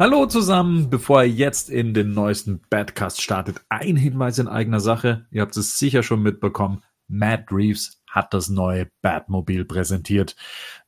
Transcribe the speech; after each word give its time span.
Hallo 0.00 0.24
zusammen, 0.24 0.88
bevor 0.88 1.24
ihr 1.24 1.28
jetzt 1.28 1.68
in 1.68 1.92
den 1.92 2.14
neuesten 2.14 2.62
Badcast 2.70 3.20
startet, 3.20 3.60
ein 3.68 3.96
Hinweis 3.96 4.38
in 4.38 4.48
eigener 4.48 4.80
Sache. 4.80 5.26
Ihr 5.30 5.42
habt 5.42 5.54
es 5.58 5.78
sicher 5.78 6.02
schon 6.02 6.22
mitbekommen. 6.22 6.82
Matt 7.06 7.52
Reeves 7.52 8.02
hat 8.08 8.32
das 8.32 8.48
neue 8.48 8.88
Batmobil 9.02 9.66
präsentiert. 9.66 10.36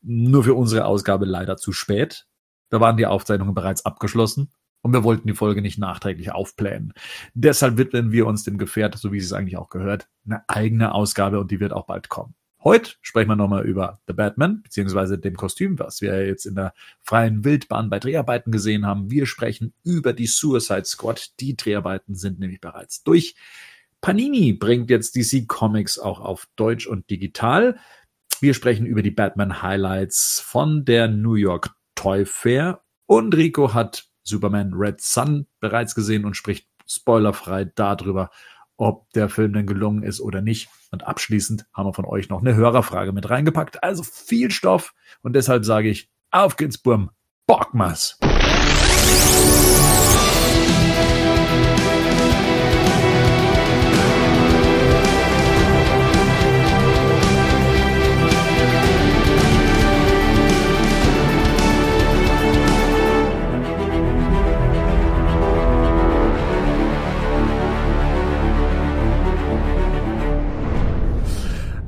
Nur 0.01 0.45
für 0.45 0.55
unsere 0.55 0.87
Ausgabe 0.87 1.27
leider 1.27 1.59
zu 1.59 1.73
spät. 1.73 2.27
Da 2.70 2.80
waren 2.80 2.96
die 2.96 3.05
Aufzeichnungen 3.05 3.52
bereits 3.52 3.84
abgeschlossen 3.84 4.51
und 4.80 4.95
wir 4.95 5.05
wollten 5.05 5.29
die 5.29 5.34
Folge 5.34 5.60
nicht 5.60 5.79
nachträglich 5.79 6.33
aufplänen. 6.33 6.95
Deshalb 7.34 7.77
widmen 7.77 8.12
wir 8.12 8.27
uns 8.27 8.45
dem 8.45 8.56
Gefährt, 8.56 8.97
so 8.97 9.12
wie 9.12 9.19
es 9.19 9.34
eigentlich 9.34 9.59
auch 9.59 9.69
gehört, 9.69 10.09
eine 10.24 10.42
eigene 10.48 10.95
Ausgabe 10.95 11.38
und 11.38 11.51
die 11.51 11.60
wird 11.60 11.74
auch 11.74 11.84
bald 11.84 12.09
kommen. 12.09 12.34
Heute 12.65 12.93
sprechen 13.01 13.29
wir 13.29 13.35
nochmal 13.37 13.67
über 13.67 13.99
The 14.07 14.13
Batman, 14.13 14.62
beziehungsweise 14.62 15.19
dem 15.19 15.35
Kostüm, 15.35 15.81
was 15.81 16.01
wir 16.01 16.25
jetzt 16.25 16.47
in 16.47 16.55
der 16.55 16.75
freien 17.03 17.45
Wildbahn 17.45 17.91
bei 17.91 17.98
Dreharbeiten 17.98 18.53
gesehen 18.53 18.87
haben. 18.87 19.11
Wir 19.11 19.27
sprechen 19.27 19.75
über 19.83 20.12
die 20.12 20.29
Suicide 20.29 20.84
Squad. 20.84 21.41
Die 21.41 21.56
Dreharbeiten 21.56 22.15
sind 22.15 22.39
nämlich 22.39 22.61
bereits 22.61 23.03
durch. 23.03 23.34
Panini 24.01 24.53
bringt 24.53 24.91
jetzt 24.91 25.17
DC 25.17 25.48
Comics 25.48 25.98
auch 25.98 26.20
auf 26.20 26.47
Deutsch 26.55 26.87
und 26.87 27.11
digital. 27.11 27.79
Wir 28.41 28.55
sprechen 28.55 28.87
über 28.87 29.03
die 29.03 29.11
Batman 29.11 29.62
Highlights 29.62 30.41
von 30.41 30.84
der 30.84 31.09
New 31.09 31.34
York 31.34 31.75
Toy 31.97 32.25
Fair. 32.25 32.83
Und 33.06 33.34
Rico 33.34 33.75
hat 33.75 34.06
Superman 34.23 34.73
Red 34.75 35.01
Sun 35.01 35.47
bereits 35.59 35.97
gesehen 35.97 36.25
und 36.25 36.37
spricht 36.37 36.69
spoilerfrei 36.87 37.65
darüber, 37.65 38.31
ob 38.82 39.09
der 39.12 39.28
Film 39.28 39.52
denn 39.52 39.66
gelungen 39.66 40.02
ist 40.02 40.20
oder 40.20 40.42
nicht. 40.42 40.68
Und 40.91 41.06
abschließend 41.06 41.66
haben 41.72 41.86
wir 41.86 41.95
von 41.95 42.04
euch 42.04 42.28
noch 42.28 42.41
eine 42.41 42.56
Hörerfrage 42.56 43.12
mit 43.12 43.30
reingepackt. 43.30 43.82
Also 43.82 44.02
viel 44.02 44.50
Stoff 44.50 44.92
und 45.22 45.34
deshalb 45.34 45.64
sage 45.64 45.88
ich, 45.88 46.10
auf 46.30 46.56
geht's, 46.56 46.78
Burm. 46.78 47.10
Bockmas. 47.46 48.19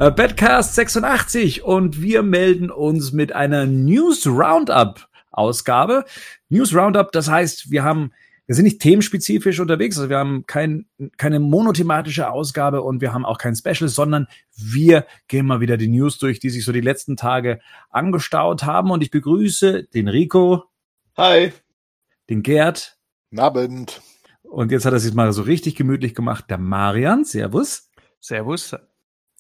Äh, 0.00 0.10
Badcast 0.10 0.74
86 0.74 1.62
und 1.62 2.02
wir 2.02 2.24
melden 2.24 2.68
uns 2.68 3.12
mit 3.12 3.32
einer 3.32 3.64
News 3.64 4.26
Roundup 4.26 5.08
Ausgabe. 5.30 6.04
News 6.48 6.74
Roundup, 6.74 7.12
das 7.12 7.30
heißt, 7.30 7.70
wir 7.70 7.84
haben 7.84 8.12
wir 8.46 8.56
sind 8.56 8.64
nicht 8.64 8.80
themenspezifisch 8.80 9.60
unterwegs, 9.60 9.96
also 9.96 10.10
wir 10.10 10.18
haben 10.18 10.44
kein, 10.46 10.86
keine 11.16 11.40
monothematische 11.40 12.30
Ausgabe 12.30 12.82
und 12.82 13.00
wir 13.00 13.14
haben 13.14 13.24
auch 13.24 13.38
kein 13.38 13.54
Special, 13.54 13.88
sondern 13.88 14.26
wir 14.54 15.06
gehen 15.28 15.46
mal 15.46 15.60
wieder 15.60 15.76
die 15.76 15.88
News 15.88 16.18
durch, 16.18 16.40
die 16.40 16.50
sich 16.50 16.64
so 16.64 16.72
die 16.72 16.82
letzten 16.82 17.16
Tage 17.16 17.60
angestaut 17.88 18.64
haben 18.64 18.90
und 18.90 19.02
ich 19.02 19.10
begrüße 19.10 19.84
den 19.84 20.08
Rico. 20.08 20.64
Hi. 21.16 21.52
Den 22.28 22.42
Gerd. 22.42 22.98
Abend. 23.34 24.02
Und 24.42 24.72
jetzt 24.72 24.84
hat 24.84 24.92
er 24.92 25.00
sich 25.00 25.14
mal 25.14 25.32
so 25.32 25.42
richtig 25.42 25.76
gemütlich 25.76 26.14
gemacht, 26.14 26.50
der 26.50 26.58
Marian. 26.58 27.24
Servus. 27.24 27.88
Servus 28.20 28.76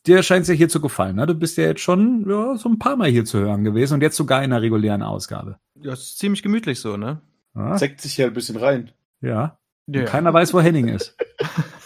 dir 0.06 0.22
scheint 0.22 0.42
es 0.42 0.48
ja 0.48 0.54
hier 0.54 0.68
zu 0.68 0.80
gefallen. 0.80 1.16
Ne? 1.16 1.26
Du 1.26 1.34
bist 1.34 1.56
ja 1.56 1.64
jetzt 1.64 1.80
schon 1.80 2.28
ja, 2.28 2.56
so 2.56 2.68
ein 2.68 2.78
paar 2.78 2.96
Mal 2.96 3.10
hier 3.10 3.24
zu 3.24 3.38
hören 3.38 3.64
gewesen 3.64 3.94
und 3.94 4.02
jetzt 4.02 4.16
sogar 4.16 4.42
in 4.42 4.52
einer 4.52 4.62
regulären 4.62 5.02
Ausgabe. 5.02 5.58
Ja, 5.80 5.92
ist 5.92 6.18
ziemlich 6.18 6.42
gemütlich 6.42 6.80
so, 6.80 6.96
ne? 6.96 7.20
Ja. 7.54 7.76
Zeckt 7.76 8.00
sich 8.00 8.16
ja 8.16 8.26
ein 8.26 8.34
bisschen 8.34 8.56
rein. 8.56 8.92
Ja. 9.20 9.58
ja. 9.86 10.04
Keiner 10.04 10.32
weiß, 10.32 10.54
wo 10.54 10.60
Henning 10.60 10.88
ist. 10.88 11.16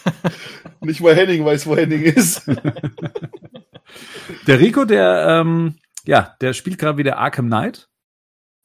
Nicht 0.81 1.01
mal 1.01 1.15
Henning 1.15 1.45
weiß, 1.45 1.67
wo 1.67 1.75
Henning 1.75 2.03
ist. 2.03 2.47
der 4.47 4.59
Rico, 4.59 4.85
der, 4.85 5.25
ähm, 5.27 5.75
ja, 6.05 6.35
der 6.41 6.53
spielt 6.53 6.77
gerade 6.77 6.97
wieder 6.97 7.17
Arkham 7.17 7.47
Knight. 7.47 7.89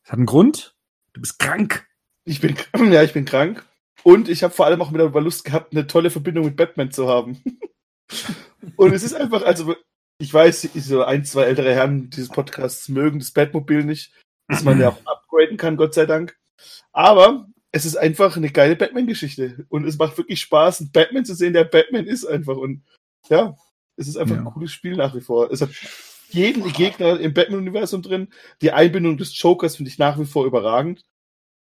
Das 0.02 0.12
hat 0.12 0.18
einen 0.18 0.26
Grund. 0.26 0.76
Du 1.12 1.20
bist 1.20 1.38
krank. 1.38 1.86
Ich 2.24 2.40
bin, 2.40 2.56
ja, 2.92 3.02
ich 3.02 3.12
bin 3.12 3.24
krank. 3.24 3.64
Und 4.02 4.28
ich 4.28 4.42
habe 4.42 4.52
vor 4.52 4.66
allem 4.66 4.82
auch 4.82 4.92
wieder 4.92 5.08
Lust 5.08 5.44
gehabt, 5.44 5.72
eine 5.72 5.86
tolle 5.86 6.10
Verbindung 6.10 6.44
mit 6.44 6.56
Batman 6.56 6.90
zu 6.90 7.08
haben. 7.08 7.42
Und 8.76 8.92
es 8.92 9.02
ist 9.02 9.14
einfach, 9.14 9.42
also 9.42 9.74
ich 10.18 10.32
weiß, 10.32 10.68
so 10.74 11.02
ein, 11.02 11.24
zwei 11.24 11.44
ältere 11.44 11.74
Herren 11.74 12.10
dieses 12.10 12.28
Podcasts 12.28 12.88
mögen 12.88 13.18
das 13.18 13.32
Batmobil 13.32 13.84
nicht, 13.84 14.12
dass 14.48 14.62
man 14.62 14.80
ja 14.80 14.90
auch 14.90 15.00
upgraden 15.06 15.56
kann, 15.56 15.76
Gott 15.76 15.94
sei 15.94 16.06
Dank. 16.06 16.36
Aber 16.92 17.46
es 17.72 17.84
ist 17.84 17.96
einfach 17.96 18.36
eine 18.36 18.50
geile 18.50 18.76
Batman-Geschichte 18.76 19.66
und 19.68 19.84
es 19.84 19.98
macht 19.98 20.16
wirklich 20.16 20.40
Spaß, 20.40 20.80
einen 20.80 20.92
Batman 20.92 21.24
zu 21.24 21.34
sehen, 21.34 21.52
der 21.52 21.64
Batman 21.64 22.06
ist 22.06 22.24
einfach. 22.24 22.56
Und 22.56 22.84
ja, 23.28 23.56
es 23.96 24.08
ist 24.08 24.16
einfach 24.16 24.36
ja. 24.36 24.42
ein 24.42 24.52
cooles 24.52 24.72
Spiel 24.72 24.96
nach 24.96 25.14
wie 25.14 25.20
vor. 25.20 25.50
Es 25.50 25.60
hat 25.60 25.70
jeden 26.28 26.72
Gegner 26.72 27.18
im 27.18 27.34
Batman-Universum 27.34 28.02
drin. 28.02 28.28
Die 28.62 28.72
Einbindung 28.72 29.16
des 29.16 29.40
Jokers 29.40 29.76
finde 29.76 29.90
ich 29.90 29.98
nach 29.98 30.18
wie 30.18 30.24
vor 30.24 30.46
überragend. 30.46 31.04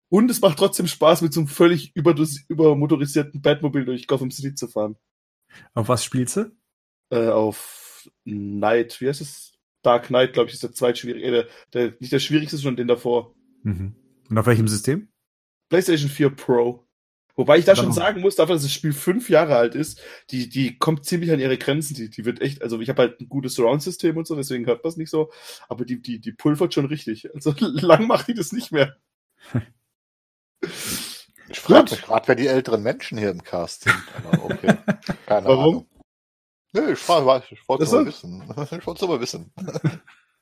Und 0.08 0.30
es 0.30 0.40
macht 0.40 0.58
trotzdem 0.58 0.86
Spaß, 0.86 1.22
mit 1.22 1.32
so 1.32 1.40
einem 1.40 1.48
völlig 1.48 1.94
übermotorisierten 1.96 3.42
Batmobil 3.42 3.84
durch 3.84 4.06
Gotham 4.06 4.30
City 4.30 4.54
zu 4.54 4.68
fahren. 4.68 4.96
Auf 5.74 5.88
was 5.88 6.04
spielst 6.04 6.36
du? 6.36 6.56
Äh, 7.10 7.28
auf 7.28 8.08
Night, 8.24 9.00
wie 9.00 9.08
heißt 9.08 9.20
es? 9.20 9.52
Dark 9.82 10.08
Knight, 10.08 10.32
glaube 10.32 10.48
ich, 10.48 10.54
ist 10.54 10.62
der 10.62 10.72
zweitschwierige, 10.72 11.24
äh, 11.26 11.46
der, 11.72 11.94
nicht 12.00 12.12
der 12.12 12.18
schwierigste, 12.18 12.56
sondern 12.56 12.76
den 12.76 12.88
davor. 12.88 13.34
Mhm. 13.62 13.94
Und 14.28 14.38
auf 14.38 14.46
welchem 14.46 14.68
System? 14.68 15.08
PlayStation 15.68 16.10
4 16.10 16.30
Pro. 16.30 16.86
Wobei 17.36 17.58
ich 17.58 17.66
da 17.66 17.76
schon 17.76 17.92
sagen 17.92 18.22
muss, 18.22 18.34
dafür, 18.34 18.54
dass 18.54 18.62
das 18.62 18.72
Spiel 18.72 18.94
fünf 18.94 19.28
Jahre 19.28 19.56
alt 19.56 19.74
ist, 19.74 20.00
die, 20.30 20.48
die 20.48 20.78
kommt 20.78 21.04
ziemlich 21.04 21.30
an 21.30 21.38
ihre 21.38 21.58
Grenzen. 21.58 21.94
Die, 21.94 22.08
die 22.08 22.24
wird 22.24 22.40
echt, 22.40 22.62
also 22.62 22.80
ich 22.80 22.88
habe 22.88 23.02
halt 23.02 23.20
ein 23.20 23.28
gutes 23.28 23.54
Surround-System 23.54 24.16
und 24.16 24.26
so, 24.26 24.34
deswegen 24.34 24.64
hört 24.64 24.82
man 24.82 24.90
es 24.90 24.96
nicht 24.96 25.10
so. 25.10 25.30
Aber 25.68 25.84
die, 25.84 26.00
die, 26.00 26.18
die 26.18 26.32
pulvert 26.32 26.72
schon 26.72 26.86
richtig. 26.86 27.32
Also 27.34 27.54
lang 27.60 28.06
macht 28.06 28.28
die 28.28 28.34
das 28.34 28.52
nicht 28.52 28.72
mehr. 28.72 28.96
Ich 31.56 31.60
frage 31.62 31.90
mich 31.90 32.02
gerade, 32.02 32.28
wer 32.28 32.34
die 32.34 32.48
älteren 32.48 32.82
Menschen 32.82 33.16
hier 33.16 33.30
im 33.30 33.42
Cast 33.42 33.84
sind. 33.84 33.96
Aber 34.30 34.44
okay. 34.44 34.74
Keine 35.24 35.48
Warum? 35.48 35.64
Ahnung. 35.64 35.86
Nö, 36.74 36.92
ich, 36.92 36.98
frage, 36.98 37.44
ich 37.50 37.66
wollte 37.66 37.84
es 37.84 37.92
mal 37.92 38.04
wissen. 38.04 38.42
Ich 38.78 38.86
wollte 38.86 39.04
es 39.04 39.08
mal 39.08 39.20
wissen. 39.20 39.52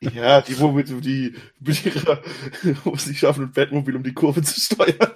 Ja, 0.01 0.41
die, 0.41 0.59
wo 0.59 0.73
mit, 0.73 0.89
die, 0.89 1.37
mit 1.61 1.87
ihrer, 1.87 2.19
wo 2.83 2.97
sie 2.97 3.15
schaffen, 3.15 3.45
ein 3.45 3.53
Batmobil 3.53 3.95
um 3.95 4.03
die 4.03 4.13
Kurve 4.13 4.43
zu 4.43 4.61
steuern. 4.61 5.13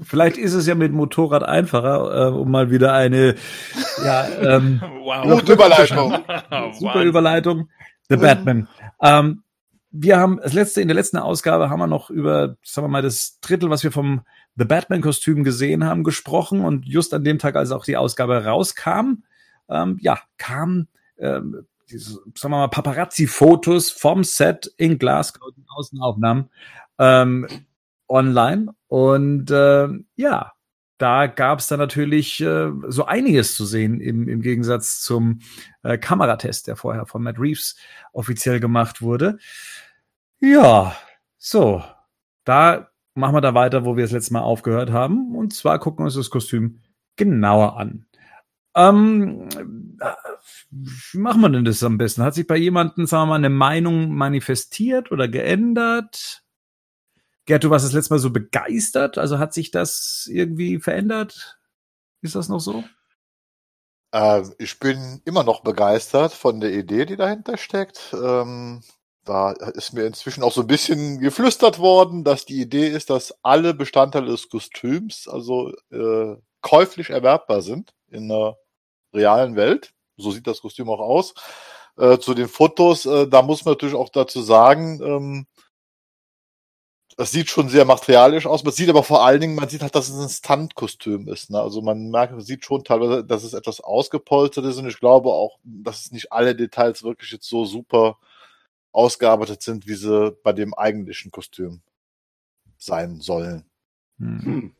Vielleicht 0.00 0.36
ist 0.36 0.54
es 0.54 0.68
ja 0.68 0.76
mit 0.76 0.92
Motorrad 0.92 1.42
einfacher, 1.42 2.28
äh, 2.28 2.30
um 2.30 2.50
mal 2.50 2.70
wieder 2.70 2.94
eine, 2.94 3.34
ja, 4.02 4.28
ähm, 4.28 4.80
wow. 5.02 5.40
Gute 5.40 5.54
Überleitung. 5.54 6.24
Super 6.78 7.02
Überleitung. 7.02 7.68
The 8.08 8.16
Batman. 8.16 8.68
Ähm, 9.02 9.42
wir 9.90 10.18
haben 10.18 10.38
das 10.40 10.52
letzte, 10.52 10.80
in 10.80 10.88
der 10.88 10.94
letzten 10.94 11.18
Ausgabe 11.18 11.68
haben 11.68 11.80
wir 11.80 11.88
noch 11.88 12.10
über, 12.10 12.56
sagen 12.62 12.86
wir 12.86 12.90
mal, 12.90 13.02
das 13.02 13.38
Drittel, 13.40 13.70
was 13.70 13.82
wir 13.82 13.92
vom 13.92 14.22
The 14.58 14.64
Batman-Kostüm 14.64 15.44
gesehen 15.44 15.84
haben, 15.84 16.04
gesprochen. 16.04 16.60
Und 16.60 16.86
just 16.86 17.14
an 17.14 17.24
dem 17.24 17.38
Tag, 17.38 17.56
als 17.56 17.70
auch 17.70 17.84
die 17.84 17.96
Ausgabe 17.96 18.44
rauskam, 18.44 19.22
ähm, 19.68 19.98
ja, 20.00 20.18
kam, 20.36 20.88
ähm, 21.18 21.66
diese, 21.90 22.14
sagen 22.34 22.52
wir 22.52 22.58
mal, 22.58 22.68
Paparazzi-Fotos 22.68 23.90
vom 23.90 24.24
Set 24.24 24.72
in 24.76 24.98
Glasgow, 24.98 25.50
die 25.56 25.64
Außenaufnahmen, 25.68 26.50
ähm, 26.98 27.46
online. 28.08 28.74
Und 28.88 29.50
äh, 29.50 29.88
ja, 30.16 30.52
da 30.98 31.26
gab 31.28 31.60
es 31.60 31.68
dann 31.68 31.78
natürlich 31.78 32.40
äh, 32.40 32.70
so 32.88 33.04
einiges 33.04 33.54
zu 33.54 33.64
sehen 33.64 34.00
im, 34.00 34.28
im 34.28 34.42
Gegensatz 34.42 35.00
zum 35.00 35.40
äh, 35.84 35.96
Kameratest, 35.96 36.66
der 36.66 36.74
vorher 36.76 37.06
von 37.06 37.22
Matt 37.22 37.38
Reeves 37.38 37.76
offiziell 38.12 38.58
gemacht 38.58 39.00
wurde. 39.00 39.38
Ja, 40.40 40.96
so, 41.36 41.84
da 42.44 42.90
machen 43.18 43.34
wir 43.34 43.40
da 43.40 43.54
weiter, 43.54 43.84
wo 43.84 43.96
wir 43.96 44.04
das 44.04 44.12
letzte 44.12 44.32
Mal 44.32 44.42
aufgehört 44.42 44.90
haben. 44.90 45.34
Und 45.34 45.52
zwar 45.52 45.78
gucken 45.78 46.00
wir 46.00 46.06
uns 46.06 46.14
das 46.14 46.30
Kostüm 46.30 46.80
genauer 47.16 47.76
an. 47.76 48.06
Ähm, 48.74 49.48
wie 50.70 51.18
machen 51.18 51.40
wir 51.40 51.48
denn 51.48 51.64
das 51.64 51.82
am 51.82 51.98
besten? 51.98 52.22
Hat 52.22 52.34
sich 52.34 52.46
bei 52.46 52.56
jemandem, 52.56 53.06
sagen 53.06 53.24
wir 53.24 53.26
mal, 53.26 53.34
eine 53.36 53.50
Meinung 53.50 54.14
manifestiert 54.14 55.10
oder 55.10 55.28
geändert? 55.28 56.44
Gerd, 57.46 57.64
du 57.64 57.70
warst 57.70 57.84
das 57.84 57.92
letzte 57.92 58.14
Mal 58.14 58.18
so 58.18 58.30
begeistert. 58.30 59.18
Also 59.18 59.38
hat 59.38 59.52
sich 59.52 59.70
das 59.70 60.28
irgendwie 60.30 60.78
verändert? 60.78 61.58
Ist 62.20 62.34
das 62.34 62.48
noch 62.48 62.60
so? 62.60 62.84
Äh, 64.12 64.42
ich 64.58 64.78
bin 64.78 65.22
immer 65.24 65.44
noch 65.44 65.62
begeistert 65.62 66.32
von 66.32 66.60
der 66.60 66.72
Idee, 66.72 67.06
die 67.06 67.16
dahinter 67.16 67.56
steckt. 67.56 68.14
Ähm, 68.14 68.82
da 69.28 69.52
ist 69.52 69.92
mir 69.92 70.06
inzwischen 70.06 70.42
auch 70.42 70.52
so 70.52 70.62
ein 70.62 70.66
bisschen 70.66 71.20
geflüstert 71.20 71.78
worden, 71.78 72.24
dass 72.24 72.46
die 72.46 72.60
Idee 72.60 72.88
ist, 72.88 73.10
dass 73.10 73.34
alle 73.42 73.74
Bestandteile 73.74 74.26
des 74.26 74.48
Kostüms 74.48 75.28
also 75.28 75.72
äh, 75.90 76.36
käuflich 76.62 77.10
erwerbbar 77.10 77.62
sind 77.62 77.92
in 78.10 78.28
der 78.28 78.56
realen 79.12 79.54
Welt. 79.56 79.92
So 80.16 80.30
sieht 80.30 80.46
das 80.46 80.62
Kostüm 80.62 80.88
auch 80.88 81.00
aus. 81.00 81.34
Äh, 81.98 82.18
zu 82.18 82.34
den 82.34 82.48
Fotos, 82.48 83.06
äh, 83.06 83.28
da 83.28 83.42
muss 83.42 83.64
man 83.64 83.72
natürlich 83.72 83.94
auch 83.94 84.08
dazu 84.08 84.40
sagen, 84.40 85.00
ähm, 85.02 85.46
das 87.18 87.32
sieht 87.32 87.50
schon 87.50 87.68
sehr 87.68 87.84
materialisch 87.84 88.46
aus. 88.46 88.62
Man 88.62 88.72
sieht 88.72 88.88
aber 88.88 89.02
vor 89.02 89.24
allen 89.24 89.40
Dingen, 89.40 89.56
man 89.56 89.68
sieht 89.68 89.82
halt, 89.82 89.94
dass 89.94 90.08
es 90.08 90.18
ein 90.20 90.28
Stunt-Kostüm 90.28 91.28
ist. 91.28 91.50
Ne? 91.50 91.60
Also 91.60 91.82
man 91.82 92.10
merkt, 92.10 92.32
man 92.32 92.42
sieht 92.42 92.64
schon 92.64 92.84
teilweise, 92.84 93.24
dass 93.24 93.42
es 93.42 93.54
etwas 93.54 93.80
ausgepolstert 93.80 94.64
ist 94.64 94.78
und 94.78 94.86
ich 94.88 95.00
glaube 95.00 95.30
auch, 95.30 95.58
dass 95.64 96.06
es 96.06 96.12
nicht 96.12 96.32
alle 96.32 96.54
Details 96.54 97.02
wirklich 97.02 97.32
jetzt 97.32 97.48
so 97.48 97.64
super 97.64 98.18
ausgearbeitet 98.92 99.62
sind, 99.62 99.86
wie 99.86 99.94
sie 99.94 100.32
bei 100.42 100.52
dem 100.52 100.74
eigentlichen 100.74 101.30
Kostüm 101.30 101.82
sein 102.76 103.20
sollen. 103.20 103.64
Hm. 104.18 104.44
Hm. 104.44 104.74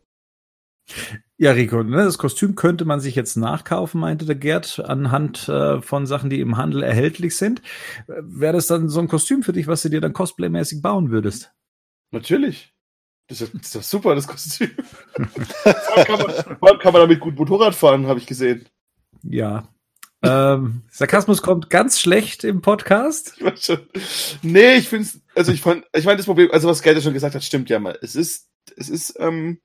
Ja, 1.37 1.53
Rico, 1.53 1.83
ne, 1.83 2.05
das 2.05 2.19
Kostüm 2.19 2.55
könnte 2.55 2.85
man 2.85 3.01
sich 3.01 3.15
jetzt 3.15 3.37
nachkaufen, 3.37 4.01
meinte 4.01 4.25
der 4.25 4.35
Gerd, 4.35 4.81
anhand 4.81 5.49
äh, 5.49 5.83
von 5.83 6.07
Sachen, 6.07 6.31
die 6.31 6.41
im 6.41 6.57
Handel 6.57 6.83
erhältlich 6.83 7.37
sind. 7.37 7.63
Wäre 8.07 8.55
das 8.55 8.67
dann 8.67 8.89
so 8.89 9.01
ein 9.01 9.09
Kostüm 9.09 9.43
für 9.43 9.53
dich, 9.53 9.67
was 9.67 9.83
du 9.83 9.91
dir 9.91 10.01
dann 10.01 10.15
cosplaymäßig 10.15 10.83
bauen 10.83 11.11
würdest? 11.11 11.53
Natürlich. 12.11 12.75
Das 13.29 13.43
ist, 13.43 13.55
das 13.55 13.63
ist 13.63 13.75
doch 13.75 13.83
super, 13.83 14.15
das 14.15 14.27
Kostüm. 14.27 14.71
vor, 15.13 15.97
allem 15.97 16.07
kann 16.07 16.19
man, 16.19 16.59
vor 16.59 16.69
allem 16.69 16.79
kann 16.79 16.93
man 16.93 17.03
damit 17.03 17.21
gut 17.21 17.37
Motorrad 17.37 17.75
fahren, 17.75 18.07
habe 18.07 18.19
ich 18.19 18.27
gesehen. 18.27 18.67
Ja. 19.23 19.69
Ähm, 20.23 20.83
Sarkasmus 20.91 21.43
kommt 21.43 21.71
ganz 21.71 22.01
schlecht 22.01 22.45
im 22.45 22.61
Podcast. 22.61 23.35
Ich 23.37 23.45
weiß 23.45 23.65
schon. 23.65 23.89
Nee, 24.43 24.77
ich 24.77 24.89
finde 24.89 25.05
es, 25.05 25.21
also 25.35 25.53
ich 25.53 25.61
fand, 25.61 25.85
ich 25.95 26.05
meine, 26.05 26.17
das 26.17 26.27
Problem, 26.27 26.51
also 26.51 26.69
was 26.69 26.83
Gerd 26.83 26.97
ja 26.97 27.03
schon 27.03 27.15
gesagt 27.15 27.35
hat, 27.35 27.45
stimmt 27.45 27.71
ja 27.71 27.79
mal. 27.79 27.99
Es 28.03 28.17
ist, 28.17 28.49
es 28.77 28.89
ist, 28.89 29.15
ähm, 29.21 29.61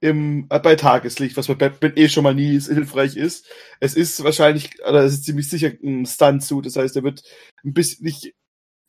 im, 0.00 0.46
äh, 0.50 0.60
bei 0.60 0.76
Tageslicht, 0.76 1.36
was 1.36 1.48
bei 1.48 1.54
Batman 1.54 1.92
eh 1.96 2.08
schon 2.08 2.24
mal 2.24 2.34
nie 2.34 2.60
hilfreich 2.60 3.16
ist. 3.16 3.46
Es 3.80 3.94
ist 3.94 4.22
wahrscheinlich, 4.22 4.70
oder 4.86 5.04
es 5.04 5.14
ist 5.14 5.24
ziemlich 5.24 5.48
sicher 5.48 5.72
ein 5.82 6.06
Stunt-Suit, 6.06 6.66
das 6.66 6.76
heißt, 6.76 6.96
er 6.96 7.02
wird 7.02 7.22
ein 7.64 7.72
bisschen 7.74 8.04
nicht 8.04 8.34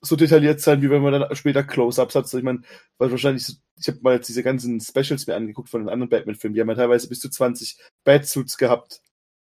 so 0.01 0.15
detailliert 0.15 0.61
sein, 0.61 0.81
wie 0.81 0.89
wenn 0.89 1.01
man 1.01 1.13
dann 1.13 1.35
später 1.35 1.63
Close-Ups 1.63 2.15
hat. 2.15 2.23
Also 2.23 2.37
ich 2.37 2.43
meine, 2.43 2.61
weil 2.97 3.11
wahrscheinlich, 3.11 3.47
ich 3.77 3.87
habe 3.87 3.99
mal 4.01 4.15
jetzt 4.15 4.29
diese 4.29 4.43
ganzen 4.43 4.79
Specials 4.79 5.27
mir 5.27 5.35
angeguckt 5.35 5.69
von 5.69 5.81
den 5.81 5.89
anderen 5.89 6.09
Batman-Filmen, 6.09 6.55
die 6.55 6.61
haben 6.61 6.69
ja 6.69 6.75
teilweise 6.75 7.09
bis 7.09 7.19
zu 7.19 7.29
20 7.29 7.77
Batsuits 8.05 8.57
gehabt 8.57 9.01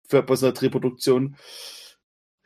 für 0.10 0.24
bei 0.24 0.36
so 0.36 0.48
einer 0.48 0.54
Drehproduktion. 0.54 1.38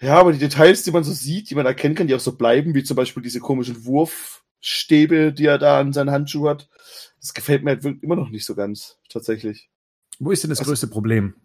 Ja, 0.02 0.20
aber 0.20 0.34
die 0.34 0.40
Details, 0.40 0.84
die 0.84 0.92
man 0.92 1.04
so 1.04 1.14
sieht, 1.14 1.50
die 1.50 1.56
man 1.56 1.66
erkennen 1.66 1.96
kann, 1.96 2.08
die 2.08 2.16
auch 2.16 2.20
so 2.20 2.36
bleiben, 2.36 2.76
wie 2.76 2.84
zum 2.84 2.98
Beispiel 2.98 3.24
diese 3.24 3.40
komischen 3.40 3.86
Wurfstäbe, 3.86 5.32
die 5.34 5.46
er 5.46 5.58
da 5.58 5.80
an 5.80 5.94
seinen 5.94 6.12
Handschuh 6.12 6.50
hat, 6.50 6.70
das 7.22 7.34
gefällt 7.34 7.64
mir 7.64 7.72
halt 7.72 7.86
immer 8.04 8.16
noch 8.18 8.30
nicht 8.30 8.46
so 8.46 8.54
ganz, 8.54 9.00
tatsächlich. 9.10 9.70
Wo 10.20 10.32
ist 10.32 10.44
denn 10.44 10.50
das 10.50 10.60
Also- 10.60 10.72
größte 10.72 10.88
Problem? 10.88 11.36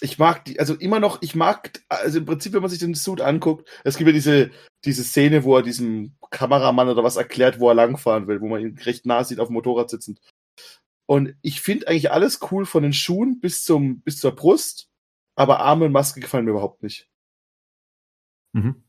ich 0.00 0.16
mag 0.16 0.44
die, 0.44 0.60
also 0.60 0.74
immer 0.74 1.00
noch, 1.00 1.22
ich 1.22 1.34
mag, 1.34 1.82
also 1.88 2.18
im 2.18 2.24
Prinzip, 2.24 2.52
wenn 2.52 2.60
man 2.60 2.70
sich 2.70 2.78
den 2.78 2.94
Suit 2.94 3.20
anguckt, 3.20 3.68
es 3.82 3.96
gibt 3.96 4.06
ja 4.06 4.12
diese, 4.12 4.50
diese 4.84 5.02
Szene, 5.02 5.42
wo 5.42 5.56
er 5.56 5.62
diesem 5.62 6.14
Kameramann 6.30 6.88
oder 6.88 7.02
was 7.02 7.16
erklärt, 7.16 7.58
wo 7.58 7.68
er 7.68 7.74
langfahren 7.74 8.28
will, 8.28 8.40
wo 8.40 8.46
man 8.46 8.60
ihn 8.60 8.78
recht 8.78 9.06
nah 9.06 9.24
sieht 9.24 9.40
auf 9.40 9.48
dem 9.48 9.54
Motorrad 9.54 9.90
sitzend. 9.90 10.20
Und 11.06 11.34
ich 11.42 11.60
finde 11.60 11.88
eigentlich 11.88 12.12
alles 12.12 12.38
cool 12.52 12.64
von 12.64 12.84
den 12.84 12.92
Schuhen 12.92 13.40
bis 13.40 13.64
zum, 13.64 14.00
bis 14.02 14.18
zur 14.20 14.36
Brust, 14.36 14.87
aber 15.38 15.60
Arme 15.60 15.84
und 15.84 15.92
Maske 15.92 16.20
gefallen 16.20 16.44
mir 16.44 16.50
überhaupt 16.50 16.82
nicht. 16.82 17.08
Mhm. 18.52 18.82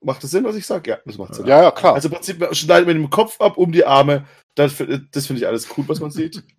Macht 0.00 0.22
das 0.22 0.30
Sinn, 0.30 0.44
was 0.44 0.56
ich 0.56 0.64
sage? 0.64 0.90
Ja, 0.90 0.98
das 1.04 1.18
macht 1.18 1.34
Sinn. 1.34 1.46
Ja, 1.46 1.62
ja, 1.62 1.70
klar. 1.70 1.94
Also 1.94 2.08
im 2.08 2.14
Prinzip 2.14 2.54
schneidet 2.54 2.86
man 2.86 2.96
den 2.96 3.10
Kopf 3.10 3.38
ab 3.40 3.58
um 3.58 3.70
die 3.70 3.84
Arme. 3.84 4.26
Das, 4.54 4.76
das 4.76 5.26
finde 5.26 5.40
ich 5.40 5.46
alles 5.46 5.68
cool, 5.76 5.84
was 5.86 6.00
man 6.00 6.10
sieht. 6.10 6.42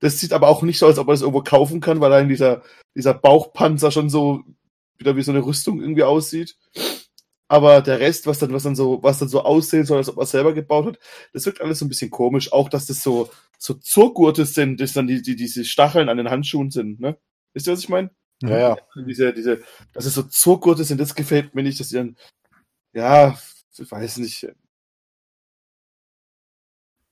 Das 0.00 0.18
sieht 0.18 0.34
aber 0.34 0.48
auch 0.48 0.60
nicht 0.60 0.78
so, 0.78 0.86
als 0.86 0.98
ob 0.98 1.06
man 1.06 1.14
das 1.14 1.22
irgendwo 1.22 1.42
kaufen 1.42 1.80
kann, 1.80 2.00
weil 2.00 2.10
dann 2.10 2.28
dieser, 2.28 2.62
dieser 2.94 3.14
Bauchpanzer 3.14 3.90
schon 3.90 4.10
so 4.10 4.42
wieder 4.98 5.16
wie 5.16 5.22
so 5.22 5.30
eine 5.32 5.42
Rüstung 5.42 5.80
irgendwie 5.80 6.02
aussieht. 6.02 6.58
Aber 7.48 7.80
der 7.80 8.00
Rest, 8.00 8.26
was 8.26 8.38
dann, 8.38 8.52
was 8.52 8.64
dann 8.64 8.76
so, 8.76 9.02
was 9.02 9.20
dann 9.20 9.28
so 9.28 9.44
aussehen 9.44 9.86
soll, 9.86 9.98
als 9.98 10.10
ob 10.10 10.16
man 10.16 10.24
es 10.24 10.32
selber 10.32 10.52
gebaut 10.52 10.86
hat, 10.86 10.98
das 11.32 11.46
wirkt 11.46 11.62
alles 11.62 11.78
so 11.78 11.86
ein 11.86 11.88
bisschen 11.88 12.10
komisch. 12.10 12.52
Auch, 12.52 12.68
dass 12.68 12.84
das 12.84 13.02
so, 13.02 13.30
so 13.56 13.74
Zurgurte 13.74 14.44
sind, 14.44 14.78
dass 14.78 14.92
dann 14.92 15.06
die, 15.06 15.22
die, 15.22 15.36
diese 15.36 15.64
Stacheln 15.64 16.10
an 16.10 16.18
den 16.18 16.28
Handschuhen 16.28 16.70
sind, 16.70 17.00
ne? 17.00 17.16
Wisst 17.54 17.68
ihr, 17.68 17.72
was 17.72 17.80
ich 17.80 17.88
meine? 17.88 18.10
Ja, 18.42 18.58
ja. 18.58 18.76
Diese, 19.06 19.32
diese, 19.32 19.62
dass 19.92 20.04
es 20.04 20.14
so 20.14 20.22
Zurgurte 20.24 20.84
sind, 20.84 20.98
das 20.98 21.14
gefällt 21.14 21.54
mir 21.54 21.62
nicht, 21.62 21.80
dass 21.80 21.88
dann, 21.90 22.16
ja, 22.92 23.38
ich 23.76 23.90
weiß 23.90 24.18
nicht. 24.18 24.48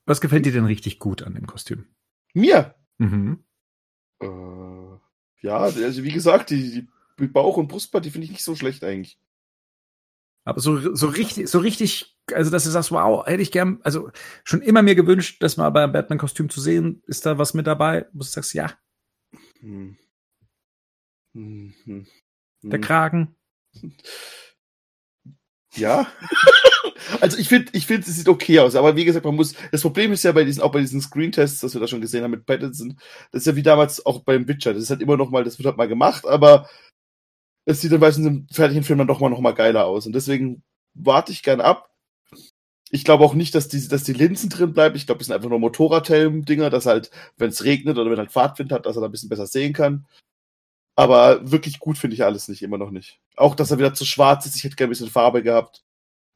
Was 0.05 0.21
gefällt 0.21 0.47
dir 0.47 0.53
denn 0.53 0.65
richtig 0.65 0.99
gut 0.99 1.23
an 1.23 1.35
dem 1.35 1.47
Kostüm? 1.47 1.87
Mir, 2.35 2.75
Mhm. 2.99 3.45
Äh, 4.21 4.27
ja, 5.41 5.59
also 5.59 6.05
wie 6.05 6.13
gesagt, 6.13 6.51
die, 6.51 6.87
die 7.19 7.27
Bauch- 7.27 7.57
und 7.57 7.67
Brustpartie 7.67 8.11
finde 8.11 8.27
ich 8.27 8.31
nicht 8.31 8.45
so 8.45 8.55
schlecht 8.55 8.85
eigentlich. 8.85 9.19
Aber 10.45 10.61
so, 10.61 10.95
so 10.95 11.09
richtig, 11.09 11.49
so 11.49 11.59
richtig, 11.59 12.17
also 12.33 12.51
dass 12.51 12.65
du 12.65 12.71
sagst, 12.71 12.91
wow, 12.93 13.27
hätte 13.27 13.43
ich 13.43 13.53
gern, 13.53 13.81
also 13.83 14.11
schon 14.45 14.63
immer 14.63 14.83
mir 14.83 14.95
gewünscht, 14.95 15.43
das 15.43 15.57
mal 15.57 15.71
beim 15.71 15.93
Batman-Kostüm 15.93 16.49
zu 16.49 16.61
sehen. 16.61 17.03
Ist 17.07 17.27
da 17.27 17.39
was 17.39 17.55
mit 17.55 17.67
dabei, 17.67 18.07
wo 18.13 18.19
du 18.21 18.25
sagst, 18.25 18.55
ja, 18.55 18.73
Hm. 19.61 19.97
Hm, 21.35 21.75
hm, 21.85 22.07
der 22.63 22.79
hm. 22.79 22.85
Kragen. 22.85 23.37
Ja. 25.75 26.07
also 27.21 27.39
ich 27.39 27.49
finde, 27.49 27.73
ich 27.73 27.87
finde, 27.87 28.07
es 28.07 28.17
sieht 28.17 28.29
okay 28.29 28.61
aus, 28.61 28.75
aber 28.75 28.97
wie 28.97 29.05
gesagt, 29.05 29.25
man 29.25 29.35
muss, 29.35 29.55
das 29.71 29.83
Problem 29.83 30.13
ist 30.13 30.23
ja 30.23 30.33
bei 30.33 30.45
diesen, 30.45 30.63
auch 30.63 30.73
bei 30.73 30.81
diesen 30.81 31.01
Screen-Tests, 31.01 31.61
das 31.61 31.75
wir 31.75 31.81
da 31.81 31.89
schon 31.89 32.01
gesehen 32.01 32.23
haben 32.25 32.33
mit 32.33 32.47
Pattinson, 32.47 32.99
das 33.31 33.43
ist 33.43 33.47
ja 33.47 33.57
wie 33.57 33.63
damals 33.63 34.05
auch 34.05 34.23
beim 34.23 34.47
Witcher, 34.49 34.75
das 34.75 34.83
ist 34.83 34.91
halt 34.91 35.01
immer 35.01 35.17
noch 35.17 35.31
mal, 35.31 35.45
das 35.45 35.59
wird 35.59 35.67
halt 35.67 35.79
mal 35.79 35.89
gemacht, 35.89 36.27
aber 36.27 36.69
es 37.65 37.81
sieht 37.81 37.93
dann 37.93 38.01
meistens 38.01 38.27
im 38.27 38.47
fertigen 38.51 38.85
Film 38.85 38.99
dann 38.99 39.09
doch 39.09 39.21
mal 39.21 39.31
noch 39.31 39.41
mal 39.41 39.55
geiler 39.55 39.87
aus 39.87 40.07
und 40.07 40.13
deswegen 40.15 40.63
warte 40.95 41.33
ich 41.33 41.43
gern 41.43 41.61
ab. 41.61 41.89
Ich 42.91 43.05
glaube 43.05 43.25
auch 43.25 43.33
nicht, 43.33 43.55
dass 43.55 43.69
die, 43.69 43.89
dass 43.89 44.05
die 44.05 44.13
Linsen 44.13 44.51
drin 44.51 44.75
bleiben. 44.75 44.97
Ich 44.97 45.07
glaube, 45.07 45.19
das 45.19 45.29
sind 45.29 45.35
einfach 45.35 45.49
nur 45.49 45.59
Motorradhelm-Dinger, 45.61 46.69
dass 46.69 46.85
halt, 46.85 47.11
wenn 47.39 47.49
es 47.49 47.65
regnet 47.65 47.97
oder 47.97 48.11
wenn 48.11 48.19
halt 48.19 48.33
Fahrtwind 48.33 48.71
hat, 48.71 48.85
dass 48.85 48.97
er 48.97 49.01
da 49.01 49.07
ein 49.07 49.13
bisschen 49.13 49.31
besser 49.31 49.47
sehen 49.47 49.73
kann. 49.73 50.05
Aber 50.95 51.51
wirklich 51.51 51.79
gut 51.79 51.99
finde 51.99 52.15
ich 52.15 52.25
alles 52.25 52.49
nicht, 52.49 52.63
immer 52.63 52.79
noch 52.79 52.91
nicht. 52.91 53.19
Auch, 53.37 53.55
dass 53.55 53.71
er 53.71 53.79
wieder 53.79 53.95
zu 53.95 54.05
schwarz 54.05 54.47
ist. 54.47 54.57
Ich 54.57 54.65
hätte 54.65 54.77
gerne 54.77 54.89
ein 54.89 54.91
bisschen 54.91 55.09
Farbe 55.09 55.43
gehabt. 55.43 55.83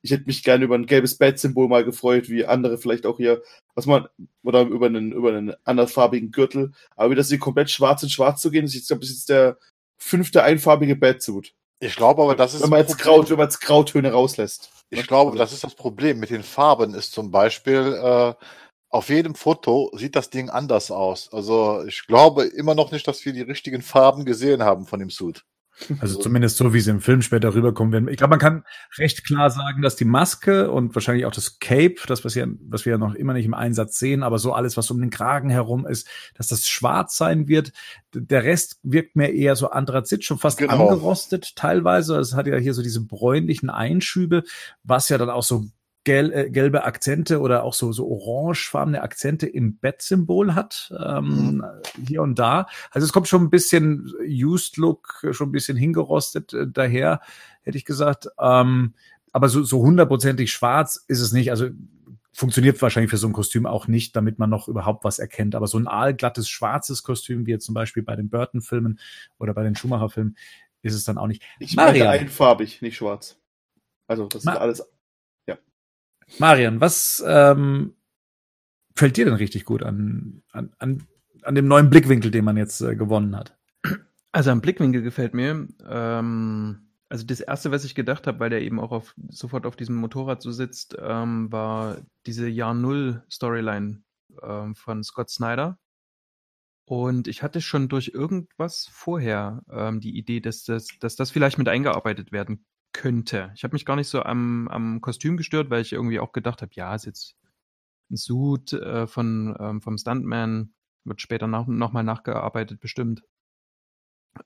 Ich 0.02 0.10
hätte 0.10 0.24
mich 0.26 0.42
gerne 0.44 0.64
über 0.64 0.76
ein 0.76 0.86
gelbes 0.86 1.18
Bat-Symbol 1.18 1.68
mal 1.68 1.84
gefreut, 1.84 2.28
wie 2.28 2.46
andere 2.46 2.78
vielleicht 2.78 3.06
auch 3.06 3.16
hier, 3.16 3.42
was 3.74 3.86
man, 3.86 4.06
oder 4.44 4.62
über 4.62 4.86
einen, 4.86 5.12
über 5.12 5.30
einen 5.30 5.54
andersfarbigen 5.64 6.30
Gürtel. 6.30 6.72
Aber 6.94 7.10
wieder 7.10 7.24
so 7.24 7.36
komplett 7.38 7.70
schwarz 7.70 8.02
in 8.02 8.08
schwarz 8.08 8.40
zu 8.40 8.50
gehen, 8.50 8.64
ist 8.64 8.74
jetzt, 8.74 8.88
glaube 8.88 9.04
ich, 9.04 9.10
jetzt 9.10 9.28
der 9.28 9.58
fünfte 9.98 10.42
einfarbige 10.42 10.96
Batsuit. 10.96 11.54
Ich 11.80 11.96
glaube 11.96 12.22
aber, 12.22 12.34
das 12.34 12.54
ist 12.54 12.62
Wenn 12.62 12.70
man 12.70 12.80
jetzt. 12.80 12.98
Grau, 12.98 13.28
wenn 13.28 13.36
man 13.36 13.46
jetzt 13.46 13.60
Grautöne 13.60 14.12
rauslässt. 14.12 14.70
Ich 14.88 15.06
glaube, 15.06 15.36
das 15.36 15.52
ist 15.52 15.64
das 15.64 15.74
Problem 15.74 16.20
mit 16.20 16.30
den 16.30 16.42
Farben. 16.42 16.94
Ist 16.94 17.12
zum 17.12 17.30
Beispiel 17.30 18.00
äh, 18.02 18.34
auf 18.88 19.08
jedem 19.08 19.34
Foto 19.34 19.90
sieht 19.96 20.16
das 20.16 20.30
Ding 20.30 20.48
anders 20.48 20.90
aus. 20.90 21.30
Also 21.32 21.84
ich 21.86 22.06
glaube 22.06 22.44
immer 22.44 22.74
noch 22.74 22.92
nicht, 22.92 23.06
dass 23.08 23.24
wir 23.24 23.32
die 23.32 23.42
richtigen 23.42 23.82
Farben 23.82 24.24
gesehen 24.24 24.62
haben 24.62 24.86
von 24.86 25.00
dem 25.00 25.10
Suit. 25.10 25.44
Also 26.00 26.18
zumindest 26.18 26.56
so, 26.56 26.72
wie 26.72 26.80
sie 26.80 26.90
im 26.90 27.02
Film 27.02 27.20
später 27.20 27.54
rüberkommen 27.54 27.92
werden. 27.92 28.08
Ich 28.08 28.16
glaube, 28.16 28.30
man 28.30 28.38
kann 28.38 28.64
recht 28.96 29.26
klar 29.26 29.50
sagen, 29.50 29.82
dass 29.82 29.94
die 29.94 30.06
Maske 30.06 30.70
und 30.70 30.94
wahrscheinlich 30.94 31.26
auch 31.26 31.32
das 31.32 31.58
Cape, 31.58 31.96
das 32.06 32.24
was, 32.24 32.34
ja, 32.34 32.46
was 32.66 32.86
wir 32.86 32.92
ja 32.92 32.98
noch 32.98 33.14
immer 33.14 33.34
nicht 33.34 33.44
im 33.44 33.52
Einsatz 33.52 33.98
sehen, 33.98 34.22
aber 34.22 34.38
so 34.38 34.54
alles, 34.54 34.78
was 34.78 34.90
um 34.90 34.98
den 35.00 35.10
Kragen 35.10 35.50
herum 35.50 35.86
ist, 35.86 36.08
dass 36.34 36.46
das 36.48 36.66
schwarz 36.66 37.16
sein 37.18 37.46
wird. 37.46 37.72
Der 38.14 38.44
Rest 38.44 38.78
wirkt 38.84 39.16
mir 39.16 39.32
eher 39.34 39.54
so 39.54 39.68
Anthrazit, 39.70 40.24
schon 40.24 40.38
fast 40.38 40.56
Genau. 40.56 40.88
angerostet 40.88 41.56
teilweise. 41.56 42.16
Es 42.16 42.34
hat 42.34 42.46
ja 42.46 42.56
hier 42.56 42.72
so 42.72 42.82
diese 42.82 43.04
bräunlichen 43.04 43.68
Einschübe, 43.68 44.44
was 44.82 45.10
ja 45.10 45.18
dann 45.18 45.30
auch 45.30 45.42
so 45.42 45.66
gel 46.06 46.32
äh, 46.32 46.50
gelbe 46.50 46.84
Akzente 46.84 47.40
oder 47.40 47.64
auch 47.64 47.74
so, 47.74 47.92
so 47.92 48.06
orangefarbene 48.08 49.02
Akzente 49.02 49.46
im 49.46 49.76
Bat-Symbol 49.78 50.54
hat, 50.54 50.94
ähm, 51.04 51.66
hier 52.06 52.22
und 52.22 52.38
da. 52.38 52.68
Also 52.92 53.04
es 53.04 53.12
kommt 53.12 53.28
schon 53.28 53.42
ein 53.42 53.50
bisschen 53.50 54.14
Used 54.26 54.78
Look, 54.78 55.26
schon 55.32 55.48
ein 55.48 55.52
bisschen 55.52 55.76
hingerostet 55.76 56.54
äh, 56.54 56.66
daher, 56.66 57.20
hätte 57.62 57.76
ich 57.76 57.84
gesagt. 57.84 58.28
Ähm, 58.40 58.94
aber 59.32 59.48
so, 59.48 59.64
so 59.64 59.82
hundertprozentig 59.82 60.50
schwarz 60.52 61.04
ist 61.08 61.20
es 61.20 61.32
nicht. 61.32 61.50
Also 61.50 61.68
funktioniert 62.32 62.80
wahrscheinlich 62.80 63.10
für 63.10 63.16
so 63.16 63.26
ein 63.26 63.32
Kostüm 63.32 63.66
auch 63.66 63.88
nicht, 63.88 64.14
damit 64.14 64.38
man 64.38 64.48
noch 64.48 64.68
überhaupt 64.68 65.02
was 65.02 65.18
erkennt. 65.18 65.56
Aber 65.56 65.66
so 65.66 65.76
ein 65.76 65.88
aalglattes 65.88 66.48
schwarzes 66.48 67.02
Kostüm, 67.02 67.46
wie 67.46 67.50
jetzt 67.50 67.66
zum 67.66 67.74
Beispiel 67.74 68.04
bei 68.04 68.14
den 68.14 68.30
Burton-Filmen 68.30 69.00
oder 69.38 69.54
bei 69.54 69.64
den 69.64 69.74
Schumacher-Filmen, 69.74 70.36
ist 70.82 70.94
es 70.94 71.02
dann 71.02 71.18
auch 71.18 71.26
nicht. 71.26 71.42
Ich 71.58 71.74
meine 71.74 72.08
einfarbig, 72.08 72.80
nicht 72.80 72.96
schwarz. 72.96 73.38
Also, 74.06 74.28
das 74.28 74.44
Ma- 74.44 74.52
ist 74.52 74.58
alles. 74.60 74.95
Marian, 76.38 76.80
was 76.80 77.24
ähm, 77.26 77.94
fällt 78.94 79.16
dir 79.16 79.24
denn 79.24 79.34
richtig 79.34 79.64
gut 79.64 79.82
an, 79.82 80.42
an, 80.52 80.72
an, 80.78 81.06
an 81.42 81.54
dem 81.54 81.68
neuen 81.68 81.90
Blickwinkel, 81.90 82.30
den 82.30 82.44
man 82.44 82.56
jetzt 82.56 82.80
äh, 82.80 82.96
gewonnen 82.96 83.36
hat? 83.36 83.56
Also 84.32 84.50
am 84.50 84.60
Blickwinkel 84.60 85.02
gefällt 85.02 85.34
mir. 85.34 85.66
Ähm, 85.88 86.88
also 87.08 87.24
das 87.24 87.40
erste, 87.40 87.70
was 87.70 87.84
ich 87.84 87.94
gedacht 87.94 88.26
habe, 88.26 88.40
weil 88.40 88.50
der 88.50 88.62
eben 88.62 88.80
auch 88.80 88.90
auf, 88.90 89.14
sofort 89.28 89.64
auf 89.64 89.76
diesem 89.76 89.96
Motorrad 89.96 90.42
so 90.42 90.50
sitzt, 90.50 90.96
ähm, 91.00 91.50
war 91.52 91.98
diese 92.26 92.48
Jahr 92.48 92.74
Null 92.74 93.22
Storyline 93.30 94.02
ähm, 94.42 94.74
von 94.74 95.04
Scott 95.04 95.30
Snyder. 95.30 95.78
Und 96.84 97.28
ich 97.28 97.42
hatte 97.42 97.60
schon 97.60 97.88
durch 97.88 98.08
irgendwas 98.08 98.88
vorher 98.90 99.62
ähm, 99.70 100.00
die 100.00 100.16
Idee, 100.16 100.40
dass 100.40 100.64
das, 100.64 100.88
dass 101.00 101.16
das 101.16 101.30
vielleicht 101.30 101.58
mit 101.58 101.68
eingearbeitet 101.68 102.30
werden 102.32 102.64
könnte. 102.92 103.52
Ich 103.54 103.64
habe 103.64 103.74
mich 103.74 103.84
gar 103.84 103.96
nicht 103.96 104.08
so 104.08 104.22
am, 104.22 104.68
am 104.68 105.00
Kostüm 105.00 105.36
gestört, 105.36 105.70
weil 105.70 105.82
ich 105.82 105.92
irgendwie 105.92 106.20
auch 106.20 106.32
gedacht 106.32 106.62
habe, 106.62 106.72
ja, 106.74 106.94
ist 106.94 107.06
jetzt 107.06 107.36
ein 108.10 108.16
Suit 108.16 108.72
äh, 108.72 109.06
von, 109.06 109.56
ähm, 109.58 109.80
vom 109.80 109.98
Stuntman, 109.98 110.72
wird 111.04 111.20
später 111.20 111.46
noch, 111.46 111.66
noch 111.66 111.92
mal 111.92 112.02
nachgearbeitet, 112.02 112.80
bestimmt. 112.80 113.22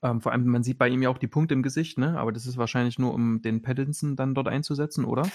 Ähm, 0.02 0.20
vor 0.20 0.32
allem, 0.32 0.46
man 0.46 0.62
sieht 0.62 0.78
bei 0.78 0.88
ihm 0.88 1.02
ja 1.02 1.08
auch 1.08 1.18
die 1.18 1.26
Punkte 1.26 1.54
im 1.54 1.62
Gesicht, 1.62 1.98
ne? 1.98 2.18
Aber 2.18 2.32
das 2.32 2.46
ist 2.46 2.56
wahrscheinlich 2.56 2.98
nur, 2.98 3.12
um 3.12 3.42
den 3.42 3.62
Pattinson 3.62 4.16
dann 4.16 4.34
dort 4.34 4.48
einzusetzen, 4.48 5.04
oder? 5.04 5.28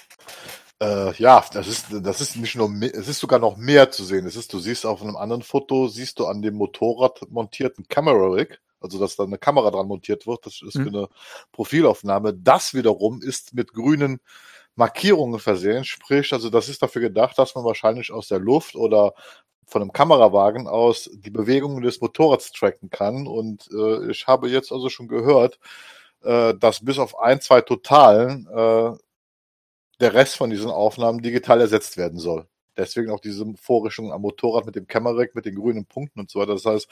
Äh, 0.82 1.13
ja, 1.13 1.44
das 1.53 1.67
ist, 1.67 1.86
das 1.91 2.20
ist 2.20 2.36
nicht 2.36 2.55
nur, 2.55 2.70
es 2.82 3.08
ist 3.08 3.20
sogar 3.20 3.39
noch 3.39 3.55
mehr 3.58 3.91
zu 3.91 4.03
sehen. 4.03 4.25
Es 4.25 4.36
ist, 4.36 4.51
du 4.51 4.60
siehst 4.60 4.86
auf 4.86 5.01
einem 5.01 5.15
anderen 5.15 5.41
Foto, 5.41 5.88
siehst 5.88 6.20
du 6.20 6.25
an 6.25 6.41
dem 6.41 6.55
Motorrad 6.55 7.22
montierten 7.29 7.88
Camera 7.88 8.34
Rig, 8.34 8.60
also 8.82 9.00
dass 9.00 9.15
da 9.15 9.24
eine 9.24 9.38
Kamera 9.38 9.72
dran 9.72 9.88
montiert 9.88 10.27
wird, 10.27 10.46
das 10.46 10.62
ist 10.62 10.75
mhm. 10.75 10.84
für 10.84 10.89
eine 10.89 11.10
Profilaufnahme. 11.53 12.34
Das 12.34 12.74
wiederum 12.74 13.22
ist 13.22 13.53
mit 13.53 13.74
grünen 13.74 14.20
Markierungen 14.75 15.39
versehen, 15.39 15.86
sprich, 15.86 16.34
also 16.34 16.50
das 16.50 16.67
ist 16.67 16.82
dafür 16.82 17.01
gedacht, 17.01 17.38
dass 17.39 17.55
man 17.55 17.63
wahrscheinlich 17.63 18.12
aus 18.12 18.27
der 18.27 18.39
Luft 18.39 18.75
oder 18.75 19.13
von 19.65 19.82
einem 19.82 19.94
Kamerawagen 19.94 20.67
aus 20.67 21.10
die 21.13 21.29
Bewegungen 21.29 21.82
des 21.82 22.01
Motorrads 22.01 22.51
tracken 22.51 22.89
kann. 22.89 23.27
Und 23.27 23.70
äh, 23.72 24.12
ich 24.12 24.27
habe 24.27 24.50
jetzt 24.50 24.72
also 24.72 24.89
schon 24.89 25.08
gehört, 25.08 25.60
äh, 26.24 26.53
dass 26.53 26.84
bis 26.84 27.00
auf 27.00 27.17
ein, 27.20 27.41
zwei 27.41 27.62
Totalen 27.62 28.48
äh, 28.53 28.91
der 30.00 30.14
Rest 30.14 30.36
von 30.36 30.50
diesen 30.50 30.70
Aufnahmen 30.70 31.22
digital 31.22 31.62
ersetzt 31.62 31.98
werden 31.98 32.20
soll. 32.20 32.48
Deswegen 32.78 33.12
auch 33.12 33.22
diese 33.22 33.46
Vorrichtung 33.56 34.12
am 34.12 34.22
Motorrad 34.22 34.66
mit 34.66 34.75
dem 34.75 34.88
Camerac, 34.88 35.34
mit 35.34 35.46
den 35.46 35.56
grünen 35.56 35.86
Punkten 35.86 36.20
und 36.20 36.30
so 36.30 36.40
weiter. 36.40 36.54
Das 36.54 36.66
heißt, 36.66 36.88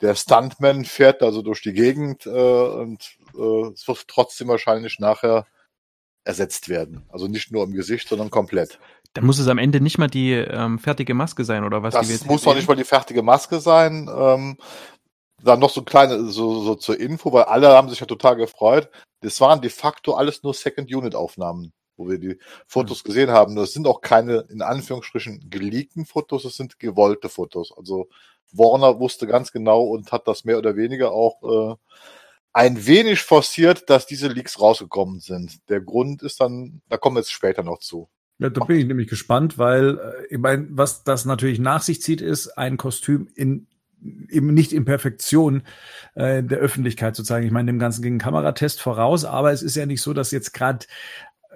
der 0.00 0.14
Stuntman 0.14 0.84
fährt 0.84 1.22
also 1.22 1.42
durch 1.42 1.60
die 1.60 1.72
Gegend 1.72 2.26
äh, 2.26 2.30
und 2.30 3.18
äh, 3.36 3.72
es 3.72 3.86
wird 3.88 4.06
trotzdem 4.06 4.48
wahrscheinlich 4.48 5.00
nachher 5.00 5.46
ersetzt 6.24 6.68
werden. 6.68 7.04
Also 7.08 7.26
nicht 7.26 7.50
nur 7.50 7.64
im 7.64 7.72
Gesicht, 7.72 8.08
sondern 8.08 8.30
komplett. 8.30 8.78
Dann 9.14 9.26
muss 9.26 9.38
es 9.38 9.48
am 9.48 9.58
Ende 9.58 9.80
nicht 9.80 9.98
mal 9.98 10.08
die 10.08 10.32
ähm, 10.32 10.78
fertige 10.78 11.14
Maske 11.14 11.44
sein, 11.44 11.64
oder 11.64 11.82
was? 11.82 11.94
Das 11.94 12.24
muss 12.26 12.42
doch 12.42 12.54
nicht 12.54 12.68
mal 12.68 12.76
die 12.76 12.84
fertige 12.84 13.22
Maske 13.22 13.58
sein. 13.58 14.08
Ähm, 14.14 14.58
dann 15.42 15.60
noch 15.60 15.70
so 15.70 15.82
kleine, 15.82 16.24
so, 16.24 16.62
so 16.62 16.74
zur 16.74 16.98
Info, 17.00 17.32
weil 17.32 17.44
alle 17.44 17.68
haben 17.68 17.88
sich 17.88 18.00
ja 18.00 18.06
total 18.06 18.36
gefreut. 18.36 18.90
Das 19.20 19.40
waren 19.40 19.60
de 19.60 19.70
facto 19.70 20.14
alles 20.14 20.42
nur 20.42 20.54
Second-Unit-Aufnahmen, 20.54 21.72
wo 21.98 22.08
wir 22.08 22.18
die 22.18 22.38
Fotos 22.66 23.04
gesehen 23.04 23.30
haben. 23.30 23.56
Das 23.56 23.72
sind 23.72 23.86
auch 23.86 24.00
keine, 24.00 24.46
in 24.48 24.62
Anführungsstrichen, 24.62 25.50
geleakten 25.50 26.06
Fotos, 26.06 26.44
das 26.44 26.56
sind 26.56 26.78
gewollte 26.78 27.28
Fotos. 27.28 27.72
Also 27.76 28.08
Warner 28.52 28.98
wusste 28.98 29.26
ganz 29.26 29.52
genau 29.52 29.82
und 29.82 30.12
hat 30.12 30.26
das 30.26 30.44
mehr 30.44 30.58
oder 30.58 30.76
weniger 30.76 31.12
auch 31.12 31.42
äh, 31.42 31.76
ein 32.52 32.86
wenig 32.86 33.20
forciert, 33.20 33.90
dass 33.90 34.06
diese 34.06 34.28
Leaks 34.28 34.60
rausgekommen 34.60 35.20
sind. 35.20 35.68
Der 35.68 35.80
Grund 35.80 36.22
ist 36.22 36.40
dann, 36.40 36.80
da 36.88 36.96
kommen 36.96 37.16
wir 37.16 37.20
jetzt 37.20 37.32
später 37.32 37.62
noch 37.62 37.78
zu. 37.78 38.08
Ja, 38.38 38.50
da 38.50 38.64
bin 38.64 38.78
ich 38.78 38.86
nämlich 38.86 39.08
gespannt, 39.08 39.58
weil 39.58 39.98
äh, 39.98 40.34
ich 40.34 40.38
meine, 40.38 40.66
was 40.70 41.04
das 41.04 41.24
natürlich 41.24 41.58
nach 41.58 41.82
sich 41.82 42.00
zieht, 42.00 42.20
ist 42.20 42.56
ein 42.56 42.76
Kostüm 42.76 43.28
in 43.34 43.66
eben 44.28 44.54
nicht 44.54 44.72
in 44.72 44.84
Perfektion 44.84 45.62
äh, 46.14 46.42
der 46.42 46.58
Öffentlichkeit 46.58 47.16
zu 47.16 47.22
zeigen. 47.22 47.46
Ich 47.46 47.52
meine, 47.52 47.66
dem 47.66 47.78
Ganzen 47.78 48.02
ging 48.02 48.16
ein 48.16 48.20
Kameratest 48.20 48.80
voraus, 48.80 49.24
aber 49.24 49.52
es 49.52 49.62
ist 49.62 49.76
ja 49.76 49.86
nicht 49.86 50.02
so, 50.02 50.12
dass 50.12 50.30
jetzt 50.30 50.54
gerade 50.54 50.86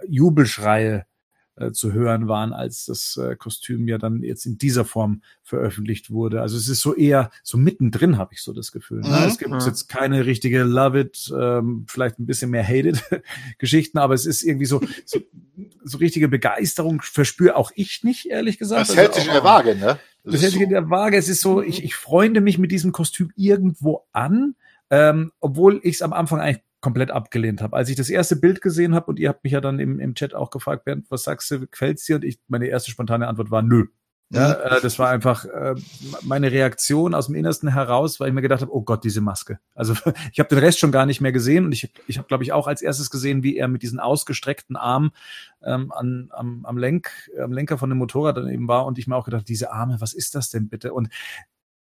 Jubelschreie 0.09 1.07
äh, 1.55 1.73
zu 1.73 1.93
hören 1.93 2.29
waren, 2.29 2.55
als 2.55 2.87
das 2.87 3.19
äh, 3.19 3.37
Kostüm 3.37 3.87
ja 3.87 3.99
dann 3.99 4.23
jetzt 4.23 4.47
in 4.47 4.57
dieser 4.57 4.87
Form 4.87 5.21
veröffentlicht 5.43 6.11
wurde. 6.11 6.41
Also 6.41 6.57
es 6.57 6.67
ist 6.67 6.81
so 6.81 6.95
eher 6.95 7.31
so 7.43 7.59
mittendrin, 7.59 8.17
habe 8.17 8.33
ich 8.33 8.43
so 8.43 8.55
das 8.55 8.73
Gefühl. 8.73 9.01
Ne? 9.01 9.09
Mhm. 9.09 9.27
Es 9.27 9.37
gibt 9.37 9.51
mhm. 9.51 9.61
jetzt 9.61 9.87
keine 9.87 10.25
richtige 10.25 10.63
Love 10.63 11.01
It, 11.01 11.31
ähm, 11.39 11.85
vielleicht 11.89 12.19
ein 12.19 12.25
bisschen 12.25 12.51
mehr 12.51 12.67
Hate 12.67 12.89
It 12.89 13.03
Geschichten, 13.59 13.99
aber 13.99 14.15
es 14.15 14.25
ist 14.25 14.43
irgendwie 14.43 14.65
so, 14.65 14.81
so, 15.05 15.21
so 15.85 15.99
richtige 15.99 16.29
Begeisterung 16.29 17.03
verspüre 17.03 17.55
auch 17.55 17.71
ich 17.75 18.03
nicht, 18.03 18.25
ehrlich 18.27 18.57
gesagt. 18.57 18.81
Das 18.81 18.91
also 18.91 19.03
hält 19.03 19.15
sich 19.15 19.27
in 19.27 19.33
der 19.33 19.45
Waage, 19.45 19.75
ne? 19.75 19.99
Das, 20.25 20.33
das 20.33 20.43
hält 20.43 20.53
sich 20.53 20.63
in 20.63 20.71
der 20.71 20.89
Waage. 20.89 21.19
Es 21.19 21.29
ist 21.29 21.43
so, 21.43 21.61
ich, 21.61 21.85
ich 21.85 21.95
freunde 21.95 22.41
mich 22.41 22.57
mit 22.57 22.73
diesem 22.73 22.93
Kostüm 22.93 23.31
irgendwo 23.37 24.07
an, 24.13 24.55
ähm, 24.89 25.33
obwohl 25.41 25.81
ich 25.83 25.97
es 25.97 26.03
am 26.03 26.15
Anfang 26.15 26.41
eigentlich 26.41 26.63
komplett 26.83 27.11
abgelehnt 27.11 27.63
habe. 27.63 27.75
Als 27.75 27.89
ich 27.89 27.97
das 27.97 28.11
erste 28.11 28.37
Bild 28.37 28.61
gesehen 28.61 28.95
habe 28.95 29.07
und 29.07 29.19
ihr 29.19 29.31
habt 29.31 29.45
mich 29.45 29.55
ja 29.55 29.63
dann 29.63 29.79
im, 29.79 29.99
im 29.99 30.15
Chat 30.15 30.35
auch 30.35 30.51
gefragt, 30.51 30.85
Bernd, 30.85 31.11
was 31.11 31.23
sagst 31.23 31.51
du, 31.51 31.67
gefällt's 31.67 32.05
dir? 32.05 32.17
Und 32.17 32.25
ich, 32.25 32.39
meine 32.49 32.67
erste 32.67 32.91
spontane 32.91 33.29
Antwort 33.29 33.51
war 33.51 33.63
nö. 33.63 33.87
Ja, 34.35 34.53
äh, 34.53 34.81
das 34.81 34.99
war 34.99 35.11
einfach 35.11 35.45
äh, 35.45 35.75
meine 36.23 36.51
Reaktion 36.51 37.15
aus 37.15 37.27
dem 37.27 37.35
Innersten 37.35 37.69
heraus, 37.69 38.19
weil 38.19 38.29
ich 38.29 38.35
mir 38.35 38.41
gedacht 38.41 38.63
habe, 38.63 38.75
oh 38.75 38.83
Gott, 38.83 39.05
diese 39.05 39.21
Maske. 39.21 39.59
Also 39.75 39.95
ich 40.33 40.41
habe 40.41 40.49
den 40.49 40.59
Rest 40.59 40.81
schon 40.81 40.91
gar 40.91 41.07
nicht 41.07 41.21
mehr 41.21 41.33
gesehen 41.33 41.67
und 41.67 41.73
ich, 41.73 41.93
ich 42.07 42.19
habe, 42.19 42.29
glaube 42.29 42.43
ich, 42.43 42.53
auch 42.53 42.67
als 42.67 42.83
erstes 42.83 43.11
gesehen, 43.11 43.43
wie 43.43 43.57
er 43.57 43.69
mit 43.69 43.83
diesen 43.83 44.01
ausgestreckten 44.01 44.77
Armen 44.77 45.13
ähm, 45.63 45.93
an, 45.93 46.31
am, 46.33 46.65
am, 46.65 46.79
Lenk, 46.79 47.11
am 47.39 47.53
Lenker 47.53 47.77
von 47.77 47.91
dem 47.91 47.99
Motorrad 47.99 48.39
dann 48.39 48.49
eben 48.49 48.69
war 48.69 48.87
und 48.87 48.99
ich 48.99 49.07
mir 49.07 49.17
auch 49.17 49.27
gedacht, 49.27 49.49
diese 49.49 49.71
Arme, 49.71 50.01
was 50.01 50.15
ist 50.15 50.35
das 50.35 50.49
denn 50.49 50.69
bitte? 50.69 50.95
Und 50.95 51.11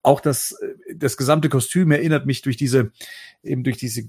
auch 0.04 0.22
das, 0.22 0.56
das 0.96 1.18
gesamte 1.18 1.50
Kostüm 1.50 1.92
erinnert 1.92 2.28
mich 2.28 2.44
durch 2.44 2.58
diese, 2.58 2.92
eben 3.42 3.64
durch 3.64 3.78
diese 3.78 4.08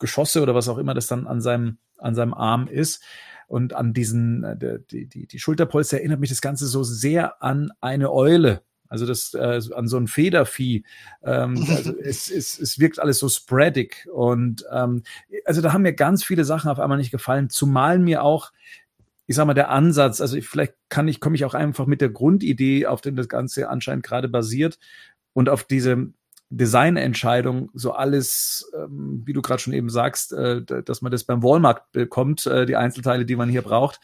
Geschosse 0.00 0.42
oder 0.42 0.54
was 0.54 0.68
auch 0.68 0.78
immer 0.78 0.94
das 0.94 1.06
dann 1.06 1.28
an 1.28 1.40
seinem, 1.40 1.78
an 1.98 2.16
seinem 2.16 2.34
Arm 2.34 2.66
ist. 2.66 3.02
Und 3.46 3.74
an 3.74 3.92
diesen, 3.92 4.44
äh, 4.44 4.78
die, 4.90 5.06
die, 5.06 5.26
die 5.26 5.38
Schulterpolster 5.38 5.98
erinnert 5.98 6.20
mich 6.20 6.30
das 6.30 6.40
Ganze 6.40 6.66
so 6.66 6.82
sehr 6.82 7.42
an 7.42 7.70
eine 7.80 8.12
Eule. 8.12 8.62
Also 8.88 9.06
das 9.06 9.34
äh, 9.34 9.60
an 9.74 9.86
so 9.86 9.96
ein 9.96 10.08
Federvieh. 10.08 10.84
Ähm, 11.22 11.64
also 11.68 11.96
es, 11.98 12.30
es, 12.30 12.58
es 12.58 12.78
wirkt 12.78 12.98
alles 12.98 13.18
so 13.18 13.28
spreadig. 13.28 14.08
Und 14.12 14.64
ähm, 14.72 15.02
also 15.44 15.60
da 15.62 15.72
haben 15.72 15.82
mir 15.82 15.94
ganz 15.94 16.24
viele 16.24 16.44
Sachen 16.44 16.70
auf 16.70 16.80
einmal 16.80 16.98
nicht 16.98 17.12
gefallen, 17.12 17.50
zumal 17.50 17.98
mir 17.98 18.24
auch 18.24 18.50
ich 19.26 19.36
sag 19.36 19.46
mal, 19.46 19.54
der 19.54 19.70
Ansatz, 19.70 20.20
also 20.20 20.40
vielleicht 20.40 20.74
kann 20.88 21.06
ich, 21.06 21.20
komme 21.20 21.36
ich 21.36 21.44
auch 21.44 21.54
einfach 21.54 21.86
mit 21.86 22.00
der 22.00 22.08
Grundidee, 22.08 22.86
auf 22.86 23.00
dem 23.00 23.14
das 23.14 23.28
Ganze 23.28 23.68
anscheinend 23.68 24.04
gerade 24.04 24.28
basiert 24.28 24.80
und 25.34 25.48
auf 25.48 25.62
diese 25.62 26.12
Designentscheidung, 26.50 27.70
so 27.74 27.92
alles, 27.92 28.70
ähm, 28.76 29.22
wie 29.24 29.32
du 29.32 29.40
gerade 29.40 29.62
schon 29.62 29.72
eben 29.72 29.88
sagst, 29.88 30.32
äh, 30.32 30.62
dass 30.62 31.00
man 31.00 31.12
das 31.12 31.24
beim 31.24 31.42
Walmart 31.42 31.90
bekommt, 31.92 32.44
äh, 32.46 32.66
die 32.66 32.76
Einzelteile, 32.76 33.24
die 33.24 33.36
man 33.36 33.48
hier 33.48 33.62
braucht. 33.62 34.00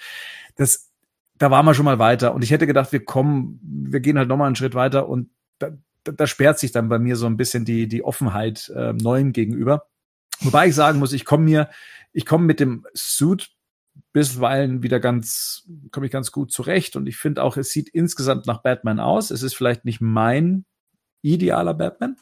Das, 0.55 0.91
da 1.39 1.51
waren 1.51 1.67
wir 1.67 1.75
schon 1.75 1.85
mal 1.85 1.99
weiter. 1.99 2.35
Und 2.35 2.43
ich 2.43 2.53
hätte 2.53 2.69
gedacht, 2.69 2.93
wir 2.93 3.05
kommen, 3.05 3.61
wir 3.63 4.01
gehen 4.01 4.17
halt 4.17 4.29
nochmal 4.29 4.47
einen 4.47 4.57
Schritt 4.57 4.75
weiter 4.75 5.09
und 5.09 5.31
da, 5.59 5.71
da, 6.05 6.13
da 6.13 6.27
sperrt 6.29 6.61
sich 6.61 6.71
dann 6.71 6.89
bei 6.89 7.01
mir 7.01 7.17
so 7.17 7.27
ein 7.27 7.37
bisschen 7.37 7.65
die, 7.65 7.89
die 7.89 8.05
Offenheit 8.05 8.69
äh, 8.75 8.93
Neuem 8.93 9.33
gegenüber. 9.33 9.89
Wobei 10.41 10.69
ich 10.69 10.75
sagen 10.75 11.01
muss, 11.01 11.13
ich 11.13 11.25
komme 11.25 11.45
mir, 11.45 11.69
ich 12.13 12.27
komme 12.27 12.45
mit 12.45 12.61
dem 12.61 12.87
Suit 12.95 13.51
bisweilen 14.13 14.83
wieder 14.83 15.01
ganz, 15.01 15.69
komme 15.91 16.07
ich 16.07 16.13
ganz 16.13 16.31
gut 16.31 16.53
zurecht 16.53 16.97
und 16.97 17.07
ich 17.07 17.17
finde 17.17 17.43
auch, 17.43 17.57
es 17.57 17.71
sieht 17.71 17.89
insgesamt 17.89 18.47
nach 18.47 18.63
Batman 18.63 19.01
aus. 19.01 19.31
Es 19.31 19.43
ist 19.43 19.55
vielleicht 19.55 19.85
nicht 19.85 20.01
mein 20.01 20.65
idealer 21.23 21.75
Batman, 21.75 22.17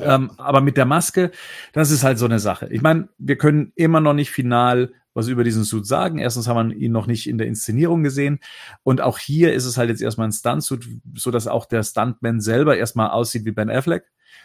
ähm, 0.00 0.30
aber 0.36 0.60
mit 0.60 0.76
der 0.76 0.84
Maske, 0.84 1.30
das 1.72 1.90
ist 1.90 2.04
halt 2.04 2.18
so 2.18 2.26
eine 2.26 2.38
Sache. 2.38 2.68
Ich 2.70 2.82
meine, 2.82 3.08
wir 3.18 3.36
können 3.36 3.72
immer 3.74 4.00
noch 4.00 4.14
nicht 4.14 4.30
final 4.30 4.92
was 5.14 5.28
über 5.28 5.44
diesen 5.44 5.64
Suit 5.64 5.86
sagen. 5.86 6.18
Erstens 6.18 6.46
haben 6.46 6.70
wir 6.70 6.76
ihn 6.76 6.92
noch 6.92 7.06
nicht 7.06 7.28
in 7.28 7.38
der 7.38 7.48
Inszenierung 7.48 8.02
gesehen. 8.02 8.38
Und 8.82 9.00
auch 9.00 9.18
hier 9.18 9.52
ist 9.52 9.64
es 9.64 9.76
halt 9.76 9.90
jetzt 9.90 10.02
erstmal 10.02 10.28
ein 10.28 10.32
Stunt-Suit, 10.32 10.86
so 11.14 11.30
dass 11.30 11.46
auch 11.46 11.66
der 11.66 11.82
Stuntman 11.82 12.40
selber 12.40 12.76
erstmal 12.76 13.10
aussieht 13.10 13.44
wie 13.44 13.50
Ben 13.50 13.70
Affleck. 13.70 14.04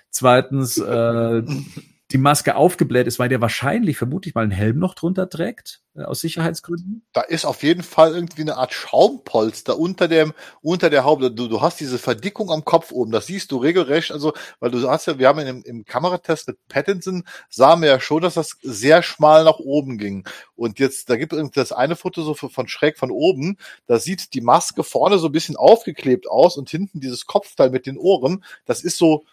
Zweitens, 0.09 0.77
äh, 0.77 1.43
die 2.11 2.19
Maske 2.19 2.55
aufgebläht 2.55 3.07
ist, 3.07 3.17
weil 3.17 3.29
der 3.29 3.41
wahrscheinlich, 3.41 3.97
vermute 3.97 4.29
ich 4.29 4.35
mal, 4.35 4.43
einen 4.43 4.51
Helm 4.51 4.77
noch 4.77 4.93
drunter 4.93 5.27
trägt, 5.27 5.81
äh, 5.95 6.03
aus 6.03 6.19
Sicherheitsgründen. 6.19 7.03
Da 7.13 7.21
ist 7.21 7.45
auf 7.45 7.63
jeden 7.63 7.81
Fall 7.81 8.13
irgendwie 8.13 8.43
eine 8.43 8.57
Art 8.57 8.73
Schaumpolster 8.73 9.79
unter 9.79 10.07
dem, 10.07 10.33
unter 10.61 10.91
der 10.91 11.03
Haube. 11.03 11.31
Du, 11.31 11.47
du 11.47 11.61
hast 11.61 11.79
diese 11.79 11.97
Verdickung 11.97 12.51
am 12.51 12.63
Kopf 12.63 12.91
oben, 12.91 13.11
das 13.11 13.25
siehst 13.25 13.51
du 13.51 13.57
regelrecht, 13.57 14.11
also, 14.11 14.33
weil 14.59 14.69
du 14.69 14.87
hast 14.87 15.07
ja, 15.07 15.17
wir 15.17 15.27
haben 15.27 15.39
im, 15.39 15.63
im 15.63 15.83
Kameratest 15.83 16.47
mit 16.47 16.57
Pattinson, 16.67 17.23
sahen 17.49 17.81
wir 17.81 17.89
ja 17.89 17.99
schon, 17.99 18.21
dass 18.21 18.35
das 18.35 18.57
sehr 18.61 19.01
schmal 19.01 19.43
nach 19.43 19.57
oben 19.57 19.97
ging. 19.97 20.27
Und 20.55 20.77
jetzt, 20.77 21.09
da 21.09 21.15
gibt 21.15 21.33
es 21.33 21.51
das 21.51 21.71
eine 21.71 21.95
Foto 21.95 22.21
so 22.21 22.35
von 22.35 22.67
schräg 22.67 22.99
von 22.99 23.09
oben, 23.09 23.57
da 23.87 23.97
sieht 23.97 24.35
die 24.35 24.41
Maske 24.41 24.83
vorne 24.83 25.17
so 25.17 25.27
ein 25.27 25.31
bisschen 25.31 25.55
aufgeklebt 25.55 26.29
aus 26.29 26.55
und 26.55 26.69
hinten 26.69 26.99
dieses 26.99 27.25
Kopfteil 27.25 27.71
mit 27.71 27.87
den 27.87 27.97
Ohren, 27.97 28.43
das 28.65 28.83
ist 28.83 28.99
so, 28.99 29.25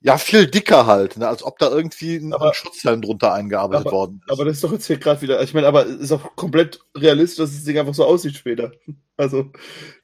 ja, 0.00 0.18
viel 0.18 0.46
dicker 0.46 0.86
halt, 0.86 1.16
ne? 1.16 1.26
als 1.26 1.42
ob 1.42 1.58
da 1.58 1.70
irgendwie 1.70 2.16
ein, 2.16 2.32
aber, 2.32 2.54
Schutzhelm 2.54 3.02
drunter 3.02 3.32
eingearbeitet 3.32 3.86
aber, 3.86 3.96
worden 3.96 4.22
ist. 4.24 4.30
Aber 4.30 4.44
das 4.44 4.56
ist 4.56 4.64
doch 4.64 4.72
jetzt 4.72 4.86
hier 4.86 4.98
gerade 4.98 5.22
wieder, 5.22 5.42
ich 5.42 5.54
meine, 5.54 5.66
aber 5.66 5.86
ist 5.86 6.12
auch 6.12 6.36
komplett 6.36 6.80
realistisch, 6.96 7.38
dass 7.38 7.54
das 7.54 7.64
Ding 7.64 7.78
einfach 7.78 7.94
so 7.94 8.04
aussieht 8.04 8.36
später. 8.36 8.72
Also, 9.18 9.50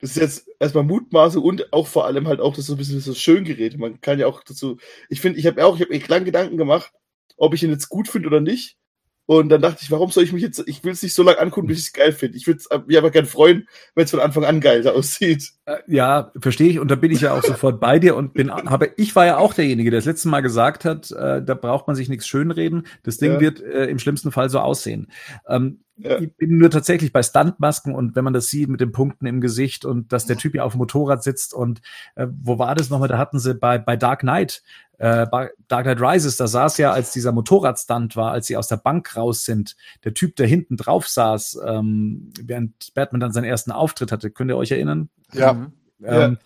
das 0.01 0.13
ist 0.13 0.17
jetzt 0.17 0.49
erstmal 0.59 0.85
Mutmaße 0.85 1.39
und 1.39 1.71
auch 1.71 1.87
vor 1.87 2.07
allem 2.07 2.27
halt 2.27 2.41
auch 2.41 2.57
das 2.57 2.65
so 2.65 2.73
ein 2.73 2.79
bisschen 2.79 2.99
so 2.99 3.13
Schöngerät. 3.13 3.77
Man 3.77 4.01
kann 4.01 4.19
ja 4.19 4.27
auch 4.27 4.43
dazu, 4.43 4.79
ich 5.11 5.21
finde, 5.21 5.39
ich 5.39 5.47
habe 5.47 5.63
auch, 5.67 5.77
ich 5.77 5.83
habe 5.83 5.93
mir 5.93 6.03
lang 6.09 6.25
Gedanken 6.25 6.57
gemacht, 6.57 6.91
ob 7.37 7.53
ich 7.53 7.63
ihn 7.63 7.69
jetzt 7.69 7.91
gut 7.91 8.09
finde 8.09 8.29
oder 8.29 8.41
nicht. 8.41 8.79
Und 9.27 9.51
dann 9.51 9.63
dachte 9.63 9.79
ich, 9.83 9.91
warum 9.91 10.11
soll 10.11 10.25
ich 10.25 10.33
mich 10.33 10.43
jetzt, 10.43 10.63
ich 10.67 10.83
will 10.83 10.93
es 10.93 11.03
nicht 11.03 11.15
so 11.15 11.23
lange 11.23 11.39
angucken, 11.39 11.69
bis 11.69 11.79
ich 11.79 11.87
es 11.87 11.93
geil 11.93 12.13
finde. 12.13 12.37
Ich 12.37 12.47
würde 12.47 12.61
mich 12.87 12.99
aber 12.99 13.11
gern 13.11 13.27
freuen, 13.27 13.69
wenn 13.95 14.05
es 14.05 14.11
von 14.11 14.21
Anfang 14.21 14.45
an 14.45 14.61
geil 14.61 14.87
aussieht. 14.89 15.53
Äh, 15.65 15.79
ja, 15.87 16.33
verstehe 16.41 16.69
ich. 16.69 16.81
Und 16.81 16.91
da 16.91 16.97
bin 16.97 17.13
ich 17.13 17.21
ja 17.21 17.33
auch 17.33 17.43
sofort 17.43 17.81
bei 17.81 17.99
dir 17.99 18.17
und 18.17 18.35
bin, 18.35 18.53
habe, 18.53 18.91
ich 18.97 19.15
war 19.15 19.25
ja 19.25 19.39
auch 19.39 19.55
derjenige, 19.55 19.91
der 19.91 19.99
das 19.99 20.07
letzte 20.07 20.29
Mal 20.29 20.41
gesagt 20.41 20.85
hat, 20.85 21.11
äh, 21.13 21.43
da 21.43 21.55
braucht 21.55 21.87
man 21.87 21.95
sich 21.95 22.09
nichts 22.09 22.27
schönreden. 22.27 22.87
Das 23.05 23.19
Ding 23.19 23.35
ja. 23.35 23.41
wird 23.41 23.61
äh, 23.61 23.87
im 23.87 24.01
schlimmsten 24.01 24.33
Fall 24.33 24.51
so 24.51 24.59
aussehen. 24.59 25.11
Ähm, 25.49 25.81
ja. 25.99 26.19
ich 26.19 26.35
bin 26.37 26.59
nur 26.59 26.71
tatsächlich 26.71 27.13
bei 27.13 27.23
Stuntmasken 27.23 27.95
und 27.95 28.17
wenn 28.17 28.25
man 28.25 28.33
das 28.33 28.49
sieht 28.49 28.69
mit 28.69 28.81
den 28.81 28.93
Punkten 28.93 29.27
im 29.27 29.41
Gesicht 29.41 29.85
und 29.85 30.13
dass 30.13 30.27
der 30.27 30.37
Typ 30.37 30.55
ja 30.55 30.65
auf 30.65 30.73
dem 30.73 30.79
Motorrad 30.79 31.23
sitzt 31.23 31.55
und 31.55 31.81
äh, 32.17 32.27
wo 32.43 32.59
war 32.59 32.75
das 32.75 32.91
nochmal? 32.91 33.09
Da 33.09 33.19
hatten 33.19 33.39
sie 33.39 33.55
bei, 33.55 33.79
bei 33.79 33.97
Dark 33.97 34.21
Knight, 34.21 34.63
äh, 35.03 35.27
Dark 35.67 35.83
Knight 35.85 36.01
Rises, 36.01 36.37
da 36.37 36.47
saß 36.47 36.79
ja, 36.79 36.93
als 36.93 37.11
dieser 37.11 37.33
Motorradstunt 37.33 38.15
war, 38.15 38.31
als 38.31 38.47
sie 38.47 38.57
aus 38.57 38.69
der 38.69 38.77
Bank 38.77 39.17
raus 39.17 39.45
sind, 39.45 39.75
der 40.05 40.15
Typ, 40.15 40.37
der 40.37 40.47
hinten 40.47 40.77
drauf 40.77 41.09
saß, 41.09 41.59
ähm, 41.67 42.33
während 42.41 42.95
Batman 42.95 43.19
dann 43.19 43.33
seinen 43.33 43.47
ersten 43.47 43.73
Auftritt 43.73 44.13
hatte. 44.13 44.31
Könnt 44.31 44.53
ihr 44.53 44.57
euch 44.57 44.71
erinnern? 44.71 45.09
Ja. 45.33 45.51
Ähm, 45.51 45.73
ja. 45.99 46.37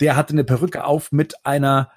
Der 0.00 0.16
hatte 0.16 0.32
eine 0.32 0.44
Perücke 0.44 0.84
auf 0.84 1.12
mit 1.12 1.44
einer, 1.44 1.90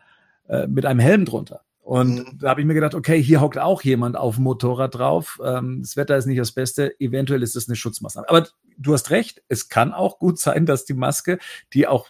äh, 0.49 0.67
mit 0.67 0.85
einem 0.85 0.99
Helm 0.99 1.23
drunter. 1.23 1.61
Und 1.79 2.15
mhm. 2.15 2.37
da 2.37 2.49
habe 2.49 2.59
ich 2.59 2.67
mir 2.67 2.73
gedacht, 2.73 2.95
okay, 2.95 3.23
hier 3.23 3.39
hockt 3.39 3.57
auch 3.57 3.81
jemand 3.81 4.17
auf 4.17 4.35
dem 4.35 4.43
Motorrad 4.43 4.95
drauf. 4.95 5.39
Ähm, 5.41 5.79
das 5.81 5.95
Wetter 5.95 6.17
ist 6.17 6.25
nicht 6.25 6.39
das 6.39 6.51
Beste. 6.51 6.99
Eventuell 6.99 7.43
ist 7.43 7.55
es 7.55 7.69
eine 7.69 7.77
Schutzmaßnahme. 7.77 8.27
Aber 8.27 8.45
du 8.77 8.93
hast 8.93 9.09
recht, 9.09 9.41
es 9.47 9.69
kann 9.69 9.93
auch 9.93 10.19
gut 10.19 10.37
sein, 10.37 10.65
dass 10.65 10.83
die 10.83 10.95
Maske, 10.95 11.39
die 11.71 11.87
auch 11.87 12.09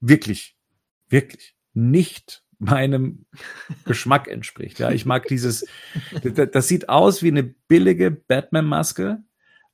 wirklich, 0.00 0.58
wirklich 1.08 1.56
nicht 1.72 2.43
meinem 2.58 3.26
Geschmack 3.84 4.28
entspricht. 4.28 4.78
Ja, 4.78 4.90
ich 4.90 5.06
mag 5.06 5.26
dieses, 5.26 5.66
das, 6.22 6.68
sieht 6.68 6.88
aus 6.88 7.22
wie 7.22 7.28
eine 7.28 7.42
billige 7.42 8.10
Batman-Maske, 8.10 9.22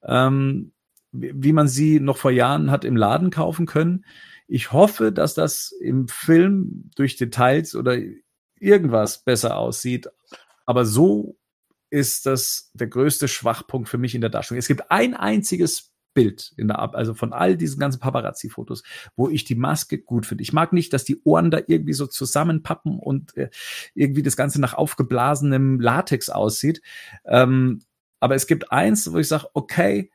ähm, 0.03 0.73
wie 1.13 1.53
man 1.53 1.69
sie 1.69 2.01
noch 2.01 2.17
vor 2.17 2.31
Jahren 2.31 2.71
hat 2.71 2.85
im 2.85 2.97
Laden 2.97 3.31
kaufen 3.31 3.67
können. 3.67 4.05
Ich 4.47 4.73
hoffe, 4.73 5.13
dass 5.13 5.35
das 5.35 5.73
im 5.81 6.09
Film 6.09 6.91
durch 6.97 7.17
Details 7.17 7.75
oder 7.75 7.97
irgendwas 8.59 9.25
besser 9.25 9.57
aussieht. 9.57 10.09
Aber 10.67 10.85
so 10.85 11.37
ist 11.91 12.27
das 12.27 12.71
der 12.75 12.87
größte 12.87 13.27
Schwachpunkt 13.27 13.89
für 13.89 13.99
mich 13.99 14.15
in 14.15 14.21
der 14.21 14.31
Darstellung. 14.31 14.59
Es 14.59 14.69
gibt 14.69 14.91
ein 14.91 15.15
einziges 15.15 15.90
Bild 16.15 16.53
in 16.57 16.69
der 16.69 16.79
Ab 16.79 16.95
also 16.95 17.15
von 17.15 17.33
all 17.33 17.57
diesen 17.57 17.79
ganzen 17.79 18.01
Paparazzi-Fotos, 18.01 18.83
wo 19.17 19.29
ich 19.29 19.45
die 19.45 19.55
Maske 19.55 19.99
gut 19.99 20.27
finde. 20.27 20.43
Ich 20.43 20.53
mag 20.53 20.73
nicht, 20.73 20.93
dass 20.93 21.05
die 21.05 21.23
Ohren 21.25 21.51
da 21.51 21.61
irgendwie 21.67 21.93
so 21.93 22.07
zusammenpappen 22.07 22.99
und 22.99 23.37
äh, 23.37 23.51
irgendwie 23.95 24.23
das 24.23 24.37
Ganze 24.37 24.61
nach 24.61 24.75
aufgeblasenem 24.75 25.81
Latex 25.81 26.31
aussieht. 26.31 26.83
Ähm, 27.25 27.83
aber 28.21 28.35
es 28.35 28.47
gibt 28.47 28.71
eins, 28.73 29.13
wo 29.13 29.19
ich 29.19 29.29
sage, 29.29 29.47
okay, 29.55 30.11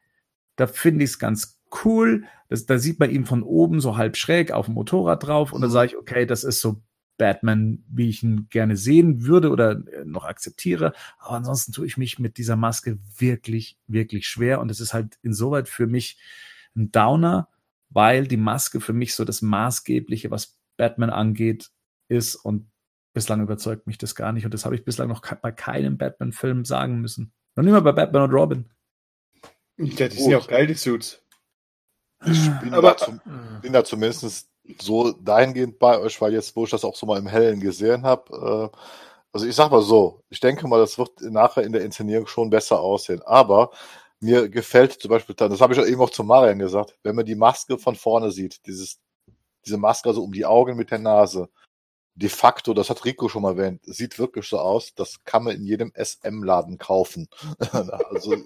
da 0.56 0.68
finde 0.68 1.04
ich 1.04 1.12
es 1.12 1.20
ganz 1.20 1.60
cool. 1.84 2.26
Das, 2.50 2.66
da 2.66 2.78
sieht 2.78 3.00
man 3.00 3.10
ihn 3.10 3.26
von 3.26 3.44
oben 3.44 3.82
so 3.82 3.98
halb 3.98 4.18
schräg 4.18 4.52
auf 4.52 4.66
dem 4.66 4.76
Motorrad 4.76 5.26
drauf 5.26 5.52
und 5.52 5.62
dann 5.62 5.70
mhm. 5.70 5.74
sage 5.74 5.88
ich, 5.88 5.98
okay, 5.98 6.26
das 6.26 6.44
ist 6.44 6.62
so 6.62 6.82
Batman, 7.18 7.84
wie 7.90 8.10
ich 8.10 8.24
ihn 8.24 8.48
gerne 8.50 8.78
sehen 8.78 9.26
würde 9.26 9.50
oder 9.50 9.72
äh, 9.72 10.06
noch 10.06 10.26
akzeptiere. 10.26 10.94
Aber 11.18 11.36
ansonsten 11.36 11.72
tue 11.72 11.86
ich 11.86 11.98
mich 11.98 12.20
mit 12.20 12.38
dieser 12.38 12.56
Maske 12.56 12.98
wirklich, 13.18 13.78
wirklich 13.88 14.28
schwer. 14.28 14.60
Und 14.60 14.70
es 14.72 14.80
ist 14.80 14.94
halt 14.94 15.18
insoweit 15.22 15.70
für 15.70 15.88
mich 15.88 16.20
ein 16.76 16.92
Downer, 16.92 17.50
weil 17.90 18.28
die 18.28 18.38
Maske 18.38 18.82
für 18.82 18.94
mich 18.94 19.16
so 19.16 19.24
das 19.24 19.42
Maßgebliche, 19.42 20.32
was 20.32 20.58
Batman 20.78 21.10
angeht, 21.10 21.72
ist. 22.08 22.36
Und 22.36 22.70
bislang 23.14 23.42
überzeugt 23.42 23.88
mich 23.88 23.98
das 23.98 24.16
gar 24.16 24.32
nicht. 24.34 24.46
Und 24.46 24.54
das 24.54 24.66
habe 24.66 24.76
ich 24.76 24.84
bislang 24.84 25.08
noch 25.08 25.22
bei 25.22 25.52
keinem 25.52 25.98
Batman-Film 25.98 26.66
sagen 26.66 27.00
müssen. 27.02 27.32
Noch 27.56 27.64
nicht 27.64 27.74
mal 27.74 27.82
bei 27.82 27.94
Batman 27.94 28.24
und 28.24 28.32
Robin. 28.32 28.66
Ja, 29.78 30.08
die 30.08 30.18
sind 30.18 30.32
ja 30.32 30.38
auch 30.38 30.48
geil, 30.48 30.68
die 30.68 30.74
Suits. 30.74 31.22
Ich 32.26 32.50
bin, 32.62 32.74
aber, 32.74 32.92
da, 32.92 32.98
zum, 32.98 33.22
bin 33.62 33.74
da 33.74 33.84
zumindest 33.84 34.50
so 34.80 35.12
dahingehend 35.12 35.80
bei 35.80 36.00
euch, 36.00 36.20
weil 36.22 36.34
jetzt, 36.34 36.56
wo 36.56 36.66
ich 36.66 36.72
das 36.72 36.86
auch 36.86 36.96
so 36.96 37.06
mal 37.06 37.20
im 37.20 37.28
Hellen 37.28 37.60
gesehen 37.60 38.04
habe, 38.04 38.72
äh, 38.74 38.78
also 39.34 39.48
ich 39.48 39.56
sag 39.56 39.72
mal 39.72 39.82
so, 39.82 40.24
ich 40.30 40.40
denke 40.40 40.68
mal, 40.68 40.80
das 40.80 40.98
wird 40.98 41.22
nachher 41.22 41.64
in 41.64 41.74
der 41.74 41.84
Inszenierung 41.84 42.28
schon 42.28 42.50
besser 42.50 42.80
aussehen. 42.80 43.22
Aber 43.24 43.72
mir 44.22 44.50
gefällt 44.50 44.94
zum 44.94 45.10
Beispiel, 45.10 45.36
das 45.36 45.62
habe 45.62 45.74
ich 45.74 45.80
ja 45.80 45.86
eben 45.86 46.02
auch 46.02 46.10
zu 46.10 46.24
Marian 46.24 46.60
gesagt, 46.60 46.98
wenn 47.04 47.16
man 47.16 47.26
die 47.26 47.36
Maske 47.36 47.78
von 47.78 47.96
vorne 47.96 48.32
sieht, 48.32 48.66
dieses, 48.66 49.00
diese 49.66 49.78
Maske 49.78 50.10
also 50.10 50.24
um 50.24 50.32
die 50.32 50.46
Augen 50.46 50.78
mit 50.78 50.92
der 50.92 51.00
Nase, 51.00 51.50
de 52.16 52.30
facto, 52.30 52.74
das 52.74 52.90
hat 52.90 53.04
Rico 53.06 53.28
schon 53.28 53.42
mal 53.42 53.58
erwähnt, 53.58 53.82
sieht 53.84 54.20
wirklich 54.20 54.48
so 54.48 54.58
aus, 54.58 54.94
das 54.96 55.24
kann 55.26 55.44
man 55.44 55.56
in 55.56 55.66
jedem 55.66 55.92
SM-Laden 55.96 56.78
kaufen. 56.78 57.28
also 57.72 58.38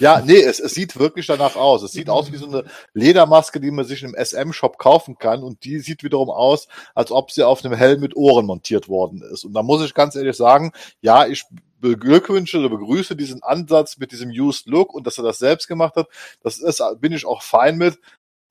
ja, 0.00 0.20
nee, 0.24 0.40
es, 0.40 0.60
es 0.60 0.74
sieht 0.74 0.98
wirklich 0.98 1.26
danach 1.26 1.56
aus. 1.56 1.82
Es 1.82 1.92
sieht 1.92 2.08
aus 2.08 2.30
wie 2.32 2.36
so 2.36 2.46
eine 2.46 2.64
Ledermaske, 2.94 3.60
die 3.60 3.70
man 3.70 3.84
sich 3.84 4.02
im 4.02 4.14
SM-Shop 4.14 4.78
kaufen 4.78 5.18
kann. 5.18 5.42
Und 5.42 5.64
die 5.64 5.80
sieht 5.80 6.02
wiederum 6.02 6.30
aus, 6.30 6.68
als 6.94 7.10
ob 7.10 7.30
sie 7.30 7.42
auf 7.42 7.64
einem 7.64 7.74
Helm 7.74 8.00
mit 8.00 8.16
Ohren 8.16 8.46
montiert 8.46 8.88
worden 8.88 9.22
ist. 9.22 9.44
Und 9.44 9.54
da 9.54 9.62
muss 9.62 9.84
ich 9.84 9.94
ganz 9.94 10.14
ehrlich 10.14 10.36
sagen, 10.36 10.72
ja, 11.00 11.26
ich 11.26 11.44
beglückwünsche 11.80 12.58
oder 12.58 12.68
begrüße 12.68 13.16
diesen 13.16 13.42
Ansatz 13.42 13.98
mit 13.98 14.12
diesem 14.12 14.30
Used 14.30 14.66
Look 14.66 14.94
und 14.94 15.06
dass 15.06 15.18
er 15.18 15.24
das 15.24 15.38
selbst 15.38 15.68
gemacht 15.68 15.96
hat. 15.96 16.08
Das 16.42 16.58
ist, 16.58 16.82
bin 17.00 17.12
ich 17.12 17.26
auch 17.26 17.42
fein 17.42 17.76
mit. 17.76 17.98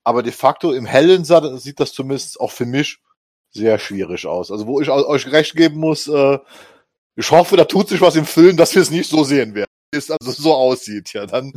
Aber 0.03 0.23
de 0.23 0.31
facto 0.31 0.71
im 0.71 0.85
Hellen 0.85 1.25
sieht 1.25 1.79
das 1.79 1.93
zumindest 1.93 2.39
auch 2.39 2.51
für 2.51 2.65
mich 2.65 2.99
sehr 3.51 3.79
schwierig 3.79 4.25
aus. 4.25 4.51
Also 4.51 4.67
wo 4.67 4.79
ich 4.81 4.89
euch 4.89 5.31
recht 5.31 5.55
geben 5.55 5.77
muss, 5.77 6.07
äh, 6.07 6.39
ich 7.15 7.31
hoffe, 7.31 7.57
da 7.57 7.65
tut 7.65 7.89
sich 7.89 7.99
was 7.99 8.15
im 8.15 8.25
Film, 8.25 8.57
dass 8.57 8.75
wir 8.75 8.81
es 8.81 8.91
nicht 8.91 9.09
so 9.09 9.23
sehen 9.23 9.55
werden 9.55 9.66
ist, 9.91 10.11
also 10.11 10.31
so 10.31 10.53
aussieht, 10.53 11.13
ja, 11.13 11.25
dann. 11.25 11.53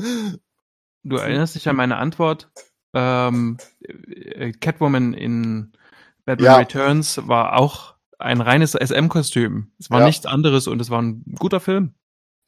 Du 1.03 1.16
erinnerst 1.16 1.55
dich 1.55 1.69
an 1.69 1.77
meine 1.77 1.97
Antwort. 1.97 2.51
Ähm, 2.93 3.59
äh, 3.83 4.53
Catwoman 4.53 5.14
in 5.14 5.73
Batman 6.25 6.45
ja. 6.45 6.57
Returns 6.57 7.27
war 7.27 7.59
auch 7.59 7.95
ein 8.19 8.40
reines 8.40 8.73
SM-Kostüm. 8.73 9.73
Es 9.79 9.90
war 9.90 10.01
ja. 10.01 10.07
nichts 10.07 10.27
anderes 10.27 10.66
und 10.66 10.81
es 10.81 10.90
war 10.90 11.01
ein 11.01 11.25
guter 11.38 11.61
Film. 11.61 11.95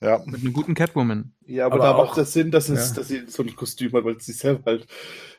Ja. 0.03 0.21
Mit 0.27 0.41
einem 0.41 0.53
guten 0.53 0.75
Catwoman. 0.75 1.33
Ja, 1.47 1.67
aber, 1.67 1.77
aber 1.77 1.85
da 1.85 1.97
macht 1.97 2.19
das 2.19 2.33
Sinn, 2.33 2.51
dass, 2.51 2.69
es, 2.69 2.91
ja. 2.91 2.97
dass 2.97 3.09
sie 3.09 3.27
so 3.29 3.43
ein 3.43 3.55
Kostüm 3.55 3.93
hat, 3.93 4.05
weil 4.05 4.21
sie 4.21 4.33
selber 4.33 4.73
halt. 4.73 4.87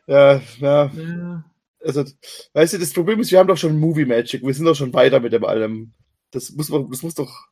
Ja, 0.07 0.41
ja. 0.59 0.85
ja. 0.85 1.45
Also, 1.83 2.05
weißt 2.53 2.73
du, 2.73 2.77
das 2.77 2.93
Problem 2.93 3.19
ist, 3.19 3.31
wir 3.31 3.39
haben 3.39 3.47
doch 3.47 3.57
schon 3.57 3.77
Movie 3.77 4.05
Magic. 4.05 4.41
Wir 4.41 4.53
sind 4.53 4.65
doch 4.65 4.75
schon 4.75 4.93
weiter 4.93 5.19
mit 5.19 5.33
dem 5.33 5.43
allem. 5.43 5.93
Das 6.31 6.51
muss 6.51 6.69
man, 6.69 6.89
das 6.89 7.03
muss 7.03 7.13
doch 7.13 7.47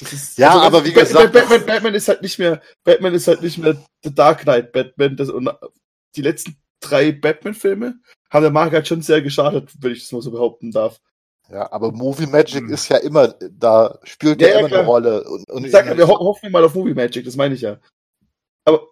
ist, 0.00 0.38
ja, 0.38 0.50
also, 0.50 0.60
aber 0.60 0.84
wie 0.84 0.92
gesagt. 0.92 1.32
Batman, 1.32 1.66
Batman, 1.66 1.94
ist 1.94 2.08
halt 2.08 2.22
nicht 2.22 2.38
mehr, 2.38 2.62
Batman 2.84 3.14
ist 3.14 3.28
halt 3.28 3.42
nicht 3.42 3.58
mehr 3.58 3.76
The 4.04 4.14
Dark 4.14 4.42
Knight 4.42 4.72
Batman. 4.72 5.16
Das, 5.16 5.28
und 5.28 5.50
die 6.16 6.22
letzten 6.22 6.56
drei 6.80 7.12
Batman-Filme 7.12 7.98
haben 8.30 8.42
der 8.42 8.52
Marke 8.52 8.76
halt 8.76 8.88
schon 8.88 9.02
sehr 9.02 9.22
geschadet, 9.22 9.70
wenn 9.80 9.92
ich 9.92 10.02
das 10.02 10.12
mal 10.12 10.22
so 10.22 10.30
behaupten 10.30 10.70
darf. 10.70 11.00
Ja, 11.50 11.72
aber 11.72 11.92
Movie 11.92 12.26
Magic 12.26 12.64
hm. 12.64 12.72
ist 12.72 12.88
ja 12.88 12.98
immer, 12.98 13.28
da 13.50 13.98
spielt 14.04 14.40
ja, 14.40 14.48
ja 14.48 14.58
immer 14.58 14.68
klar. 14.68 14.80
eine 14.80 14.88
Rolle. 14.88 15.24
Und, 15.24 15.50
und 15.50 15.64
ich 15.64 15.72
sag, 15.72 15.96
wir 15.96 16.06
ho 16.06 16.18
hoffen 16.18 16.52
mal 16.52 16.64
auf 16.64 16.74
Movie 16.74 16.94
Magic, 16.94 17.24
das 17.24 17.36
meine 17.36 17.54
ich 17.54 17.62
ja. 17.62 17.78
Aber 18.64 18.86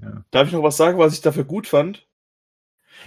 ja. 0.00 0.24
darf 0.30 0.46
ich 0.46 0.54
noch 0.54 0.62
was 0.62 0.76
sagen, 0.76 0.98
was 0.98 1.12
ich 1.12 1.20
dafür 1.20 1.44
gut 1.44 1.66
fand? 1.66 2.08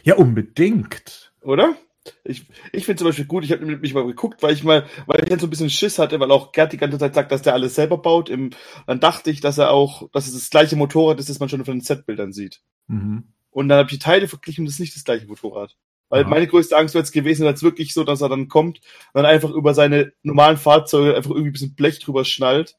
Ja, 0.03 0.15
unbedingt. 0.15 1.33
Oder? 1.41 1.75
Ich, 2.23 2.45
ich 2.71 2.85
finde 2.85 2.99
zum 2.99 3.07
Beispiel 3.07 3.25
gut, 3.25 3.43
ich 3.43 3.51
habe 3.51 3.65
mich 3.65 3.93
mal 3.93 4.05
geguckt, 4.05 4.43
weil 4.43 4.53
ich 4.53 4.63
mal, 4.63 4.85
weil 5.05 5.23
ich 5.23 5.29
jetzt 5.29 5.41
so 5.41 5.47
ein 5.47 5.49
bisschen 5.49 5.69
Schiss 5.69 5.99
hatte, 5.99 6.19
weil 6.19 6.31
auch 6.31 6.51
Gerd 6.51 6.73
die 6.73 6.77
ganze 6.77 6.97
Zeit 6.97 7.15
sagt, 7.15 7.31
dass 7.31 7.41
der 7.41 7.53
alles 7.53 7.75
selber 7.75 7.97
baut. 7.97 8.29
Im, 8.29 8.51
dann 8.85 8.99
dachte 8.99 9.29
ich, 9.29 9.41
dass 9.41 9.57
er 9.57 9.71
auch, 9.71 10.09
dass 10.11 10.27
es 10.27 10.33
das 10.33 10.49
gleiche 10.49 10.75
Motorrad 10.75 11.19
ist, 11.19 11.29
das 11.29 11.39
man 11.39 11.49
schon 11.49 11.65
von 11.65 11.75
den 11.75 11.81
Setbildern 11.81 12.33
sieht. 12.33 12.61
Mhm. 12.87 13.33
Und 13.49 13.69
dann 13.69 13.79
habe 13.79 13.89
ich 13.89 13.97
die 13.97 14.03
Teile 14.03 14.27
verglichen 14.27 14.61
und 14.61 14.65
das 14.67 14.75
ist 14.75 14.79
nicht 14.81 14.95
das 14.95 15.03
gleiche 15.03 15.27
Motorrad. 15.27 15.75
Weil 16.09 16.23
Aha. 16.23 16.29
meine 16.29 16.47
größte 16.47 16.77
Angst 16.77 16.93
wäre 16.93 17.03
jetzt 17.03 17.11
gewesen, 17.11 17.45
als 17.45 17.63
wirklich 17.63 17.93
so, 17.93 18.03
dass 18.03 18.21
er 18.21 18.29
dann 18.29 18.47
kommt 18.47 18.77
und 18.77 19.21
dann 19.21 19.25
einfach 19.25 19.49
über 19.49 19.73
seine 19.73 20.13
normalen 20.23 20.57
Fahrzeuge 20.57 21.15
einfach 21.15 21.31
irgendwie 21.31 21.49
ein 21.49 21.53
bisschen 21.53 21.75
Blech 21.75 21.99
drüber 21.99 22.23
schnallt 22.23 22.77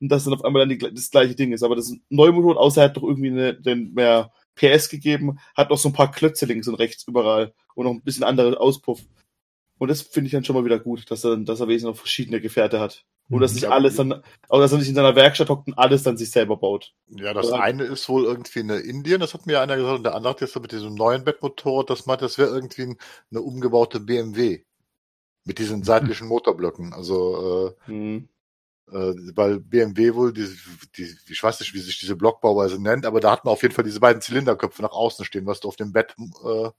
und 0.00 0.10
dass 0.10 0.24
dann 0.24 0.34
auf 0.34 0.44
einmal 0.44 0.66
dann 0.66 0.78
die, 0.78 0.78
das 0.78 1.10
gleiche 1.10 1.34
Ding 1.34 1.52
ist. 1.52 1.62
Aber 1.62 1.76
das 1.76 1.86
ist 1.86 1.92
ein 1.92 2.02
Neumotorrad, 2.10 2.58
außer 2.58 2.82
er 2.82 2.88
hat 2.88 2.96
doch 2.96 3.02
irgendwie 3.02 3.30
eine, 3.30 3.54
den 3.54 3.94
mehr 3.94 4.32
PS 4.56 4.88
gegeben, 4.88 5.38
hat 5.54 5.70
noch 5.70 5.78
so 5.78 5.88
ein 5.88 5.92
paar 5.92 6.10
Klötze 6.10 6.46
links 6.46 6.66
und 6.66 6.74
rechts 6.74 7.06
überall 7.06 7.54
und 7.74 7.84
noch 7.84 7.92
ein 7.92 8.02
bisschen 8.02 8.24
andere 8.24 8.58
Auspuff. 8.58 9.02
Und 9.78 9.88
das 9.88 10.02
finde 10.02 10.26
ich 10.26 10.32
dann 10.32 10.44
schon 10.44 10.56
mal 10.56 10.64
wieder 10.64 10.78
gut, 10.78 11.10
dass 11.10 11.24
er, 11.24 11.36
dass 11.36 11.60
er 11.60 11.68
wesentlich 11.68 11.94
noch 11.94 11.98
verschiedene 11.98 12.40
Gefährte 12.40 12.80
hat. 12.80 13.04
Und 13.28 13.40
dass 13.40 13.52
mhm. 13.52 13.56
nicht 13.56 13.68
alles 13.68 13.96
dann, 13.96 14.22
auch 14.48 14.60
dass 14.60 14.72
er 14.72 14.78
nicht 14.78 14.88
in 14.88 14.94
seiner 14.94 15.16
Werkstatt 15.16 15.50
hockt 15.50 15.66
und 15.66 15.74
alles 15.74 16.02
dann 16.02 16.16
sich 16.16 16.30
selber 16.30 16.56
baut. 16.56 16.94
Ja, 17.08 17.34
das 17.34 17.48
Oder? 17.48 17.60
eine 17.60 17.82
ist 17.82 18.08
wohl 18.08 18.24
irgendwie 18.24 18.60
in 18.60 18.70
Indien, 18.70 19.20
das 19.20 19.34
hat 19.34 19.46
mir 19.46 19.60
einer 19.60 19.76
gesagt, 19.76 19.98
und 19.98 20.04
der 20.04 20.14
andere 20.14 20.30
hat 20.30 20.40
jetzt 20.40 20.52
so 20.52 20.60
mit 20.60 20.72
diesem 20.72 20.94
neuen 20.94 21.24
Bettmotorrad, 21.24 21.90
das 21.90 22.06
meint, 22.06 22.22
das 22.22 22.38
wäre 22.38 22.50
irgendwie 22.50 22.96
eine 23.30 23.40
umgebaute 23.42 24.00
BMW. 24.00 24.62
Mit 25.44 25.58
diesen 25.58 25.82
seitlichen 25.82 26.28
Motorblöcken. 26.28 26.92
Also, 26.92 27.74
äh, 27.86 27.90
mhm 27.90 28.28
weil 28.88 29.58
BMW 29.60 30.14
wohl, 30.14 30.32
die, 30.32 30.48
die, 30.96 31.16
ich 31.28 31.42
weiß 31.42 31.58
nicht, 31.60 31.74
wie 31.74 31.80
sich 31.80 31.98
diese 31.98 32.14
Blockbauweise 32.14 32.80
nennt, 32.80 33.04
aber 33.04 33.20
da 33.20 33.32
hat 33.32 33.44
man 33.44 33.52
auf 33.52 33.62
jeden 33.62 33.74
Fall 33.74 33.84
diese 33.84 34.00
beiden 34.00 34.22
Zylinderköpfe 34.22 34.82
nach 34.82 34.92
außen 34.92 35.24
stehen, 35.24 35.46
was 35.46 35.60
du 35.60 35.68
auf 35.68 35.76
dem 35.76 35.92
Bett, 35.92 36.14
äh, 36.44 36.70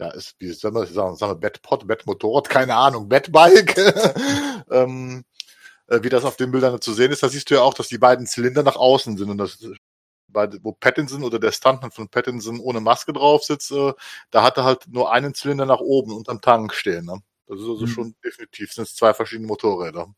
ja, 0.00 0.10
ist, 0.10 0.36
wie 0.38 0.50
soll 0.52 0.72
man 0.72 0.86
sagen, 0.86 1.16
sagen 1.16 1.32
wir 1.32 1.36
Bettpot, 1.36 1.86
Bettmotorrad, 1.86 2.48
keine 2.48 2.74
Ahnung, 2.76 3.08
Bettbike, 3.08 3.76
ähm, 4.70 5.24
äh, 5.88 6.02
wie 6.02 6.08
das 6.08 6.24
auf 6.24 6.36
den 6.36 6.50
Bildern 6.50 6.80
zu 6.80 6.94
sehen 6.94 7.12
ist, 7.12 7.22
da 7.22 7.28
siehst 7.28 7.50
du 7.50 7.54
ja 7.56 7.60
auch, 7.60 7.74
dass 7.74 7.88
die 7.88 7.98
beiden 7.98 8.26
Zylinder 8.26 8.62
nach 8.62 8.76
außen 8.76 9.16
sind 9.18 9.30
und 9.30 9.38
das 9.38 9.58
wo 10.62 10.72
Pattinson 10.72 11.22
oder 11.22 11.38
der 11.38 11.52
Stuntman 11.52 11.92
von 11.92 12.08
Pattinson 12.08 12.58
ohne 12.58 12.80
Maske 12.80 13.12
drauf 13.12 13.44
sitzt, 13.44 13.70
äh, 13.70 13.92
da 14.30 14.42
hat 14.42 14.56
er 14.56 14.64
halt 14.64 14.88
nur 14.88 15.12
einen 15.12 15.32
Zylinder 15.32 15.64
nach 15.66 15.78
oben 15.78 16.12
unterm 16.12 16.40
Tank 16.40 16.74
stehen. 16.74 17.04
Ne? 17.04 17.20
Das 17.46 17.60
ist 17.60 17.68
also 17.68 17.82
mhm. 17.82 17.88
schon 17.88 18.14
definitiv, 18.24 18.72
sind 18.72 18.88
zwei 18.88 19.14
verschiedene 19.14 19.46
Motorräder 19.46 20.12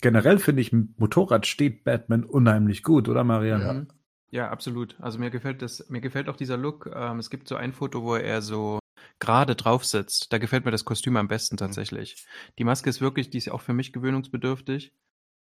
generell 0.00 0.38
finde 0.38 0.62
ich, 0.62 0.72
Motorrad 0.72 1.46
steht 1.46 1.84
Batman 1.84 2.24
unheimlich 2.24 2.82
gut, 2.82 3.08
oder 3.08 3.24
Marianne? 3.24 3.86
Ja. 3.88 3.94
Ja, 4.32 4.50
absolut. 4.50 4.96
Also 5.00 5.18
mir 5.18 5.30
gefällt 5.30 5.60
das, 5.60 5.88
mir 5.88 6.00
gefällt 6.00 6.28
auch 6.28 6.36
dieser 6.36 6.56
Look. 6.56 6.88
Ähm, 6.94 7.18
es 7.18 7.30
gibt 7.30 7.48
so 7.48 7.56
ein 7.56 7.72
Foto, 7.72 8.04
wo 8.04 8.14
er 8.14 8.42
so 8.42 8.78
gerade 9.18 9.56
drauf 9.56 9.84
sitzt. 9.84 10.32
Da 10.32 10.38
gefällt 10.38 10.64
mir 10.64 10.70
das 10.70 10.84
Kostüm 10.84 11.16
am 11.16 11.28
besten 11.28 11.56
tatsächlich. 11.56 12.24
Die 12.58 12.64
Maske 12.64 12.88
ist 12.88 13.00
wirklich, 13.00 13.30
die 13.30 13.38
ist 13.38 13.50
auch 13.50 13.60
für 13.60 13.72
mich 13.72 13.92
gewöhnungsbedürftig. 13.92 14.92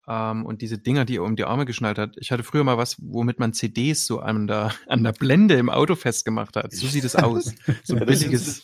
Ähm, 0.09 0.47
und 0.47 0.63
diese 0.63 0.79
Dinger, 0.79 1.05
die 1.05 1.17
er 1.17 1.25
um 1.25 1.35
die 1.35 1.45
Arme 1.45 1.67
geschnallt 1.67 1.99
hat. 1.99 2.15
Ich 2.19 2.31
hatte 2.31 2.45
früher 2.45 2.63
mal 2.63 2.79
was, 2.79 2.97
womit 3.01 3.41
man 3.41 3.53
CDs 3.53 4.07
so 4.07 4.21
an 4.21 4.47
der, 4.47 4.73
an 4.87 5.03
der 5.03 5.13
Blende 5.13 5.57
im 5.57 5.69
Auto 5.69 5.97
festgemacht 5.97 6.55
hat. 6.55 6.73
So 6.73 6.87
sieht 6.87 7.05
es 7.05 7.17
aus. 7.17 7.55
So 7.83 7.97
ein 7.97 8.07
billiges. 8.07 8.63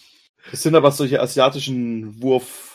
das 0.50 0.62
sind 0.62 0.76
aber 0.76 0.92
solche 0.92 1.20
asiatischen 1.20 2.22
Wurf. 2.22 2.71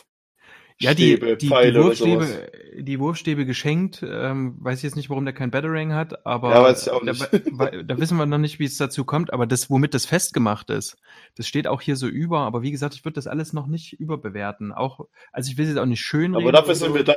Ja, 0.80 0.94
die, 0.94 1.14
Stäbe, 1.14 1.38
die, 1.38 1.38
die, 1.38 1.48
Pfeile 1.48 1.82
sowas. 1.82 2.00
Wurfstäbe, 2.02 2.84
die 2.84 3.00
Wurfstäbe 3.00 3.46
geschenkt. 3.48 4.04
Ähm, 4.08 4.58
weiß 4.60 4.78
ich 4.78 4.84
jetzt 4.84 4.96
nicht, 4.96 5.10
warum 5.10 5.26
der 5.26 5.34
kein 5.34 5.50
Battering 5.50 5.94
hat, 5.94 6.24
aber 6.26 6.52
Ja, 6.52 6.62
weiß 6.64 6.84
ich 6.86 6.92
auch 6.94 7.00
da, 7.04 7.12
nicht. 7.14 7.30
weil- 7.52 7.84
da 7.84 7.98
wissen 8.00 8.18
wir 8.18 8.28
noch 8.28 8.38
nicht, 8.38 8.60
wie 8.60 8.66
es 8.66 8.78
dazu 8.78 9.04
kommt. 9.04 9.34
Aber 9.34 9.48
das, 9.48 9.70
womit 9.72 9.96
das 9.96 10.06
festgemacht 10.06 10.70
ist, 10.70 10.98
das 11.36 11.48
steht 11.48 11.66
auch 11.68 11.82
hier 11.82 11.96
so 11.96 12.08
über. 12.08 12.42
Aber 12.42 12.62
wie 12.62 12.70
gesagt, 12.72 12.94
ich 12.94 13.04
würde 13.04 13.16
das 13.16 13.26
alles 13.26 13.54
noch 13.54 13.66
nicht 13.66 13.94
überbewerten. 14.00 14.72
Auch, 14.72 15.08
also 15.32 15.50
ich 15.52 15.58
will 15.58 15.66
es 15.66 15.72
jetzt 15.72 15.80
auch 15.80 15.86
nicht 15.88 16.02
schön 16.02 16.36
Aber 16.36 16.52
dafür 16.52 16.76
sind 16.76 16.94
wir 16.94 17.04
da. 17.04 17.16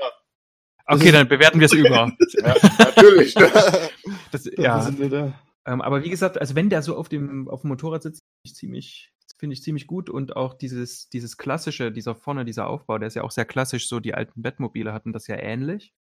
Okay, 0.86 1.12
dann 1.12 1.28
bewerten 1.28 1.60
wir 1.60 1.66
es 1.66 1.72
über. 1.74 2.10
Ja, 2.42 2.56
natürlich. 2.78 3.34
Das, 4.32 4.48
ja, 4.56 4.80
sind 4.80 4.98
wir 5.00 5.08
da. 5.10 5.34
ähm, 5.66 5.80
aber 5.82 6.02
wie 6.04 6.10
gesagt, 6.10 6.40
also 6.40 6.54
wenn 6.54 6.70
der 6.70 6.82
so 6.82 6.96
auf 6.96 7.08
dem, 7.08 7.48
auf 7.48 7.60
dem 7.62 7.68
Motorrad 7.68 8.02
sitzt, 8.02 8.20
finde 8.20 8.44
ich 8.44 8.54
ziemlich, 8.54 9.12
finde 9.40 9.54
ich 9.54 9.62
ziemlich 9.62 9.86
gut 9.86 10.10
und 10.10 10.36
auch 10.36 10.54
dieses, 10.54 11.08
dieses 11.08 11.38
klassische, 11.38 11.90
dieser 11.90 12.14
vorne, 12.14 12.44
dieser 12.44 12.68
Aufbau, 12.68 12.98
der 12.98 13.08
ist 13.08 13.14
ja 13.14 13.24
auch 13.24 13.30
sehr 13.30 13.46
klassisch, 13.46 13.88
so 13.88 13.98
die 13.98 14.14
alten 14.14 14.42
Bettmobile 14.42 14.92
hatten 14.92 15.12
das 15.12 15.26
ja 15.26 15.36
ähnlich. 15.36 15.94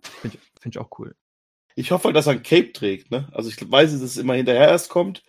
Finde 0.00 0.38
ich, 0.38 0.60
finde 0.60 0.78
ich 0.78 0.78
auch 0.78 0.98
cool. 0.98 1.16
Ich 1.74 1.90
hoffe 1.90 2.04
halt, 2.04 2.16
dass 2.16 2.28
er 2.28 2.34
ein 2.34 2.44
Cape 2.44 2.72
trägt, 2.72 3.10
ne? 3.10 3.28
Also 3.32 3.50
ich 3.50 3.70
weiß, 3.70 3.92
dass 3.92 4.00
es 4.00 4.16
immer 4.16 4.34
hinterher 4.34 4.68
erst 4.68 4.88
kommt, 4.88 5.24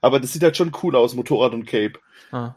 aber 0.00 0.18
das 0.18 0.32
sieht 0.32 0.42
halt 0.42 0.56
schon 0.56 0.72
cool 0.82 0.96
aus, 0.96 1.14
Motorrad 1.14 1.52
und 1.52 1.66
Cape. 1.66 2.00
Ah. 2.32 2.54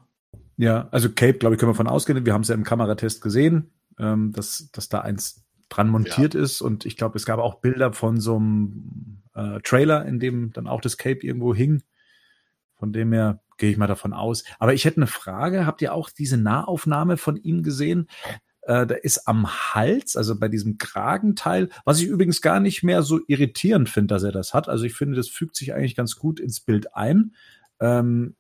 Ja, 0.58 0.88
also 0.92 1.10
Cape, 1.10 1.38
glaube 1.38 1.56
ich, 1.56 1.60
können 1.60 1.72
wir 1.72 1.76
von 1.76 1.88
ausgehen. 1.88 2.26
Wir 2.26 2.34
haben 2.34 2.42
es 2.42 2.48
ja 2.48 2.56
im 2.56 2.64
Kameratest 2.64 3.22
gesehen, 3.22 3.74
ähm, 4.00 4.32
dass, 4.32 4.70
dass 4.72 4.88
da 4.88 5.02
eins 5.02 5.46
dran 5.68 5.90
montiert 5.90 6.34
ist. 6.34 6.62
Und 6.62 6.86
ich 6.86 6.96
glaube, 6.96 7.18
es 7.18 7.26
gab 7.26 7.40
auch 7.40 7.56
Bilder 7.56 7.92
von 7.92 8.22
so 8.22 8.38
einem 8.38 9.22
äh, 9.34 9.60
Trailer, 9.64 10.06
in 10.06 10.20
dem 10.20 10.54
dann 10.54 10.68
auch 10.68 10.80
das 10.80 10.98
Cape 10.98 11.28
irgendwo 11.28 11.54
hing. 11.54 11.84
Von 12.76 12.94
dem 12.94 13.12
her 13.12 13.42
gehe 13.58 13.72
ich 13.72 13.78
mal 13.78 13.88
davon 13.88 14.14
aus. 14.14 14.44
Aber 14.60 14.74
ich 14.74 14.86
hätte 14.86 14.98
eine 14.98 15.08
Frage. 15.08 15.66
Habt 15.66 15.82
ihr 15.82 15.94
auch 15.94 16.10
diese 16.10 16.38
Nahaufnahme 16.38 17.18
von 17.18 17.38
ihm 17.38 17.64
gesehen? 17.64 18.08
Äh, 18.62 18.88
da 18.88 18.96
ist 18.96 19.28
am 19.28 19.48
Hals, 19.74 20.16
also 20.16 20.40
bei 20.40 20.48
diesem 20.48 20.78
Kragenteil, 20.78 21.70
was 21.84 22.00
ich 22.00 22.08
übrigens 22.08 22.42
gar 22.42 22.60
nicht 22.60 22.84
mehr 22.84 23.04
so 23.04 23.20
irritierend 23.28 23.90
finde, 23.90 24.14
dass 24.16 24.24
er 24.24 24.32
das 24.32 24.54
hat. 24.54 24.70
Also 24.70 24.86
ich 24.86 24.94
finde, 24.94 25.16
das 25.16 25.30
fügt 25.30 25.56
sich 25.56 25.74
eigentlich 25.74 25.96
ganz 25.96 26.16
gut 26.16 26.40
ins 26.40 26.60
Bild 26.60 26.96
ein. 26.96 27.36
Ähm, 27.80 28.36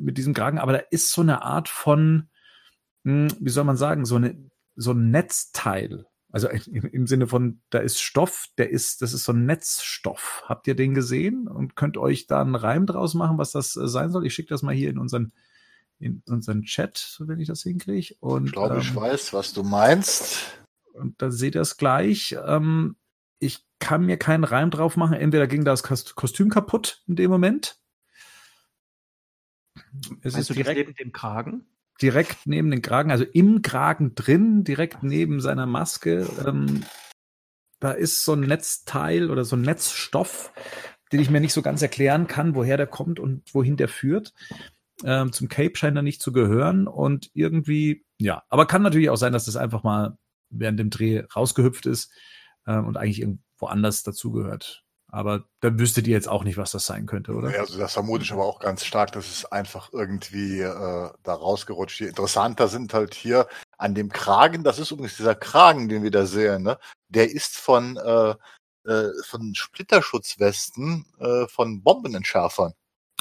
mit 0.00 0.16
diesem 0.18 0.34
Kragen, 0.34 0.58
aber 0.58 0.72
da 0.72 0.78
ist 0.90 1.12
so 1.12 1.20
eine 1.20 1.42
Art 1.42 1.68
von, 1.68 2.28
hm, 3.04 3.28
wie 3.38 3.50
soll 3.50 3.64
man 3.64 3.76
sagen, 3.76 4.04
so, 4.04 4.16
eine, 4.16 4.36
so 4.76 4.92
ein 4.92 5.10
Netzteil. 5.10 6.06
Also 6.34 6.48
im, 6.48 7.06
Sinne 7.06 7.28
von, 7.28 7.60
da 7.70 7.78
ist 7.78 8.00
Stoff, 8.00 8.46
der 8.58 8.68
ist, 8.70 9.02
das 9.02 9.12
ist 9.12 9.22
so 9.22 9.32
ein 9.32 9.46
Netzstoff. 9.46 10.42
Habt 10.46 10.66
ihr 10.66 10.74
den 10.74 10.92
gesehen 10.92 11.46
und 11.46 11.76
könnt 11.76 11.96
euch 11.96 12.26
da 12.26 12.40
einen 12.40 12.56
Reim 12.56 12.86
draus 12.86 13.14
machen, 13.14 13.38
was 13.38 13.52
das 13.52 13.76
äh, 13.76 13.86
sein 13.86 14.10
soll? 14.10 14.26
Ich 14.26 14.34
schicke 14.34 14.48
das 14.48 14.62
mal 14.62 14.74
hier 14.74 14.90
in 14.90 14.98
unseren, 14.98 15.32
in 16.00 16.24
unseren 16.26 16.62
Chat, 16.64 16.98
so 16.98 17.28
wenn 17.28 17.38
ich 17.38 17.46
das 17.46 17.62
hinkriege. 17.62 18.16
Und, 18.18 18.46
Ich 18.46 18.52
glaube, 18.52 18.78
ich 18.80 18.88
ähm, 18.90 18.96
weiß, 18.96 19.32
was 19.32 19.52
du 19.52 19.62
meinst. 19.62 20.58
und 20.94 21.22
dann 21.22 21.30
seht 21.30 21.54
ihr 21.54 21.60
es 21.60 21.76
gleich. 21.76 22.36
Ähm, 22.44 22.96
ich 23.38 23.64
kann 23.78 24.04
mir 24.04 24.16
keinen 24.16 24.42
Reim 24.42 24.72
drauf 24.72 24.96
machen. 24.96 25.14
Entweder 25.14 25.46
ging 25.46 25.64
das 25.64 25.84
Kost- 25.84 26.16
Kostüm 26.16 26.50
kaputt 26.50 27.04
in 27.06 27.14
dem 27.14 27.30
Moment. 27.30 27.78
Es 30.22 30.32
Meinst 30.32 30.38
ist 30.38 30.50
du 30.50 30.54
direkt, 30.54 30.78
neben 30.78 30.94
dem 30.94 31.12
Kragen? 31.12 31.64
Direkt 32.00 32.46
neben 32.46 32.70
den 32.70 32.82
Kragen, 32.82 33.10
also 33.10 33.24
im 33.24 33.62
Kragen 33.62 34.14
drin, 34.14 34.64
direkt 34.64 35.02
neben 35.02 35.40
seiner 35.40 35.66
Maske. 35.66 36.26
Ähm, 36.46 36.84
da 37.80 37.92
ist 37.92 38.24
so 38.24 38.32
ein 38.32 38.40
Netzteil 38.40 39.30
oder 39.30 39.44
so 39.44 39.56
ein 39.56 39.62
Netzstoff, 39.62 40.52
den 41.12 41.20
ich 41.20 41.30
mir 41.30 41.40
nicht 41.40 41.52
so 41.52 41.62
ganz 41.62 41.82
erklären 41.82 42.26
kann, 42.26 42.54
woher 42.54 42.76
der 42.76 42.86
kommt 42.86 43.20
und 43.20 43.54
wohin 43.54 43.76
der 43.76 43.88
führt. 43.88 44.32
Ähm, 45.04 45.32
zum 45.32 45.48
Cape 45.48 45.76
scheint 45.76 45.96
er 45.96 46.02
nicht 46.02 46.22
zu 46.22 46.32
gehören 46.32 46.86
und 46.86 47.30
irgendwie, 47.34 48.04
ja, 48.18 48.42
aber 48.48 48.66
kann 48.66 48.82
natürlich 48.82 49.10
auch 49.10 49.16
sein, 49.16 49.32
dass 49.32 49.46
das 49.46 49.56
einfach 49.56 49.82
mal 49.82 50.16
während 50.50 50.78
dem 50.78 50.90
Dreh 50.90 51.24
rausgehüpft 51.34 51.86
ist 51.86 52.12
ähm, 52.66 52.86
und 52.86 52.96
eigentlich 52.96 53.20
irgendwo 53.20 53.66
anders 53.66 54.02
dazugehört. 54.02 54.83
Aber 55.14 55.44
da 55.60 55.78
wüsstet 55.78 56.08
ihr 56.08 56.12
jetzt 56.12 56.28
auch 56.28 56.42
nicht, 56.42 56.56
was 56.56 56.72
das 56.72 56.86
sein 56.86 57.06
könnte, 57.06 57.34
oder? 57.34 57.52
Ja, 57.52 57.60
also 57.60 57.78
das 57.78 57.92
vermute 57.92 58.24
ich 58.24 58.32
aber 58.32 58.44
auch 58.44 58.58
ganz 58.58 58.84
stark, 58.84 59.12
dass 59.12 59.30
es 59.30 59.44
einfach 59.44 59.92
irgendwie 59.92 60.58
äh, 60.58 61.10
da 61.22 61.34
rausgerutscht. 61.34 62.00
Die 62.00 62.06
interessanter 62.06 62.66
sind 62.66 62.92
halt 62.92 63.14
hier 63.14 63.46
an 63.78 63.94
dem 63.94 64.10
Kragen, 64.10 64.64
das 64.64 64.80
ist 64.80 64.90
übrigens 64.90 65.16
dieser 65.16 65.36
Kragen, 65.36 65.88
den 65.88 66.02
wir 66.02 66.10
da 66.10 66.26
sehen, 66.26 66.64
ne? 66.64 66.78
der 67.06 67.30
ist 67.30 67.56
von, 67.56 67.96
äh, 67.96 68.34
äh, 68.90 69.10
von 69.24 69.54
Splitterschutzwesten 69.54 71.06
äh, 71.20 71.46
von 71.46 71.84
Bombenentschärfern. 71.84 72.72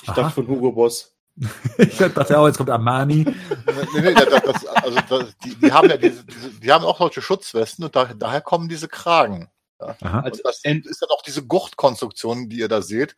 Ich 0.02 0.10
Aha. 0.10 0.16
dachte 0.16 0.34
von 0.34 0.48
Hugo 0.48 0.72
Boss. 0.72 1.14
Ich 1.78 1.98
dachte 1.98 2.40
auch, 2.40 2.48
jetzt 2.48 2.58
kommt 2.58 2.72
Armani. 2.72 3.24
nee, 3.94 4.02
nee, 4.02 4.14
das, 4.14 4.42
das, 4.42 4.66
also 4.66 5.00
das, 5.10 5.38
die, 5.44 5.54
die 5.56 5.72
haben 5.72 5.90
ja 5.90 5.98
diese, 5.98 6.26
diese, 6.26 6.50
die 6.60 6.72
haben 6.72 6.86
auch 6.86 6.98
solche 6.98 7.22
Schutzwesten 7.22 7.86
und 7.86 7.96
da, 7.96 8.06
daher 8.06 8.42
kommen 8.42 8.68
diese 8.68 8.88
Kragen. 8.88 9.50
Also 9.88 10.18
Also 10.24 10.42
das 10.44 10.62
ist 10.64 11.02
dann 11.02 11.10
auch 11.10 11.22
diese 11.22 11.46
Gurtkonstruktion, 11.46 12.50
die 12.50 12.58
ihr 12.58 12.68
da 12.68 12.82
seht. 12.82 13.16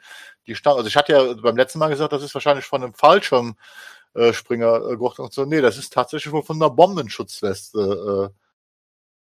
Die 0.47 0.55
stammt, 0.55 0.77
also 0.77 0.87
ich 0.87 0.95
hatte 0.95 1.13
ja 1.13 1.33
beim 1.33 1.57
letzten 1.57 1.79
Mal 1.79 1.89
gesagt, 1.89 2.13
das 2.13 2.23
ist 2.23 2.33
wahrscheinlich 2.33 2.65
von 2.65 2.83
einem 2.83 2.93
Fallschirm 2.93 3.55
äh, 4.13 4.33
Springer 4.33 4.91
äh, 4.91 4.97
Gurtkonstruktion. 4.97 5.49
Nee, 5.49 5.61
das 5.61 5.77
ist 5.77 5.93
tatsächlich 5.93 6.33
wohl 6.33 6.43
von 6.43 6.57
einer 6.57 6.69
Bombenschutzweste 6.69 8.31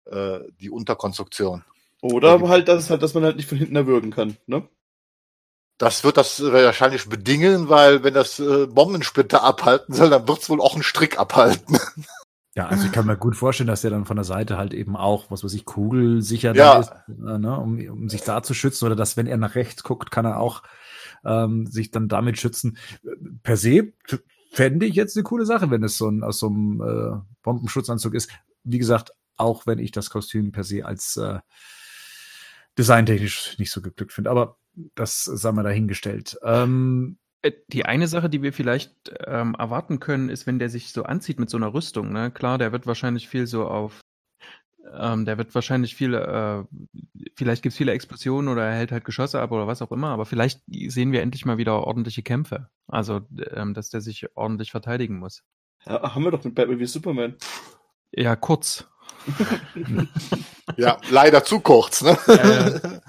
äh, 0.09 0.16
äh, 0.16 0.53
die 0.61 0.71
Unterkonstruktion. 0.71 1.64
Oder 2.01 2.40
halt, 2.49 2.68
dass, 2.68 2.90
halt, 2.90 3.03
dass 3.03 3.14
man 3.14 3.25
halt 3.25 3.37
nicht 3.37 3.49
von 3.49 3.59
hinten 3.59 3.77
erwürgen 3.77 4.11
kann, 4.11 4.37
ne? 4.47 4.68
Das 5.79 6.05
wird 6.05 6.16
das 6.16 6.40
wahrscheinlich 6.40 7.09
bedingen, 7.09 7.68
weil 7.68 8.05
wenn 8.05 8.14
das 8.14 8.38
äh, 8.38 8.66
Bombensplitter 8.66 9.42
abhalten 9.42 9.95
soll, 9.95 10.11
dann 10.11 10.29
wird 10.29 10.42
es 10.42 10.49
wohl 10.49 10.61
auch 10.61 10.75
einen 10.75 10.85
Strick 10.85 11.18
abhalten. 11.18 11.79
Ja, 12.55 12.67
also 12.67 12.85
ich 12.85 12.93
kann 12.93 13.07
mir 13.07 13.17
gut 13.17 13.35
vorstellen, 13.35 13.67
dass 13.67 13.81
der 13.81 13.91
dann 13.91 14.05
von 14.05 14.17
der 14.17 14.25
Seite 14.25 14.59
halt 14.59 14.75
eben 14.75 14.95
auch, 14.95 15.31
was 15.31 15.43
weiß 15.43 15.55
ich, 15.55 15.65
kugelsicher 15.65 16.55
Ja. 16.55 16.75
da 16.75 16.81
ist, 16.81 16.93
ne, 17.09 17.59
um, 17.59 17.79
um 17.88 18.09
sich 18.11 18.23
da 18.23 18.43
zu 18.43 18.53
schützen 18.53 18.85
oder 18.85 18.97
dass, 18.97 19.17
wenn 19.17 19.27
er 19.27 19.38
nach 19.38 19.55
rechts 19.55 19.83
guckt, 19.83 20.11
kann 20.11 20.27
er 20.27 20.38
auch 20.38 20.62
ähm, 21.25 21.67
sich 21.67 21.91
dann 21.91 22.09
damit 22.09 22.38
schützen. 22.38 22.77
Per 23.43 23.57
se 23.57 23.93
fände 24.53 24.85
ich 24.85 24.95
jetzt 24.95 25.17
eine 25.17 25.25
coole 25.25 25.47
Sache, 25.47 25.71
wenn 25.71 25.83
es 25.83 25.97
so 25.97 26.09
ein 26.11 26.23
aus 26.23 26.38
so 26.41 26.49
einem 26.49 26.81
äh, 26.83 27.21
Bombenschutzanzug 27.43 28.12
ist. 28.15 28.31
Wie 28.65 28.79
gesagt, 28.79 29.12
auch 29.37 29.67
wenn 29.67 29.79
ich 29.79 29.91
das 29.93 30.11
Kostüm 30.11 30.53
per 30.53 30.65
se 30.65 30.85
als 30.85 31.17
äh, 31.17 31.38
designtechnisch 32.79 33.59
nicht 33.59 33.71
so 33.73 33.81
geglückt 33.81 34.12
finde. 34.12 34.31
Aber 34.31 34.59
das 34.95 35.25
sei 35.25 35.53
mal 35.53 35.62
dahingestellt. 35.62 36.38
Ähm, 36.43 37.17
Äh, 37.17 37.22
Die 37.69 37.85
eine 37.85 38.07
Sache, 38.07 38.31
die 38.31 38.43
wir 38.43 38.53
vielleicht 38.53 39.13
ähm, 39.27 39.57
erwarten 39.59 39.99
können, 39.99 40.29
ist, 40.29 40.47
wenn 40.47 40.59
der 40.59 40.69
sich 40.69 40.93
so 40.93 41.03
anzieht 41.03 41.41
mit 41.41 41.51
so 41.51 41.57
einer 41.57 41.75
Rüstung. 41.75 42.13
Ne? 42.13 42.31
Klar, 42.31 42.59
der 42.59 42.73
wird 42.73 42.87
wahrscheinlich 42.87 43.29
viel 43.29 43.47
so 43.49 43.67
auf, 43.67 44.01
ähm, 44.97 45.25
der 45.25 45.39
wird 45.39 45.55
wahrscheinlich 45.55 45.97
viel, 45.97 46.15
äh, 46.15 46.63
vielleicht 47.35 47.63
gibt 47.63 47.73
es 47.73 47.77
viele 47.79 47.93
Explosionen 47.93 48.49
oder 48.49 48.65
er 48.65 48.77
hält 48.77 48.93
halt 48.93 49.05
Geschosse 49.05 49.41
ab 49.41 49.51
oder 49.51 49.67
was 49.67 49.83
auch 49.83 49.91
immer, 49.91 50.09
aber 50.09 50.25
vielleicht 50.25 50.61
sehen 50.69 51.11
wir 51.11 51.23
endlich 51.23 51.45
mal 51.45 51.59
wieder 51.59 51.85
ordentliche 51.85 52.23
Kämpfe. 52.23 52.69
Also, 52.87 53.23
ähm, 53.53 53.75
dass 53.75 53.91
der 53.91 54.01
sich 54.01 54.27
ordentlich 54.37 54.71
verteidigen 54.71 55.19
muss. 55.19 55.43
Ja, 55.85 56.15
haben 56.15 56.23
wir 56.23 56.31
doch 56.31 56.45
mit 56.45 56.55
Batman 56.55 56.79
wie 56.79 56.87
Superman. 56.87 57.37
Ja, 58.13 58.37
kurz. 58.37 58.87
Ja, 60.77 60.99
leider 61.11 61.45
zu 61.45 61.61
kurz, 61.61 62.03
ne? 62.03 62.17
Äh, 62.29 62.81
Ja, 62.81 63.01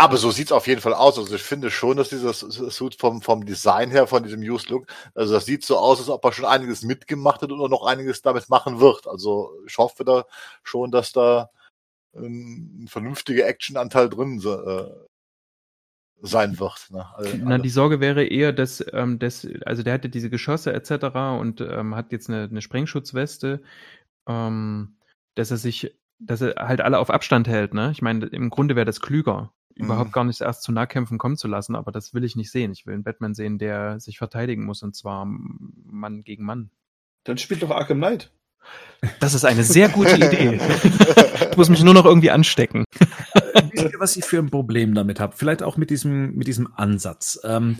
aber 0.00 0.16
so 0.16 0.30
sieht's 0.30 0.52
auf 0.52 0.66
jeden 0.66 0.80
Fall 0.80 0.94
aus. 0.94 1.18
Also 1.18 1.34
ich 1.34 1.42
finde 1.42 1.70
schon, 1.70 1.96
dass 1.96 2.08
dieses 2.08 2.40
Suit 2.40 2.96
vom, 2.96 3.22
vom 3.22 3.46
Design 3.46 3.90
her, 3.90 4.06
von 4.06 4.22
diesem 4.22 4.40
Used 4.40 4.70
Look, 4.70 4.86
also 5.14 5.34
das 5.34 5.46
sieht 5.46 5.64
so 5.64 5.78
aus, 5.78 6.00
als 6.00 6.08
ob 6.08 6.24
er 6.24 6.32
schon 6.32 6.44
einiges 6.44 6.82
mitgemacht 6.82 7.42
hat 7.42 7.52
oder 7.52 7.68
noch 7.68 7.86
einiges 7.86 8.22
damit 8.22 8.48
machen 8.48 8.80
wird. 8.80 9.06
Also 9.06 9.52
ich 9.66 9.78
hoffe 9.78 10.04
da 10.04 10.24
schon, 10.62 10.90
dass 10.90 11.12
da 11.12 11.50
ähm, 12.14 12.84
ein 12.84 12.88
vernünftiger 12.88 13.46
Actionanteil 13.46 14.08
drin 14.08 14.42
äh, 14.44 14.90
sein 16.20 16.58
wird. 16.58 16.88
Ne? 16.90 17.06
Also, 17.14 17.36
Na, 17.40 17.58
die 17.58 17.68
Sorge 17.68 18.00
wäre 18.00 18.24
eher, 18.24 18.52
dass, 18.52 18.84
ähm, 18.92 19.18
dass 19.18 19.46
also 19.64 19.82
der 19.82 19.94
hatte 19.94 20.08
diese 20.08 20.30
Geschosse 20.30 20.72
etc. 20.72 21.38
und 21.38 21.60
ähm, 21.60 21.94
hat 21.94 22.12
jetzt 22.12 22.28
eine, 22.28 22.44
eine 22.44 22.62
Sprengschutzweste, 22.62 23.62
ähm, 24.26 24.96
dass 25.36 25.50
er 25.50 25.58
sich, 25.58 25.96
dass 26.18 26.40
er 26.40 26.66
halt 26.68 26.80
alle 26.80 26.98
auf 26.98 27.10
Abstand 27.10 27.46
hält. 27.46 27.74
Ne? 27.74 27.90
Ich 27.92 28.02
meine, 28.02 28.26
im 28.26 28.50
Grunde 28.50 28.74
wäre 28.74 28.86
das 28.86 29.00
klüger, 29.00 29.52
Mhm. 29.78 29.84
überhaupt 29.86 30.12
gar 30.12 30.24
nicht 30.24 30.40
erst 30.40 30.62
zu 30.62 30.72
Nahkämpfen 30.72 31.18
kommen 31.18 31.36
zu 31.36 31.48
lassen, 31.48 31.76
aber 31.76 31.92
das 31.92 32.12
will 32.12 32.24
ich 32.24 32.36
nicht 32.36 32.50
sehen. 32.50 32.72
Ich 32.72 32.86
will 32.86 32.94
einen 32.94 33.04
Batman 33.04 33.34
sehen, 33.34 33.58
der 33.58 34.00
sich 34.00 34.18
verteidigen 34.18 34.64
muss 34.64 34.82
und 34.82 34.94
zwar 34.96 35.24
Mann 35.26 36.24
gegen 36.24 36.44
Mann. 36.44 36.70
Dann 37.24 37.38
spielt 37.38 37.62
doch 37.62 37.70
Arkham 37.70 37.98
Knight. 37.98 38.32
Das 39.20 39.34
ist 39.34 39.44
eine 39.44 39.62
sehr 39.62 39.88
gute 39.88 40.16
Idee. 40.16 40.60
ich 41.50 41.56
muss 41.56 41.68
mich 41.68 41.82
nur 41.82 41.94
noch 41.94 42.04
irgendwie 42.04 42.30
anstecken. 42.30 42.84
Wisst 43.70 43.92
ihr, 43.92 44.00
was 44.00 44.16
ich 44.16 44.24
für 44.24 44.38
ein 44.38 44.50
Problem 44.50 44.94
damit 44.94 45.20
habe? 45.20 45.36
Vielleicht 45.36 45.62
auch 45.62 45.76
mit 45.76 45.90
diesem, 45.90 46.34
mit 46.34 46.48
diesem 46.48 46.72
Ansatz. 46.74 47.38
Ähm, 47.44 47.78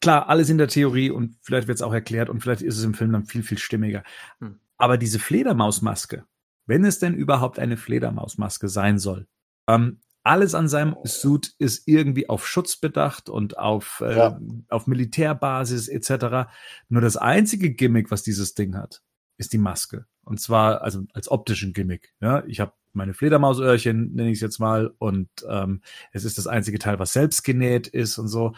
klar, 0.00 0.28
alles 0.28 0.48
in 0.48 0.58
der 0.58 0.68
Theorie 0.68 1.10
und 1.10 1.36
vielleicht 1.42 1.68
wird 1.68 1.76
es 1.76 1.82
auch 1.82 1.92
erklärt 1.92 2.30
und 2.30 2.40
vielleicht 2.40 2.62
ist 2.62 2.78
es 2.78 2.84
im 2.84 2.94
Film 2.94 3.12
dann 3.12 3.26
viel, 3.26 3.42
viel 3.42 3.58
stimmiger. 3.58 4.02
Hm. 4.40 4.58
Aber 4.78 4.98
diese 4.98 5.18
Fledermausmaske, 5.18 6.24
wenn 6.66 6.84
es 6.84 6.98
denn 6.98 7.14
überhaupt 7.14 7.58
eine 7.58 7.76
Fledermausmaske 7.76 8.68
sein 8.68 8.98
soll, 8.98 9.26
ähm, 9.68 10.00
alles 10.26 10.54
an 10.54 10.68
seinem 10.68 10.96
Suit 11.04 11.54
ist 11.58 11.86
irgendwie 11.86 12.28
auf 12.28 12.48
Schutz 12.48 12.76
bedacht 12.76 13.28
und 13.28 13.58
auf, 13.58 14.02
äh, 14.04 14.16
ja. 14.16 14.40
auf 14.68 14.88
Militärbasis 14.88 15.86
etc. 15.86 16.50
Nur 16.88 17.00
das 17.00 17.16
einzige 17.16 17.70
Gimmick, 17.72 18.10
was 18.10 18.24
dieses 18.24 18.54
Ding 18.54 18.76
hat, 18.76 19.02
ist 19.38 19.52
die 19.52 19.58
Maske. 19.58 20.06
Und 20.24 20.40
zwar 20.40 20.82
also 20.82 21.04
als 21.12 21.30
optischen 21.30 21.72
Gimmick. 21.72 22.12
Ja, 22.20 22.42
ich 22.46 22.58
habe 22.58 22.72
meine 22.92 23.14
Fledermausöhrchen, 23.14 24.14
nenne 24.14 24.30
ich 24.30 24.38
es 24.38 24.40
jetzt 24.40 24.58
mal, 24.58 24.92
und 24.98 25.28
ähm, 25.48 25.82
es 26.12 26.24
ist 26.24 26.38
das 26.38 26.48
einzige 26.48 26.80
Teil, 26.80 26.98
was 26.98 27.12
selbst 27.12 27.44
genäht 27.44 27.86
ist 27.86 28.18
und 28.18 28.26
so. 28.26 28.54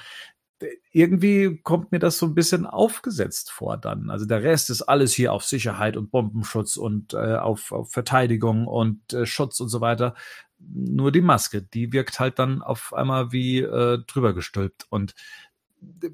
Irgendwie 0.91 1.61
kommt 1.63 1.93
mir 1.93 1.99
das 1.99 2.19
so 2.19 2.27
ein 2.27 2.35
bisschen 2.35 2.65
aufgesetzt 2.65 3.53
vor 3.53 3.77
dann. 3.77 4.11
Also 4.11 4.25
der 4.25 4.43
Rest 4.43 4.71
ist 4.71 4.83
alles 4.83 5.13
hier 5.13 5.33
auf 5.33 5.45
Sicherheit 5.45 5.97
und 5.97 6.11
Bombenschutz 6.11 6.77
und 6.79 7.13
äh, 7.13 7.37
auf, 7.37 7.73
auf 7.73 7.93
Verteidigung 7.93 8.67
und 8.67 9.13
äh, 9.13 9.27
Schutz 9.27 9.61
und 9.61 9.69
so 9.69 9.81
weiter. 9.81 10.15
Nur 10.59 11.13
die 11.13 11.21
Maske, 11.21 11.63
die 11.63 11.93
wirkt 11.93 12.21
halt 12.21 12.39
dann 12.39 12.63
auf 12.63 12.93
einmal 12.93 13.33
wie 13.33 13.61
äh, 13.61 13.99
drüber 14.07 14.35
gestülpt. 14.35 14.87
Und 14.91 15.15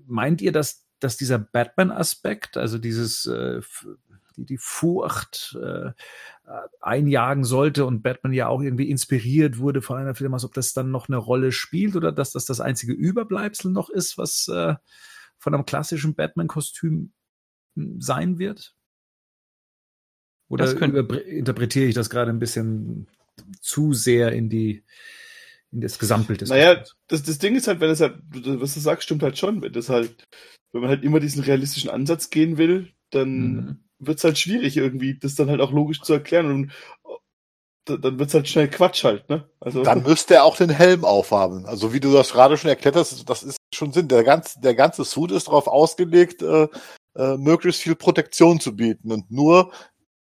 meint 0.07 0.43
ihr, 0.43 0.53
dass, 0.53 0.87
dass 1.01 1.17
dieser 1.17 1.39
Batman-Aspekt, 1.39 2.57
also 2.57 2.79
dieses 2.79 3.27
äh, 3.27 3.61
die 4.37 4.45
die 4.47 4.59
Furcht 4.59 5.57
äh, 5.63 5.93
einjagen 6.81 7.45
sollte 7.45 7.87
und 7.87 8.03
Batman 8.03 8.33
ja 8.33 8.49
auch 8.49 8.61
irgendwie 8.61 8.91
inspiriert 8.91 9.59
wurde 9.59 9.83
von 9.83 9.97
einer 9.97 10.15
Film, 10.15 10.35
als 10.35 10.45
ob 10.45 10.55
das 10.55 10.73
dann 10.73 10.91
noch 10.91 11.09
eine 11.09 11.17
Rolle 11.17 11.53
spielt 11.53 11.97
oder 11.97 12.13
dass 12.13 12.33
das 12.33 12.45
das 12.45 12.61
einzige 12.61 12.93
Überbleibsel 12.93 13.71
noch 13.71 13.91
ist, 13.91 14.19
was 14.19 14.49
äh, 14.49 14.75
von 15.39 15.55
einem 15.55 15.67
klassischen 15.67 16.15
Batman-Kostüm 16.15 17.13
hm, 17.77 18.01
sein 18.01 18.39
wird? 18.39 18.75
Oder 20.49 20.71
interpretiere 21.27 21.87
ich 21.87 21.95
das 21.95 22.11
gerade 22.11 22.31
ein 22.31 22.39
bisschen 22.39 23.09
zu 23.61 23.93
sehr 23.93 24.33
in 24.33 24.49
die 24.49 24.85
in 25.73 25.81
das 25.81 25.99
Gesamtbild 25.99 26.41
des 26.41 26.51
Naja, 26.51 26.85
das, 27.09 27.25
das 27.25 27.39
Ding 27.39 27.57
ist 27.57 27.67
halt, 27.67 27.81
wenn 27.81 27.91
es 27.91 28.01
halt, 28.01 28.19
was 28.31 28.75
du 28.75 28.81
sagst, 28.81 29.05
stimmt 29.05 29.25
halt 29.25 29.37
schon, 29.37 29.61
wenn 29.61 29.73
das 29.73 29.89
halt, 29.89 30.25
wenn 30.73 30.83
man 30.83 30.91
halt 30.91 31.03
immer 31.03 31.19
diesen 31.19 31.43
realistischen 31.43 31.91
Ansatz 31.91 32.31
gehen 32.31 32.59
will, 32.59 32.93
dann 33.11 33.39
mhm 33.39 33.85
wird 34.07 34.19
es 34.19 34.25
halt 34.25 34.39
schwierig 34.39 34.77
irgendwie, 34.77 35.19
das 35.19 35.35
dann 35.35 35.51
halt 35.51 35.61
auch 35.61 35.73
logisch 35.73 36.01
zu 36.03 36.13
erklären 36.13 36.51
und 36.51 36.73
dann 37.87 38.19
wird 38.19 38.29
es 38.29 38.35
halt 38.35 38.49
schnell 38.49 38.69
Quatsch 38.69 39.05
halt, 39.05 39.29
ne? 39.29 39.47
Also 39.61 39.83
dann 39.83 40.03
müsste 40.07 40.35
er 40.35 40.45
auch 40.45 40.57
den 40.57 40.71
Helm 40.71 41.05
aufhaben. 41.05 41.67
Also 41.67 41.93
wie 41.93 42.01
du 42.01 42.13
das 42.13 42.33
gerade 42.33 42.57
schon 42.57 42.71
erklärt 42.71 42.97
hast, 42.97 43.29
das 43.29 43.43
ist 43.43 43.59
schon 43.75 43.93
Sinn. 43.93 44.09
Der 44.09 44.25
ganze, 44.25 44.59
der 44.61 44.75
ganze 44.75 45.05
Suit 45.05 45.31
ist 45.33 45.49
darauf 45.49 45.67
ausgelegt, 45.67 46.41
äh, 46.41 46.69
äh, 47.15 47.37
möglichst 47.37 47.83
viel 47.83 47.95
Protektion 47.95 48.59
zu 48.59 48.75
bieten 48.75 49.13
und 49.13 49.31
nur 49.31 49.71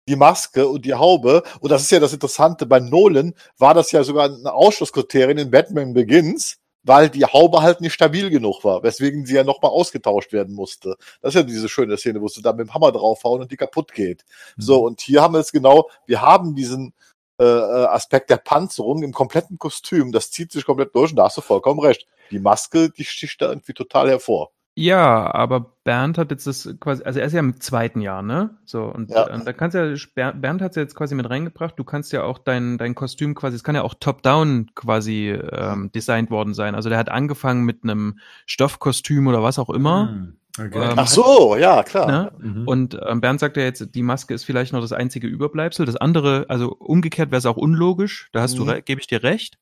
die 0.10 0.15
Maske 0.15 0.67
und 0.67 0.86
die 0.86 0.93
Haube. 0.93 1.43
Und 1.62 1.72
das 1.72 1.84
ist 1.84 1.91
ja 1.91 2.00
das 2.00 2.13
Interessante. 2.13 2.65
Bei 2.65 2.80
Nolan 2.80 3.34
war 3.58 3.74
das 3.74 3.91
ja 3.91 4.04
sogar 4.04 4.30
ein 4.30 4.45
Ausschlusskriterium 4.45 5.38
in 5.38 5.52
Batman 5.52 5.93
Begins, 5.93 6.58
weil 6.84 7.10
die 7.10 7.26
Haube 7.26 7.62
halt 7.62 7.82
nicht 7.82 7.93
stabil 7.93 8.30
genug 8.30 8.63
war, 8.63 8.84
weswegen 8.84 9.26
sie 9.26 9.36
ja 9.36 9.43
nochmal 9.43 9.72
ausgetauscht 9.72 10.34
werden 10.34 10.56
musste. 10.56 10.95
Das 11.22 11.30
ist 11.30 11.36
ja 11.36 11.43
diese 11.43 11.69
schöne 11.69 11.98
Szene, 11.98 12.22
wo 12.22 12.28
sie 12.28 12.41
da 12.41 12.52
mit 12.54 12.67
dem 12.67 12.74
Hammer 12.74 12.91
draufhauen 12.91 13.41
und 13.41 13.52
die 13.52 13.58
kaputt 13.58 13.93
geht. 13.93 14.26
Mhm. 14.58 14.62
So, 14.62 14.86
und 14.86 15.02
hier 15.02 15.22
haben 15.22 15.34
wir 15.34 15.39
es 15.39 15.52
genau, 15.52 15.89
wir 16.06 16.22
haben 16.22 16.56
diesen 16.56 16.93
äh, 17.39 17.43
äh, 17.43 17.86
Aspekt 17.86 18.30
der 18.30 18.38
Panzerung 18.38 19.04
im 19.04 19.13
kompletten 19.13 19.58
Kostüm, 19.58 20.12
das 20.12 20.32
zieht 20.32 20.52
sich 20.52 20.65
komplett 20.65 20.95
durch 20.95 21.12
und 21.12 21.17
da 21.17 21.26
hast 21.26 21.38
du 21.38 21.41
vollkommen 21.41 21.80
recht. 21.80 22.06
Die 22.32 22.39
Maske, 22.39 22.89
die 22.89 23.06
sticht 23.06 23.41
da 23.41 23.50
irgendwie 23.50 23.74
total 23.74 24.10
hervor. 24.10 24.52
Ja, 24.79 25.33
aber 25.33 25.73
Bernd 25.83 26.17
hat 26.17 26.31
jetzt 26.31 26.47
das 26.47 26.73
quasi, 26.79 27.03
also 27.03 27.19
er 27.19 27.25
ist 27.25 27.33
ja 27.33 27.41
im 27.41 27.59
zweiten 27.59 27.99
Jahr, 27.99 28.21
ne? 28.21 28.51
So, 28.63 28.83
und 28.83 29.11
ja. 29.11 29.27
äh, 29.27 29.43
da 29.43 29.51
kannst 29.51 29.75
ja, 29.75 30.31
Bernd 30.31 30.61
hat 30.61 30.71
es 30.71 30.75
ja 30.77 30.83
jetzt 30.83 30.95
quasi 30.95 31.15
mit 31.15 31.29
reingebracht, 31.29 31.77
du 31.77 31.83
kannst 31.83 32.13
ja 32.13 32.23
auch 32.23 32.37
dein, 32.37 32.77
dein 32.77 32.95
Kostüm 32.95 33.35
quasi, 33.35 33.57
es 33.57 33.65
kann 33.65 33.75
ja 33.75 33.81
auch 33.81 33.93
top-down 33.99 34.71
quasi 34.75 35.31
ähm, 35.31 35.91
designt 35.93 36.31
worden 36.31 36.53
sein. 36.53 36.75
Also 36.75 36.87
der 36.87 36.97
hat 36.97 37.09
angefangen 37.09 37.65
mit 37.65 37.83
einem 37.83 38.19
Stoffkostüm 38.45 39.27
oder 39.27 39.43
was 39.43 39.59
auch 39.59 39.69
immer. 39.69 40.11
Hm. 40.11 40.37
Okay. 40.57 40.91
Ähm, 40.91 40.93
Ach 40.95 41.07
so, 41.07 41.57
ja, 41.57 41.83
klar. 41.83 42.07
Ne? 42.07 42.31
Mhm. 42.37 42.67
Und 42.67 42.97
ähm, 43.05 43.19
Bernd 43.19 43.41
sagt 43.41 43.57
ja 43.57 43.63
jetzt, 43.63 43.93
die 43.93 44.03
Maske 44.03 44.33
ist 44.33 44.45
vielleicht 44.45 44.71
noch 44.71 44.81
das 44.81 44.93
einzige 44.93 45.27
Überbleibsel. 45.27 45.85
Das 45.85 45.95
andere, 45.97 46.45
also 46.47 46.73
umgekehrt 46.73 47.31
wäre 47.31 47.39
es 47.39 47.45
auch 47.45 47.57
unlogisch, 47.57 48.29
da 48.31 48.41
hast 48.41 48.57
mhm. 48.57 48.65
du, 48.65 48.81
gebe 48.81 49.01
ich 49.01 49.07
dir 49.07 49.23
recht. 49.23 49.57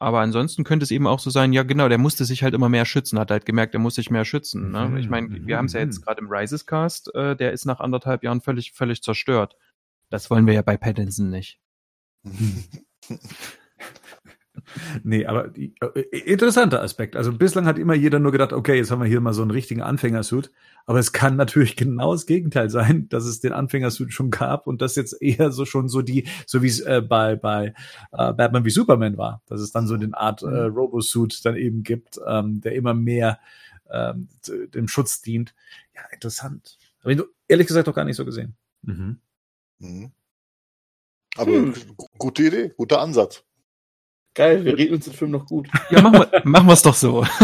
Aber 0.00 0.20
ansonsten 0.20 0.64
könnte 0.64 0.84
es 0.84 0.90
eben 0.90 1.06
auch 1.06 1.18
so 1.18 1.28
sein, 1.28 1.52
ja 1.52 1.62
genau, 1.62 1.90
der 1.90 1.98
musste 1.98 2.24
sich 2.24 2.42
halt 2.42 2.54
immer 2.54 2.70
mehr 2.70 2.86
schützen, 2.86 3.18
hat 3.18 3.30
halt 3.30 3.44
gemerkt, 3.44 3.74
er 3.74 3.80
muss 3.80 3.96
sich 3.96 4.10
mehr 4.10 4.24
schützen. 4.24 4.70
Ne? 4.70 4.98
Ich 4.98 5.10
meine, 5.10 5.46
wir 5.46 5.58
haben 5.58 5.66
es 5.66 5.74
ja 5.74 5.80
jetzt 5.80 6.00
mhm. 6.00 6.04
gerade 6.04 6.20
im 6.22 6.28
Rises 6.30 6.64
Cast, 6.64 7.14
äh, 7.14 7.36
der 7.36 7.52
ist 7.52 7.66
nach 7.66 7.80
anderthalb 7.80 8.24
Jahren 8.24 8.40
völlig, 8.40 8.72
völlig 8.72 9.02
zerstört. 9.02 9.56
Das 10.08 10.30
wollen 10.30 10.46
wir 10.46 10.54
ja 10.54 10.62
bei 10.62 10.78
Pattinson 10.78 11.28
nicht. 11.28 11.60
nee, 15.02 15.26
aber 15.26 15.56
äh, 15.56 16.18
interessanter 16.24 16.82
Aspekt. 16.82 17.16
Also 17.16 17.32
bislang 17.32 17.66
hat 17.66 17.78
immer 17.78 17.94
jeder 17.94 18.18
nur 18.18 18.32
gedacht, 18.32 18.52
okay, 18.52 18.76
jetzt 18.76 18.90
haben 18.90 19.00
wir 19.00 19.08
hier 19.08 19.20
mal 19.20 19.32
so 19.32 19.42
einen 19.42 19.50
richtigen 19.50 19.82
Anfängersuit. 19.82 20.50
Aber 20.86 20.98
es 20.98 21.12
kann 21.12 21.36
natürlich 21.36 21.76
genau 21.76 22.12
das 22.12 22.26
Gegenteil 22.26 22.70
sein, 22.70 23.08
dass 23.08 23.24
es 23.24 23.40
den 23.40 23.52
Anfängersuit 23.52 24.12
schon 24.12 24.30
gab 24.30 24.66
und 24.66 24.82
das 24.82 24.96
jetzt 24.96 25.20
eher 25.20 25.52
so 25.52 25.64
schon 25.64 25.88
so 25.88 26.02
die, 26.02 26.26
so 26.46 26.62
wie 26.62 26.68
es 26.68 26.80
äh, 26.80 27.02
bei, 27.02 27.36
bei 27.36 27.74
äh, 28.12 28.32
Batman 28.32 28.64
wie 28.64 28.70
Superman 28.70 29.16
war, 29.16 29.42
dass 29.46 29.60
es 29.60 29.72
dann 29.72 29.86
so 29.86 29.96
den 29.96 30.14
Art 30.14 30.42
äh, 30.42 30.46
mhm. 30.46 30.74
Robosuit 30.74 31.44
dann 31.44 31.56
eben 31.56 31.82
gibt, 31.82 32.20
ähm, 32.26 32.60
der 32.60 32.74
immer 32.74 32.94
mehr 32.94 33.38
ähm, 33.90 34.28
dem 34.46 34.88
Schutz 34.88 35.20
dient. 35.20 35.54
Ja, 35.94 36.02
interessant. 36.12 36.78
Aber 37.02 37.14
ehrlich 37.48 37.66
gesagt 37.66 37.88
doch 37.88 37.94
gar 37.94 38.04
nicht 38.04 38.16
so 38.16 38.24
gesehen. 38.24 38.56
Mhm. 38.82 39.18
Mhm. 39.78 40.12
Aber 41.36 41.52
hm. 41.52 41.74
gute 42.18 42.42
Idee, 42.42 42.72
guter 42.76 43.00
Ansatz. 43.00 43.44
Geil, 44.34 44.64
wir 44.64 44.78
reden 44.78 44.94
uns 44.94 45.04
den 45.04 45.14
Film 45.14 45.32
noch 45.32 45.46
gut. 45.46 45.68
Ja, 45.90 46.02
machen 46.02 46.26
wir 46.30 46.42
machen 46.44 46.68
wir's 46.68 46.82
doch 46.82 46.94
so. 46.94 47.26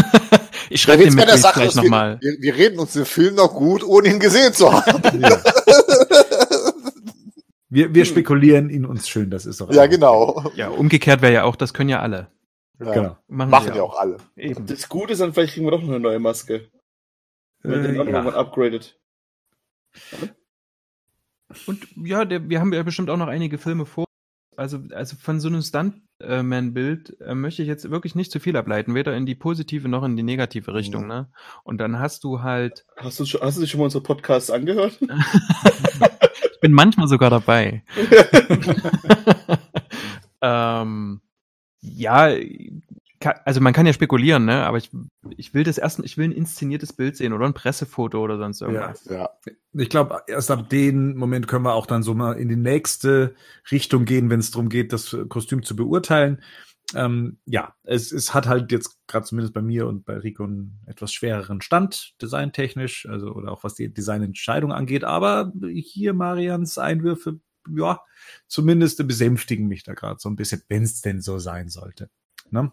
Ich 0.68 0.82
schreibe 0.82 1.04
den 1.04 1.14
mit 1.14 1.26
gleich 1.26 1.74
nochmal. 1.76 2.18
Wir, 2.20 2.36
wir 2.40 2.56
reden 2.56 2.80
uns 2.80 2.92
den 2.92 3.04
Film 3.04 3.36
noch 3.36 3.54
gut, 3.54 3.84
ohne 3.84 4.08
ihn 4.08 4.18
gesehen 4.18 4.52
zu 4.52 4.72
haben. 4.72 5.20
Ja. 5.20 5.40
wir, 7.68 7.94
wir 7.94 8.04
spekulieren 8.04 8.70
ihn 8.70 8.84
uns 8.84 9.08
schön, 9.08 9.30
das 9.30 9.46
ist 9.46 9.60
doch. 9.60 9.72
Ja, 9.72 9.86
genau. 9.86 10.50
Ja, 10.56 10.68
umgekehrt 10.68 11.22
wäre 11.22 11.32
ja 11.32 11.44
auch, 11.44 11.56
das 11.56 11.72
können 11.72 11.90
ja 11.90 12.00
alle. 12.00 12.28
Ja. 12.80 12.92
Genau. 12.92 13.16
Machen, 13.28 13.50
Machen 13.50 13.74
ja 13.76 13.82
auch 13.82 13.96
alle. 13.98 14.16
Eben. 14.36 14.66
Das 14.66 14.88
Gute 14.88 15.12
ist 15.12 15.20
dann, 15.20 15.32
vielleicht 15.32 15.54
kriegen 15.54 15.66
wir 15.66 15.70
doch 15.70 15.82
noch 15.82 15.88
eine 15.88 16.00
neue 16.00 16.18
Maske. 16.18 16.68
Wenn 17.62 17.84
äh, 17.84 17.88
den 17.92 18.00
auch 18.00 18.06
ja. 18.06 18.12
nochmal 18.12 18.34
upgradet. 18.34 18.98
Und 21.66 21.86
ja, 22.04 22.24
der, 22.24 22.48
wir 22.48 22.60
haben 22.60 22.72
ja 22.72 22.82
bestimmt 22.82 23.08
auch 23.08 23.16
noch 23.16 23.28
einige 23.28 23.58
Filme 23.58 23.86
vor 23.86 24.05
also, 24.56 24.80
also 24.92 25.16
von 25.16 25.40
so 25.40 25.48
einem 25.48 25.62
Stuntman-Bild 25.62 27.20
äh, 27.20 27.34
möchte 27.34 27.62
ich 27.62 27.68
jetzt 27.68 27.90
wirklich 27.90 28.14
nicht 28.14 28.32
zu 28.32 28.40
viel 28.40 28.56
ableiten, 28.56 28.94
weder 28.94 29.16
in 29.16 29.26
die 29.26 29.34
positive 29.34 29.88
noch 29.88 30.04
in 30.04 30.16
die 30.16 30.22
negative 30.22 30.74
Richtung. 30.74 31.02
Mhm. 31.02 31.08
Ne? 31.08 31.28
Und 31.64 31.78
dann 31.78 31.98
hast 31.98 32.24
du 32.24 32.42
halt. 32.42 32.84
Hast 32.96 33.20
du, 33.20 33.24
schon, 33.24 33.40
hast 33.40 33.56
du 33.56 33.60
dich 33.60 33.70
schon 33.70 33.78
mal 33.78 33.84
unsere 33.84 34.02
Podcasts 34.02 34.50
angehört? 34.50 34.98
ich 36.52 36.60
bin 36.60 36.72
manchmal 36.72 37.08
sogar 37.08 37.30
dabei. 37.30 37.84
ähm, 40.42 41.20
ja, 41.80 42.34
also 43.30 43.60
man 43.60 43.72
kann 43.72 43.86
ja 43.86 43.92
spekulieren, 43.92 44.44
ne? 44.44 44.64
Aber 44.64 44.78
ich, 44.78 44.90
ich 45.36 45.54
will 45.54 45.64
das 45.64 45.78
erst, 45.78 46.00
ich 46.00 46.16
will 46.16 46.28
ein 46.28 46.32
inszeniertes 46.32 46.92
Bild 46.92 47.16
sehen 47.16 47.32
oder 47.32 47.46
ein 47.46 47.54
Pressefoto 47.54 48.20
oder 48.20 48.38
sonst 48.38 48.60
irgendwas. 48.60 49.04
Ja, 49.06 49.14
ja. 49.14 49.30
Ich 49.72 49.88
glaube, 49.88 50.22
erst 50.26 50.50
ab 50.50 50.68
dem 50.70 51.16
Moment 51.16 51.48
können 51.48 51.64
wir 51.64 51.74
auch 51.74 51.86
dann 51.86 52.02
so 52.02 52.14
mal 52.14 52.32
in 52.34 52.48
die 52.48 52.56
nächste 52.56 53.34
Richtung 53.70 54.04
gehen, 54.04 54.30
wenn 54.30 54.40
es 54.40 54.50
darum 54.50 54.68
geht, 54.68 54.92
das 54.92 55.16
Kostüm 55.28 55.62
zu 55.62 55.76
beurteilen. 55.76 56.42
Ähm, 56.94 57.38
ja, 57.46 57.74
es, 57.82 58.12
es 58.12 58.32
hat 58.32 58.46
halt 58.46 58.70
jetzt 58.70 58.98
gerade 59.08 59.26
zumindest 59.26 59.54
bei 59.54 59.62
mir 59.62 59.88
und 59.88 60.04
bei 60.04 60.18
Rico 60.18 60.44
einen 60.44 60.80
etwas 60.86 61.12
schwereren 61.12 61.60
Stand, 61.60 62.14
designtechnisch, 62.22 63.06
also 63.08 63.32
oder 63.32 63.50
auch 63.50 63.64
was 63.64 63.74
die 63.74 63.92
Designentscheidung 63.92 64.72
angeht. 64.72 65.02
Aber 65.02 65.52
hier 65.74 66.14
Marians 66.14 66.78
Einwürfe, 66.78 67.40
ja, 67.68 68.00
zumindest 68.46 69.04
besänftigen 69.06 69.66
mich 69.66 69.82
da 69.82 69.94
gerade 69.94 70.20
so 70.20 70.28
ein 70.28 70.36
bisschen, 70.36 70.62
wenn 70.68 70.84
es 70.84 71.00
denn 71.00 71.20
so 71.20 71.38
sein 71.38 71.68
sollte. 71.68 72.08
Ne? 72.50 72.70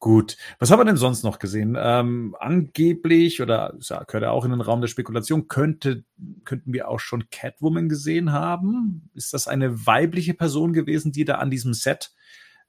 Gut. 0.00 0.36
Was 0.58 0.70
haben 0.70 0.80
wir 0.80 0.84
denn 0.84 0.96
sonst 0.96 1.22
noch 1.22 1.38
gesehen? 1.38 1.78
Ähm, 1.78 2.36
angeblich, 2.38 3.40
oder 3.40 3.74
ja, 3.80 4.02
gehört 4.04 4.24
ja 4.24 4.30
auch 4.30 4.44
in 4.44 4.50
den 4.50 4.60
Raum 4.60 4.82
der 4.82 4.88
Spekulation, 4.88 5.48
könnte, 5.48 6.04
könnten 6.44 6.74
wir 6.74 6.88
auch 6.88 7.00
schon 7.00 7.30
Catwoman 7.30 7.88
gesehen 7.88 8.32
haben. 8.32 9.08
Ist 9.14 9.32
das 9.32 9.48
eine 9.48 9.86
weibliche 9.86 10.34
Person 10.34 10.74
gewesen, 10.74 11.12
die 11.12 11.24
da 11.24 11.36
an 11.36 11.50
diesem 11.50 11.72
Set 11.72 12.12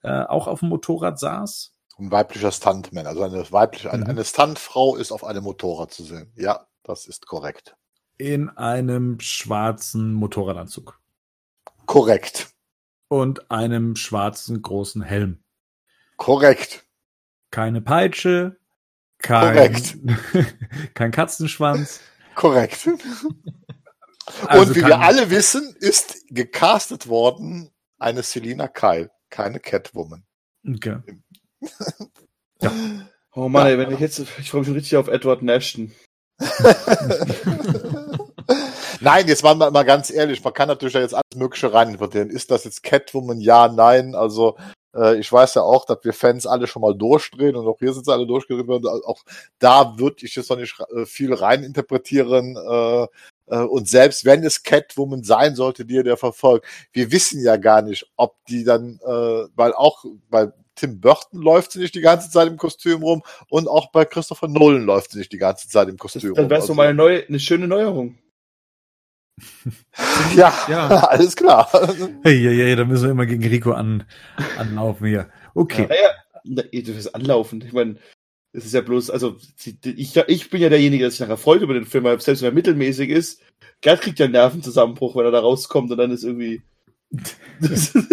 äh, 0.01 0.23
auch 0.23 0.47
auf 0.47 0.61
dem 0.61 0.69
Motorrad 0.69 1.19
saß? 1.19 1.73
Ein 1.97 2.11
weiblicher 2.11 2.51
Stuntman, 2.51 3.05
also 3.05 3.23
eine 3.23 3.51
weibliche, 3.51 3.89
mhm. 3.89 3.93
eine, 3.95 4.05
eine 4.07 4.25
Stuntfrau 4.25 4.95
ist 4.95 5.11
auf 5.11 5.23
einem 5.25 5.43
Motorrad 5.43 5.91
zu 5.91 6.03
sehen. 6.03 6.31
Ja, 6.35 6.67
das 6.83 7.05
ist 7.05 7.27
korrekt. 7.27 7.75
In 8.17 8.49
einem 8.49 9.19
schwarzen 9.19 10.13
Motorradanzug. 10.13 11.01
Korrekt. 11.85 12.53
Und 13.09 13.51
einem 13.51 13.97
schwarzen 13.97 14.61
großen 14.61 15.01
Helm. 15.01 15.43
Korrekt. 16.15 16.85
Keine 17.56 17.80
Peitsche. 17.80 18.58
Kein, 19.18 19.56
Korrekt. 19.56 19.98
kein 20.94 21.12
Katzenschwanz. 21.12 22.02
Korrekt. 22.36 22.89
Also 24.48 24.72
Und 24.72 24.76
wie 24.76 24.84
wir 24.84 25.00
alle 25.02 25.30
wissen, 25.30 25.76
ist 25.80 26.26
gecastet 26.30 27.08
worden 27.08 27.70
eine 28.00 28.24
Selina 28.24 28.68
Kyle, 28.68 29.12
keine 29.30 29.60
Catwoman. 29.60 30.26
Okay. 30.68 30.98
Oh 33.38 33.50
Mann, 33.50 33.68
ey, 33.68 33.78
wenn 33.78 33.91
ich 33.91 34.00
jetzt, 34.00 34.18
ich 34.18 34.50
freue 34.50 34.62
mich 34.62 34.68
schon 34.68 34.76
richtig 34.76 34.96
auf 34.96 35.10
Edward 35.10 35.44
Nashton. 35.44 35.94
Nein, 39.02 39.28
jetzt 39.28 39.44
waren 39.44 39.60
wir 39.60 39.70
mal 39.72 39.84
ganz 39.84 40.10
ehrlich, 40.10 40.44
man 40.44 40.54
kann 40.54 40.70
natürlich 40.70 40.94
da 40.94 41.02
jetzt 41.02 41.13
alles 41.13 41.36
Mögliche 41.36 41.72
reininterpretieren. 41.72 42.30
Ist 42.30 42.50
das 42.50 42.63
jetzt 42.63 42.82
Catwoman? 42.82 43.41
Ja, 43.41 43.68
nein. 43.68 44.15
Also 44.15 44.58
äh, 44.95 45.17
ich 45.19 45.31
weiß 45.31 45.55
ja 45.55 45.62
auch, 45.62 45.86
dass 45.86 45.99
wir 46.03 46.13
Fans 46.13 46.45
alle 46.47 46.67
schon 46.67 46.81
mal 46.81 46.95
durchdrehen 46.95 47.55
und 47.55 47.67
auch 47.67 47.77
hier 47.79 47.93
sind 47.93 48.05
sie 48.05 48.13
alle 48.13 48.25
durchgedreht. 48.25 48.67
worden. 48.67 48.88
Auch 49.05 49.23
da 49.60 49.97
würde 49.97 50.25
ich 50.25 50.36
jetzt 50.36 50.49
noch 50.49 50.58
nicht 50.58 50.75
äh, 50.95 51.05
viel 51.05 51.34
reininterpretieren. 51.34 52.55
Äh, 52.58 53.08
äh, 53.47 53.60
und 53.63 53.88
selbst 53.88 54.25
wenn 54.25 54.43
es 54.43 54.63
Catwoman 54.63 55.23
sein 55.23 55.55
sollte, 55.55 55.86
die 55.86 55.95
ihr 55.95 56.03
der 56.03 56.17
verfolgt, 56.17 56.65
wir 56.93 57.12
wissen 57.12 57.43
ja 57.43 57.58
gar 57.58 57.81
nicht, 57.81 58.08
ob 58.15 58.36
die 58.49 58.63
dann, 58.63 58.99
äh, 59.05 59.45
weil 59.55 59.73
auch 59.73 60.05
bei 60.29 60.51
Tim 60.75 60.99
Burton 60.99 61.41
läuft 61.41 61.71
sie 61.71 61.79
nicht 61.79 61.95
die 61.95 62.01
ganze 62.01 62.29
Zeit 62.29 62.47
im 62.47 62.58
Kostüm 62.58 63.01
rum 63.01 63.23
und 63.49 63.67
auch 63.69 63.91
bei 63.91 64.03
Christopher 64.03 64.47
Nolan 64.49 64.84
läuft 64.84 65.12
sie 65.12 65.19
nicht 65.19 65.31
die 65.31 65.38
ganze 65.38 65.69
Zeit 65.69 65.88
im 65.88 65.95
Das, 65.95 66.01
Kostüm 66.13 66.34
dann 66.34 66.43
rum. 66.45 66.49
wäre 66.49 66.60
es 66.60 66.65
so 66.67 66.73
Also- 66.73 66.77
mal 66.77 66.88
eine, 66.88 66.95
neue, 66.95 67.25
eine 67.27 67.39
schöne 67.39 67.67
Neuerung. 67.67 68.17
Ja, 70.36 70.54
Ja. 70.69 70.88
alles 71.08 71.36
klar. 71.36 71.69
Hey, 72.24 72.39
hey, 72.39 72.58
hey, 72.58 72.76
da 72.76 72.86
müssen 72.86 73.04
wir 73.06 73.12
immer 73.12 73.26
gegen 73.26 73.45
Rico 73.45 73.71
an, 73.71 74.04
anlaufen 74.58 75.08
hier. 75.08 75.30
Okay. 75.54 75.88
Naja, 75.88 76.10
na, 76.43 76.62
du 76.63 76.95
wirst 76.95 77.13
anlaufen. 77.15 77.62
Ich 77.65 77.74
meine, 77.74 77.98
es 78.54 78.65
ist 78.65 78.74
ja 78.74 78.82
bloß, 78.82 79.10
also 79.10 79.38
ich, 79.84 80.15
ich 80.28 80.50
bin 80.50 80.62
ja 80.62 80.69
derjenige, 80.69 81.04
der 81.04 81.12
sich 81.12 81.19
nachher 81.19 81.38
freut 81.38 81.62
über 81.62 81.74
den 81.74 81.86
Film, 81.86 82.06
weil 82.06 82.19
selbst 82.21 82.41
wenn 82.41 82.52
er 82.52 82.56
mittelmäßig 82.56 83.10
ist, 83.10 83.41
Gerd 83.82 84.02
kriegt 84.02 84.19
ja 84.19 84.26
einen 84.26 84.34
Nervenzusammenbruch, 84.34 85.15
wenn 85.15 85.26
er 85.26 85.32
da 85.32 85.39
rauskommt 85.39 85.91
und 85.91 85.98
dann 85.98 86.12
ist 86.12 86.24
irgendwie. 86.24 86.62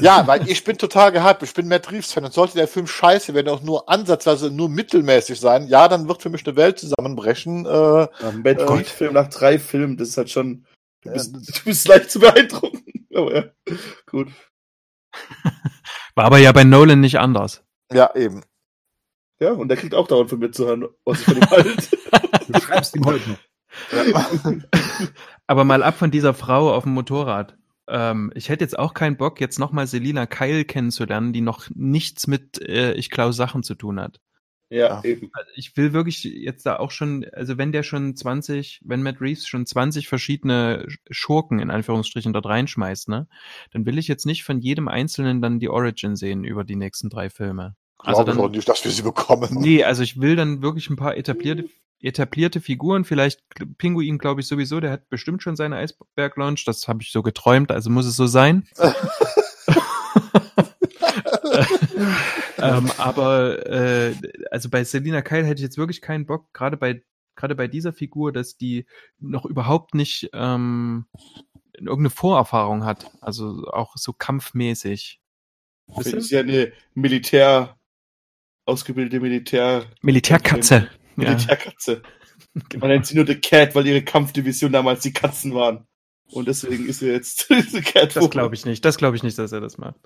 Ja, 0.00 0.26
weil 0.26 0.48
ich 0.48 0.64
bin 0.64 0.78
total 0.78 1.12
gehypt. 1.12 1.42
Ich 1.44 1.54
bin 1.54 1.68
Matt 1.68 1.90
Reeves-Fan 1.92 2.24
und 2.24 2.32
sollte 2.32 2.54
der 2.54 2.66
Film 2.66 2.86
scheiße 2.86 3.34
werden, 3.34 3.48
auch 3.50 3.62
nur 3.62 3.88
ansatzweise 3.88 4.50
nur 4.50 4.68
mittelmäßig 4.68 5.38
sein, 5.38 5.68
ja, 5.68 5.86
dann 5.86 6.08
wird 6.08 6.22
für 6.22 6.30
mich 6.30 6.44
eine 6.46 6.56
Welt 6.56 6.78
zusammenbrechen. 6.78 7.66
Äh, 7.66 7.68
Ja, 7.68 8.08
Matt 8.42 8.58
Äh, 8.58 8.64
Reeves 8.64 8.90
Film 8.90 9.14
nach 9.14 9.28
drei 9.28 9.58
Filmen, 9.58 9.96
das 9.96 10.08
ist 10.08 10.16
halt 10.16 10.30
schon. 10.30 10.64
Du 11.02 11.10
Ja, 11.10 11.12
bist, 11.14 11.34
du 11.34 11.64
bist 11.64 11.86
leicht 11.86 12.10
zu 12.10 12.18
beeindrucken. 12.20 12.82
Aber 13.14 13.34
ja, 13.34 13.44
gut. 14.06 14.28
War 16.14 16.24
aber 16.24 16.38
ja 16.38 16.52
bei 16.52 16.64
Nolan 16.64 17.00
nicht 17.00 17.18
anders. 17.18 17.62
ja, 17.92 18.14
eben. 18.14 18.42
Ja, 19.40 19.50
und 19.52 19.68
der 19.68 19.76
kriegt 19.76 19.94
auch 19.94 20.06
dauernd 20.08 20.30
von 20.30 20.38
mir 20.38 20.50
zu 20.52 20.66
hören, 20.66 20.86
was 21.04 21.20
ich 21.20 21.24
von 21.26 21.36
ihm 21.36 21.50
halte. 21.50 21.72
Du 22.48 22.60
schreibst 22.60 22.96
ihm 22.96 23.04
heute 23.04 23.28
noch. 23.30 23.38
Aber 25.46 25.64
mal 25.64 25.82
ab 25.82 25.96
von 25.98 26.10
dieser 26.10 26.32
Frau 26.34 26.72
auf 26.74 26.84
dem 26.84 26.94
Motorrad. 26.94 27.56
Ähm, 27.88 28.32
ich 28.34 28.48
hätte 28.48 28.64
jetzt 28.64 28.78
auch 28.78 28.94
keinen 28.94 29.16
Bock, 29.16 29.40
jetzt 29.40 29.58
nochmal 29.58 29.86
Selina 29.86 30.26
Keil 30.26 30.64
kennenzulernen, 30.64 31.32
die 31.32 31.40
noch 31.40 31.68
nichts 31.74 32.26
mit 32.26 32.60
äh, 32.62 32.94
Ich 32.94 33.10
klau 33.10 33.32
Sachen 33.32 33.62
zu 33.62 33.74
tun 33.74 34.00
hat. 34.00 34.20
Ja, 34.70 34.86
Ja. 34.88 35.04
eben. 35.04 35.28
Also 35.34 35.50
ich 35.54 35.76
will 35.76 35.92
wirklich 35.92 36.24
jetzt 36.24 36.64
da 36.64 36.76
auch 36.76 36.90
schon, 36.90 37.26
also 37.32 37.58
wenn 37.58 37.72
der 37.72 37.82
schon 37.82 38.16
20, 38.16 38.80
wenn 38.84 39.02
Matt 39.02 39.20
Reeves 39.20 39.46
schon 39.46 39.66
20 39.66 40.08
verschiedene 40.08 40.86
Schurken 41.10 41.58
in 41.58 41.70
Anführungsstrichen 41.70 42.32
dort 42.32 42.46
reinschmeißt, 42.46 43.08
ne, 43.10 43.28
dann 43.72 43.84
will 43.84 43.98
ich 43.98 44.08
jetzt 44.08 44.24
nicht 44.24 44.44
von 44.44 44.60
jedem 44.60 44.88
Einzelnen 44.88 45.42
dann 45.42 45.60
die 45.60 45.68
Origin 45.68 46.16
sehen 46.16 46.44
über 46.44 46.64
die 46.64 46.76
nächsten 46.76 47.10
drei 47.10 47.28
Filme. 47.28 47.74
Also 47.98 48.24
Glaube 48.24 48.30
ich 48.32 48.38
auch 48.38 48.42
dann, 48.44 48.52
nicht, 48.52 48.68
dass 48.68 48.84
wir 48.84 48.90
sie 48.90 49.02
bekommen. 49.02 49.48
nee, 49.60 49.84
also 49.84 50.02
ich 50.02 50.20
will 50.20 50.36
dann 50.36 50.62
wirklich 50.62 50.88
ein 50.88 50.96
paar 50.96 51.16
etablierte, 51.16 51.68
etablierte 52.02 52.60
Figuren, 52.60 53.04
vielleicht 53.04 53.42
Pinguin, 53.78 54.18
glaube 54.18 54.40
ich 54.40 54.48
sowieso, 54.48 54.80
der 54.80 54.90
hat 54.90 55.08
bestimmt 55.08 55.42
schon 55.42 55.56
seine 55.56 55.76
Eisberg-Launch, 55.76 56.64
das 56.64 56.88
habe 56.88 57.02
ich 57.02 57.12
so 57.12 57.22
geträumt, 57.22 57.70
also 57.70 57.90
muss 57.90 58.06
es 58.06 58.16
so 58.16 58.26
sein. 58.26 58.66
ähm, 62.58 62.90
aber 62.98 63.66
äh, 63.66 64.14
also 64.50 64.68
bei 64.68 64.84
Selina 64.84 65.22
Kyle 65.22 65.44
hätte 65.44 65.60
ich 65.60 65.64
jetzt 65.64 65.78
wirklich 65.78 66.02
keinen 66.02 66.26
Bock, 66.26 66.52
gerade 66.52 66.76
bei 66.76 67.02
gerade 67.34 67.54
bei 67.54 67.66
dieser 67.66 67.92
Figur, 67.92 68.32
dass 68.32 68.56
die 68.56 68.86
noch 69.18 69.46
überhaupt 69.46 69.94
nicht 69.94 70.28
ähm, 70.34 71.06
irgendeine 71.74 72.10
Vorerfahrung 72.10 72.84
hat, 72.84 73.10
also 73.20 73.66
auch 73.68 73.96
so 73.96 74.12
kampfmäßig. 74.12 75.20
Das 75.96 76.06
ist 76.06 76.30
ja 76.30 76.40
eine 76.40 76.72
Militär, 76.94 77.78
ausgebildete 78.66 79.20
Militär, 79.20 79.86
Militärkatze. 80.02 80.88
Ja, 81.16 81.30
Militärkatze. 81.30 82.02
Man 82.78 82.90
nennt 82.90 83.06
sie 83.06 83.14
nur 83.14 83.26
The 83.26 83.36
Cat, 83.36 83.74
weil 83.74 83.86
ihre 83.86 84.02
Kampfdivision 84.02 84.72
damals 84.72 85.00
die 85.00 85.12
Katzen 85.12 85.54
waren. 85.54 85.86
Und 86.30 86.48
deswegen 86.48 86.86
ist 86.86 87.00
sie 87.00 87.08
jetzt 87.08 87.48
The 87.70 87.80
Cat. 87.80 88.16
das 88.16 88.30
glaube 88.30 88.54
ich 88.54 88.64
nicht. 88.64 88.84
Das 88.84 88.96
glaube 88.96 89.16
ich 89.16 89.22
nicht, 89.22 89.38
dass 89.38 89.52
er 89.52 89.60
das 89.60 89.78
macht. 89.78 90.00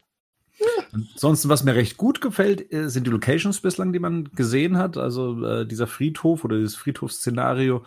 Ansonsten, 0.92 1.48
was 1.48 1.64
mir 1.64 1.74
recht 1.74 1.96
gut 1.96 2.20
gefällt, 2.20 2.72
äh, 2.72 2.88
sind 2.88 3.06
die 3.06 3.10
Locations 3.10 3.60
bislang, 3.60 3.92
die 3.92 3.98
man 3.98 4.30
gesehen 4.32 4.78
hat. 4.78 4.96
Also 4.96 5.44
äh, 5.44 5.66
dieser 5.66 5.86
Friedhof 5.86 6.44
oder 6.44 6.56
dieses 6.56 6.76
Friedhofsszenario 6.76 7.84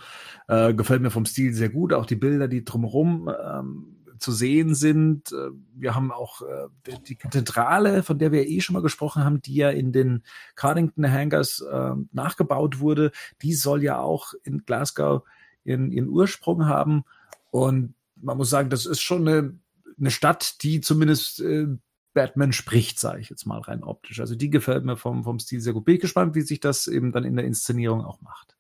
äh, 0.47 0.73
gefällt 0.73 1.01
mir 1.01 1.09
vom 1.09 1.25
Stil 1.25 1.53
sehr 1.53 1.69
gut. 1.69 1.93
Auch 1.93 2.05
die 2.05 2.15
Bilder, 2.15 2.47
die 2.47 2.63
drumherum 2.63 3.29
ähm, 3.29 3.98
zu 4.19 4.31
sehen 4.31 4.75
sind. 4.75 5.31
Äh, 5.31 5.49
Wir 5.75 5.95
haben 5.95 6.11
auch 6.11 6.41
äh, 6.41 6.67
die- 6.85 7.03
die 7.03 7.15
Kathedrale, 7.15 8.03
von 8.03 8.19
der 8.19 8.31
wir 8.31 8.47
eh 8.47 8.61
schon 8.61 8.73
mal 8.73 8.81
gesprochen 8.81 9.23
haben, 9.23 9.41
die 9.41 9.55
ja 9.55 9.69
in 9.69 9.91
den 9.91 10.23
Cardington 10.55 11.09
Hangars 11.11 11.61
äh, 11.61 11.91
nachgebaut 12.11 12.79
wurde. 12.79 13.11
Die 13.41 13.53
soll 13.53 13.83
ja 13.83 13.99
auch 13.99 14.33
in 14.43 14.65
Glasgow 14.65 15.23
ihren, 15.63 15.91
ihren 15.91 16.09
Ursprung 16.09 16.65
haben. 16.65 17.03
Und 17.51 17.93
man 18.15 18.37
muss 18.37 18.49
sagen, 18.49 18.69
das 18.69 18.85
ist 18.85 19.01
schon 19.01 19.27
eine, 19.27 19.57
eine 19.97 20.11
Stadt, 20.11 20.63
die 20.63 20.81
zumindest 20.81 21.39
äh, 21.41 21.67
Batman 22.13 22.51
spricht, 22.53 22.99
sage 22.99 23.21
ich 23.21 23.29
jetzt 23.29 23.45
mal 23.45 23.59
rein 23.61 23.83
optisch. 23.83 24.19
Also 24.19 24.35
die 24.35 24.49
gefällt 24.49 24.83
mir 24.83 24.97
vom, 24.97 25.23
vom 25.23 25.39
Stil 25.39 25.61
sehr 25.61 25.73
gut. 25.73 25.85
Bin 25.85 25.95
ich 25.95 26.01
gespannt, 26.01 26.35
wie 26.35 26.41
sich 26.41 26.59
das 26.59 26.87
eben 26.87 27.11
dann 27.11 27.23
in 27.23 27.35
der 27.35 27.45
Inszenierung 27.45 28.03
auch 28.03 28.21
macht. 28.21 28.57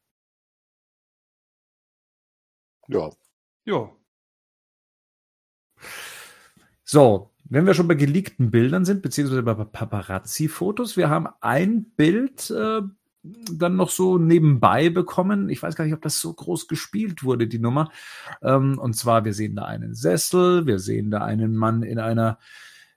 Ja. 2.87 3.09
Ja. 3.65 3.89
So, 6.91 7.29
wenn 7.43 7.67
wir 7.67 7.75
schon 7.75 7.87
bei 7.87 7.93
geleakten 7.93 8.49
Bildern 8.49 8.83
sind, 8.83 9.03
beziehungsweise 9.03 9.43
bei 9.43 9.53
Paparazzi-Fotos, 9.53 10.97
wir 10.97 11.07
haben 11.07 11.27
ein 11.39 11.83
Bild 11.83 12.49
äh, 12.49 12.81
dann 13.21 13.75
noch 13.75 13.91
so 13.91 14.17
nebenbei 14.17 14.89
bekommen. 14.89 15.49
Ich 15.49 15.61
weiß 15.61 15.75
gar 15.75 15.85
nicht, 15.85 15.93
ob 15.93 16.01
das 16.01 16.19
so 16.19 16.33
groß 16.33 16.67
gespielt 16.67 17.23
wurde, 17.23 17.45
die 17.47 17.59
Nummer. 17.59 17.91
Ähm, 18.41 18.79
und 18.79 18.95
zwar, 18.95 19.23
wir 19.23 19.35
sehen 19.35 19.55
da 19.55 19.65
einen 19.65 19.93
Sessel, 19.93 20.65
wir 20.65 20.79
sehen 20.79 21.11
da 21.11 21.19
einen 21.23 21.55
Mann 21.55 21.83
in 21.83 21.99
einer 21.99 22.39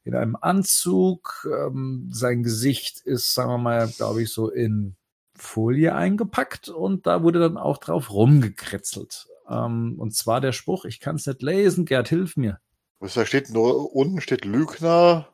in 0.04 0.14
einem 0.14 0.38
Anzug. 0.40 1.46
Ähm, 1.54 2.08
sein 2.10 2.42
Gesicht 2.42 3.00
ist, 3.00 3.34
sagen 3.34 3.50
wir 3.50 3.58
mal, 3.58 3.88
glaube 3.88 4.22
ich, 4.22 4.32
so 4.32 4.48
in 4.48 4.96
Folie 5.34 5.94
eingepackt 5.94 6.70
und 6.70 7.06
da 7.06 7.22
wurde 7.22 7.40
dann 7.40 7.58
auch 7.58 7.76
drauf 7.76 8.10
rumgekritzelt. 8.10 9.28
Ähm, 9.50 9.96
und 9.98 10.14
zwar 10.14 10.40
der 10.40 10.52
Spruch, 10.52 10.86
ich 10.86 10.98
kann 10.98 11.16
es 11.16 11.26
nicht 11.26 11.42
lesen, 11.42 11.84
Gerd, 11.84 12.08
hilf 12.08 12.38
mir. 12.38 12.58
Was 13.02 13.14
da 13.14 13.26
steht 13.26 13.50
nur, 13.50 13.92
unten 13.96 14.20
steht 14.20 14.44
Lügner. 14.44 15.28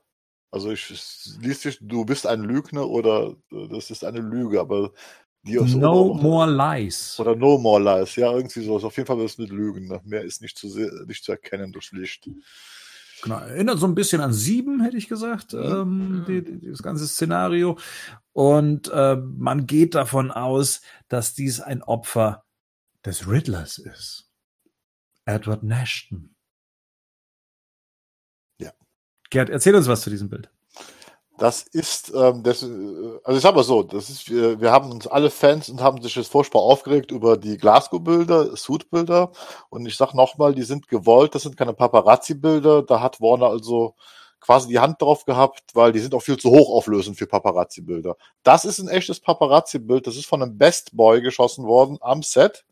Also 0.51 0.73
ich 0.73 0.91
es 0.91 1.39
liest 1.43 1.61
sich, 1.61 1.79
du 1.83 2.07
bist 2.07 2.27
ein 2.27 2.41
Lügner 2.41 2.89
oder 2.89 3.37
äh, 3.53 3.69
das 3.69 3.91
ist 3.91 4.05
eine 4.05 4.21
Lüge, 4.21 4.59
aber 4.59 4.93
die 5.43 5.59
aus 5.59 5.75
No 5.75 6.13
oder, 6.13 6.23
more 6.23 6.51
lies. 6.51 7.21
oder 7.21 7.37
No 7.37 7.59
More 7.59 8.01
Lies. 8.01 8.17
Ja, 8.17 8.33
irgendwie 8.33 8.65
so. 8.65 8.77
Auf 8.77 8.97
jeden 8.97 9.07
Fall 9.07 9.19
wird 9.19 9.29
es 9.29 9.37
mit 9.37 9.51
Lügen. 9.51 9.87
Ne? 9.87 10.01
Mehr 10.05 10.23
ist 10.23 10.41
nicht 10.41 10.57
zu, 10.57 10.67
nicht 11.07 11.23
zu 11.23 11.33
erkennen 11.33 11.71
durchs 11.71 11.93
Licht. 11.93 12.27
Genau, 13.23 13.37
erinnert 13.37 13.79
so 13.79 13.87
ein 13.87 13.95
bisschen 13.95 14.23
an 14.23 14.33
Sieben, 14.33 14.81
hätte 14.81 14.97
ich 14.97 15.09
gesagt, 15.09 15.53
ähm, 15.53 16.25
die, 16.27 16.43
die, 16.43 16.71
das 16.71 16.83
ganze 16.83 17.07
Szenario. 17.07 17.79
Und 18.33 18.89
äh, 18.89 19.17
man 19.17 19.67
geht 19.67 19.95
davon 19.95 20.31
aus, 20.31 20.81
dass 21.09 21.35
dies 21.35 21.61
ein 21.61 21.83
Opfer 21.83 22.45
des 23.05 23.29
Riddlers 23.29 23.77
ist. 23.77 24.31
Edward 25.27 25.63
Nashton. 25.63 26.35
Gerd, 29.31 29.51
erzähl 29.51 29.75
uns 29.75 29.89
was 29.89 30.01
zu 30.03 30.11
diesem 30.11 30.29
Bild. 30.29 30.51
Das 31.39 31.63
ist, 31.63 32.13
ähm, 32.17 32.43
das, 32.43 32.65
äh, 32.65 32.67
also 33.23 33.37
ich 33.37 33.43
sag 33.43 33.55
mal 33.55 33.63
so, 33.63 33.85
das 33.85 34.11
ist, 34.11 34.29
wir, 34.29 34.61
wir 34.61 34.73
haben 34.73 34.91
uns 34.91 35.07
alle 35.07 35.31
Fans 35.31 35.69
und 35.69 35.81
haben 35.81 36.03
sich 36.03 36.17
jetzt 36.17 36.33
furchtbar 36.33 36.61
aufgeregt 36.61 37.13
über 37.13 37.37
die 37.37 37.57
Glasgow-Bilder, 37.57 38.57
Suit-Bilder. 38.57 39.31
Und 39.71 39.87
ich 39.87 39.97
sag 39.97 40.15
nochmal, 40.15 40.53
die 40.55 40.65
sind 40.65 40.89
gewollt, 40.89 41.35
das 41.37 41.43
sind 41.43 41.57
keine 41.57 41.75
Paparazzi-Bilder. 41.75 42.83
Da 42.83 43.01
hat 43.01 43.21
Warner 43.21 43.47
also 43.51 43.95
quasi 44.41 44.69
die 44.69 44.81
Hand 44.81 45.01
drauf 45.01 45.25
gehabt, 45.25 45.63
weil 45.75 45.93
die 45.93 46.01
sind 46.01 46.15
auch 46.15 46.23
viel 46.23 46.39
zu 46.39 46.51
hoch 46.51 46.71
auflösend 46.75 47.17
für 47.17 47.27
Paparazzi-Bilder. 47.29 48.17
Das 48.43 48.65
ist 48.65 48.81
ein 48.81 48.89
echtes 48.89 49.21
Paparazzi-Bild. 49.21 50.09
Das 50.09 50.17
ist 50.17 50.27
von 50.27 50.43
einem 50.43 50.59
Best 50.59 50.97
Boy 50.97 51.23
geschossen 51.23 51.67
worden 51.67 51.99
am 52.01 52.23
Set. 52.23 52.65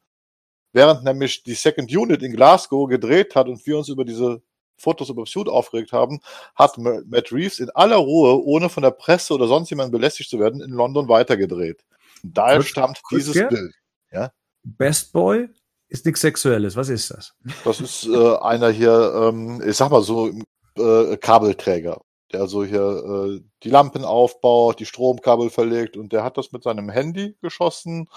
während 0.73 1.05
nämlich 1.05 1.43
die 1.45 1.55
Second 1.55 1.91
Unit 1.97 2.23
in 2.23 2.33
Glasgow 2.33 2.89
gedreht 2.89 3.35
hat 3.35 3.49
und 3.49 3.65
wir 3.67 3.79
uns 3.79 3.89
über 3.89 4.05
diese 4.05 4.43
Fotos 4.77 5.09
über 5.09 5.27
Suit 5.27 5.49
aufgeregt 5.49 5.93
haben, 5.93 6.21
hat 6.55 6.79
Matt 6.79 7.33
Reeves 7.33 7.59
in 7.61 7.71
aller 7.71 7.97
Ruhe, 7.97 8.43
ohne 8.45 8.69
von 8.69 8.83
der 8.83 8.91
Presse 8.91 9.35
oder 9.35 9.47
sonst 9.49 9.71
jemand 9.71 9.93
belästigt 9.93 10.31
zu 10.31 10.39
werden, 10.39 10.61
in 10.61 10.71
London 10.71 11.09
weitergedreht. 11.09 11.85
Und 12.23 12.37
daher 12.37 12.57
Kurz- 12.57 12.69
stammt 12.69 13.01
dieses 13.11 13.35
Gerd? 13.35 13.51
Bild. 13.51 13.75
Ja, 14.13 14.33
Best 14.63 15.13
Boy 15.13 15.49
ist 15.89 16.05
nichts 16.05 16.21
Sexuelles. 16.21 16.77
Was 16.77 16.89
ist 16.89 17.11
das? 17.11 17.35
das 17.65 17.81
ist 17.81 18.07
äh, 18.07 18.37
einer 18.39 18.71
hier, 18.71 19.13
ähm, 19.29 19.63
ich 19.67 19.77
sag 19.77 19.91
mal 19.91 20.03
so, 20.03 20.31
äh, 20.77 21.17
Kabelträger, 21.17 22.01
der 22.33 22.47
so 22.47 22.65
hier 22.65 22.81
äh, 22.81 23.41
die 23.63 23.71
Lampen 23.71 24.05
aufbaut, 24.05 24.81
die 24.81 24.87
Stromkabel 24.87 25.51
verlegt 25.51 25.97
und 25.97 26.13
der 26.13 26.25
hat 26.25 26.37
das 26.37 26.53
mit 26.53 26.63
seinem 26.65 26.91
Handy 26.91 27.37
geschossen. 27.41 28.09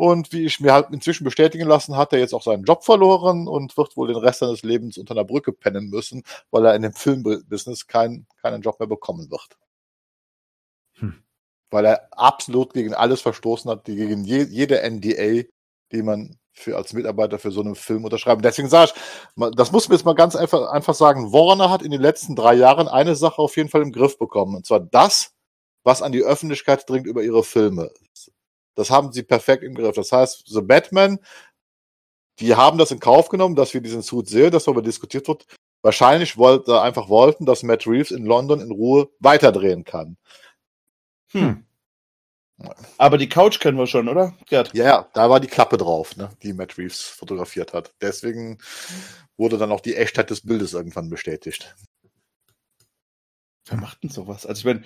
Und 0.00 0.32
wie 0.32 0.46
ich 0.46 0.60
mir 0.60 0.72
halt 0.72 0.88
inzwischen 0.92 1.24
bestätigen 1.24 1.68
lassen, 1.68 1.94
hat 1.94 2.14
er 2.14 2.20
jetzt 2.20 2.32
auch 2.32 2.42
seinen 2.42 2.64
Job 2.64 2.84
verloren 2.84 3.46
und 3.46 3.76
wird 3.76 3.98
wohl 3.98 4.08
den 4.08 4.16
Rest 4.16 4.38
seines 4.38 4.62
Lebens 4.62 4.96
unter 4.96 5.12
einer 5.12 5.26
Brücke 5.26 5.52
pennen 5.52 5.90
müssen, 5.90 6.22
weil 6.50 6.64
er 6.64 6.74
in 6.74 6.80
dem 6.80 6.94
Filmbusiness 6.94 7.86
kein, 7.86 8.26
keinen 8.40 8.62
Job 8.62 8.80
mehr 8.80 8.86
bekommen 8.86 9.30
wird. 9.30 9.58
Hm. 11.00 11.22
Weil 11.70 11.84
er 11.84 12.08
absolut 12.12 12.72
gegen 12.72 12.94
alles 12.94 13.20
verstoßen 13.20 13.70
hat, 13.70 13.88
die 13.88 13.96
gegen 13.96 14.24
je, 14.24 14.44
jede 14.44 14.80
NDA, 14.90 15.46
die 15.92 16.02
man 16.02 16.38
für 16.54 16.78
als 16.78 16.94
Mitarbeiter 16.94 17.38
für 17.38 17.50
so 17.50 17.60
einen 17.60 17.74
Film 17.74 18.04
unterschreiben. 18.04 18.40
Deswegen 18.40 18.70
sage 18.70 18.92
ich, 18.94 19.50
das 19.54 19.70
muss 19.70 19.86
man 19.86 19.98
jetzt 19.98 20.06
mal 20.06 20.14
ganz 20.14 20.34
einfach, 20.34 20.70
einfach 20.70 20.94
sagen, 20.94 21.30
Warner 21.30 21.68
hat 21.68 21.82
in 21.82 21.90
den 21.90 22.00
letzten 22.00 22.34
drei 22.36 22.54
Jahren 22.54 22.88
eine 22.88 23.16
Sache 23.16 23.42
auf 23.42 23.54
jeden 23.58 23.68
Fall 23.68 23.82
im 23.82 23.92
Griff 23.92 24.16
bekommen. 24.16 24.56
Und 24.56 24.64
zwar 24.64 24.80
das, 24.80 25.34
was 25.84 26.00
an 26.00 26.12
die 26.12 26.22
Öffentlichkeit 26.22 26.88
dringt 26.88 27.06
über 27.06 27.22
ihre 27.22 27.44
Filme. 27.44 27.90
Das 28.74 28.90
haben 28.90 29.12
sie 29.12 29.22
perfekt 29.22 29.62
im 29.62 29.74
Griff. 29.74 29.96
Das 29.96 30.12
heißt, 30.12 30.44
The 30.46 30.62
Batman, 30.62 31.18
die 32.38 32.54
haben 32.54 32.78
das 32.78 32.90
in 32.90 33.00
Kauf 33.00 33.28
genommen, 33.28 33.56
dass 33.56 33.74
wir 33.74 33.80
diesen 33.80 34.02
Suit 34.02 34.28
sehen, 34.28 34.50
dass 34.50 34.64
darüber 34.64 34.82
diskutiert 34.82 35.28
wird. 35.28 35.46
Wahrscheinlich 35.82 36.36
wollte, 36.36 36.80
einfach 36.80 37.08
wollten, 37.08 37.46
dass 37.46 37.62
Matt 37.62 37.86
Reeves 37.86 38.10
in 38.10 38.24
London 38.24 38.60
in 38.60 38.70
Ruhe 38.70 39.08
weiterdrehen 39.18 39.84
kann. 39.84 40.16
Hm. 41.32 41.64
Aber 42.98 43.16
die 43.16 43.28
Couch 43.28 43.58
kennen 43.58 43.78
wir 43.78 43.86
schon, 43.86 44.08
oder? 44.08 44.36
Gerd. 44.46 44.74
Ja, 44.74 44.84
ja, 44.84 45.10
da 45.14 45.30
war 45.30 45.40
die 45.40 45.46
Klappe 45.46 45.78
drauf, 45.78 46.16
ne, 46.16 46.30
die 46.42 46.52
Matt 46.52 46.76
Reeves 46.76 47.02
fotografiert 47.02 47.72
hat. 47.72 47.94
Deswegen 48.02 48.58
wurde 49.38 49.56
dann 49.56 49.72
auch 49.72 49.80
die 49.80 49.96
Echtheit 49.96 50.28
des 50.28 50.42
Bildes 50.46 50.74
irgendwann 50.74 51.08
bestätigt. 51.08 51.74
Wer 53.66 53.78
macht 53.78 54.02
denn 54.02 54.10
sowas? 54.10 54.44
Also 54.44 54.60
ich 54.60 54.64
meine, 54.66 54.84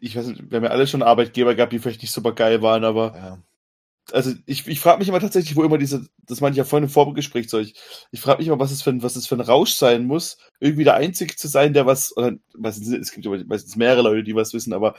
ich 0.00 0.16
weiß 0.16 0.26
nicht, 0.26 0.50
wir 0.50 0.56
haben 0.56 0.64
ja 0.64 0.70
alle 0.70 0.86
schon 0.86 1.02
Arbeitgeber 1.02 1.54
gehabt, 1.54 1.72
die 1.72 1.78
vielleicht 1.78 2.02
nicht 2.02 2.12
super 2.12 2.32
geil 2.32 2.62
waren, 2.62 2.84
aber 2.84 3.14
Ja. 3.16 3.38
also 4.12 4.32
ich, 4.46 4.66
ich 4.66 4.80
frage 4.80 4.98
mich 4.98 5.08
immer 5.08 5.20
tatsächlich, 5.20 5.56
wo 5.56 5.62
immer 5.64 5.78
diese, 5.78 6.06
das 6.26 6.40
meinte 6.40 6.54
ich 6.54 6.58
ja 6.58 6.64
vorhin 6.64 6.84
im 6.84 6.90
Vorgespräch 6.90 7.48
zu 7.48 7.58
euch, 7.58 7.74
ich 8.10 8.20
frage 8.20 8.38
mich 8.38 8.48
immer, 8.48 8.58
was 8.58 8.72
es, 8.72 8.82
für 8.82 8.90
ein, 8.90 9.02
was 9.02 9.16
es 9.16 9.26
für 9.26 9.36
ein 9.36 9.40
Rausch 9.40 9.72
sein 9.72 10.04
muss, 10.04 10.38
irgendwie 10.60 10.84
der 10.84 10.94
Einzige 10.94 11.36
zu 11.36 11.48
sein, 11.48 11.72
der 11.74 11.86
was, 11.86 12.16
oder 12.16 12.32
was 12.54 12.78
es 12.78 13.12
gibt 13.12 13.24
ja 13.26 13.32
meistens 13.46 13.76
mehrere 13.76 14.02
Leute, 14.02 14.24
die 14.24 14.34
was 14.34 14.52
wissen, 14.54 14.72
aber 14.72 14.94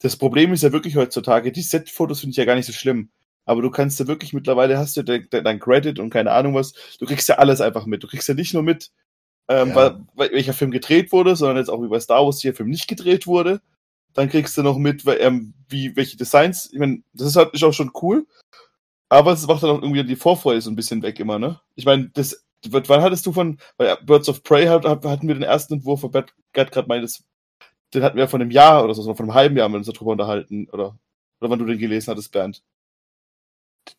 das 0.00 0.16
Problem 0.16 0.52
ist 0.52 0.62
ja 0.62 0.72
wirklich 0.72 0.96
heutzutage, 0.96 1.52
die 1.52 1.62
Set-Fotos 1.62 2.20
finde 2.20 2.32
ich 2.32 2.36
ja 2.36 2.44
gar 2.44 2.54
nicht 2.54 2.66
so 2.66 2.72
schlimm. 2.72 3.10
Aber 3.48 3.62
du 3.62 3.70
kannst 3.70 3.98
ja 4.00 4.08
wirklich 4.08 4.32
mittlerweile 4.32 4.76
hast 4.76 4.96
du 4.96 5.02
dein, 5.04 5.28
dein 5.30 5.44
dein 5.44 5.60
Credit 5.60 5.98
und 6.00 6.10
keine 6.10 6.32
Ahnung 6.32 6.54
was, 6.54 6.72
du 6.98 7.06
kriegst 7.06 7.28
ja 7.28 7.36
alles 7.36 7.60
einfach 7.60 7.86
mit. 7.86 8.02
Du 8.02 8.08
kriegst 8.08 8.28
ja 8.28 8.34
nicht 8.34 8.52
nur 8.52 8.64
mit, 8.64 8.90
ähm, 9.48 9.68
Ja. 9.70 9.74
weil, 9.76 10.00
weil, 10.14 10.32
welcher 10.32 10.52
Film 10.52 10.72
gedreht 10.72 11.12
wurde, 11.12 11.36
sondern 11.36 11.56
jetzt 11.58 11.68
auch 11.70 11.80
wie 11.82 11.88
bei 11.88 12.00
Star 12.00 12.24
Wars, 12.24 12.42
welcher 12.42 12.56
Film 12.56 12.68
nicht 12.70 12.88
gedreht 12.88 13.26
wurde. 13.28 13.60
Dann 14.16 14.28
kriegst 14.30 14.56
du 14.56 14.62
noch 14.62 14.78
mit, 14.78 15.04
weil, 15.06 15.18
ähm, 15.20 15.54
wie, 15.68 15.94
welche 15.94 16.16
Designs, 16.16 16.70
ich 16.72 16.78
meine, 16.78 17.02
das 17.12 17.28
ist 17.28 17.36
halt 17.36 17.52
ist 17.52 17.62
auch 17.62 17.72
schon 17.72 17.92
cool, 18.02 18.26
aber 19.08 19.32
es 19.32 19.46
macht 19.46 19.62
dann 19.62 19.70
auch 19.70 19.82
irgendwie 19.82 20.04
die 20.04 20.16
Vorfreude 20.16 20.60
so 20.60 20.70
ein 20.70 20.76
bisschen 20.76 21.02
weg 21.02 21.20
immer, 21.20 21.38
ne? 21.38 21.60
Ich 21.74 21.84
meine, 21.84 22.10
das, 22.14 22.44
wann 22.68 23.02
hattest 23.02 23.26
du 23.26 23.32
von, 23.32 23.58
bei 23.76 23.94
Birds 23.96 24.28
of 24.28 24.42
Prey 24.42 24.66
hat, 24.66 24.84
hatten 24.84 25.28
wir 25.28 25.34
den 25.34 25.42
ersten 25.42 25.74
Entwurf, 25.74 26.02
wo 26.02 26.08
Bert 26.08 26.32
gerade 26.52 26.88
meint, 26.88 27.22
den 27.94 28.02
hatten 28.02 28.16
wir 28.16 28.26
von 28.26 28.40
einem 28.40 28.50
Jahr 28.50 28.82
oder 28.82 28.94
so, 28.94 29.02
von 29.02 29.26
einem 29.26 29.34
halben 29.34 29.56
Jahr 29.56 29.64
haben 29.64 29.72
wir 29.72 29.78
uns 29.78 29.86
darüber 29.86 30.12
unterhalten, 30.12 30.68
oder, 30.72 30.98
oder 31.40 31.50
wann 31.50 31.58
du 31.58 31.66
den 31.66 31.78
gelesen 31.78 32.10
hattest, 32.10 32.32
Bernd. 32.32 32.62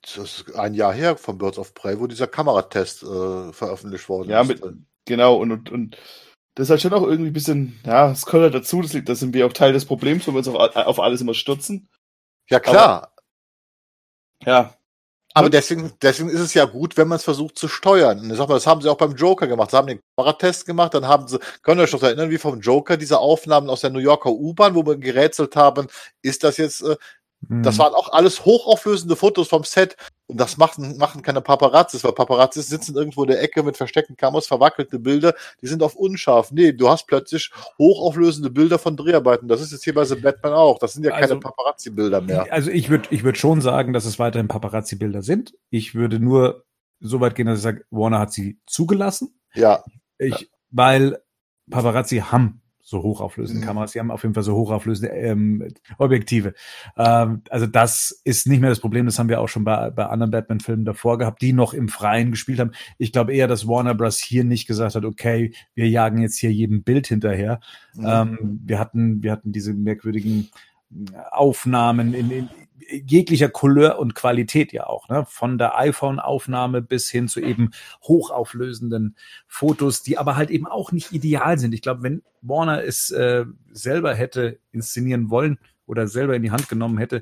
Das 0.01 0.17
ist 0.17 0.55
ein 0.55 0.73
Jahr 0.73 0.93
her 0.93 1.15
von 1.15 1.37
Birds 1.37 1.57
of 1.59 1.73
Prey, 1.73 1.99
wo 1.99 2.07
dieser 2.07 2.27
Kameratest 2.27 3.03
äh, 3.03 3.53
veröffentlicht 3.53 4.09
worden 4.09 4.29
Ja, 4.29 4.41
ist. 4.41 4.47
mit, 4.47 4.61
genau, 5.05 5.35
und, 5.37 5.51
und, 5.51 5.69
und 5.69 5.97
das 6.57 6.65
ist 6.65 6.69
halt 6.71 6.81
schon 6.81 6.93
auch 6.93 7.03
irgendwie 7.07 7.29
ein 7.29 7.33
bisschen, 7.33 7.79
ja, 7.85 8.11
es 8.11 8.25
gehört 8.25 8.53
halt 8.53 8.55
dazu, 8.63 8.81
das, 8.81 8.93
liegt- 8.93 9.09
das 9.09 9.19
sind 9.19 9.33
wir 9.33 9.45
auch 9.45 9.53
Teil 9.53 9.73
des 9.73 9.85
Problems, 9.85 10.25
wenn 10.27 10.33
wir 10.33 10.39
uns 10.39 10.47
auf, 10.47 10.75
auf 10.75 10.99
alles 10.99 11.21
immer 11.21 11.33
stürzen. 11.35 11.87
ja, 12.49 12.59
klar. 12.59 13.13
Ja, 14.45 14.73
Aber 15.33 15.49
deswegen, 15.49 15.93
deswegen 16.01 16.29
ist 16.29 16.39
es 16.39 16.53
ja 16.53 16.65
gut, 16.65 16.97
wenn 16.97 17.07
man 17.07 17.17
es 17.17 17.23
versucht 17.23 17.57
zu 17.59 17.67
steuern. 17.67 18.19
Und 18.19 18.31
ich 18.31 18.37
sag 18.37 18.47
mal, 18.47 18.55
das 18.55 18.65
haben 18.67 18.81
sie 18.81 18.89
auch 18.89 18.97
beim 18.97 19.15
Joker 19.15 19.47
gemacht. 19.47 19.71
Sie 19.71 19.77
haben 19.77 19.87
den 19.87 19.99
Kameratest 20.15 20.65
gemacht, 20.65 20.93
dann 20.93 21.07
haben 21.07 21.27
sie, 21.27 21.39
könnt 21.61 21.79
ihr 21.79 21.83
euch 21.83 21.93
noch 21.93 22.03
erinnern, 22.03 22.29
wie 22.31 22.37
vom 22.39 22.59
Joker 22.59 22.97
diese 22.97 23.19
Aufnahmen 23.19 23.69
aus 23.69 23.81
der 23.81 23.89
New 23.91 23.99
Yorker 23.99 24.31
U-Bahn, 24.31 24.75
wo 24.75 24.85
wir 24.85 24.97
gerätselt 24.97 25.55
haben, 25.55 25.87
ist 26.23 26.43
das 26.43 26.57
jetzt, 26.57 26.81
äh, 26.81 26.95
das 27.49 27.75
Mhm. 27.75 27.79
waren 27.79 27.93
auch 27.93 28.09
alles 28.13 28.45
hochauflösende 28.45 29.15
Fotos 29.15 29.47
vom 29.47 29.63
Set. 29.63 29.95
Und 30.29 30.41
das 30.41 30.57
machen, 30.57 30.97
machen 30.97 31.21
keine 31.21 31.39
Paparazzis, 31.39 32.03
weil 32.03 32.11
Paparazzis 32.11 32.67
sitzen 32.67 32.95
irgendwo 32.97 33.23
in 33.23 33.29
der 33.29 33.41
Ecke 33.41 33.63
mit 33.63 33.77
versteckten 33.77 34.17
Kameras, 34.17 34.45
verwackelte 34.45 34.99
Bilder, 34.99 35.33
die 35.61 35.67
sind 35.67 35.81
auf 35.81 35.95
unscharf. 35.95 36.51
Nee, 36.51 36.73
du 36.73 36.89
hast 36.89 37.07
plötzlich 37.07 37.49
hochauflösende 37.79 38.49
Bilder 38.49 38.77
von 38.77 38.97
Dreharbeiten. 38.97 39.47
Das 39.47 39.61
ist 39.61 39.71
jetzt 39.71 39.85
hier 39.85 39.93
bei 39.93 40.03
The 40.03 40.15
Batman 40.15 40.51
auch. 40.51 40.79
Das 40.79 40.93
sind 40.93 41.05
ja 41.05 41.11
keine 41.11 41.23
Also- 41.23 41.39
Paparazzi-Bilder 41.39 42.19
mehr. 42.21 42.51
Also 42.51 42.69
ich 42.71 42.89
würde 42.89 43.07
ich 43.11 43.23
würd 43.23 43.37
schon 43.37 43.61
sagen, 43.61 43.93
dass 43.93 44.03
es 44.05 44.19
weiterhin 44.19 44.49
Paparazzi-Bilder 44.49 45.21
sind. 45.21 45.53
Ich 45.69 45.95
würde 45.95 46.19
nur 46.19 46.65
so 46.99 47.21
weit 47.21 47.35
gehen, 47.35 47.45
dass 47.47 47.59
ich 47.59 47.63
sage, 47.63 47.85
Warner 47.89 48.19
hat 48.19 48.33
sie 48.33 48.59
zugelassen. 48.65 49.39
Ja, 49.53 49.83
Ich, 50.17 50.49
Weil 50.71 51.21
Paparazzi 51.71 52.17
haben 52.17 52.61
so 52.87 53.03
hochauflösende 53.03 53.61
Mhm. 53.61 53.65
Kameras, 53.65 53.91
sie 53.91 53.99
haben 53.99 54.11
auf 54.11 54.23
jeden 54.23 54.33
Fall 54.33 54.43
so 54.43 54.55
hochauflösende 54.55 55.13
ähm, 55.13 55.67
Objektive. 55.97 56.53
Ähm, 56.95 57.41
also 57.49 57.67
das 57.67 58.21
ist 58.23 58.47
nicht 58.47 58.61
mehr 58.61 58.69
das 58.69 58.79
Problem, 58.79 59.05
das 59.05 59.19
haben 59.19 59.27
wir 59.27 59.41
auch 59.41 59.49
schon 59.49 59.65
bei, 59.65 59.89
bei 59.89 60.05
anderen 60.05 60.31
Batman-Filmen 60.31 60.85
davor 60.85 61.17
gehabt, 61.17 61.41
die 61.41 61.51
noch 61.51 61.73
im 61.73 61.89
Freien 61.89 62.31
gespielt 62.31 62.61
haben. 62.61 62.71
Ich 62.97 63.11
glaube 63.11 63.33
eher, 63.33 63.49
dass 63.49 63.67
Warner 63.67 63.93
Bros. 63.93 64.19
hier 64.19 64.45
nicht 64.45 64.67
gesagt 64.67 64.95
hat, 64.95 65.03
okay, 65.03 65.53
wir 65.75 65.89
jagen 65.89 66.21
jetzt 66.21 66.37
hier 66.37 66.53
jedem 66.53 66.83
Bild 66.83 67.07
hinterher. 67.07 67.59
Mhm. 67.93 68.05
Ähm, 68.07 68.61
wir 68.63 68.79
hatten, 68.79 69.21
wir 69.21 69.33
hatten 69.33 69.51
diese 69.51 69.73
merkwürdigen 69.73 70.47
Aufnahmen 71.31 72.13
in, 72.13 72.31
in 72.31 72.49
jeglicher 72.89 73.49
Couleur 73.49 73.99
und 73.99 74.15
Qualität 74.15 74.71
ja 74.71 74.87
auch, 74.87 75.09
ne? 75.09 75.25
Von 75.27 75.57
der 75.57 75.77
iPhone-Aufnahme 75.77 76.81
bis 76.81 77.09
hin 77.09 77.27
zu 77.27 77.39
eben 77.41 77.71
hochauflösenden 78.03 79.15
Fotos, 79.47 80.03
die 80.03 80.17
aber 80.17 80.35
halt 80.35 80.49
eben 80.49 80.67
auch 80.67 80.91
nicht 80.91 81.11
ideal 81.11 81.57
sind. 81.59 81.73
Ich 81.73 81.81
glaube, 81.81 82.03
wenn 82.03 82.23
Warner 82.41 82.83
es 82.83 83.09
äh, 83.11 83.45
selber 83.71 84.13
hätte 84.13 84.59
inszenieren 84.71 85.29
wollen 85.29 85.57
oder 85.85 86.07
selber 86.07 86.35
in 86.35 86.43
die 86.43 86.51
Hand 86.51 86.69
genommen 86.69 86.97
hätte, 86.97 87.21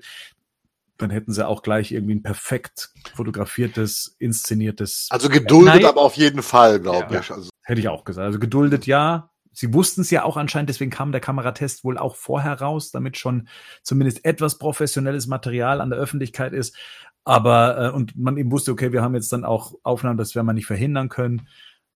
dann 0.98 1.10
hätten 1.10 1.34
sie 1.34 1.46
auch 1.46 1.62
gleich 1.62 1.92
irgendwie 1.92 2.16
ein 2.16 2.24
perfekt 2.24 2.92
fotografiertes, 3.16 4.16
inszeniertes 4.20 5.08
Also 5.12 5.30
geduldet, 5.30 5.76
Nein. 5.76 5.86
aber 5.86 6.02
auf 6.02 6.16
jeden 6.16 6.42
Fall, 6.42 6.80
glaube 6.80 7.14
Ja. 7.14 7.20
ich. 7.20 7.32
Also, 7.32 7.50
Hätte 7.64 7.80
ich 7.82 7.88
auch 7.90 8.04
gesagt. 8.04 8.26
Also 8.28 8.40
geduldet 8.40 8.86
ja. 8.86 9.32
Sie 9.56 9.74
wussten 9.74 10.02
es 10.02 10.12
ja 10.12 10.24
auch 10.24 10.38
anscheinend, 10.38 10.70
deswegen 10.70 10.92
kam 10.92 11.12
der 11.12 11.22
Kameratest 11.22 11.84
wohl 11.84 11.98
auch 11.98 12.16
vorher 12.16 12.60
raus, 12.60 12.92
damit 12.92 13.18
schon 13.18 13.48
zumindest 13.82 14.26
etwas 14.26 14.58
professionelles 14.60 15.28
Material 15.28 15.80
an 15.82 15.90
der 15.90 15.98
Öffentlichkeit 15.98 16.54
ist. 16.54 16.76
Aber, 17.24 17.78
äh, 17.78 17.90
und 17.92 18.18
man 18.18 18.38
eben 18.38 18.52
wusste, 18.52 18.72
okay, 18.72 18.92
wir 18.92 19.02
haben 19.02 19.16
jetzt 19.16 19.32
dann 19.32 19.46
auch 19.46 19.74
Aufnahmen, 19.84 20.18
das 20.18 20.36
werden 20.36 20.46
wir 20.46 20.54
nicht 20.54 20.68
verhindern 20.68 21.10
können. 21.10 21.48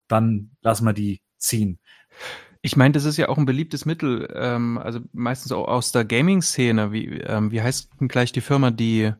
Dann 0.07 0.51
lassen 0.62 0.86
wir 0.86 0.93
die 0.93 1.22
ziehen. 1.38 1.80
Ich 2.62 2.76
meine, 2.76 2.93
das 2.93 3.05
ist 3.05 3.18
ja 3.18 3.30
auch 3.30 3.38
ein 3.38 3.45
beliebtes 3.45 3.86
Mittel, 3.86 4.28
ähm, 4.34 4.78
also 4.78 4.99
meistens 5.12 5.51
auch 5.51 5.68
aus 5.68 5.91
der 5.91 6.05
Gaming-Szene. 6.05 6.91
Wie, 6.91 7.07
ähm, 7.20 7.51
wie 7.51 7.62
heißt 7.62 7.91
denn 7.99 8.07
gleich 8.07 8.32
die 8.32 8.41
Firma, 8.41 8.72
die 8.72 9.14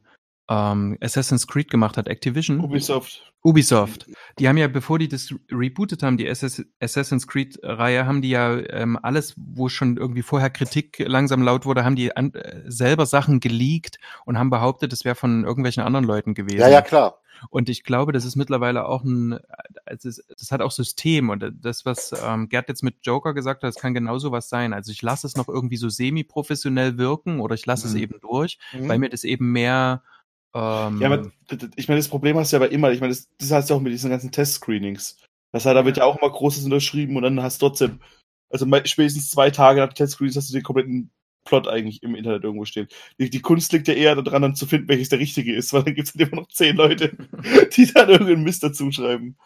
ähm, 0.50 0.98
Assassin's 1.02 1.48
Creed 1.48 1.70
gemacht 1.70 1.98
hat? 1.98 2.08
Activision? 2.08 2.60
Ubisoft. 2.60 3.32
Ubisoft. 3.42 4.08
Die 4.38 4.50
haben 4.50 4.58
ja, 4.58 4.68
bevor 4.68 5.00
die 5.00 5.08
das 5.08 5.34
rebootet 5.50 6.04
haben, 6.04 6.18
die 6.18 6.28
Assass- 6.30 6.66
Assassin's 6.82 7.26
Creed-Reihe, 7.28 8.06
haben 8.06 8.22
die 8.22 8.32
ja 8.32 8.58
ähm, 8.58 9.00
alles, 9.02 9.34
wo 9.38 9.70
schon 9.70 9.96
irgendwie 9.96 10.24
vorher 10.24 10.50
Kritik 10.50 11.00
langsam 11.00 11.42
laut 11.42 11.66
wurde, 11.66 11.86
haben 11.86 11.96
die 11.96 12.16
an, 12.18 12.34
äh, 12.34 12.64
selber 12.70 13.06
Sachen 13.06 13.40
geleakt 13.40 13.98
und 14.26 14.38
haben 14.38 14.50
behauptet, 14.50 14.92
es 14.92 15.06
wäre 15.06 15.16
von 15.16 15.46
irgendwelchen 15.46 15.84
anderen 15.84 16.06
Leuten 16.06 16.34
gewesen. 16.34 16.60
ja, 16.60 16.68
ja, 16.68 16.82
klar. 16.82 17.20
Und 17.50 17.70
ich 17.70 17.84
glaube, 17.86 18.12
das 18.12 18.26
ist 18.26 18.36
mittlerweile 18.36 18.84
auch 18.86 19.06
ein, 19.06 19.40
also 19.86 20.10
es, 20.10 20.22
das 20.38 20.52
hat 20.52 20.62
auch 20.62 20.72
System. 20.72 21.30
Und 21.30 21.50
das, 21.62 21.86
was 21.86 22.14
ähm, 22.22 22.50
Gerd 22.50 22.68
jetzt 22.68 22.84
mit 22.84 22.96
Joker 23.04 23.34
gesagt 23.34 23.64
hat, 23.64 23.70
das 23.70 23.82
kann 23.82 23.94
genauso 23.94 24.34
was 24.34 24.50
sein. 24.50 24.74
Also 24.74 24.92
ich 24.92 25.02
lasse 25.02 25.26
es 25.26 25.38
noch 25.38 25.48
irgendwie 25.48 25.78
so 25.78 25.88
semi-professionell 25.88 26.98
wirken 26.98 27.40
oder 27.40 27.56
ich 27.56 27.66
lasse 27.66 27.88
es 27.88 27.94
Mhm. 27.94 28.00
eben 28.02 28.16
durch, 28.20 28.60
Mhm. 28.74 28.90
weil 28.90 29.00
mir 29.00 29.08
das 29.08 29.24
eben 29.24 29.54
mehr 29.54 30.04
ähm, 30.54 31.02
Ja, 31.02 31.08
aber 31.12 31.32
ich 31.76 31.88
meine, 31.88 32.00
das 32.00 32.08
Problem 32.08 32.38
hast 32.38 32.52
du 32.52 32.58
ja 32.58 32.64
aber 32.64 32.72
immer, 32.72 32.92
ich 32.92 33.02
meine, 33.02 33.14
das, 33.14 33.30
das 33.38 33.52
hast 33.52 33.70
du 33.70 33.76
auch 33.76 33.82
mit 33.82 33.94
diesen 33.94 34.10
ganzen 34.10 34.32
Test-Screenings. 34.32 35.18
Das 35.52 35.66
heißt, 35.66 35.76
da 35.76 35.86
wird 35.86 35.98
ja 35.98 36.06
auch 36.06 36.18
immer 36.18 36.32
Großes 36.32 36.64
unterschrieben 36.64 37.16
und 37.16 37.24
dann 37.24 37.42
hast 37.42 37.62
du 37.62 37.68
trotzdem, 37.68 38.00
also 38.50 38.66
spätestens 38.86 39.30
zwei 39.30 39.50
Tage 39.50 39.80
nach 39.80 39.94
Test-Screenings 39.94 40.36
hast 40.36 40.50
du 40.50 40.54
den 40.54 40.64
kompletten 40.64 41.12
Plot 41.46 41.68
eigentlich 41.68 42.04
im 42.04 42.16
Internet 42.16 42.44
irgendwo 42.44 42.66
stehen. 42.66 42.88
Die, 43.20 43.30
die 43.30 43.42
Kunst 43.42 43.72
liegt 43.74 43.88
ja 43.88 43.94
eher 43.94 44.16
daran, 44.16 44.42
dann 44.42 44.56
zu 44.56 44.66
finden, 44.66 44.88
welches 44.88 45.10
der 45.10 45.20
richtige 45.20 45.56
ist, 45.56 45.74
weil 45.74 45.84
dann 45.84 45.96
gibt 45.96 46.08
es 46.08 46.14
halt 46.14 46.30
immer 46.30 46.42
noch 46.42 46.50
zehn 46.50 46.76
Leute, 46.76 47.16
die 47.76 47.92
dann 47.92 48.10
irgendeinen 48.10 48.44
Mist 48.44 48.64
dazu 48.64 48.92
schreiben. 48.92 49.38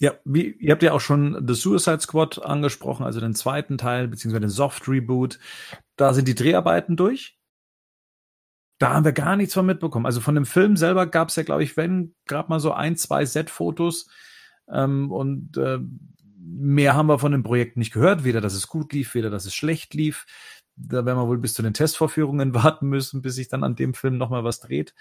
Ja, 0.00 0.14
wie, 0.24 0.50
ihr 0.58 0.72
habt 0.72 0.82
ja 0.82 0.92
auch 0.92 1.00
schon 1.00 1.46
The 1.46 1.54
Suicide 1.54 2.00
Squad 2.00 2.42
angesprochen, 2.42 3.04
also 3.06 3.20
den 3.20 3.34
zweiten 3.34 3.78
Teil, 3.78 4.08
beziehungsweise 4.08 4.40
den 4.40 4.50
Soft 4.50 4.88
Reboot. 4.88 5.38
Da 5.96 6.12
sind 6.12 6.26
die 6.26 6.34
Dreharbeiten 6.34 6.96
durch. 6.96 7.38
Da 8.78 8.92
haben 8.92 9.04
wir 9.04 9.12
gar 9.12 9.36
nichts 9.36 9.54
von 9.54 9.66
mitbekommen. 9.66 10.06
Also 10.06 10.20
von 10.20 10.34
dem 10.34 10.46
Film 10.46 10.76
selber 10.76 11.06
gab 11.06 11.28
es 11.28 11.36
ja, 11.36 11.42
glaube 11.42 11.62
ich, 11.62 11.76
wenn 11.76 12.14
gerade 12.26 12.48
mal 12.48 12.60
so 12.60 12.72
ein, 12.72 12.96
zwei 12.96 13.24
Set-Fotos. 13.24 14.08
Ähm, 14.68 15.12
und 15.12 15.56
äh, 15.56 15.78
mehr 16.38 16.94
haben 16.94 17.06
wir 17.06 17.18
von 17.18 17.32
dem 17.32 17.42
Projekt 17.42 17.76
nicht 17.76 17.92
gehört. 17.92 18.24
Weder, 18.24 18.40
dass 18.40 18.54
es 18.54 18.68
gut 18.68 18.92
lief, 18.92 19.14
weder, 19.14 19.30
dass 19.30 19.46
es 19.46 19.54
schlecht 19.54 19.94
lief. 19.94 20.26
Da 20.76 21.04
werden 21.06 21.18
wir 21.18 21.28
wohl 21.28 21.38
bis 21.38 21.54
zu 21.54 21.62
den 21.62 21.74
Testvorführungen 21.74 22.54
warten 22.54 22.88
müssen, 22.88 23.22
bis 23.22 23.36
sich 23.36 23.48
dann 23.48 23.62
an 23.64 23.76
dem 23.76 23.94
Film 23.94 24.18
nochmal 24.18 24.44
was 24.44 24.60
dreht. 24.60 24.94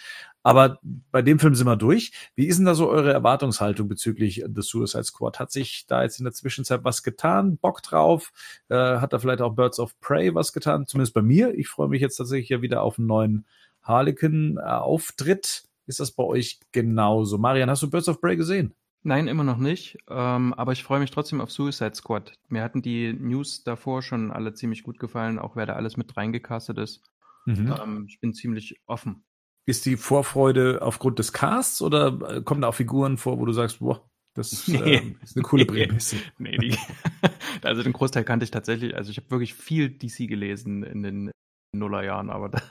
Aber 0.43 0.79
bei 1.11 1.21
dem 1.21 1.39
Film 1.39 1.55
sind 1.55 1.67
wir 1.67 1.75
durch. 1.75 2.11
Wie 2.35 2.45
ist 2.47 2.57
denn 2.57 2.65
da 2.65 2.75
so 2.75 2.89
eure 2.89 3.11
Erwartungshaltung 3.11 3.87
bezüglich 3.87 4.43
The 4.53 4.61
Suicide 4.61 5.03
Squad? 5.03 5.39
Hat 5.39 5.51
sich 5.51 5.85
da 5.87 6.03
jetzt 6.03 6.19
in 6.19 6.25
der 6.25 6.33
Zwischenzeit 6.33 6.83
was 6.83 7.03
getan? 7.03 7.57
Bock 7.57 7.81
drauf? 7.81 8.31
Äh, 8.69 8.75
hat 8.75 9.13
da 9.13 9.19
vielleicht 9.19 9.41
auch 9.41 9.55
Birds 9.55 9.79
of 9.79 9.99
Prey 9.99 10.35
was 10.35 10.53
getan? 10.53 10.85
Zumindest 10.85 11.13
bei 11.13 11.21
mir. 11.21 11.57
Ich 11.57 11.67
freue 11.67 11.89
mich 11.89 12.01
jetzt 12.01 12.17
tatsächlich 12.17 12.49
ja 12.49 12.61
wieder 12.61 12.83
auf 12.83 12.99
einen 12.99 13.07
neuen 13.07 13.45
Harlequin-Auftritt. 13.81 15.63
Ist 15.85 15.99
das 15.99 16.11
bei 16.11 16.23
euch 16.23 16.59
genauso? 16.71 17.37
Marian, 17.37 17.69
hast 17.69 17.83
du 17.83 17.89
Birds 17.89 18.07
of 18.07 18.21
Prey 18.21 18.37
gesehen? 18.37 18.73
Nein, 19.03 19.27
immer 19.27 19.43
noch 19.43 19.57
nicht. 19.57 19.97
Ähm, 20.07 20.53
aber 20.53 20.71
ich 20.71 20.83
freue 20.83 21.01
mich 21.01 21.11
trotzdem 21.11 21.41
auf 21.41 21.51
Suicide 21.51 21.93
Squad. 21.93 22.33
Mir 22.47 22.63
hatten 22.63 22.81
die 22.81 23.11
News 23.13 23.63
davor 23.63 24.01
schon 24.01 24.31
alle 24.31 24.53
ziemlich 24.53 24.83
gut 24.83 24.97
gefallen, 24.97 25.39
auch 25.39 25.57
wer 25.57 25.65
da 25.65 25.73
alles 25.73 25.97
mit 25.97 26.15
reingecastet 26.15 26.77
ist. 26.77 27.03
Mhm. 27.45 27.75
Ähm, 27.81 28.05
ich 28.07 28.21
bin 28.21 28.33
ziemlich 28.33 28.79
offen. 28.85 29.25
Ist 29.65 29.85
die 29.85 29.97
Vorfreude 29.97 30.81
aufgrund 30.81 31.19
des 31.19 31.33
Casts 31.33 31.81
oder 31.81 32.37
äh, 32.37 32.41
kommen 32.41 32.61
da 32.61 32.69
auch 32.69 32.75
Figuren 32.75 33.17
vor, 33.17 33.39
wo 33.39 33.45
du 33.45 33.51
sagst, 33.51 33.79
boah, 33.79 34.09
das 34.33 34.53
ist, 34.53 34.67
nee. 34.69 34.95
äh, 34.95 35.15
ist 35.21 35.35
eine 35.35 35.43
coole 35.43 35.65
Prämisse? 35.67 36.15
nee, 36.37 36.57
die, 36.57 36.77
also 37.61 37.83
den 37.83 37.93
Großteil 37.93 38.23
kannte 38.23 38.45
ich 38.45 38.51
tatsächlich. 38.51 38.95
Also 38.95 39.11
ich 39.11 39.17
habe 39.17 39.31
wirklich 39.31 39.53
viel 39.53 39.89
DC 39.89 40.29
gelesen 40.29 40.83
in 40.83 41.03
den 41.03 41.31
Nullerjahren, 41.75 42.29
aber 42.29 42.49
da, 42.49 42.61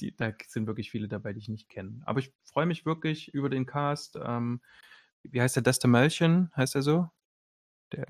die, 0.00 0.16
da 0.16 0.32
sind 0.48 0.66
wirklich 0.66 0.90
viele 0.90 1.06
dabei, 1.06 1.32
die 1.32 1.40
ich 1.40 1.48
nicht 1.48 1.68
kenne. 1.68 2.00
Aber 2.04 2.18
ich 2.18 2.32
freue 2.44 2.66
mich 2.66 2.84
wirklich 2.84 3.32
über 3.32 3.48
den 3.48 3.66
Cast. 3.66 4.18
Ähm, 4.20 4.60
wie 5.32 5.40
heißt 5.40 5.56
der 5.56 5.62
Desta 5.62 5.88
Melchion? 5.88 6.50
Heißt 6.56 6.74
er 6.74 6.82
so? 6.82 7.08
Der 7.92 8.06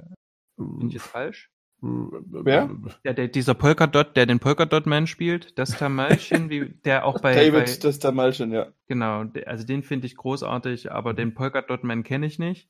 bin 0.56 0.88
ich 0.88 0.94
jetzt 0.94 1.06
falsch? 1.06 1.50
Wer? 1.82 2.70
Ja, 3.04 3.12
der, 3.12 3.28
dieser 3.28 3.54
Polkadot, 3.54 4.16
der 4.16 4.24
den 4.24 4.38
Polkadot-Man 4.38 5.06
spielt, 5.06 5.58
Desta 5.58 5.88
Melchion, 5.88 6.48
wie, 6.48 6.70
der 6.84 7.04
auch 7.04 7.20
bei. 7.20 7.34
David 7.34 7.66
bei, 7.66 7.76
Desta 7.76 8.12
Melchion, 8.12 8.50
ja. 8.50 8.68
Genau, 8.88 9.24
also 9.44 9.66
den 9.66 9.82
finde 9.82 10.06
ich 10.06 10.16
großartig, 10.16 10.90
aber 10.90 11.12
den 11.12 11.34
Polkadot-Man 11.34 12.02
kenne 12.02 12.26
ich 12.26 12.38
nicht. 12.38 12.68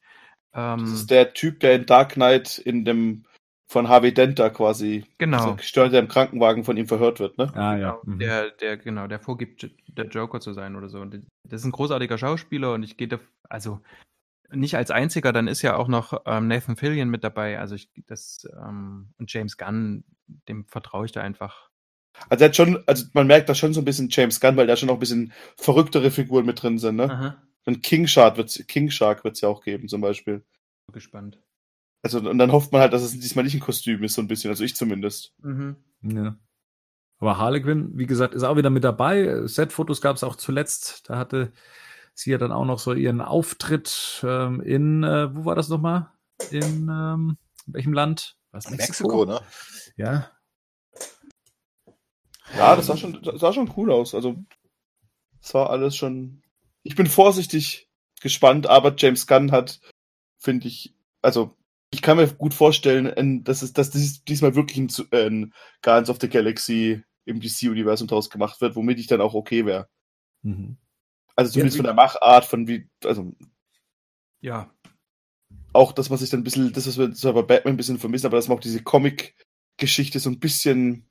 Ähm, 0.52 0.80
das 0.80 0.90
ist 0.90 1.10
der 1.10 1.34
Typ, 1.34 1.60
der 1.60 1.76
in 1.76 1.86
Dark 1.86 2.14
Knight 2.14 2.58
in 2.58 2.84
dem 2.84 3.24
von 3.68 3.88
Harvey 3.88 4.14
Denter 4.14 4.50
quasi 4.50 5.04
genau. 5.18 5.38
Also 5.38 5.56
gestört, 5.56 5.92
der 5.92 6.00
im 6.00 6.08
Krankenwagen 6.08 6.64
von 6.64 6.76
ihm 6.76 6.86
verhört 6.86 7.18
wird, 7.18 7.36
ne? 7.36 7.52
Ah, 7.54 7.76
ja. 7.76 7.90
Genau, 7.90 8.00
mhm. 8.04 8.18
Der, 8.18 8.50
der, 8.50 8.76
genau, 8.76 9.06
der 9.06 9.18
vorgibt, 9.18 9.70
der 9.88 10.06
Joker 10.06 10.40
zu 10.40 10.52
sein 10.52 10.76
oder 10.76 10.88
so. 10.88 11.00
Und 11.00 11.14
das 11.44 11.60
ist 11.60 11.64
ein 11.64 11.72
großartiger 11.72 12.16
Schauspieler 12.16 12.74
und 12.74 12.84
ich 12.84 12.96
gehe 12.96 13.08
da, 13.08 13.18
also 13.48 13.80
nicht 14.52 14.76
als 14.76 14.90
einziger, 14.90 15.32
dann 15.32 15.48
ist 15.48 15.62
ja 15.62 15.76
auch 15.76 15.88
noch 15.88 16.22
ähm, 16.26 16.48
Nathan 16.48 16.76
Fillion 16.76 17.08
mit 17.08 17.24
dabei. 17.24 17.58
Also 17.58 17.74
ich, 17.74 17.90
das, 18.06 18.46
ähm, 18.56 19.12
und 19.18 19.32
James 19.32 19.56
Gunn, 19.56 20.04
dem 20.48 20.66
vertraue 20.66 21.06
ich 21.06 21.12
da 21.12 21.22
einfach. 21.22 21.70
Also 22.28 22.44
er 22.44 22.48
hat 22.48 22.56
schon, 22.56 22.82
also 22.86 23.06
man 23.12 23.26
merkt 23.26 23.48
da 23.48 23.54
schon 23.54 23.74
so 23.74 23.80
ein 23.80 23.84
bisschen 23.84 24.08
James 24.10 24.40
Gunn, 24.40 24.56
weil 24.56 24.66
da 24.66 24.76
schon 24.76 24.86
noch 24.88 24.96
ein 24.96 25.00
bisschen 25.00 25.32
verrücktere 25.56 26.10
Figuren 26.10 26.46
mit 26.46 26.62
drin 26.62 26.78
sind, 26.78 26.96
ne? 26.96 27.10
Aha. 27.10 27.42
Und 27.66 27.82
King 27.82 28.06
Shark 28.06 28.36
wird's, 28.36 28.64
King 28.68 28.90
Shark 28.90 29.24
wird's 29.24 29.40
ja 29.40 29.48
auch 29.48 29.62
geben, 29.62 29.88
zum 29.88 30.00
Beispiel. 30.00 30.44
Gespannt. 30.92 31.42
Also, 32.02 32.20
und 32.20 32.38
dann 32.38 32.52
hofft 32.52 32.70
man 32.72 32.80
halt, 32.80 32.92
dass 32.92 33.02
es 33.02 33.18
diesmal 33.18 33.44
nicht 33.44 33.54
ein 33.54 33.60
Kostüm 33.60 34.04
ist, 34.04 34.14
so 34.14 34.22
ein 34.22 34.28
bisschen, 34.28 34.50
also 34.50 34.62
ich 34.62 34.76
zumindest. 34.76 35.34
Mhm. 35.42 35.76
Ja. 36.02 36.38
Aber 37.18 37.38
Harlequin, 37.38 37.96
wie 37.98 38.06
gesagt, 38.06 38.34
ist 38.34 38.44
auch 38.44 38.56
wieder 38.56 38.70
mit 38.70 38.84
dabei. 38.84 39.46
Set-Fotos 39.46 40.00
gab 40.00 40.16
es 40.16 40.22
auch 40.22 40.36
zuletzt. 40.36 41.08
Da 41.08 41.18
hatte 41.18 41.52
sie 42.18 42.30
ja 42.30 42.38
dann 42.38 42.52
auch 42.52 42.64
noch 42.64 42.78
so 42.78 42.94
ihren 42.94 43.20
Auftritt 43.20 44.20
ähm, 44.24 44.60
in, 44.60 45.04
äh, 45.04 45.34
wo 45.34 45.44
war 45.44 45.54
das 45.54 45.68
nochmal? 45.68 46.10
In 46.50 46.88
ähm, 46.90 47.38
welchem 47.66 47.92
Land? 47.92 48.36
Was, 48.52 48.70
Mexiko? 48.70 49.08
Mexiko, 49.08 49.24
ne? 49.26 49.40
Ja. 49.96 50.30
Ja, 52.56 52.76
das 52.76 52.86
sah 52.86 52.96
schon, 52.96 53.22
das 53.22 53.40
sah 53.40 53.52
schon 53.52 53.72
cool 53.76 53.92
aus. 53.92 54.14
Also, 54.14 54.36
das 55.40 55.52
war 55.54 55.70
alles 55.70 55.96
schon. 55.96 56.42
Ich 56.82 56.96
bin 56.96 57.06
vorsichtig 57.06 57.90
gespannt, 58.22 58.66
aber 58.66 58.94
James 58.96 59.26
Gunn 59.26 59.52
hat, 59.52 59.80
finde 60.38 60.68
ich, 60.68 60.94
also 61.22 61.56
ich 61.90 62.02
kann 62.02 62.16
mir 62.16 62.28
gut 62.28 62.54
vorstellen, 62.54 63.44
dass, 63.44 63.62
es, 63.62 63.72
dass 63.72 63.90
dies, 63.90 64.24
diesmal 64.24 64.54
wirklich 64.54 64.78
ein, 64.78 64.90
ein 65.12 65.54
Guardians 65.82 66.10
of 66.10 66.18
the 66.20 66.28
Galaxy 66.28 67.02
im 67.24 67.40
DC-Universum 67.40 68.06
draus 68.06 68.30
gemacht 68.30 68.60
wird, 68.60 68.76
womit 68.76 68.98
ich 68.98 69.06
dann 69.06 69.20
auch 69.20 69.34
okay 69.34 69.66
wäre. 69.66 69.88
Mhm. 70.42 70.78
Also 71.36 71.52
zumindest 71.52 71.76
ja, 71.76 71.78
von 71.80 71.84
der 71.84 71.94
Machart, 71.94 72.44
von 72.44 72.66
wie, 72.66 72.88
also. 73.04 73.32
Ja. 74.40 74.70
Auch, 75.72 75.92
dass 75.92 76.08
man 76.08 76.18
sich 76.18 76.30
dann 76.30 76.40
ein 76.40 76.44
bisschen, 76.44 76.72
das, 76.72 76.86
was 76.86 76.98
wir 76.98 77.12
zwar 77.12 77.34
bei 77.34 77.42
Batman 77.42 77.74
ein 77.74 77.76
bisschen 77.76 77.98
vermissen, 77.98 78.26
aber 78.26 78.36
dass 78.36 78.48
man 78.48 78.56
auch 78.56 78.62
diese 78.62 78.82
Comic-Geschichte 78.82 80.18
so 80.18 80.30
ein 80.30 80.40
bisschen 80.40 81.06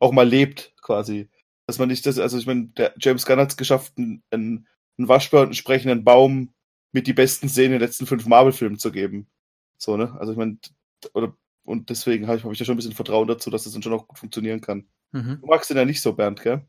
auch 0.00 0.12
mal 0.12 0.28
lebt, 0.28 0.74
quasi. 0.82 1.30
Dass 1.66 1.78
man 1.78 1.88
nicht 1.88 2.04
das, 2.04 2.18
also 2.18 2.36
ich 2.36 2.46
meine, 2.46 2.66
der 2.68 2.94
James 2.98 3.24
Gunn 3.24 3.38
hat 3.38 3.50
es 3.50 3.56
geschafft, 3.56 3.94
einen, 3.96 4.22
einen 4.30 4.66
Waschbär 4.96 5.40
und 5.40 5.46
einen 5.46 5.54
sprechenden 5.54 6.04
Baum 6.04 6.52
mit 6.92 7.06
die 7.06 7.12
besten 7.12 7.48
Szenen 7.48 7.66
in 7.66 7.78
den 7.78 7.80
letzten 7.80 8.06
fünf 8.06 8.26
Marvel-Filmen 8.26 8.78
zu 8.78 8.92
geben. 8.92 9.28
So, 9.78 9.96
ne? 9.96 10.14
Also 10.18 10.32
ich 10.32 10.38
meine, 10.38 10.58
oder 11.14 11.36
und 11.64 11.88
deswegen 11.90 12.26
habe 12.26 12.36
ich, 12.36 12.44
hab 12.44 12.52
ich 12.52 12.58
da 12.58 12.64
schon 12.64 12.74
ein 12.74 12.76
bisschen 12.76 12.92
Vertrauen 12.92 13.26
dazu, 13.26 13.50
dass 13.50 13.64
das 13.64 13.72
dann 13.72 13.82
schon 13.82 13.94
auch 13.94 14.06
gut 14.06 14.18
funktionieren 14.18 14.60
kann. 14.60 14.86
Mhm. 15.12 15.38
Du 15.40 15.46
magst 15.46 15.70
den 15.70 15.76
ja 15.76 15.84
nicht 15.84 16.02
so, 16.02 16.12
Bernd, 16.12 16.42
gell? 16.42 16.66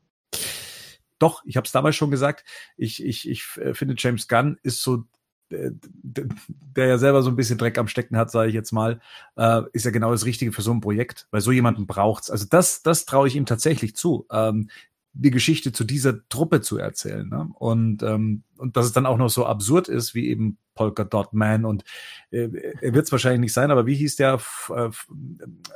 Doch, 1.20 1.44
ich 1.46 1.58
habe 1.58 1.66
es 1.66 1.72
damals 1.72 1.96
schon 1.96 2.12
gesagt. 2.12 2.44
Ich, 2.78 3.04
ich, 3.04 3.30
ich 3.30 3.46
äh, 3.58 3.74
finde, 3.74 3.96
James 3.98 4.28
Gunn 4.28 4.58
ist 4.64 4.82
so, 4.82 5.06
äh, 5.50 5.72
der 5.82 6.88
ja 6.88 6.98
selber 6.98 7.22
so 7.22 7.30
ein 7.30 7.36
bisschen 7.36 7.58
Dreck 7.58 7.78
am 7.78 7.88
Stecken 7.88 8.18
hat, 8.18 8.32
sage 8.32 8.50
ich 8.50 8.56
jetzt 8.56 8.72
mal, 8.72 9.00
äh, 9.38 9.62
ist 9.74 9.86
ja 9.86 9.92
genau 9.92 10.12
das 10.12 10.26
Richtige 10.26 10.52
für 10.52 10.62
so 10.62 10.72
ein 10.72 10.82
Projekt, 10.82 11.28
weil 11.32 11.42
so 11.42 11.52
jemanden 11.52 11.88
braucht's. 11.88 12.30
Also 12.30 12.46
das, 12.50 12.82
das 12.84 13.06
traue 13.06 13.28
ich 13.28 13.36
ihm 13.36 13.46
tatsächlich 13.46 13.96
zu. 13.96 14.26
Ähm, 14.32 14.70
die 15.18 15.32
Geschichte 15.32 15.72
zu 15.72 15.86
dieser 15.86 16.28
Truppe 16.28 16.60
zu 16.60 16.78
erzählen. 16.78 17.28
Ne? 17.28 17.50
Und, 17.56 18.04
ähm, 18.04 18.44
und 18.58 18.76
dass 18.76 18.86
es 18.86 18.92
dann 18.92 19.06
auch 19.06 19.18
noch 19.18 19.30
so 19.30 19.46
absurd 19.46 19.88
ist, 19.88 20.14
wie 20.14 20.28
eben 20.28 20.58
Polka 20.76 21.06
Dot 21.06 21.34
Man 21.34 21.64
und 21.64 21.86
äh, 22.32 22.50
er 22.82 22.94
wird 22.94 23.06
es 23.06 23.12
wahrscheinlich 23.14 23.40
nicht 23.40 23.54
sein, 23.54 23.72
aber 23.72 23.86
wie 23.86 23.96
hieß 23.96 24.18
der 24.18 24.42
äh, 24.70 24.90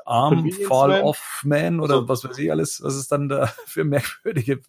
Arm 0.05 0.51
Fall 0.51 0.89
Man? 0.89 1.01
Off 1.03 1.41
Man 1.45 1.79
oder 1.79 2.01
so. 2.01 2.09
was 2.09 2.25
weiß 2.25 2.37
ich 2.37 2.51
alles, 2.51 2.83
was 2.83 2.95
es 2.95 3.07
dann 3.07 3.29
da 3.29 3.47
für 3.65 3.85
merkwürdige 3.85 4.61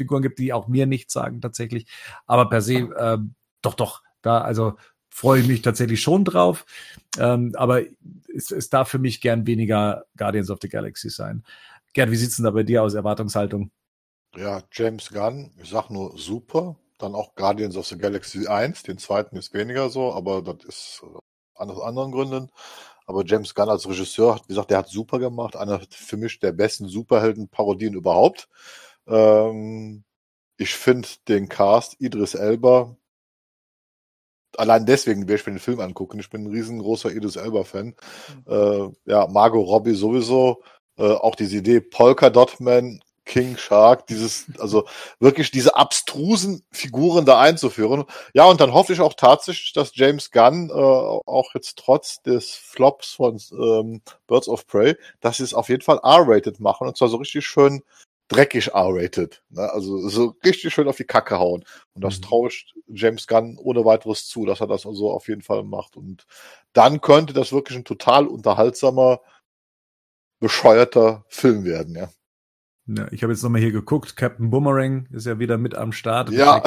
Figuren 0.00 0.22
gibt, 0.22 0.38
die 0.38 0.52
auch 0.52 0.68
mir 0.68 0.86
nichts 0.86 1.12
sagen 1.12 1.40
tatsächlich. 1.40 1.86
Aber 2.26 2.48
per 2.48 2.62
se, 2.62 2.74
äh, 2.74 3.18
doch, 3.62 3.74
doch, 3.74 4.02
da, 4.22 4.40
also 4.40 4.74
freue 5.10 5.40
ich 5.40 5.46
mich 5.46 5.62
tatsächlich 5.62 6.00
schon 6.00 6.24
drauf. 6.24 6.64
Ähm, 7.18 7.52
aber 7.56 7.82
es, 8.34 8.50
es 8.50 8.70
darf 8.70 8.88
für 8.88 8.98
mich 8.98 9.20
gern 9.20 9.46
weniger 9.46 10.04
Guardians 10.16 10.50
of 10.50 10.58
the 10.62 10.68
Galaxy 10.68 11.10
sein. 11.10 11.44
Gerd, 11.92 12.10
wie 12.10 12.16
sieht's 12.16 12.36
denn 12.36 12.44
da 12.44 12.52
bei 12.52 12.62
dir 12.62 12.82
aus, 12.82 12.94
Erwartungshaltung? 12.94 13.70
Ja, 14.36 14.62
James 14.72 15.10
Gunn, 15.10 15.50
ich 15.60 15.70
sag 15.70 15.90
nur 15.90 16.16
super. 16.16 16.76
Dann 16.98 17.14
auch 17.14 17.34
Guardians 17.34 17.76
of 17.76 17.86
the 17.86 17.98
Galaxy 17.98 18.46
1, 18.46 18.84
den 18.84 18.98
zweiten 18.98 19.36
ist 19.36 19.52
weniger 19.54 19.88
so, 19.88 20.12
aber 20.12 20.42
das 20.42 20.64
ist 20.64 21.02
äh, 21.02 21.18
aus 21.54 21.80
anderen 21.82 22.12
Gründen. 22.12 22.50
Aber 23.06 23.24
James 23.26 23.54
Gunn 23.54 23.68
als 23.68 23.88
Regisseur, 23.88 24.40
wie 24.46 24.48
gesagt, 24.48 24.70
der 24.70 24.78
hat 24.78 24.88
super 24.88 25.18
gemacht. 25.18 25.56
Einer 25.56 25.80
für 25.90 26.16
mich 26.16 26.38
der 26.38 26.52
besten 26.52 26.88
Superhelden-Parodien 26.88 27.94
überhaupt. 27.94 28.48
Ähm, 29.10 30.04
ich 30.56 30.74
finde 30.74 31.08
den 31.28 31.48
Cast 31.48 32.00
Idris 32.00 32.34
Elba, 32.34 32.96
allein 34.56 34.86
deswegen 34.86 35.22
werde 35.22 35.40
ich 35.40 35.46
mir 35.46 35.54
den 35.54 35.58
Film 35.58 35.80
angucken. 35.80 36.20
Ich 36.20 36.30
bin 36.30 36.44
ein 36.44 36.50
riesengroßer 36.50 37.10
Idris 37.10 37.36
Elba-Fan. 37.36 37.86
Mhm. 37.86 37.94
Äh, 38.46 39.10
ja, 39.10 39.26
Margot 39.28 39.66
Robbie 39.66 39.94
sowieso. 39.94 40.62
Äh, 40.98 41.12
auch 41.12 41.34
diese 41.34 41.58
Idee 41.58 41.80
Polka 41.80 42.30
Dot 42.30 42.60
Man 42.60 43.00
King 43.24 43.56
Shark, 43.56 44.06
dieses, 44.08 44.46
also 44.58 44.86
wirklich 45.20 45.50
diese 45.50 45.76
abstrusen 45.76 46.64
Figuren 46.72 47.24
da 47.24 47.40
einzuführen. 47.40 48.04
Ja, 48.34 48.44
und 48.46 48.60
dann 48.60 48.74
hoffe 48.74 48.92
ich 48.92 49.00
auch 49.00 49.14
tatsächlich, 49.14 49.72
dass 49.72 49.94
James 49.94 50.30
Gunn 50.30 50.68
äh, 50.68 50.72
auch 50.72 51.54
jetzt 51.54 51.78
trotz 51.78 52.22
des 52.22 52.50
Flops 52.50 53.12
von 53.12 53.40
ähm, 53.52 54.02
Birds 54.26 54.48
of 54.48 54.66
Prey, 54.66 54.96
dass 55.20 55.36
sie 55.36 55.44
es 55.44 55.54
auf 55.54 55.68
jeden 55.68 55.82
Fall 55.82 56.00
R-rated 56.02 56.60
machen 56.60 56.88
und 56.88 56.96
zwar 56.96 57.08
so 57.08 57.18
richtig 57.18 57.46
schön 57.46 57.82
dreckig 58.30 58.68
R-rated. 58.68 59.42
Ne? 59.50 59.70
Also 59.72 60.08
so 60.08 60.36
richtig 60.44 60.72
schön 60.72 60.88
auf 60.88 60.96
die 60.96 61.04
Kacke 61.04 61.38
hauen. 61.38 61.64
Und 61.92 62.02
das 62.02 62.18
mhm. 62.18 62.22
traue 62.22 62.48
ich 62.48 62.72
James 62.86 63.26
Gunn 63.26 63.58
ohne 63.58 63.84
weiteres 63.84 64.26
zu, 64.26 64.46
dass 64.46 64.60
er 64.60 64.66
das 64.66 64.82
so 64.82 64.88
also 64.88 65.10
auf 65.10 65.28
jeden 65.28 65.42
Fall 65.42 65.64
macht. 65.64 65.96
Und 65.96 66.26
dann 66.72 67.00
könnte 67.00 67.32
das 67.34 67.52
wirklich 67.52 67.76
ein 67.76 67.84
total 67.84 68.26
unterhaltsamer 68.26 69.20
bescheuerter 70.38 71.24
Film 71.28 71.64
werden, 71.64 71.94
ja. 71.94 72.08
Ja, 72.86 73.06
ich 73.12 73.22
habe 73.22 73.32
jetzt 73.32 73.42
nochmal 73.42 73.60
hier 73.60 73.72
geguckt. 73.72 74.16
Captain 74.16 74.50
Boomerang 74.50 75.06
ist 75.12 75.26
ja 75.26 75.38
wieder 75.38 75.58
mit 75.58 75.74
am 75.74 75.92
Start. 75.92 76.30
Ja. 76.30 76.62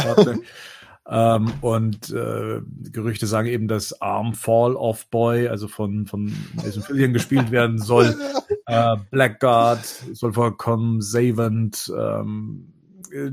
ähm, 1.09 1.51
und 1.61 2.11
äh, 2.11 2.61
Gerüchte 2.91 3.27
sagen 3.27 3.47
eben, 3.47 3.67
dass 3.67 3.99
Arm 4.01 4.33
Fall 4.33 4.75
Off 4.75 5.07
Boy, 5.09 5.47
also 5.47 5.67
von, 5.67 6.05
von 6.05 6.33
Mason 6.53 6.83
Fillion 6.83 7.13
gespielt 7.13 7.51
werden 7.51 7.77
soll. 7.79 8.15
äh, 8.65 8.95
Blackguard 9.11 9.85
soll 10.13 10.33
vorkommen, 10.33 11.01
Savant, 11.01 11.91
ähm, 11.97 12.73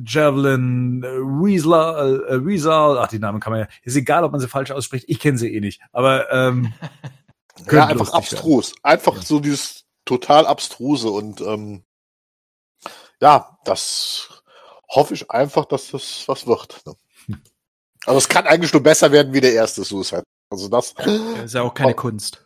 Javelin, 0.05 1.03
Weasel, 1.03 2.25
äh, 2.29 2.45
Weasel, 2.45 2.99
ach, 2.99 3.09
die 3.09 3.19
Namen 3.19 3.41
kann 3.41 3.53
man 3.53 3.61
ja, 3.61 3.69
ist 3.83 3.97
egal, 3.97 4.25
ob 4.25 4.33
man 4.33 4.41
sie 4.41 4.49
falsch 4.49 4.71
ausspricht, 4.71 5.07
ich 5.09 5.21
kenne 5.21 5.39
sie 5.39 5.55
eh 5.55 5.61
nicht, 5.61 5.81
aber 5.93 6.31
ähm, 6.31 6.73
ja, 7.71 7.87
einfach 7.87 8.13
abstrus, 8.13 8.71
werden. 8.71 8.81
einfach 8.83 9.17
ja. 9.17 9.23
so 9.23 9.41
dieses 9.41 9.85
total 10.05 10.47
abstruse 10.47 11.09
und 11.09 11.41
ähm, 11.41 11.85
ja, 13.21 13.59
das 13.65 14.43
hoffe 14.89 15.15
ich 15.15 15.31
einfach, 15.31 15.65
dass 15.67 15.91
das 15.91 16.25
was 16.27 16.47
wird. 16.47 16.83
Ne? 16.87 16.95
Also 18.07 18.17
es 18.17 18.31
kann 18.31 18.47
eigentlich 18.47 18.73
nur 18.73 18.83
besser 18.83 19.13
werden 19.13 19.35
wie 19.35 19.43
der 19.43 19.53
erste 19.53 19.85
Suicide. 19.85 20.23
Also 20.49 20.69
das, 20.69 20.95
das 20.95 21.07
ist 21.45 21.55
ja 21.55 21.61
auch 21.61 21.75
keine 21.75 21.93
oh. 21.93 21.97
Kunst. 21.97 22.43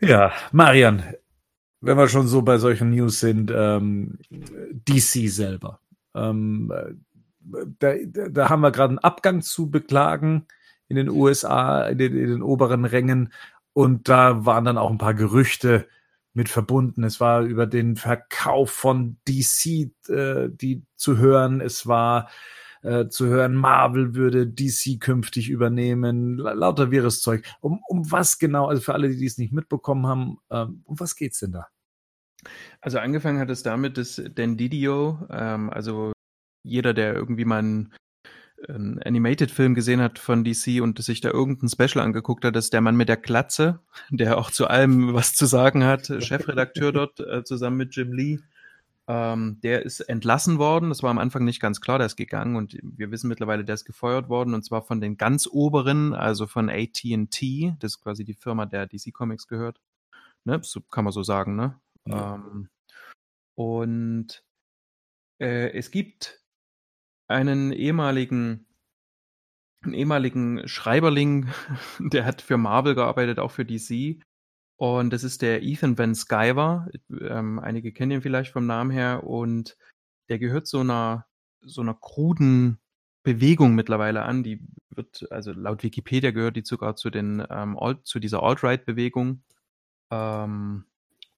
Ja, 0.00 0.32
Marian, 0.52 1.04
wenn 1.80 1.96
wir 1.96 2.08
schon 2.08 2.26
so 2.26 2.42
bei 2.42 2.58
solchen 2.58 2.90
News 2.90 3.20
sind, 3.20 3.52
ähm, 3.54 4.18
DC 4.30 5.30
selber. 5.30 5.80
Ähm, 6.14 6.72
da, 7.78 7.94
da 8.30 8.48
haben 8.48 8.60
wir 8.60 8.72
gerade 8.72 8.90
einen 8.90 8.98
Abgang 8.98 9.42
zu 9.42 9.70
beklagen 9.70 10.46
in 10.88 10.96
den 10.96 11.08
USA, 11.08 11.86
in 11.86 11.98
den, 11.98 12.16
in 12.16 12.28
den 12.28 12.42
oberen 12.42 12.84
Rängen. 12.84 13.32
Und 13.72 14.08
da 14.08 14.44
waren 14.44 14.64
dann 14.64 14.78
auch 14.78 14.90
ein 14.90 14.98
paar 14.98 15.14
Gerüchte 15.14 15.86
mit 16.34 16.48
verbunden. 16.48 17.04
Es 17.04 17.20
war 17.20 17.42
über 17.42 17.66
den 17.66 17.96
Verkauf 17.96 18.70
von 18.70 19.16
DC, 19.28 19.90
äh, 20.08 20.48
die 20.48 20.82
zu 20.96 21.18
hören. 21.18 21.60
Es 21.60 21.86
war 21.86 22.28
äh, 22.82 23.08
zu 23.08 23.26
hören, 23.26 23.54
Marvel 23.54 24.14
würde 24.14 24.46
DC 24.46 25.00
künftig 25.00 25.50
übernehmen, 25.50 26.36
lauter 26.36 26.90
wirres 26.90 27.20
Zeug. 27.20 27.44
Um, 27.60 27.80
um 27.88 28.10
was 28.10 28.38
genau, 28.38 28.66
also 28.66 28.82
für 28.82 28.94
alle, 28.94 29.08
die 29.08 29.16
dies 29.16 29.38
nicht 29.38 29.52
mitbekommen 29.52 30.06
haben, 30.06 30.38
ähm, 30.50 30.82
um 30.84 30.98
was 31.00 31.16
geht's 31.16 31.40
denn 31.40 31.52
da? 31.52 31.66
Also 32.80 32.98
angefangen 32.98 33.40
hat 33.40 33.50
es 33.50 33.62
damit, 33.62 33.98
dass 33.98 34.22
Dan 34.34 34.56
Didio, 34.56 35.18
ähm, 35.30 35.70
also 35.70 36.12
jeder, 36.62 36.94
der 36.94 37.14
irgendwie 37.14 37.44
mal 37.44 37.58
einen, 37.58 37.94
einen 38.68 39.02
Animated-Film 39.02 39.74
gesehen 39.74 40.00
hat 40.00 40.18
von 40.18 40.44
DC 40.44 40.80
und 40.80 41.02
sich 41.02 41.20
da 41.20 41.30
irgendein 41.30 41.68
Special 41.68 42.04
angeguckt 42.04 42.44
hat, 42.44 42.56
ist 42.56 42.72
der 42.72 42.80
Mann 42.80 42.96
mit 42.96 43.08
der 43.08 43.16
Klatze, 43.16 43.80
der 44.10 44.38
auch 44.38 44.50
zu 44.50 44.68
allem 44.68 45.14
was 45.14 45.34
zu 45.34 45.46
sagen 45.46 45.84
hat, 45.84 46.06
Chefredakteur 46.22 46.92
dort 46.92 47.20
äh, 47.20 47.42
zusammen 47.44 47.76
mit 47.76 47.96
Jim 47.96 48.12
Lee. 48.12 48.38
Ähm, 49.10 49.58
der 49.62 49.86
ist 49.86 50.00
entlassen 50.00 50.58
worden. 50.58 50.90
Das 50.90 51.02
war 51.02 51.10
am 51.10 51.18
Anfang 51.18 51.44
nicht 51.44 51.60
ganz 51.60 51.80
klar, 51.80 51.96
der 51.96 52.06
ist 52.06 52.16
gegangen 52.16 52.56
und 52.56 52.78
wir 52.82 53.10
wissen 53.10 53.28
mittlerweile, 53.28 53.64
der 53.64 53.74
ist 53.74 53.86
gefeuert 53.86 54.28
worden 54.28 54.52
und 54.52 54.64
zwar 54.64 54.82
von 54.82 55.00
den 55.00 55.16
ganz 55.16 55.48
oberen, 55.50 56.12
also 56.12 56.46
von 56.46 56.68
AT&T. 56.68 57.74
Das 57.80 57.92
ist 57.92 58.02
quasi 58.02 58.24
die 58.24 58.34
Firma, 58.34 58.66
der 58.66 58.86
DC 58.86 59.14
Comics 59.14 59.48
gehört. 59.48 59.80
Ne? 60.44 60.60
So 60.62 60.82
kann 60.82 61.04
man 61.04 61.12
so 61.12 61.22
sagen, 61.22 61.56
ne? 61.56 61.80
Ja. 62.06 62.34
Ähm, 62.34 62.68
und 63.56 64.44
äh, 65.40 65.70
es 65.72 65.90
gibt 65.90 66.42
einen 67.28 67.72
ehemaligen 67.72 68.66
einen 69.84 69.94
ehemaligen 69.94 70.66
Schreiberling, 70.68 71.48
der 71.98 72.24
hat 72.24 72.42
für 72.42 72.58
Marvel 72.58 72.94
gearbeitet, 72.94 73.38
auch 73.38 73.52
für 73.52 73.64
DC. 73.64 74.20
Und 74.78 75.10
das 75.12 75.24
ist 75.24 75.42
der 75.42 75.62
Ethan 75.64 75.98
Van 75.98 76.14
Skyver. 76.14 76.88
Ähm, 77.10 77.58
einige 77.58 77.92
kennen 77.92 78.12
ihn 78.12 78.22
vielleicht 78.22 78.52
vom 78.52 78.64
Namen 78.64 78.92
her. 78.92 79.24
Und 79.24 79.76
der 80.28 80.38
gehört 80.38 80.68
so 80.68 80.80
einer, 80.80 81.26
so 81.60 81.80
einer 81.80 81.94
kruden 81.94 82.78
Bewegung 83.24 83.74
mittlerweile 83.74 84.22
an. 84.22 84.44
Die 84.44 84.64
wird, 84.90 85.30
also 85.32 85.50
laut 85.52 85.82
Wikipedia 85.82 86.30
gehört 86.30 86.56
die 86.56 86.62
sogar 86.64 86.94
zu 86.94 87.10
den, 87.10 87.44
ähm, 87.50 87.76
Alt, 87.76 88.06
zu 88.06 88.20
dieser 88.20 88.44
Alt-Right-Bewegung. 88.44 89.42
Ähm, 90.12 90.84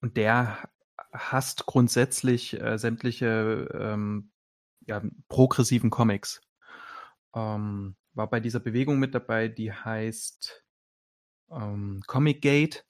und 0.01 0.17
der 0.17 0.69
hasst 1.11 1.65
grundsätzlich 1.65 2.61
äh, 2.61 2.77
sämtliche 2.77 3.69
ähm, 3.73 4.29
ja, 4.81 5.01
progressiven 5.29 5.89
Comics. 5.89 6.41
Ähm, 7.33 7.95
war 8.13 8.29
bei 8.29 8.39
dieser 8.39 8.59
Bewegung 8.59 8.99
mit 8.99 9.15
dabei, 9.15 9.47
die 9.47 9.71
heißt 9.73 10.63
ähm, 11.49 12.03
Comic 12.05 12.43
Gate. 12.43 12.85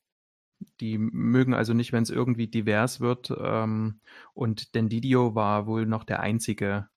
Die 0.79 0.97
mögen 0.97 1.53
also 1.53 1.73
nicht, 1.73 1.91
wenn 1.93 2.03
es 2.03 2.09
irgendwie 2.09 2.47
divers 2.47 2.99
wird. 2.99 3.33
Ähm, 3.37 4.01
und 4.33 4.75
Dendidio 4.75 5.35
war 5.35 5.67
wohl 5.67 5.85
noch 5.85 6.03
der 6.03 6.19
einzige, 6.19 6.87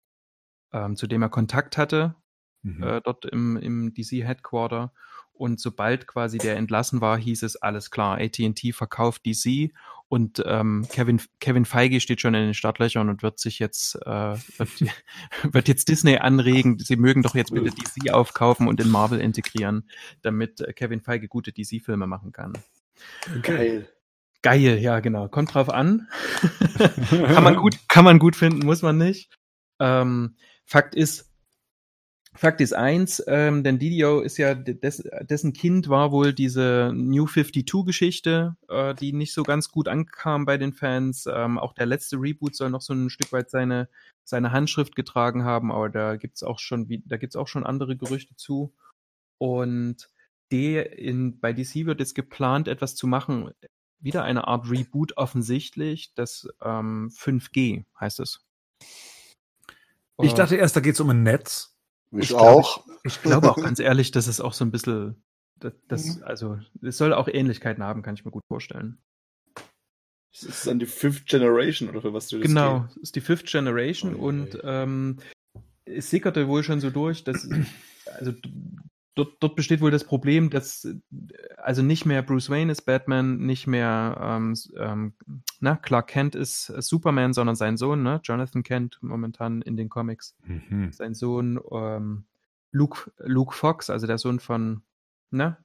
ähm, 0.73 0.97
zu 0.97 1.07
dem 1.07 1.23
er 1.23 1.29
Kontakt 1.29 1.77
hatte, 1.77 2.17
mhm. 2.63 2.83
äh, 2.83 3.01
dort 3.01 3.25
im, 3.25 3.57
im 3.57 3.95
DC-Headquarter. 3.95 4.93
Und 5.33 5.61
sobald 5.61 6.07
quasi 6.07 6.39
der 6.39 6.57
entlassen 6.57 7.01
war, 7.01 7.19
hieß 7.19 7.43
es 7.43 7.57
alles 7.57 7.91
klar, 7.91 8.19
AT&T 8.19 8.73
verkauft 8.73 9.27
DC 9.27 9.73
und 10.09 10.43
ähm, 10.47 10.87
Kevin, 10.91 11.21
Kevin 11.41 11.65
Feige 11.65 12.01
steht 12.01 12.21
schon 12.21 12.35
in 12.35 12.45
den 12.45 12.55
Startlöchern 12.55 13.09
und 13.09 13.25
wird 13.25 13.41
sich 13.41 13.59
jetzt, 13.59 13.97
äh, 14.07 14.37
wird, 14.59 14.71
wird 15.43 15.67
jetzt 15.67 15.89
Disney 15.89 16.19
anregen, 16.19 16.79
sie 16.79 16.97
mögen 16.97 17.23
doch 17.23 17.35
jetzt 17.35 17.53
bitte 17.53 17.71
DC 17.71 18.13
aufkaufen 18.13 18.69
und 18.69 18.81
in 18.81 18.91
Marvel 18.91 19.21
integrieren, 19.21 19.89
damit 20.23 20.61
äh, 20.61 20.73
Kevin 20.73 21.01
Feige 21.01 21.27
gute 21.27 21.53
DC-Filme 21.53 22.07
machen 22.07 22.31
kann. 22.31 22.53
Geil. 23.43 23.89
Geil, 24.43 24.79
ja, 24.79 25.01
genau. 25.01 25.29
Kommt 25.29 25.55
drauf 25.55 25.71
an. 25.71 26.07
kann 27.09 27.43
man 27.43 27.57
gut, 27.57 27.79
kann 27.89 28.05
man 28.05 28.19
gut 28.19 28.37
finden, 28.37 28.67
muss 28.67 28.83
man 28.83 28.99
nicht. 28.99 29.33
Ähm, 29.81 30.37
Fakt 30.67 30.95
ist, 30.95 31.33
Fakt 32.37 32.61
ist 32.61 32.75
eins, 32.75 33.23
ähm, 33.27 33.65
denn 33.65 33.79
Didio 33.79 34.21
ist 34.21 34.37
ja, 34.39 34.55
des, 34.55 35.03
dessen 35.23 35.53
Kind 35.53 35.89
war 35.89 36.13
wohl 36.13 36.33
diese 36.33 36.93
New 36.95 37.25
52-Geschichte, 37.25 38.57
äh, 38.69 38.95
die 38.95 39.13
nicht 39.13 39.33
so 39.33 39.45
ganz 39.45 39.71
gut 39.71 39.89
ankam 39.89 40.45
bei 40.45 40.59
den 40.59 40.75
Fans. 40.75 41.27
Ähm, 41.27 41.59
auch 41.59 41.73
der 41.73 41.87
letzte 41.87 42.17
Reboot 42.17 42.55
soll 42.55 42.69
noch 42.69 42.83
so 42.83 42.93
ein 42.93 43.09
Stück 43.09 43.33
weit 43.33 43.49
seine, 43.51 43.89
seine 44.25 44.53
Handschrift 44.53 44.95
getragen 44.95 45.45
haben, 45.45 45.73
aber 45.73 45.89
da 45.89 46.17
gibt's 46.17 46.43
auch 46.43 46.59
schon, 46.59 46.87
da 47.07 47.17
gibt's 47.17 47.37
auch 47.37 47.49
schon 47.49 47.65
andere 47.65 47.97
Gerüchte 47.97 48.37
zu. 48.37 48.75
Und 49.39 50.11
in, 50.51 51.41
bei 51.41 51.53
DC 51.53 51.87
wird 51.87 52.01
jetzt 52.01 52.15
geplant, 52.15 52.69
etwas 52.69 52.95
zu 52.95 53.07
machen, 53.07 53.51
wieder 53.99 54.23
eine 54.23 54.47
Art 54.47 54.71
Reboot 54.71 55.17
offensichtlich, 55.17 56.13
das 56.15 56.47
ähm, 56.63 57.11
5G 57.11 57.85
heißt 57.99 58.21
es. 58.21 58.45
Ich 60.23 60.33
äh, 60.33 60.37
dachte 60.37 60.57
erst, 60.57 60.77
da 60.77 60.81
geht's 60.81 61.01
um 61.01 61.11
ein 61.11 61.23
Netz. 61.23 61.77
Ich, 62.13 62.31
ich 62.31 62.35
auch. 62.35 62.85
Glaube, 62.85 63.01
ich 63.05 63.23
glaube 63.23 63.51
auch 63.51 63.57
ganz 63.63 63.81
ehrlich, 63.81 64.11
dass 64.11 64.27
es 64.27 64.41
auch 64.41 64.53
so 64.53 64.65
ein 64.65 64.71
bisschen, 64.71 65.25
das, 65.59 65.73
das, 65.89 66.17
mhm. 66.17 66.25
also 66.25 66.59
es 66.83 66.99
soll 66.99 67.13
auch 67.13 67.29
Ähnlichkeiten 67.29 67.83
haben, 67.83 68.03
kann 68.03 68.15
ich 68.15 68.25
mir 68.25 68.31
gut 68.31 68.45
vorstellen. 68.47 68.99
Das 70.33 70.43
ist 70.43 70.67
dann 70.67 70.81
die 70.81 70.87
Fifth 70.87 71.27
Generation 71.27 71.89
oder 71.89 72.03
für 72.03 72.13
was 72.13 72.29
du 72.29 72.39
das 72.39 72.47
Genau, 72.47 72.87
es 72.91 72.97
ist 72.97 73.17
die 73.17 73.21
Fifth 73.21 73.47
Generation 73.47 74.17
oh, 74.17 74.27
und 74.27 74.59
ähm, 74.65 75.19
es 75.85 76.11
sickerte 76.11 76.49
wohl 76.49 76.65
schon 76.65 76.81
so 76.81 76.91
durch, 76.91 77.25
dass 77.25 77.49
also 78.07 78.33
dort, 79.15 79.37
dort 79.41 79.57
besteht 79.57 79.81
wohl 79.81 79.91
das 79.91 80.05
Problem, 80.05 80.51
dass 80.51 80.89
also 81.57 81.83
nicht 81.83 82.05
mehr 82.05 82.23
Bruce 82.23 82.51
Wayne 82.51 82.73
ist 82.73 82.83
Batman, 82.83 83.39
nicht 83.39 83.67
mehr 83.67 84.19
ähm, 84.21 84.55
ähm, 84.77 85.15
na, 85.61 85.77
Clark 85.77 86.09
Kent 86.09 86.35
ist 86.35 86.67
Superman, 86.67 87.33
sondern 87.33 87.57
sein 87.57 87.77
Sohn, 87.77 88.03
ne? 88.03 88.21
Jonathan 88.25 88.63
Kent 88.63 88.99
momentan 89.01 89.63
in 89.63 89.77
den 89.77 89.89
Comics. 89.89 90.37
Mhm. 90.45 90.93
Sein 90.93 91.15
Sohn 91.15 91.61
ähm, 91.71 92.25
Luke, 92.73 93.11
Luke 93.19 93.55
Fox, 93.55 93.91
also 93.91 94.07
der 94.07 94.19
Sohn 94.19 94.41
von, 94.41 94.83
ne? 95.31 95.57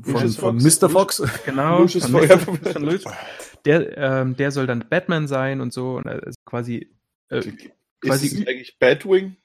Von, 0.00 0.28
von 0.30 0.56
Mr. 0.56 0.88
Fox. 0.88 1.22
Genau. 1.44 1.86
Von 1.86 2.84
Mr. 2.84 2.98
Fox. 2.98 3.16
Der, 3.64 3.96
ähm, 3.98 4.36
der 4.36 4.50
soll 4.50 4.66
dann 4.66 4.86
Batman 4.88 5.28
sein 5.28 5.60
und 5.60 5.72
so. 5.72 5.96
Und 5.96 6.06
also 6.06 6.32
quasi. 6.44 6.90
Äh, 7.28 7.42
quasi 8.00 8.26
ist 8.26 8.32
es 8.40 8.46
eigentlich 8.46 8.78
Batwing? 8.78 9.36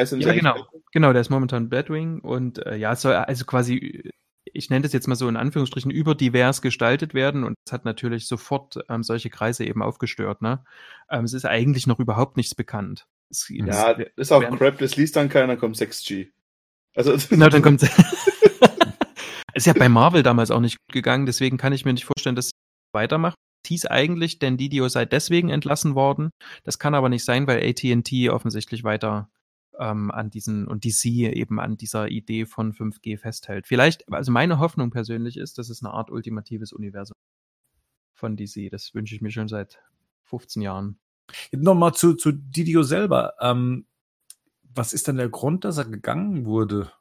Heißt 0.00 0.12
ja, 0.16 0.32
genau. 0.32 0.66
Genau, 0.92 1.12
der 1.12 1.20
ist 1.20 1.30
momentan 1.30 1.68
Batwing 1.68 2.20
und 2.20 2.64
äh, 2.66 2.76
ja, 2.76 2.92
es 2.92 3.02
soll 3.02 3.12
also 3.12 3.44
quasi, 3.44 4.10
ich 4.44 4.70
nenne 4.70 4.82
das 4.82 4.92
jetzt 4.92 5.06
mal 5.06 5.14
so 5.14 5.28
in 5.28 5.36
Anführungsstrichen, 5.36 5.90
überdivers 5.90 6.62
gestaltet 6.62 7.14
werden 7.14 7.44
und 7.44 7.54
es 7.64 7.72
hat 7.72 7.84
natürlich 7.84 8.26
sofort 8.26 8.78
ähm, 8.88 9.02
solche 9.02 9.30
Kreise 9.30 9.64
eben 9.64 9.82
aufgestört. 9.82 10.42
Ne? 10.42 10.64
Ähm, 11.10 11.24
es 11.24 11.32
ist 11.32 11.44
eigentlich 11.44 11.86
noch 11.86 12.00
überhaupt 12.00 12.36
nichts 12.36 12.54
bekannt. 12.54 13.06
Es, 13.30 13.46
ja, 13.48 13.94
das 13.94 14.08
ist 14.16 14.32
auch 14.32 14.42
Crap, 14.56 14.78
das 14.78 14.96
liest 14.96 15.14
dann 15.14 15.28
keiner, 15.28 15.56
kommt 15.56 15.76
6G. 15.76 16.30
Also, 16.96 17.16
genau, 17.28 17.48
dann 17.48 17.62
kommt. 17.62 17.82
ist 19.54 19.66
ja 19.66 19.72
bei 19.72 19.88
Marvel 19.88 20.24
damals 20.24 20.50
auch 20.50 20.60
nicht 20.60 20.78
gegangen, 20.90 21.26
deswegen 21.26 21.56
kann 21.56 21.72
ich 21.72 21.84
mir 21.84 21.92
nicht 21.92 22.06
vorstellen, 22.06 22.34
dass 22.34 22.46
sie 22.46 22.52
weitermachen. 22.92 23.36
Es 23.64 23.68
hieß 23.68 23.86
eigentlich, 23.86 24.38
denn 24.38 24.56
Didio 24.56 24.88
sei 24.88 25.04
deswegen 25.04 25.50
entlassen 25.50 25.94
worden. 25.94 26.30
Das 26.64 26.78
kann 26.78 26.94
aber 26.94 27.08
nicht 27.08 27.24
sein, 27.24 27.46
weil 27.46 27.62
AT&T 27.62 28.30
offensichtlich 28.30 28.82
weiter 28.82 29.28
ähm, 29.80 30.10
an 30.12 30.30
diesen 30.30 30.68
und 30.68 30.84
die 30.84 30.90
sie 30.92 31.24
eben 31.24 31.58
an 31.58 31.76
dieser 31.76 32.08
Idee 32.08 32.46
von 32.46 32.72
5G 32.72 33.18
festhält. 33.18 33.66
Vielleicht, 33.66 34.12
also 34.12 34.30
meine 34.30 34.58
Hoffnung 34.60 34.90
persönlich 34.90 35.36
ist, 35.38 35.58
dass 35.58 35.70
es 35.70 35.82
eine 35.82 35.92
Art 35.94 36.10
ultimatives 36.10 36.72
Universum. 36.72 37.14
von 38.14 38.36
DC. 38.36 38.70
Das 38.70 38.94
wünsche 38.94 39.14
ich 39.14 39.22
mir 39.22 39.30
schon 39.30 39.48
seit 39.48 39.80
15 40.24 40.62
Jahren. 40.62 40.98
Nochmal 41.52 41.94
zu, 41.94 42.14
zu 42.14 42.32
Didio 42.32 42.82
selber. 42.82 43.34
Ähm, 43.40 43.86
was 44.62 44.92
ist 44.92 45.08
denn 45.08 45.16
der 45.16 45.30
Grund, 45.30 45.64
dass 45.64 45.78
er 45.78 45.86
gegangen 45.86 46.44
wurde? 46.44 46.92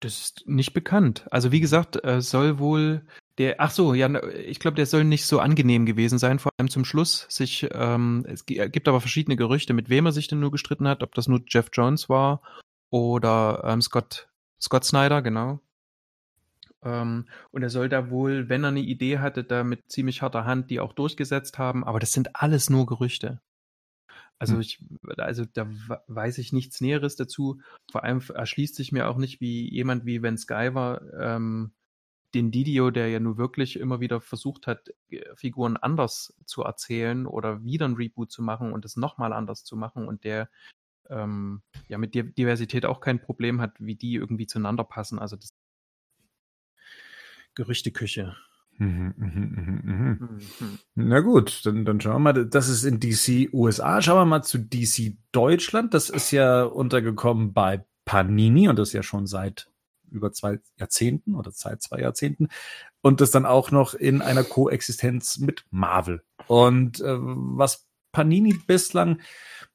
Das 0.00 0.20
ist 0.20 0.44
nicht 0.46 0.74
bekannt. 0.74 1.26
Also 1.30 1.50
wie 1.50 1.60
gesagt, 1.60 2.02
äh, 2.04 2.20
soll 2.20 2.58
wohl 2.58 3.02
der, 3.38 3.60
ach 3.60 3.70
so, 3.70 3.94
ja, 3.94 4.22
ich 4.34 4.58
glaube, 4.58 4.74
der 4.74 4.86
soll 4.86 5.04
nicht 5.04 5.24
so 5.24 5.40
angenehm 5.40 5.86
gewesen 5.86 6.18
sein, 6.18 6.38
vor 6.38 6.52
allem 6.58 6.70
zum 6.70 6.84
Schluss. 6.84 7.26
Sich, 7.28 7.68
ähm, 7.72 8.24
es 8.28 8.46
gibt 8.46 8.88
aber 8.88 9.00
verschiedene 9.00 9.36
Gerüchte, 9.36 9.74
mit 9.74 9.88
wem 9.88 10.06
er 10.06 10.12
sich 10.12 10.28
denn 10.28 10.40
nur 10.40 10.50
gestritten 10.50 10.88
hat, 10.88 11.02
ob 11.02 11.14
das 11.14 11.28
nur 11.28 11.42
Jeff 11.46 11.70
Jones 11.72 12.08
war 12.08 12.42
oder 12.90 13.62
ähm, 13.64 13.80
Scott, 13.80 14.28
Scott 14.60 14.84
Snyder, 14.84 15.22
genau. 15.22 15.60
Ähm, 16.82 17.26
und 17.50 17.62
er 17.62 17.70
soll 17.70 17.88
da 17.88 18.10
wohl, 18.10 18.48
wenn 18.48 18.64
er 18.64 18.68
eine 18.68 18.80
Idee 18.80 19.18
hatte, 19.18 19.44
da 19.44 19.64
mit 19.64 19.90
ziemlich 19.90 20.22
harter 20.22 20.44
Hand 20.44 20.70
die 20.70 20.80
auch 20.80 20.92
durchgesetzt 20.92 21.58
haben, 21.58 21.84
aber 21.84 22.00
das 22.00 22.12
sind 22.12 22.36
alles 22.36 22.70
nur 22.70 22.86
Gerüchte. 22.86 23.40
Also 24.38 24.54
hm. 24.54 24.60
ich, 24.60 24.84
also 25.16 25.44
da 25.44 25.68
weiß 26.06 26.38
ich 26.38 26.52
nichts 26.52 26.80
Näheres 26.80 27.16
dazu. 27.16 27.60
Vor 27.90 28.04
allem 28.04 28.22
erschließt 28.32 28.74
sich 28.74 28.92
mir 28.92 29.08
auch 29.08 29.16
nicht, 29.16 29.40
wie 29.40 29.68
jemand 29.68 30.06
wie 30.06 30.22
Van 30.22 30.38
Skyver 30.38 31.02
ähm, 31.18 31.72
den 32.34 32.50
Didio, 32.50 32.90
der 32.90 33.08
ja 33.08 33.20
nun 33.20 33.38
wirklich 33.38 33.78
immer 33.78 34.00
wieder 34.00 34.20
versucht 34.20 34.66
hat, 34.66 34.90
Figuren 35.34 35.76
anders 35.76 36.34
zu 36.44 36.62
erzählen 36.62 37.26
oder 37.26 37.64
wieder 37.64 37.88
ein 37.88 37.94
Reboot 37.94 38.30
zu 38.30 38.42
machen 38.42 38.72
und 38.72 38.84
es 38.84 38.96
nochmal 38.96 39.32
anders 39.32 39.64
zu 39.64 39.76
machen 39.76 40.06
und 40.06 40.24
der 40.24 40.50
ähm, 41.08 41.62
ja 41.88 41.96
mit 41.96 42.14
Diversität 42.14 42.84
auch 42.84 43.00
kein 43.00 43.20
Problem 43.20 43.60
hat, 43.60 43.76
wie 43.78 43.96
die 43.96 44.14
irgendwie 44.14 44.46
zueinander 44.46 44.84
passen. 44.84 45.18
Also 45.18 45.36
das 45.36 45.50
Gerüchteküche. 47.54 48.36
Mhm, 48.78 49.14
mhm, 49.16 49.80
mhm. 49.84 50.78
Na 50.94 51.20
gut, 51.20 51.62
dann, 51.66 51.84
dann 51.84 52.00
schauen 52.00 52.22
wir 52.22 52.32
mal. 52.32 52.46
Das 52.46 52.68
ist 52.68 52.84
in 52.84 53.00
DC 53.00 53.52
USA. 53.52 54.00
Schauen 54.00 54.18
wir 54.18 54.24
mal 54.24 54.42
zu 54.42 54.58
DC 54.58 55.16
Deutschland. 55.32 55.94
Das 55.94 56.10
ist 56.10 56.30
ja 56.30 56.62
untergekommen 56.62 57.52
bei 57.52 57.84
Panini 58.04 58.68
und 58.68 58.78
das 58.78 58.92
ja 58.92 59.02
schon 59.02 59.26
seit 59.26 59.68
über 60.10 60.32
zwei 60.32 60.60
Jahrzehnten 60.78 61.34
oder 61.34 61.50
seit 61.50 61.82
zwei 61.82 62.00
Jahrzehnten 62.00 62.48
und 63.02 63.20
das 63.20 63.30
dann 63.30 63.46
auch 63.46 63.70
noch 63.70 63.94
in 63.94 64.22
einer 64.22 64.44
Koexistenz 64.44 65.38
mit 65.38 65.64
Marvel. 65.70 66.22
Und 66.46 67.00
äh, 67.00 67.16
was 67.18 67.87
Panini 68.12 68.54
bislang 68.66 69.18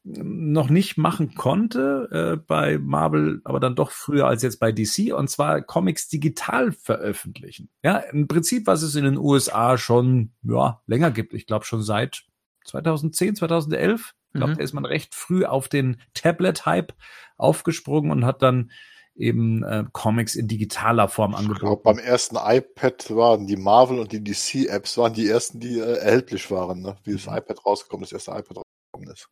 noch 0.03 0.69
nicht 0.69 0.97
machen 0.97 1.33
konnte 1.33 2.09
äh, 2.11 2.37
bei 2.37 2.77
Marvel, 2.77 3.41
aber 3.45 3.59
dann 3.61 3.75
doch 3.75 3.91
früher 3.91 4.27
als 4.27 4.43
jetzt 4.43 4.59
bei 4.59 4.71
DC, 4.71 5.13
und 5.13 5.29
zwar 5.29 5.61
Comics 5.61 6.09
digital 6.09 6.73
veröffentlichen. 6.73 7.69
Ja, 7.83 7.97
im 7.97 8.27
Prinzip, 8.27 8.67
was 8.67 8.81
es 8.81 8.95
in 8.95 9.05
den 9.05 9.17
USA 9.17 9.77
schon 9.77 10.33
ja, 10.43 10.81
länger 10.87 11.11
gibt. 11.11 11.33
Ich 11.33 11.47
glaube 11.47 11.65
schon 11.65 11.83
seit 11.83 12.23
2010, 12.65 13.37
2011. 13.37 14.13
Ich 14.33 14.39
glaube, 14.39 14.53
mhm. 14.53 14.57
da 14.57 14.63
ist 14.63 14.73
man 14.73 14.85
recht 14.85 15.15
früh 15.15 15.45
auf 15.45 15.69
den 15.69 16.01
Tablet-Hype 16.13 16.93
aufgesprungen 17.37 18.11
und 18.11 18.25
hat 18.25 18.41
dann 18.41 18.71
eben 19.15 19.63
äh, 19.63 19.85
Comics 19.91 20.35
in 20.35 20.47
digitaler 20.47 21.07
Form 21.07 21.35
angeboten. 21.35 21.57
Ich 21.57 21.61
glaube, 21.61 21.83
beim 21.83 21.99
ersten 21.99 22.35
iPad 22.35 23.15
waren 23.15 23.47
die 23.47 23.57
Marvel 23.57 23.99
und 23.99 24.11
die 24.11 24.23
DC-Apps 24.23 24.97
waren 24.97 25.13
die 25.13 25.27
ersten, 25.27 25.59
die 25.59 25.79
äh, 25.79 25.97
erhältlich 25.97 26.49
waren, 26.49 26.81
ne? 26.81 26.95
wie 27.03 27.13
das 27.13 27.27
mhm. 27.27 27.37
iPad 27.37 27.65
rausgekommen, 27.65 28.03
das 28.03 28.11
erste 28.11 28.31
iPad 28.31 28.57
rausgekommen 28.57 29.13
ist. 29.13 29.29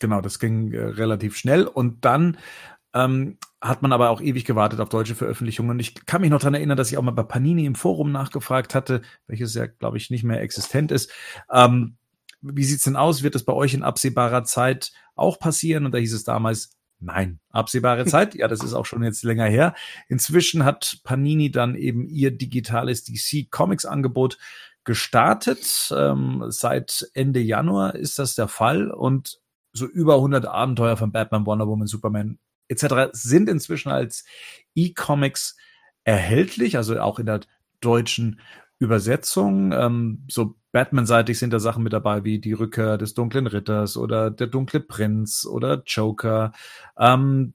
Genau, 0.00 0.20
das 0.20 0.38
ging 0.38 0.72
äh, 0.72 0.84
relativ 0.84 1.36
schnell 1.36 1.66
und 1.66 2.04
dann 2.04 2.36
ähm, 2.92 3.38
hat 3.60 3.82
man 3.82 3.92
aber 3.92 4.10
auch 4.10 4.20
ewig 4.20 4.44
gewartet 4.44 4.80
auf 4.80 4.90
deutsche 4.90 5.14
Veröffentlichungen. 5.14 5.78
Ich 5.80 6.06
kann 6.06 6.20
mich 6.20 6.30
noch 6.30 6.40
dran 6.40 6.54
erinnern, 6.54 6.76
dass 6.76 6.90
ich 6.90 6.98
auch 6.98 7.02
mal 7.02 7.10
bei 7.10 7.22
Panini 7.22 7.64
im 7.64 7.74
Forum 7.74 8.12
nachgefragt 8.12 8.74
hatte, 8.74 9.02
welches 9.26 9.54
ja, 9.54 9.66
glaube 9.66 9.96
ich, 9.96 10.10
nicht 10.10 10.24
mehr 10.24 10.40
existent 10.42 10.92
ist. 10.92 11.10
Ähm, 11.50 11.96
wie 12.42 12.64
sieht's 12.64 12.84
denn 12.84 12.96
aus? 12.96 13.22
Wird 13.22 13.34
das 13.34 13.44
bei 13.44 13.52
euch 13.52 13.74
in 13.74 13.82
absehbarer 13.82 14.44
Zeit 14.44 14.92
auch 15.14 15.38
passieren? 15.38 15.86
Und 15.86 15.92
da 15.92 15.98
hieß 15.98 16.12
es 16.12 16.24
damals, 16.24 16.75
Nein, 16.98 17.40
absehbare 17.50 18.06
Zeit. 18.06 18.34
Ja, 18.34 18.48
das 18.48 18.62
ist 18.62 18.72
auch 18.72 18.86
schon 18.86 19.02
jetzt 19.02 19.22
länger 19.22 19.46
her. 19.46 19.74
Inzwischen 20.08 20.64
hat 20.64 20.98
Panini 21.04 21.50
dann 21.50 21.74
eben 21.74 22.06
ihr 22.06 22.30
digitales 22.30 23.04
DC 23.04 23.50
Comics 23.50 23.84
Angebot 23.84 24.38
gestartet. 24.84 25.92
Ähm, 25.94 26.44
seit 26.48 27.06
Ende 27.12 27.40
Januar 27.40 27.94
ist 27.94 28.18
das 28.18 28.34
der 28.34 28.48
Fall 28.48 28.90
und 28.90 29.40
so 29.72 29.86
über 29.86 30.14
100 30.14 30.46
Abenteuer 30.46 30.96
von 30.96 31.12
Batman, 31.12 31.44
Wonder 31.44 31.66
Woman, 31.66 31.86
Superman 31.86 32.38
etc. 32.68 33.10
sind 33.12 33.48
inzwischen 33.48 33.90
als 33.90 34.24
E-Comics 34.74 35.56
erhältlich, 36.04 36.76
also 36.76 36.98
auch 37.00 37.18
in 37.18 37.26
der 37.26 37.40
deutschen 37.80 38.40
Übersetzung. 38.78 39.72
Ähm, 39.72 40.24
so 40.30 40.54
Batman-seitig 40.76 41.38
sind 41.38 41.54
da 41.54 41.58
Sachen 41.58 41.82
mit 41.82 41.94
dabei 41.94 42.22
wie 42.22 42.38
die 42.38 42.52
Rückkehr 42.52 42.98
des 42.98 43.14
dunklen 43.14 43.46
Ritters 43.46 43.96
oder 43.96 44.30
der 44.30 44.46
dunkle 44.46 44.80
Prinz 44.80 45.46
oder 45.50 45.82
Joker. 45.86 46.52
Ähm, 46.98 47.54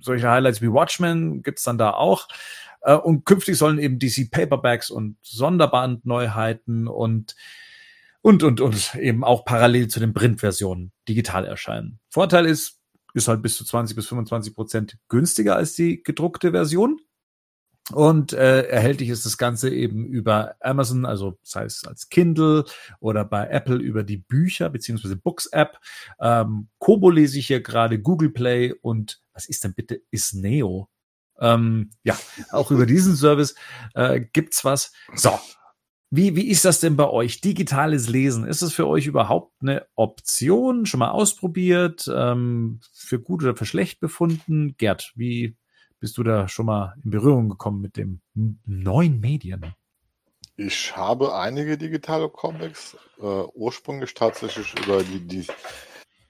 solche 0.00 0.30
Highlights 0.30 0.62
wie 0.62 0.72
Watchmen 0.72 1.42
gibt's 1.42 1.64
dann 1.64 1.76
da 1.76 1.90
auch. 1.90 2.26
Äh, 2.80 2.94
und 2.94 3.26
künftig 3.26 3.58
sollen 3.58 3.78
eben 3.78 3.98
DC 3.98 4.30
Paperbacks 4.30 4.88
und 4.88 5.18
Sonderbandneuheiten 5.20 6.88
und 6.88 7.36
und, 8.22 8.42
und, 8.42 8.62
und 8.62 8.94
eben 8.94 9.24
auch 9.24 9.44
parallel 9.44 9.88
zu 9.88 10.00
den 10.00 10.14
Printversionen 10.14 10.92
digital 11.06 11.44
erscheinen. 11.44 12.00
Vorteil 12.08 12.46
ist, 12.46 12.80
ist 13.12 13.28
halt 13.28 13.42
bis 13.42 13.58
zu 13.58 13.64
20 13.66 13.94
bis 13.94 14.06
25 14.06 14.54
Prozent 14.54 14.96
günstiger 15.10 15.56
als 15.56 15.74
die 15.74 16.02
gedruckte 16.02 16.52
Version. 16.52 16.98
Und 17.92 18.34
äh, 18.34 18.62
erhältlich 18.62 19.08
ist 19.08 19.24
das 19.24 19.38
Ganze 19.38 19.70
eben 19.70 20.04
über 20.04 20.56
Amazon, 20.60 21.06
also 21.06 21.38
sei 21.42 21.64
es 21.64 21.84
als 21.84 22.10
Kindle 22.10 22.64
oder 23.00 23.24
bei 23.24 23.48
Apple 23.48 23.76
über 23.76 24.02
die 24.02 24.18
Bücher 24.18 24.68
beziehungsweise 24.68 25.16
Books 25.16 25.46
App. 25.46 25.78
Ähm, 26.20 26.68
Kobo 26.78 27.08
lese 27.08 27.38
ich 27.38 27.46
hier 27.46 27.62
gerade, 27.62 27.98
Google 27.98 28.30
Play 28.30 28.74
und 28.82 29.20
was 29.32 29.48
ist 29.48 29.64
denn 29.64 29.74
bitte 29.74 30.02
Isneo? 30.10 30.88
Ähm, 31.40 31.90
ja, 32.02 32.18
auch 32.50 32.70
über 32.70 32.84
diesen 32.84 33.16
Service 33.16 33.54
äh, 33.94 34.20
gibt's 34.20 34.64
was. 34.64 34.92
So, 35.14 35.38
wie, 36.10 36.36
wie 36.36 36.48
ist 36.48 36.64
das 36.64 36.80
denn 36.80 36.96
bei 36.96 37.08
euch? 37.08 37.40
Digitales 37.40 38.08
Lesen, 38.08 38.46
ist 38.46 38.62
es 38.62 38.72
für 38.72 38.86
euch 38.86 39.06
überhaupt 39.06 39.54
eine 39.60 39.86
Option? 39.94 40.86
Schon 40.86 41.00
mal 41.00 41.10
ausprobiert? 41.10 42.10
Ähm, 42.12 42.80
für 42.92 43.20
gut 43.20 43.42
oder 43.42 43.56
für 43.56 43.66
schlecht 43.66 44.00
befunden? 44.00 44.74
Gerd, 44.78 45.12
wie 45.16 45.56
bist 46.00 46.18
du 46.18 46.22
da 46.22 46.48
schon 46.48 46.66
mal 46.66 46.94
in 47.04 47.10
Berührung 47.10 47.48
gekommen 47.48 47.80
mit 47.80 47.96
dem 47.96 48.20
neuen 48.34 49.20
Medien? 49.20 49.74
Ich 50.56 50.96
habe 50.96 51.34
einige 51.34 51.78
digitale 51.78 52.28
Comics, 52.28 52.96
äh, 53.18 53.22
ursprünglich 53.22 54.14
tatsächlich 54.14 54.74
über 54.84 55.02
die, 55.02 55.20
die 55.20 55.46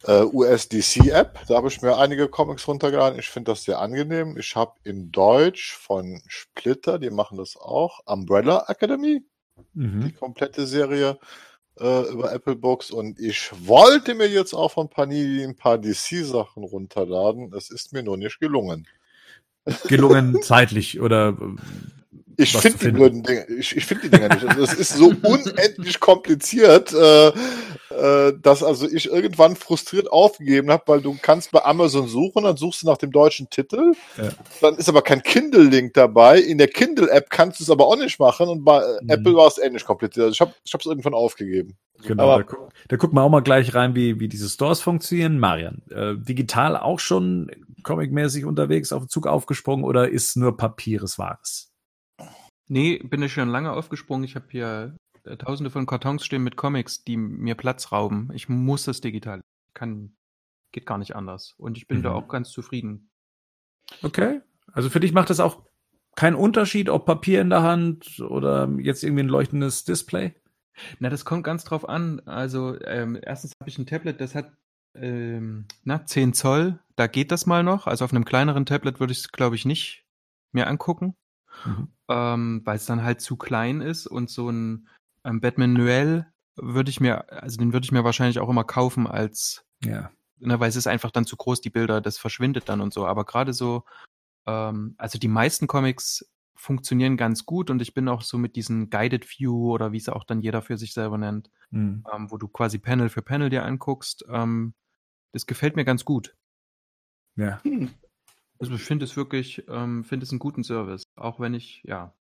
äh, 0.05 0.23
USDC-App. 0.23 1.47
Da 1.49 1.57
habe 1.57 1.69
ich 1.69 1.81
mir 1.81 1.97
einige 1.97 2.29
Comics 2.29 2.69
runtergeladen. 2.69 3.19
Ich 3.19 3.29
finde 3.29 3.53
das 3.53 3.65
sehr 3.65 3.79
angenehm. 3.79 4.37
Ich 4.37 4.55
habe 4.55 4.75
in 4.85 5.11
Deutsch 5.11 5.75
von 5.75 6.21
Splitter, 6.27 6.99
die 6.99 7.11
machen 7.11 7.39
das 7.39 7.57
auch, 7.57 8.01
Umbrella 8.05 8.65
Academy 8.69 9.25
mhm. 9.75 10.03
die 10.03 10.13
komplette 10.13 10.67
Serie 10.67 11.19
äh, 11.79 12.11
über 12.11 12.33
Apple 12.33 12.57
Books. 12.57 12.91
Und 12.91 13.19
ich 13.19 13.51
wollte 13.67 14.15
mir 14.15 14.29
jetzt 14.29 14.55
auch 14.55 14.73
von 14.73 14.89
Panini 14.89 15.45
ein 15.45 15.57
paar 15.57 15.79
DC-Sachen 15.79 16.65
runterladen. 16.65 17.53
Es 17.55 17.71
ist 17.71 17.93
mir 17.93 18.03
nur 18.03 18.17
nicht 18.17 18.41
gelungen. 18.41 18.87
Gelungen 19.89 20.37
zeitlich 20.43 21.01
oder 21.01 21.37
ich 22.41 22.57
finde 22.57 22.79
die 22.79 22.91
blöden 22.93 23.23
Dinge, 23.25 23.47
ich, 23.49 23.77
ich 23.77 23.85
finde 23.85 24.05
die 24.05 24.11
Dinger 24.11 24.33
nicht. 24.33 24.47
Also 24.47 24.63
es 24.63 24.75
ist 24.75 24.95
so 24.95 25.07
unendlich 25.23 25.99
kompliziert, 25.99 26.93
äh, 26.93 27.29
äh, 27.29 28.33
dass 28.41 28.63
also 28.63 28.89
ich 28.89 29.11
irgendwann 29.11 29.57
frustriert 29.57 30.11
aufgegeben 30.13 30.71
habe, 30.71 30.85
weil 30.87 31.01
du 31.01 31.17
kannst 31.21 31.51
bei 31.51 31.65
Amazon 31.65 32.07
suchen, 32.07 32.45
dann 32.45 32.57
suchst 32.57 32.83
du 32.83 32.87
nach 32.87 32.97
dem 32.97 33.11
deutschen 33.11 33.51
Titel, 33.51 33.93
ja. 34.17 34.29
dann 34.61 34.77
ist 34.77 34.89
aber 34.89 35.03
kein 35.03 35.23
Kindle-Link 35.23 35.95
dabei. 35.95 36.39
In 36.39 36.59
der 36.59 36.69
Kindle-App 36.69 37.29
kannst 37.29 37.59
du 37.59 37.65
es 37.65 37.71
aber 37.71 37.89
auch 37.89 37.97
nicht 37.97 38.21
machen 38.21 38.49
und 38.49 38.65
bei 38.65 38.83
mhm. 39.03 39.09
Apple 39.09 39.35
war 39.35 39.49
es 39.49 39.59
ähnlich 39.59 39.85
kompliziert. 39.85 40.27
Also 40.27 40.35
ich 40.35 40.41
habe 40.73 40.81
es 40.81 40.87
irgendwann 40.87 41.15
aufgegeben. 41.15 41.77
Genau, 42.05 42.31
aber, 42.31 42.45
da, 42.45 42.55
gu 42.55 42.57
da 42.87 42.97
gucken 42.97 43.19
wir 43.19 43.23
auch 43.23 43.31
mal 43.31 43.41
gleich 43.41 43.75
rein, 43.75 43.97
wie, 43.97 44.21
wie 44.21 44.29
diese 44.29 44.49
Stores 44.49 44.81
funktionieren. 44.81 45.41
Marian, 45.41 45.83
äh, 45.91 46.15
digital 46.17 46.77
auch 46.77 47.01
schon 47.01 47.51
comicmäßig 47.83 48.45
unterwegs, 48.45 48.93
auf 48.93 49.03
den 49.05 49.09
Zug 49.09 49.27
aufgesprungen 49.27 49.85
oder 49.85 50.09
ist 50.09 50.37
nur 50.37 50.57
Papieres 50.57 51.19
Wahres? 51.19 51.68
Nee, 52.69 52.99
bin 52.99 53.23
ich 53.23 53.33
schon 53.33 53.49
lange 53.49 53.73
aufgesprungen. 53.73 54.25
Ich 54.25 54.35
habe 54.35 54.47
hier 54.51 54.97
äh, 55.25 55.37
tausende 55.37 55.71
von 55.71 55.87
Kartons 55.87 56.25
stehen 56.25 56.45
mit 56.45 56.57
Comics, 56.57 57.03
die 57.05 57.17
mir 57.17 57.55
Platz 57.55 57.93
rauben. 57.93 58.31
Ich 58.35 58.49
muss 58.49 58.85
das 58.85 59.01
digital. 59.01 59.41
Kann, 59.75 60.17
geht 60.73 60.87
gar 60.87 60.99
nicht 60.99 61.17
anders. 61.17 61.55
Und 61.59 61.77
ich 61.77 61.87
bin 61.87 61.99
mhm. 61.99 62.03
da 62.03 62.13
auch 62.13 62.29
ganz 62.29 62.51
zufrieden. 62.51 63.11
Okay. 64.03 64.41
Also 64.73 64.91
für 64.91 65.01
dich 65.01 65.13
macht 65.13 65.31
das 65.31 65.41
auch 65.41 65.65
keinen 66.15 66.37
Unterschied, 66.37 66.91
ob 66.91 67.07
Papier 67.07 67.41
in 67.41 67.51
der 67.51 67.63
Hand 67.63 68.21
oder 68.21 68.69
jetzt 68.79 69.03
irgendwie 69.03 69.23
ein 69.23 69.29
leuchtendes 69.29 69.85
Display? 69.85 70.35
Na, 70.99 71.09
das 71.11 71.25
kommt 71.25 71.45
ganz 71.45 71.65
drauf 71.65 71.89
an. 71.89 72.21
Also, 72.27 72.81
ähm, 72.85 73.19
erstens 73.21 73.53
habe 73.61 73.71
ich 73.71 73.79
ein 73.79 73.87
Tablet, 73.87 74.21
das 74.21 74.35
hat 74.35 74.53
ähm, 74.95 75.67
na, 75.85 76.05
10 76.05 76.35
Zoll. 76.35 76.79
Da 76.97 77.07
geht 77.07 77.31
das 77.31 77.47
mal 77.47 77.63
noch. 77.63 77.87
Also 77.87 78.05
auf 78.05 78.13
einem 78.13 78.25
kleineren 78.25 78.67
Tablet 78.67 79.01
würde 79.01 79.13
ich 79.13 79.21
es, 79.21 79.33
glaube 79.33 79.57
ich, 79.57 79.65
nicht 79.65 80.05
mehr 80.53 80.69
angucken. 80.69 81.15
Mhm. 81.65 81.89
Ähm, 82.09 82.63
weil 82.65 82.77
es 82.77 82.87
dann 82.87 83.03
halt 83.03 83.21
zu 83.21 83.37
klein 83.37 83.81
ist 83.81 84.07
und 84.07 84.31
so 84.31 84.51
ein 84.51 84.89
Ähm, 85.25 85.41
Batman 85.41 85.73
Noel 85.75 86.27
würde 86.57 86.91
ich 86.91 87.01
mir, 87.01 87.31
also 87.33 87.57
den 87.59 87.73
würde 87.73 87.85
ich 87.85 87.93
mir 87.93 88.05
wahrscheinlich 88.05 88.39
auch 88.39 88.49
immer 88.49 88.65
kaufen 88.65 89.07
als, 89.07 89.65
Ja. 89.85 90.11
ne, 90.39 90.59
weil 90.61 90.69
es 90.71 90.77
ist 90.77 90.87
einfach 90.87 91.11
dann 91.11 91.27
zu 91.27 91.37
groß, 91.37 91.61
die 91.61 91.71
Bilder, 91.71 92.01
das 92.01 92.19
verschwindet 92.19 92.69
dann 92.69 92.81
und 92.81 92.95
so. 92.95 93.05
Aber 93.07 93.25
gerade 93.25 93.53
so, 93.53 93.85
ähm, 94.47 94.95
also 94.99 95.19
die 95.19 95.29
meisten 95.29 95.67
Comics 95.67 96.31
funktionieren 96.57 97.17
ganz 97.17 97.47
gut 97.47 97.71
und 97.71 97.83
ich 97.83 97.95
bin 97.95 98.09
auch 98.09 98.23
so 98.23 98.39
mit 98.39 98.57
diesen 98.57 98.91
Guided 98.91 99.27
View 99.29 99.73
oder 99.73 99.93
wie 99.93 99.99
es 99.99 100.09
auch 100.09 100.25
dann 100.25 100.41
jeder 100.41 100.63
für 100.63 100.79
sich 100.79 100.93
selber 100.95 101.19
nennt, 101.19 101.51
Hm. 101.71 102.05
ähm, 102.13 102.31
wo 102.31 102.39
du 102.39 102.49
quasi 102.49 102.79
Panel 102.79 103.09
für 103.11 103.23
Panel 103.23 103.51
dir 103.51 103.65
anguckst. 103.65 104.25
Ähm, 104.31 104.75
das 105.33 105.47
gefällt 105.47 105.77
mir 105.77 105.85
ganz 105.85 106.05
gut. 106.05 106.37
Ja. 107.37 107.61
Hm. 107.65 107.91
Also 108.59 108.75
ich 108.75 108.83
finde 108.83 109.05
es 109.05 109.17
wirklich, 109.17 109.65
ähm, 109.69 110.05
finde 110.05 110.25
es 110.25 110.31
einen 110.31 110.41
guten 110.41 110.65
Service. 110.65 111.05
Auch 111.17 111.39
wenn 111.39 111.55
ich, 111.55 111.83
ja, 111.85 112.15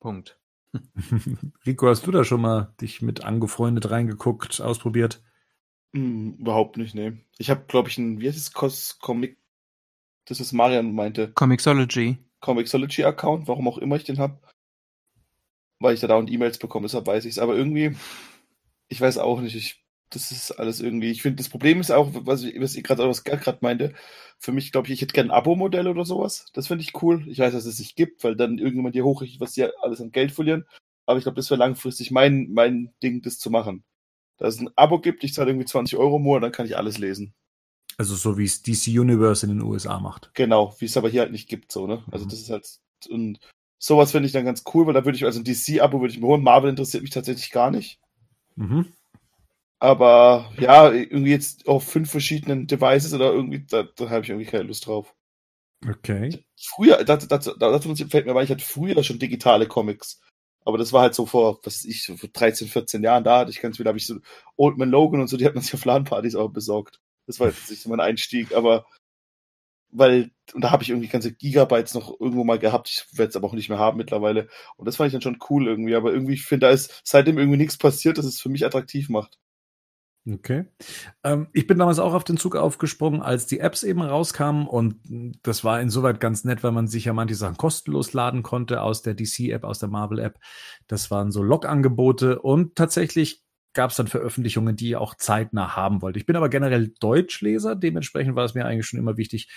Punkt. 0.00 0.38
Rico, 1.66 1.88
hast 1.88 2.06
du 2.06 2.10
da 2.10 2.24
schon 2.24 2.40
mal 2.40 2.74
dich 2.80 3.02
mit 3.02 3.24
angefreundet 3.24 3.90
reingeguckt, 3.90 4.60
ausprobiert? 4.60 5.22
Hm, 5.94 6.36
überhaupt 6.38 6.76
nicht, 6.76 6.94
nee. 6.94 7.12
Ich 7.38 7.50
habe, 7.50 7.64
glaube 7.66 7.88
ich, 7.88 7.98
ein, 7.98 8.20
wie 8.20 8.28
heißt 8.28 8.36
es, 8.36 8.52
Cos 8.52 8.98
Comic, 9.00 9.38
das 10.26 10.40
ist 10.40 10.52
Marian 10.52 10.94
meinte, 10.94 11.32
Comixology. 11.32 12.18
Comixology-Account, 12.40 13.48
warum 13.48 13.68
auch 13.68 13.78
immer 13.78 13.96
ich 13.96 14.04
den 14.04 14.18
habe. 14.18 14.38
Weil 15.78 15.94
ich 15.94 16.00
da 16.00 16.06
dauernd 16.06 16.30
E-Mails 16.30 16.58
bekomme, 16.58 16.86
deshalb 16.86 17.06
weiß 17.06 17.24
ich 17.24 17.32
es. 17.32 17.38
Aber 17.38 17.56
irgendwie, 17.56 17.96
ich 18.88 19.00
weiß 19.00 19.18
auch 19.18 19.40
nicht, 19.40 19.54
ich, 19.54 19.85
das 20.10 20.30
ist 20.30 20.52
alles 20.52 20.80
irgendwie, 20.80 21.10
ich 21.10 21.22
finde, 21.22 21.36
das 21.36 21.48
Problem 21.48 21.80
ist 21.80 21.90
auch, 21.90 22.10
was 22.12 22.42
ich, 22.44 22.60
was 22.60 22.76
ich 22.76 22.84
gerade, 22.84 23.08
was 23.08 23.24
gerade 23.24 23.58
meinte, 23.60 23.94
für 24.38 24.52
mich, 24.52 24.72
glaube 24.72 24.88
ich, 24.88 24.94
ich 24.94 25.00
hätte 25.00 25.14
gerne 25.14 25.30
ein 25.30 25.36
Abo-Modell 25.36 25.88
oder 25.88 26.04
sowas. 26.04 26.46
Das 26.52 26.68
finde 26.68 26.84
ich 26.84 27.02
cool. 27.02 27.26
Ich 27.28 27.38
weiß, 27.38 27.52
dass 27.52 27.64
es 27.64 27.78
nicht 27.78 27.96
gibt, 27.96 28.22
weil 28.22 28.36
dann 28.36 28.58
irgendjemand 28.58 28.94
hier 28.94 29.04
hochrechnet, 29.04 29.40
was 29.40 29.52
die 29.52 29.64
alles 29.80 30.00
an 30.00 30.12
Geld 30.12 30.32
verlieren. 30.32 30.64
Aber 31.06 31.18
ich 31.18 31.24
glaube, 31.24 31.36
das 31.36 31.50
wäre 31.50 31.58
langfristig 31.58 32.10
mein, 32.10 32.48
mein 32.52 32.92
Ding, 33.02 33.22
das 33.22 33.38
zu 33.38 33.50
machen. 33.50 33.84
Dass 34.38 34.54
es 34.54 34.60
ein 34.60 34.70
Abo 34.76 35.00
gibt, 35.00 35.24
ich 35.24 35.32
zahle 35.32 35.50
irgendwie 35.50 35.66
20 35.66 35.98
Euro 35.98 36.16
im 36.16 36.22
Monat, 36.22 36.42
dann 36.42 36.52
kann 36.52 36.66
ich 36.66 36.76
alles 36.76 36.98
lesen. 36.98 37.34
Also 37.98 38.14
so 38.14 38.36
wie 38.36 38.44
es 38.44 38.62
DC 38.62 38.88
Universe 38.88 39.46
in 39.46 39.56
den 39.56 39.62
USA 39.62 39.98
macht. 39.98 40.30
Genau, 40.34 40.74
wie 40.78 40.84
es 40.84 40.96
aber 40.96 41.08
hier 41.08 41.22
halt 41.22 41.32
nicht 41.32 41.48
gibt, 41.48 41.72
so, 41.72 41.86
ne? 41.86 42.04
Also 42.10 42.26
Mhm. 42.26 42.30
das 42.30 42.40
ist 42.40 42.50
halt, 42.50 42.68
und 43.08 43.38
sowas 43.78 44.12
finde 44.12 44.26
ich 44.26 44.32
dann 44.32 44.44
ganz 44.44 44.64
cool, 44.74 44.86
weil 44.86 44.94
da 44.94 45.04
würde 45.04 45.16
ich, 45.16 45.24
also 45.24 45.40
ein 45.40 45.44
DC-Abo 45.44 46.00
würde 46.00 46.12
ich 46.12 46.20
mir 46.20 46.26
holen. 46.26 46.42
Marvel 46.42 46.68
interessiert 46.68 47.02
mich 47.02 47.12
tatsächlich 47.12 47.50
gar 47.50 47.70
nicht. 47.70 47.98
Mhm. 48.56 48.92
Aber 49.78 50.50
ja, 50.58 50.90
irgendwie 50.90 51.30
jetzt 51.30 51.68
auf 51.68 51.84
fünf 51.84 52.10
verschiedenen 52.10 52.66
Devices 52.66 53.12
oder 53.12 53.32
irgendwie, 53.32 53.64
da, 53.66 53.82
da 53.82 54.10
habe 54.10 54.22
ich 54.22 54.30
irgendwie 54.30 54.50
keine 54.50 54.64
Lust 54.64 54.86
drauf. 54.86 55.14
Okay. 55.86 56.44
Früher, 56.58 57.04
dazu, 57.04 57.26
dazu, 57.26 57.52
dazu 57.58 57.94
fällt 57.94 58.26
mir 58.26 58.34
bei, 58.34 58.42
ich 58.42 58.50
hatte 58.50 58.64
früher 58.64 59.02
schon 59.04 59.18
digitale 59.18 59.66
Comics. 59.66 60.20
Aber 60.64 60.78
das 60.78 60.92
war 60.92 61.02
halt 61.02 61.14
so 61.14 61.26
vor, 61.26 61.60
was 61.62 61.76
weiß 61.76 61.84
ich, 61.84 62.04
so 62.04 62.16
vor 62.16 62.28
13, 62.32 62.68
14 62.68 63.02
Jahren 63.02 63.22
da. 63.22 63.40
hatte 63.40 63.50
Ich 63.50 63.60
ganz 63.60 63.78
wieder 63.78 63.90
habe 63.90 63.98
ich 63.98 64.06
so 64.06 64.16
Old 64.56 64.78
Man 64.78 64.90
Logan 64.90 65.20
und 65.20 65.28
so, 65.28 65.36
die 65.36 65.44
hat 65.44 65.54
man 65.54 65.62
sich 65.62 65.74
auf 65.74 65.84
LAN-Partys 65.84 66.34
auch 66.34 66.48
besorgt. 66.48 67.00
Das 67.26 67.38
war 67.38 67.48
jetzt 67.48 67.70
nicht 67.70 67.86
mein 67.86 68.00
Einstieg, 68.00 68.54
aber 68.54 68.86
weil, 69.90 70.30
und 70.52 70.62
da 70.62 70.72
habe 70.72 70.82
ich 70.82 70.90
irgendwie 70.90 71.08
ganze 71.08 71.32
Gigabytes 71.32 71.94
noch 71.94 72.18
irgendwo 72.20 72.44
mal 72.44 72.58
gehabt. 72.58 72.88
Ich 72.90 73.18
werde 73.18 73.30
es 73.30 73.36
aber 73.36 73.46
auch 73.46 73.52
nicht 73.52 73.68
mehr 73.68 73.78
haben 73.78 73.96
mittlerweile. 73.96 74.48
Und 74.76 74.86
das 74.86 74.96
fand 74.96 75.08
ich 75.08 75.12
dann 75.12 75.22
schon 75.22 75.38
cool 75.50 75.68
irgendwie. 75.68 75.94
Aber 75.94 76.12
irgendwie, 76.12 76.34
ich 76.34 76.44
finde, 76.44 76.66
da 76.66 76.72
ist 76.72 77.00
seitdem 77.04 77.38
irgendwie 77.38 77.58
nichts 77.58 77.78
passiert, 77.78 78.18
dass 78.18 78.24
es 78.24 78.40
für 78.40 78.48
mich 78.48 78.66
attraktiv 78.66 79.08
macht. 79.08 79.38
Okay. 80.28 80.64
Ähm, 81.22 81.46
ich 81.52 81.68
bin 81.68 81.78
damals 81.78 82.00
auch 82.00 82.12
auf 82.12 82.24
den 82.24 82.36
Zug 82.36 82.56
aufgesprungen, 82.56 83.22
als 83.22 83.46
die 83.46 83.60
Apps 83.60 83.84
eben 83.84 84.02
rauskamen 84.02 84.66
und 84.66 84.96
das 85.42 85.62
war 85.62 85.80
insoweit 85.80 86.18
ganz 86.18 86.42
nett, 86.42 86.64
weil 86.64 86.72
man 86.72 86.88
sich 86.88 87.04
ja 87.04 87.12
manche 87.12 87.36
Sachen 87.36 87.56
kostenlos 87.56 88.12
laden 88.12 88.42
konnte 88.42 88.82
aus 88.82 89.02
der 89.02 89.14
DC-App, 89.14 89.62
aus 89.62 89.78
der 89.78 89.88
Marvel-App. 89.88 90.38
Das 90.88 91.12
waren 91.12 91.30
so 91.30 91.44
Log-Angebote 91.44 92.40
und 92.40 92.74
tatsächlich 92.74 93.44
gab 93.72 93.90
es 93.90 93.96
dann 93.96 94.08
Veröffentlichungen, 94.08 94.74
die 94.74 94.88
ich 94.88 94.96
auch 94.96 95.14
zeitnah 95.14 95.76
haben 95.76 96.02
wollte. 96.02 96.18
Ich 96.18 96.26
bin 96.26 96.34
aber 96.34 96.48
generell 96.48 96.88
Deutschleser, 96.98 97.76
dementsprechend 97.76 98.34
war 98.34 98.46
es 98.46 98.54
mir 98.54 98.64
eigentlich 98.64 98.86
schon 98.86 98.98
immer 98.98 99.18
wichtig, 99.18 99.48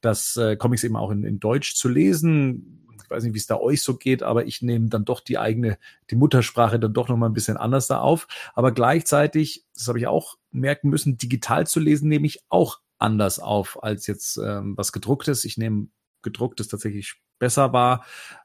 dass 0.00 0.36
äh, 0.36 0.56
Comics 0.56 0.84
eben 0.84 0.96
auch 0.96 1.10
in, 1.10 1.24
in 1.24 1.40
Deutsch 1.40 1.74
zu 1.74 1.88
lesen. 1.88 2.83
Ich 3.04 3.10
weiß 3.10 3.22
nicht, 3.22 3.34
wie 3.34 3.38
es 3.38 3.46
da 3.46 3.56
euch 3.56 3.82
so 3.82 3.96
geht, 3.96 4.22
aber 4.22 4.46
ich 4.46 4.62
nehme 4.62 4.88
dann 4.88 5.04
doch 5.04 5.20
die 5.20 5.38
eigene, 5.38 5.78
die 6.10 6.16
Muttersprache 6.16 6.80
dann 6.80 6.94
doch 6.94 7.08
noch 7.08 7.16
mal 7.16 7.26
ein 7.26 7.34
bisschen 7.34 7.58
anders 7.58 7.86
da 7.86 8.00
auf. 8.00 8.26
Aber 8.54 8.72
gleichzeitig, 8.72 9.66
das 9.74 9.88
habe 9.88 9.98
ich 9.98 10.06
auch 10.06 10.38
merken 10.50 10.88
müssen, 10.88 11.18
digital 11.18 11.66
zu 11.66 11.80
lesen 11.80 12.08
nehme 12.08 12.26
ich 12.26 12.40
auch 12.48 12.80
anders 12.98 13.38
auf 13.38 13.82
als 13.82 14.06
jetzt 14.06 14.38
ähm, 14.38 14.76
was 14.76 14.92
gedrucktes. 14.92 15.44
Ich 15.44 15.58
nehme 15.58 15.88
gedrucktes 16.22 16.68
tatsächlich 16.68 17.20
besser 17.38 17.72
wahr. 17.74 18.04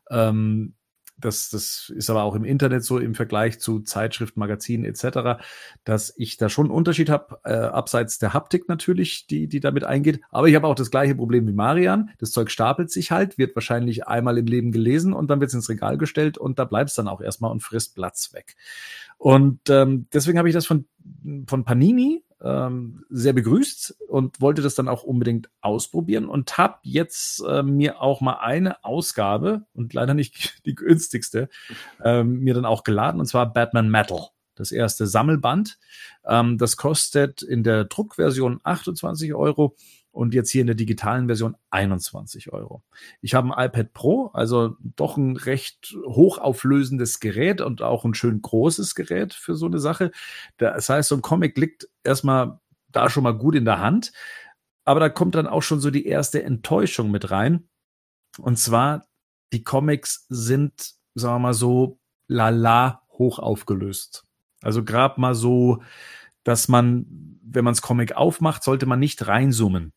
Ähm, 0.09 0.75
das, 1.19 1.49
das 1.49 1.91
ist 1.95 2.09
aber 2.09 2.23
auch 2.23 2.35
im 2.35 2.45
Internet 2.45 2.83
so 2.83 2.97
im 2.97 3.15
Vergleich 3.15 3.59
zu 3.59 3.81
Zeitschriften, 3.81 4.39
Magazinen 4.39 4.85
etc., 4.85 5.41
dass 5.83 6.13
ich 6.17 6.37
da 6.37 6.49
schon 6.49 6.67
einen 6.67 6.75
Unterschied 6.75 7.09
habe, 7.09 7.39
äh, 7.43 7.53
abseits 7.53 8.19
der 8.19 8.33
Haptik 8.33 8.67
natürlich, 8.67 9.27
die, 9.27 9.47
die 9.47 9.59
damit 9.59 9.83
eingeht. 9.83 10.21
Aber 10.29 10.47
ich 10.47 10.55
habe 10.55 10.67
auch 10.67 10.75
das 10.75 10.91
gleiche 10.91 11.15
Problem 11.15 11.47
wie 11.47 11.53
Marian. 11.53 12.11
Das 12.19 12.31
Zeug 12.31 12.51
stapelt 12.51 12.91
sich 12.91 13.11
halt, 13.11 13.37
wird 13.37 13.55
wahrscheinlich 13.55 14.07
einmal 14.07 14.37
im 14.37 14.45
Leben 14.45 14.71
gelesen 14.71 15.13
und 15.13 15.29
dann 15.29 15.39
wird 15.39 15.49
es 15.49 15.55
ins 15.55 15.69
Regal 15.69 15.97
gestellt 15.97 16.37
und 16.37 16.59
da 16.59 16.65
bleibt 16.65 16.89
es 16.89 16.95
dann 16.95 17.07
auch 17.07 17.21
erstmal 17.21 17.51
und 17.51 17.61
frisst 17.61 17.95
Platz 17.95 18.33
weg. 18.33 18.55
Und 19.19 19.69
ähm, 19.69 20.07
deswegen 20.13 20.37
habe 20.37 20.47
ich 20.47 20.55
das 20.55 20.65
von, 20.65 20.85
von 21.45 21.65
Panini 21.65 22.23
ähm, 22.41 23.03
sehr 23.09 23.33
begrüßt 23.33 23.97
und 24.07 24.39
wollte 24.39 24.61
das 24.61 24.75
dann 24.75 24.87
auch 24.87 25.03
unbedingt 25.03 25.49
ausprobieren 25.59 26.25
und 26.25 26.57
habe 26.57 26.77
jetzt 26.83 27.43
äh, 27.45 27.61
mir 27.61 28.01
auch 28.01 28.21
mal 28.21 28.39
eine 28.39 28.81
Ausgabe 28.85 29.65
und 29.73 29.93
leider 29.93 30.13
nicht 30.13 30.61
die 30.65 30.73
günstigste 30.73 31.49
ähm, 32.01 32.39
mir 32.39 32.53
dann 32.53 32.63
auch 32.63 32.85
geladen 32.85 33.19
und 33.19 33.25
zwar 33.25 33.51
Batman 33.51 33.89
Metal, 33.89 34.27
das 34.55 34.71
erste 34.71 35.05
Sammelband. 35.05 35.77
Ähm, 36.25 36.57
das 36.57 36.77
kostet 36.77 37.41
in 37.41 37.63
der 37.63 37.83
Druckversion 37.83 38.61
28 38.63 39.33
Euro 39.33 39.75
und 40.19 40.33
jetzt 40.33 40.49
hier 40.49 40.59
in 40.59 40.67
der 40.67 40.75
digitalen 40.75 41.27
Version 41.27 41.55
21 41.69 42.51
Euro. 42.51 42.83
Ich 43.21 43.33
habe 43.35 43.55
ein 43.55 43.65
iPad 43.67 43.93
Pro, 43.93 44.25
also 44.33 44.75
doch 44.81 45.15
ein 45.15 45.37
recht 45.37 45.95
hochauflösendes 46.05 47.21
Gerät 47.21 47.61
und 47.61 47.81
auch 47.81 48.03
ein 48.03 48.13
schön 48.13 48.41
großes 48.41 48.95
Gerät 48.95 49.33
für 49.33 49.55
so 49.55 49.67
eine 49.67 49.79
Sache. 49.79 50.11
Das 50.57 50.89
heißt, 50.89 51.07
so 51.07 51.15
ein 51.15 51.21
Comic 51.21 51.57
liegt 51.57 51.87
erstmal 52.03 52.59
da 52.89 53.09
schon 53.09 53.23
mal 53.23 53.31
gut 53.31 53.55
in 53.55 53.63
der 53.63 53.79
Hand, 53.79 54.11
aber 54.83 54.99
da 54.99 55.07
kommt 55.07 55.35
dann 55.35 55.47
auch 55.47 55.63
schon 55.63 55.79
so 55.79 55.89
die 55.89 56.05
erste 56.05 56.43
Enttäuschung 56.43 57.11
mit 57.11 57.31
rein. 57.31 57.69
Und 58.39 58.59
zwar, 58.59 59.05
die 59.53 59.63
Comics 59.63 60.25
sind, 60.27 60.95
sagen 61.15 61.35
wir 61.35 61.39
mal 61.39 61.53
so, 61.53 61.97
lala 62.27 63.03
hoch 63.13 63.39
aufgelöst. 63.39 64.25
Also 64.61 64.83
gerade 64.83 65.21
mal 65.21 65.33
so, 65.33 65.81
dass 66.43 66.67
man, 66.67 67.05
wenn 67.41 67.63
man 67.63 67.73
das 67.73 67.81
Comic 67.81 68.17
aufmacht, 68.17 68.65
sollte 68.65 68.85
man 68.85 68.99
nicht 68.99 69.25
reinzoomen. 69.25 69.93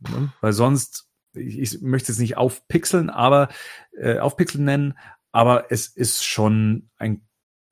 Ne? 0.00 0.32
Weil 0.40 0.52
sonst, 0.52 1.08
ich, 1.34 1.58
ich 1.58 1.80
möchte 1.80 2.12
es 2.12 2.18
nicht 2.18 2.36
aufpixeln, 2.36 3.10
aber 3.10 3.48
äh, 3.92 4.18
aufpixeln 4.18 4.64
nennen, 4.64 4.98
aber 5.32 5.70
es 5.70 5.88
ist 5.88 6.24
schon 6.24 6.90
ein 6.96 7.28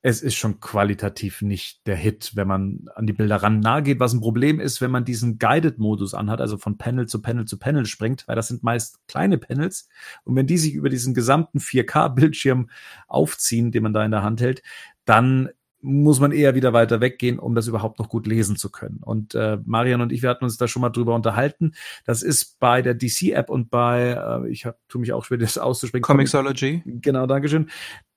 es 0.07 0.23
ist 0.23 0.37
schon 0.37 0.61
qualitativ 0.61 1.43
nicht 1.43 1.85
der 1.89 1.97
Hit, 1.97 2.37
wenn 2.37 2.47
man 2.47 2.89
an 2.95 3.09
die 3.09 3.13
Bilder 3.13 3.43
ran 3.43 3.59
nahe 3.59 3.83
geht, 3.83 3.99
was 3.99 4.13
ein 4.13 4.21
Problem 4.21 4.61
ist, 4.61 4.81
wenn 4.81 4.93
man 4.93 5.05
diesen 5.05 5.41
Guided-Modus 5.41 6.15
anhat, 6.15 6.41
also 6.41 6.59
von 6.59 6.79
Panel 6.79 7.09
zu 7.09 7.21
Panel 7.21 7.45
zu 7.45 7.59
Panel 7.59 7.87
springt, 7.87 8.23
weil 8.29 8.37
das 8.37 8.47
sind 8.47 8.63
meist 8.63 9.01
kleine 9.09 9.37
Panels. 9.37 9.89
Und 10.23 10.37
wenn 10.37 10.47
die 10.47 10.59
sich 10.59 10.75
über 10.75 10.91
diesen 10.91 11.13
gesamten 11.13 11.59
4K-Bildschirm 11.59 12.71
aufziehen, 13.09 13.73
den 13.73 13.83
man 13.83 13.93
da 13.93 14.05
in 14.05 14.13
der 14.13 14.23
Hand 14.23 14.41
hält, 14.41 14.63
dann 15.07 15.49
muss 15.87 16.19
man 16.19 16.33
eher 16.33 16.57
wieder 16.57 16.73
weiter 16.73 17.01
weggehen, 17.01 17.39
um 17.39 17.55
das 17.55 17.69
überhaupt 17.69 18.01
noch 18.01 18.09
gut 18.09 18.27
lesen 18.27 18.57
zu 18.57 18.71
können. 18.71 18.99
Und 19.03 19.37
äh, 19.37 19.59
Marian 19.65 20.01
und 20.01 20.11
ich, 20.11 20.21
wir 20.21 20.29
hatten 20.31 20.45
uns 20.45 20.57
da 20.57 20.67
schon 20.67 20.83
mal 20.83 20.91
drüber 20.91 21.15
unterhalten. 21.15 21.75
Das 22.05 22.23
ist 22.23 22.59
bei 22.59 22.83
der 22.83 22.95
DC-App 22.95 23.49
und 23.49 23.71
bei, 23.71 24.11
äh, 24.45 24.51
ich 24.51 24.67
hab, 24.67 24.77
tue 24.89 25.01
mich 25.01 25.13
auch 25.13 25.25
schwer, 25.25 25.39
das 25.39 25.59
auszusprechen. 25.59 26.03
Comixology. 26.03 26.83
Genau, 26.85 27.27
Dankeschön. 27.27 27.71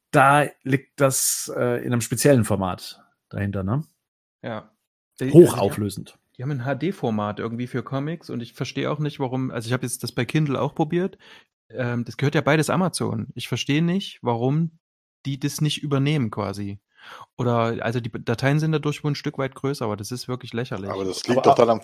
Da 0.09 0.47
liegt 0.63 0.99
das 0.99 1.51
äh, 1.55 1.85
in 1.85 1.93
einem 1.93 2.01
speziellen 2.01 2.43
Format 2.43 3.03
dahinter, 3.29 3.63
ne? 3.63 3.83
Ja. 4.41 4.71
Die- 5.19 5.31
Hochauflösend. 5.31 6.09
Also 6.13 6.19
die, 6.37 6.43
haben 6.43 6.59
ein 6.59 6.79
HD-Format 6.79 7.39
irgendwie 7.39 7.67
für 7.67 7.83
Comics 7.83 8.31
und 8.31 8.41
ich 8.41 8.53
verstehe 8.53 8.89
auch 8.89 8.99
nicht, 8.99 9.19
warum. 9.19 9.51
Also 9.51 9.67
ich 9.67 9.73
habe 9.73 9.83
jetzt 9.83 10.01
das 10.01 10.11
bei 10.11 10.25
Kindle 10.25 10.59
auch 10.59 10.73
probiert. 10.73 11.19
Ähm, 11.69 12.03
das 12.03 12.17
gehört 12.17 12.33
ja 12.33 12.41
beides 12.41 12.71
Amazon. 12.71 13.27
Ich 13.35 13.47
verstehe 13.47 13.83
nicht, 13.83 14.17
warum 14.23 14.71
die 15.25 15.39
das 15.39 15.61
nicht 15.61 15.83
übernehmen 15.83 16.31
quasi. 16.31 16.79
Oder, 17.37 17.77
also 17.85 17.99
die 17.99 18.11
Dateien 18.11 18.59
sind 18.59 18.71
dadurch 18.73 19.03
wohl 19.03 19.11
ein 19.11 19.15
Stück 19.15 19.37
weit 19.37 19.55
größer, 19.55 19.85
aber 19.85 19.95
das 19.95 20.11
ist 20.11 20.27
wirklich 20.27 20.53
lächerlich. 20.53 20.89
Aber 20.89 21.05
das 21.05 21.25
liegt 21.25 21.39
Aber- 21.39 21.55
doch 21.55 21.55
dann 21.55 21.69
am, 21.69 21.81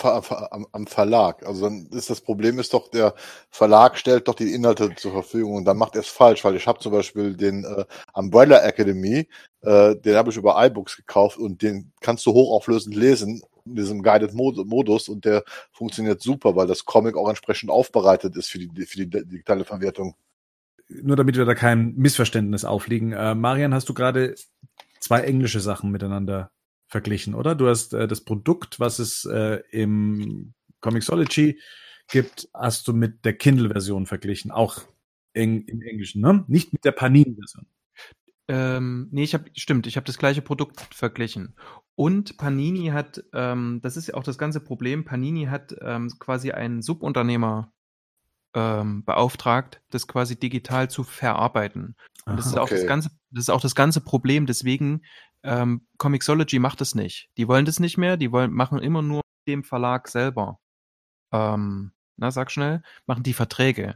am, 0.52 0.68
am 0.72 0.88
Verlag. 0.88 1.46
Also 1.46 1.66
dann 1.66 1.88
ist 1.92 2.10
das 2.10 2.22
Problem 2.22 2.60
ist 2.60 2.74
doch, 2.74 2.90
der 2.90 3.16
Verlag 3.50 3.98
stellt 3.98 4.28
doch 4.28 4.36
die 4.36 4.54
Inhalte 4.54 4.94
zur 4.96 5.14
Verfügung 5.14 5.56
und 5.56 5.66
dann 5.66 5.78
macht 5.78 5.96
er 5.96 6.02
es 6.02 6.08
falsch, 6.08 6.44
weil 6.44 6.56
ich 6.56 6.68
habe 6.68 6.80
zum 6.80 6.92
Beispiel 6.92 7.36
den 7.36 7.64
äh, 7.64 7.86
Umbrella 8.14 8.60
Academy, 8.64 9.28
äh, 9.62 9.96
den 9.96 10.16
habe 10.16 10.30
ich 10.30 10.38
über 10.38 10.64
iBooks 10.66 10.98
gekauft 10.98 11.38
und 11.38 11.62
den 11.62 11.94
kannst 12.02 12.26
du 12.26 12.34
hochauflösend 12.34 12.96
lesen 12.96 13.42
in 13.66 13.76
diesem 13.76 14.04
Guided 14.04 14.34
Mod 14.34 14.58
Modus 14.68 15.10
und 15.10 15.26
der 15.26 15.44
funktioniert 15.72 16.22
super, 16.22 16.56
weil 16.56 16.68
das 16.68 16.86
Comic 16.86 17.16
auch 17.18 17.30
entsprechend 17.30 17.72
aufbereitet 17.72 18.36
ist 18.36 18.50
für 18.50 18.60
die 18.60 18.86
für 18.86 19.06
die 19.06 19.10
digitale 19.10 19.66
Verwertung. 19.66 20.16
Nur 20.88 21.16
damit 21.16 21.36
wir 21.36 21.46
da 21.46 21.56
kein 21.56 21.96
Missverständnis 21.96 22.64
aufliegen. 22.64 23.12
Äh, 23.12 23.34
Marian, 23.34 23.74
hast 23.74 23.90
du 23.90 23.96
gerade 23.96 24.36
zwei 25.06 25.22
englische 25.22 25.60
Sachen 25.60 25.92
miteinander 25.92 26.52
verglichen, 26.88 27.36
oder? 27.36 27.54
Du 27.54 27.68
hast 27.68 27.94
äh, 27.94 28.08
das 28.08 28.22
Produkt, 28.22 28.80
was 28.80 28.98
es 28.98 29.26
äh, 29.26 29.62
im 29.70 30.54
Comixology 30.82 31.60
gibt, 32.10 32.50
hast 32.54 32.88
du 32.88 32.94
mit 32.94 33.24
der 33.24 33.38
Kindle-Version 33.38 34.08
verglichen, 34.08 34.50
auch 34.50 34.82
in, 35.34 35.62
im 35.66 35.82
Englischen, 35.84 36.22
ne? 36.22 36.44
Nicht 36.48 36.74
mit 36.74 36.86
der 36.86 36.92
Panini-Version. 36.92 37.68
Ähm, 38.48 39.08
nee, 39.12 39.24
ich 39.24 39.34
habe, 39.36 39.46
stimmt, 39.54 39.86
ich 39.86 39.96
habe 39.96 40.06
das 40.06 40.18
gleiche 40.18 40.42
Produkt 40.42 40.80
verglichen. 40.94 41.56
Und 41.96 42.38
Panini 42.38 42.88
hat, 42.88 43.24
ähm, 43.34 43.80
das 43.84 43.98
ist 43.98 44.08
ja 44.08 44.16
auch 44.16 44.24
das 44.24 44.38
ganze 44.40 44.60
Problem, 44.60 45.06
Panini 45.06 45.46
hat 45.46 45.76
ähm, 45.82 46.12
quasi 46.20 46.52
einen 46.52 46.82
Subunternehmer 46.82 47.72
ähm, 48.56 49.04
beauftragt, 49.06 49.82
das 49.92 50.08
quasi 50.08 50.40
digital 50.40 50.90
zu 50.90 51.04
verarbeiten. 51.04 51.96
Und 52.26 52.38
das 52.38 52.48
Aha, 52.48 52.54
ist 52.54 52.60
auch 52.60 52.70
das 52.70 52.80
okay. 52.80 52.88
ganze, 52.88 53.10
das 53.30 53.44
ist 53.44 53.50
auch 53.50 53.62
das 53.62 53.76
ganze 53.76 54.02
Problem. 54.02 54.48
Deswegen 54.48 55.04
ähm, 55.44 55.86
Comixology 56.00 56.58
macht 56.58 56.82
es 56.82 56.96
nicht. 56.96 57.30
Die 57.38 57.48
wollen 57.48 57.66
das 57.66 57.80
nicht 57.80 57.98
mehr. 57.98 58.18
Die 58.18 58.32
wollen 58.32 58.52
machen 58.52 58.80
immer 58.80 59.04
nur 59.04 59.22
dem 59.48 59.64
Verlag 59.64 60.08
selber. 60.08 60.60
Ähm, 61.32 61.92
na, 62.18 62.32
sag 62.32 62.50
schnell, 62.50 62.82
machen 63.06 63.24
die 63.24 63.34
Verträge. 63.34 63.96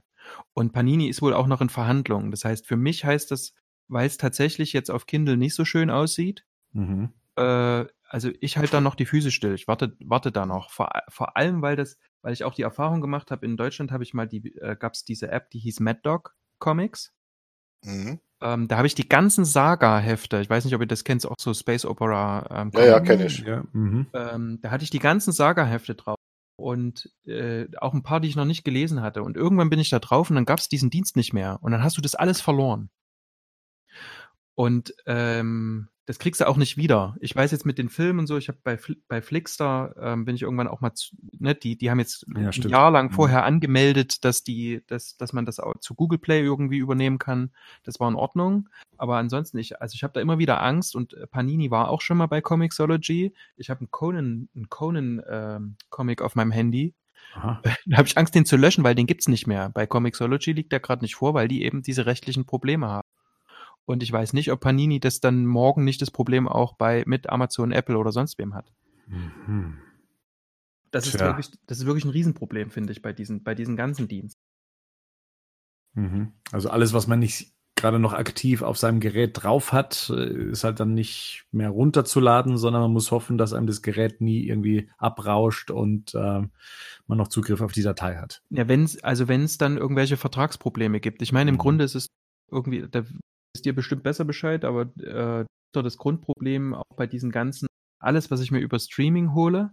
Und 0.54 0.74
Panini 0.74 1.08
ist 1.08 1.22
wohl 1.24 1.34
auch 1.34 1.48
noch 1.48 1.62
in 1.62 1.70
Verhandlungen. 1.70 2.30
Das 2.30 2.46
heißt, 2.46 2.68
für 2.68 2.78
mich 2.78 3.04
heißt 3.06 3.32
das, 3.32 3.54
weil 3.88 4.06
es 4.06 4.18
tatsächlich 4.18 4.74
jetzt 4.74 4.92
auf 4.92 5.08
Kindle 5.08 5.38
nicht 5.38 5.56
so 5.56 5.66
schön 5.66 5.90
aussieht, 5.90 6.46
Mhm. 6.74 7.14
äh, 7.36 7.86
also 8.08 8.30
ich 8.42 8.58
halte 8.58 8.74
da 8.74 8.82
noch 8.82 8.94
die 8.94 9.06
Füße 9.08 9.32
still. 9.32 9.56
Ich 9.56 9.68
warte, 9.68 9.96
warte 10.00 10.32
da 10.32 10.46
noch. 10.46 10.70
Vor, 10.70 10.90
vor 11.08 11.36
allem, 11.36 11.64
weil 11.64 11.76
das, 11.76 11.98
weil 12.22 12.34
ich 12.34 12.44
auch 12.44 12.54
die 12.54 12.62
Erfahrung 12.62 13.02
gemacht 13.02 13.32
habe, 13.32 13.46
in 13.46 13.58
Deutschland 13.58 13.92
habe 13.92 14.04
ich 14.04 14.14
mal 14.14 14.28
die, 14.28 14.56
äh, 14.58 14.76
gab 14.76 14.94
es 14.94 15.06
diese 15.06 15.30
App, 15.32 15.50
die 15.52 15.60
hieß 15.60 15.80
Mad 15.80 16.00
Dog 16.04 16.36
Comics. 16.60 17.14
Mhm. 17.86 18.20
Ähm, 18.42 18.68
da 18.68 18.78
habe 18.78 18.88
ich 18.88 18.96
die 18.96 19.08
ganzen 19.08 19.46
Saga-Hefte, 19.46 20.40
ich 20.40 20.50
weiß 20.50 20.64
nicht, 20.64 20.74
ob 20.74 20.82
ihr 20.82 20.88
das 20.88 21.04
kennt, 21.04 21.26
auch 21.26 21.36
so 21.40 21.54
Space 21.54 21.86
Opera. 21.86 22.48
Ähm, 22.52 22.72
Ja, 22.74 22.86
ja, 22.86 23.00
kenne 23.00 23.26
ich. 23.26 23.40
Ja, 23.40 23.64
mhm. 23.74 24.08
Ähm, 24.14 24.60
da 24.62 24.72
hatte 24.72 24.84
ich 24.84 24.90
die 24.90 25.00
ganzen 25.00 25.34
Saga-Hefte 25.34 25.96
drauf 25.96 26.18
und 26.58 27.10
äh, 27.26 27.68
auch 27.78 27.94
ein 27.94 28.04
paar, 28.04 28.20
die 28.20 28.28
ich 28.28 28.36
noch 28.36 28.46
nicht 28.46 28.64
gelesen 28.64 29.02
hatte. 29.02 29.24
Und 29.24 29.38
irgendwann 29.38 29.70
bin 29.70 29.80
ich 29.80 29.90
da 29.90 30.00
drauf 30.00 30.30
und 30.30 30.36
dann 30.36 30.46
gab 30.46 30.60
es 30.60 30.70
diesen 30.70 30.90
Dienst 30.90 31.16
nicht 31.16 31.34
mehr. 31.34 31.60
Und 31.62 31.72
dann 31.72 31.84
hast 31.84 31.98
du 31.98 32.02
das 32.02 32.16
alles 32.16 32.42
verloren. 32.42 32.90
Und 34.56 34.94
ähm, 35.06 35.90
das 36.10 36.18
kriegst 36.18 36.42
du 36.42 36.48
auch 36.48 36.58
nicht 36.58 36.76
wieder. 36.76 37.16
Ich 37.20 37.36
weiß 37.36 37.52
jetzt 37.52 37.68
mit 37.68 37.78
den 37.78 37.88
Filmen 37.88 38.18
und 38.22 38.26
so, 38.26 38.36
ich 38.36 38.48
habe 38.48 38.58
bei, 38.64 38.80
Fl 38.80 38.96
bei 39.08 39.22
Flixster 39.22 39.94
ähm, 40.02 40.26
bin 40.26 40.34
ich 40.34 40.42
irgendwann 40.42 40.68
auch 40.68 40.82
mal, 40.82 40.96
zu, 40.96 41.16
ne, 41.38 41.54
die, 41.54 41.78
die 41.78 41.92
haben 41.92 42.00
jetzt 42.00 42.26
Ja, 42.36 42.48
ein 42.48 42.52
stimmt. 42.52 42.72
Jahr 42.72 42.90
lang 42.90 43.10
Mhm. 43.10 43.14
vorher 43.14 43.44
angemeldet, 43.46 44.26
dass 44.26 44.44
die, 44.44 44.82
dass, 44.88 45.18
dass 45.18 45.34
man 45.34 45.46
das 45.46 45.60
auch 45.60 45.78
zu 45.82 45.94
Google 45.94 46.18
Play 46.18 46.42
irgendwie 46.42 46.80
übernehmen 46.80 47.20
kann. 47.20 47.52
Das 47.84 48.00
war 48.00 48.10
in 48.10 48.16
Ordnung. 48.16 48.70
Aber 48.98 49.18
ansonsten, 49.18 49.60
ich, 49.60 49.80
also 49.84 49.94
ich 49.94 50.02
habe 50.02 50.14
da 50.14 50.20
immer 50.20 50.40
wieder 50.40 50.64
Angst 50.64 50.96
und 50.96 51.14
äh, 51.14 51.28
Panini 51.28 51.70
war 51.70 51.90
auch 51.90 52.02
schon 52.02 52.18
mal 52.18 52.26
bei 52.26 52.42
Comixology. 52.42 53.32
Ich 53.56 53.70
habe 53.70 53.82
einen 53.82 53.92
Conan, 53.92 54.50
einen 54.56 54.68
Conan 54.70 55.22
ähm, 55.30 55.76
Comic 55.92 56.24
auf 56.24 56.34
meinem 56.34 56.50
Handy. 56.52 56.96
Aha. 57.36 57.62
Da 57.86 57.98
habe 57.98 58.08
ich 58.08 58.18
Angst, 58.18 58.34
den 58.34 58.46
zu 58.48 58.58
löschen, 58.58 58.84
weil 58.84 58.96
den 58.96 59.06
gibt's 59.06 59.28
nicht 59.28 59.46
mehr. 59.46 59.70
Bei 59.70 59.86
Comixology 59.86 60.54
liegt 60.54 60.72
der 60.72 60.80
gerade 60.80 61.04
nicht 61.04 61.18
vor, 61.18 61.36
weil 61.36 61.48
die 61.48 61.64
eben 61.64 61.84
diese 61.84 62.08
rechtlichen 62.08 62.48
Probleme 62.48 62.88
haben. 62.88 63.08
Und 63.90 64.04
ich 64.04 64.12
weiß 64.12 64.34
nicht, 64.34 64.52
ob 64.52 64.60
Panini 64.60 65.00
das 65.00 65.20
dann 65.20 65.48
morgen 65.48 65.84
nicht 65.84 66.00
das 66.04 66.12
Problem 66.12 66.48
auch 66.48 66.74
bei 66.74 67.04
mit 67.08 67.28
Amazon, 67.28 67.72
Apple 67.72 67.98
oder 67.98 68.12
sonst 68.12 68.38
wem 68.38 68.54
hat. 68.54 68.72
Mhm. 69.08 69.80
Das 70.92 71.08
ist 71.08 71.20
wirklich, 71.20 71.50
das 71.66 71.80
ist 71.80 71.88
wirklich 71.88 72.06
ein 72.06 72.12
Riesenproblem, 72.12 72.70
finde 72.70 72.94
ich, 72.94 73.02
bei 73.02 73.14
diesen, 73.14 73.42
bei 73.42 73.56
diesen 73.56 73.76
ganzen 73.76 74.08
Diensten. 74.08 74.40
Mhm. 75.96 76.34
Also 76.52 76.70
alles, 76.70 76.94
was 76.94 77.08
man 77.08 77.18
nicht 77.18 77.52
gerade 77.76 77.98
noch 77.98 78.14
aktiv 78.14 78.62
auf 78.62 78.78
seinem 78.78 79.00
Gerät 79.00 79.42
drauf 79.42 79.74
hat, 79.74 80.12
äh, 80.14 80.52
ist 80.52 80.64
halt 80.64 80.80
dann 80.80 80.94
nicht 80.94 81.48
mehr 81.52 81.72
runterzuladen, 81.72 82.60
sondern 82.60 82.84
man 82.84 82.94
muss 82.94 83.10
hoffen, 83.10 83.40
dass 83.40 83.54
einem 83.54 83.66
das 83.66 83.82
Gerät 83.82 84.22
nie 84.22 84.46
irgendwie 84.46 84.92
abrauscht 85.00 85.72
und 85.72 86.14
ähm, 86.14 86.52
man 87.08 87.18
noch 87.18 87.30
Zugriff 87.30 87.62
auf 87.62 87.72
die 87.72 87.82
Datei 87.82 88.18
hat. 88.18 88.44
Ja, 88.52 88.68
wenn 88.68 88.84
es, 88.84 89.04
also 89.04 89.28
wenn 89.28 89.46
es 89.46 89.58
dann 89.58 89.78
irgendwelche 89.78 90.18
Vertragsprobleme 90.18 91.00
gibt. 91.00 91.24
Ich 91.24 91.32
meine, 91.32 91.50
im 91.50 91.56
Mhm. 91.56 91.60
Grunde 91.60 91.86
ist 91.86 91.96
es 91.96 92.12
irgendwie, 92.52 92.88
da 92.88 93.04
ist 93.56 93.66
dir 93.66 93.74
bestimmt 93.74 94.04
besser 94.04 94.26
Bescheid, 94.26 94.66
aber 94.66 94.84
äh, 94.98 95.46
das 95.74 95.98
Grundproblem 95.98 96.74
auch 96.74 96.96
bei 96.96 97.08
diesen 97.08 97.32
ganzen, 97.32 97.68
alles, 98.00 98.32
was 98.32 98.42
ich 98.42 98.52
mir 98.52 98.60
über 98.60 98.80
Streaming 98.80 99.34
hole, 99.34 99.72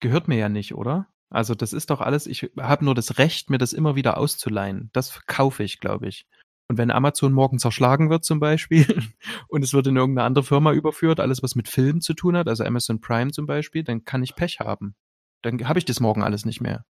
gehört 0.00 0.28
mir 0.28 0.36
ja 0.36 0.48
nicht, 0.48 0.74
oder? 0.74 1.08
Also 1.30 1.54
das 1.54 1.72
ist 1.72 1.90
doch 1.90 2.00
alles, 2.00 2.26
ich 2.26 2.50
habe 2.58 2.84
nur 2.84 2.94
das 2.94 3.18
Recht, 3.18 3.50
mir 3.50 3.58
das 3.58 3.72
immer 3.72 3.94
wieder 3.94 4.18
auszuleihen. 4.18 4.90
Das 4.92 5.24
kaufe 5.26 5.62
ich, 5.62 5.78
glaube 5.78 6.08
ich. 6.08 6.26
Und 6.68 6.76
wenn 6.76 6.90
Amazon 6.90 7.32
morgen 7.32 7.58
zerschlagen 7.58 8.10
wird 8.10 8.24
zum 8.24 8.40
Beispiel 8.40 8.86
und 9.48 9.62
es 9.62 9.72
wird 9.72 9.86
in 9.86 9.96
irgendeine 9.96 10.26
andere 10.26 10.44
Firma 10.44 10.72
überführt, 10.72 11.20
alles 11.20 11.42
was 11.42 11.54
mit 11.54 11.68
Film 11.68 12.00
zu 12.00 12.14
tun 12.14 12.36
hat, 12.36 12.48
also 12.48 12.64
Amazon 12.64 13.00
Prime 13.00 13.30
zum 13.30 13.46
Beispiel, 13.46 13.84
dann 13.84 14.04
kann 14.04 14.22
ich 14.22 14.34
Pech 14.34 14.60
haben. 14.60 14.94
Dann 15.42 15.66
habe 15.68 15.78
ich 15.78 15.84
das 15.84 16.00
morgen 16.00 16.22
alles 16.22 16.44
nicht 16.44 16.60
mehr. 16.60 16.84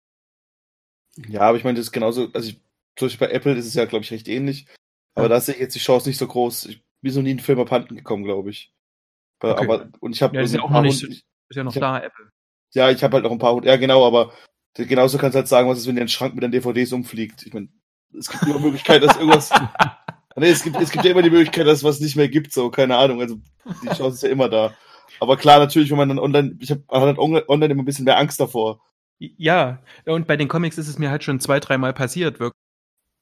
Ja, 1.16 1.42
aber 1.42 1.58
ich 1.58 1.64
meine, 1.64 1.76
das 1.76 1.86
ist 1.86 1.92
genauso, 1.92 2.30
also 2.32 2.50
ich, 2.50 2.60
zum 2.96 3.06
Beispiel 3.06 3.28
bei 3.28 3.32
Apple 3.32 3.54
ist 3.54 3.66
es 3.66 3.74
ja, 3.74 3.84
glaube 3.84 4.04
ich, 4.04 4.10
recht 4.10 4.28
ähnlich. 4.28 4.66
Aber 5.14 5.26
Ja. 5.26 5.28
da 5.30 5.40
sehe 5.40 5.54
ich 5.54 5.60
jetzt 5.60 5.74
die 5.74 5.78
Chance 5.80 6.08
nicht 6.08 6.18
so 6.18 6.26
groß. 6.26 6.66
Ich 6.66 6.82
bin 7.02 7.12
so 7.12 7.20
nie 7.22 7.30
in 7.30 7.38
einen 7.38 7.44
Film 7.44 7.58
abhanden 7.60 7.96
gekommen, 7.96 8.24
glaube 8.24 8.50
ich. 8.50 8.72
Okay. 9.42 9.64
Aber, 9.64 9.88
und 10.00 10.14
ich 10.14 10.22
habe 10.22 10.36
Ja, 10.36 10.42
ist 10.42 10.54
ja 10.54 10.62
auch 10.62 10.70
noch 10.70 10.82
nicht 10.82 10.98
so- 10.98 11.06
Ist 11.06 11.24
ja 11.56 11.64
noch 11.64 11.72
da, 11.74 11.98
Apple. 11.98 12.30
Ja, 12.74 12.90
ich 12.90 13.02
habe 13.02 13.14
halt 13.14 13.24
noch 13.24 13.32
ein 13.32 13.38
paar, 13.38 13.64
ja 13.64 13.76
genau, 13.76 14.06
aber 14.06 14.32
genauso 14.76 15.18
kannst 15.18 15.34
du 15.34 15.38
halt 15.38 15.48
sagen, 15.48 15.68
was 15.68 15.78
ist, 15.78 15.86
wenn 15.88 15.96
der 15.96 16.06
Schrank 16.08 16.34
mit 16.34 16.44
den 16.44 16.52
DVDs 16.52 16.92
umfliegt. 16.92 17.44
Ich 17.46 17.52
meine, 17.52 17.68
es 18.16 18.28
gibt 18.28 18.42
immer 18.44 18.60
Möglichkeit, 18.60 19.02
dass 19.02 19.16
irgendwas. 19.16 19.50
nee, 20.36 20.50
es 20.50 20.62
gibt, 20.62 20.76
es 20.76 20.90
gibt 20.90 21.04
ja 21.04 21.10
immer 21.10 21.22
die 21.22 21.30
Möglichkeit, 21.30 21.66
dass 21.66 21.78
es 21.78 21.84
was 21.84 21.98
nicht 22.00 22.14
mehr 22.16 22.28
gibt, 22.28 22.52
so, 22.52 22.70
keine 22.70 22.96
Ahnung. 22.96 23.20
Also 23.20 23.36
die 23.82 23.88
Chance 23.88 24.10
ist 24.10 24.22
ja 24.22 24.28
immer 24.28 24.48
da. 24.48 24.74
Aber 25.18 25.36
klar, 25.36 25.58
natürlich, 25.58 25.90
wenn 25.90 25.98
man 25.98 26.08
dann 26.08 26.18
online, 26.20 26.56
ich 26.60 26.70
habe 26.70 26.84
halt 26.90 27.18
online 27.18 27.72
immer 27.72 27.82
ein 27.82 27.86
bisschen 27.86 28.04
mehr 28.04 28.18
Angst 28.18 28.38
davor. 28.38 28.80
Ja, 29.18 29.82
und 30.06 30.26
bei 30.26 30.36
den 30.36 30.48
Comics 30.48 30.78
ist 30.78 30.88
es 30.88 30.98
mir 30.98 31.10
halt 31.10 31.24
schon 31.24 31.40
zwei, 31.40 31.58
dreimal 31.60 31.92
passiert, 31.92 32.38
wirklich. 32.40 32.54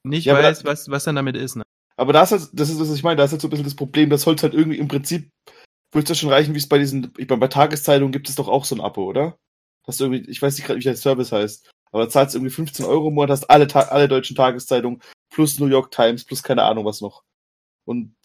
Nicht 0.03 0.25
Ja, 0.25 0.35
weiß, 0.35 0.63
was, 0.63 0.89
was 0.89 1.03
dann 1.03 1.15
damit 1.15 1.35
ist. 1.35 1.55
Ne? 1.55 1.63
Aber 1.99 2.13
da 2.13 2.23
ist 2.23 2.31
halt, 2.31 2.49
das 2.53 2.69
ist, 2.69 2.79
was 2.79 2.93
ich 2.93 3.03
meine, 3.03 3.17
da 3.17 3.25
ist 3.25 3.31
halt 3.33 3.41
so 3.41 3.47
ein 3.47 3.49
bisschen 3.49 3.65
das 3.65 3.75
Problem, 3.75 4.09
das 4.09 4.21
sollte 4.21 4.43
halt 4.43 4.53
irgendwie 4.53 4.77
im 4.77 4.87
Prinzip, 4.87 5.29
würde 5.91 6.07
das 6.07 6.17
schon 6.17 6.29
reichen, 6.29 6.53
wie 6.53 6.57
es 6.57 6.69
bei 6.69 6.77
diesen, 6.77 7.11
ich 7.17 7.27
meine, 7.27 7.41
bei 7.41 7.49
Tageszeitungen 7.49 8.13
gibt 8.13 8.29
es 8.29 8.35
doch 8.35 8.47
auch 8.47 8.63
so 8.63 8.73
ein 8.73 8.79
Abo, 8.79 9.03
oder? 9.03 9.37
Das 9.85 9.95
ist 9.95 10.01
irgendwie, 10.01 10.29
ich 10.31 10.41
weiß 10.41 10.55
nicht 10.55 10.65
gerade, 10.65 10.79
wie 10.79 10.83
der 10.83 10.95
Service 10.95 11.33
heißt, 11.33 11.69
aber 11.91 12.05
da 12.05 12.09
zahlst 12.09 12.33
du 12.33 12.39
irgendwie 12.39 12.53
15 12.53 12.85
Euro 12.85 13.09
im 13.09 13.15
Monat, 13.15 13.31
hast 13.31 13.49
alle, 13.49 13.67
alle 13.91 14.07
deutschen 14.07 14.37
Tageszeitungen 14.37 15.01
plus 15.29 15.59
New 15.59 15.65
York 15.65 15.91
Times 15.91 16.23
plus 16.23 16.41
keine 16.41 16.63
Ahnung 16.63 16.85
was 16.85 17.01
noch. 17.01 17.23
Und 17.83 18.15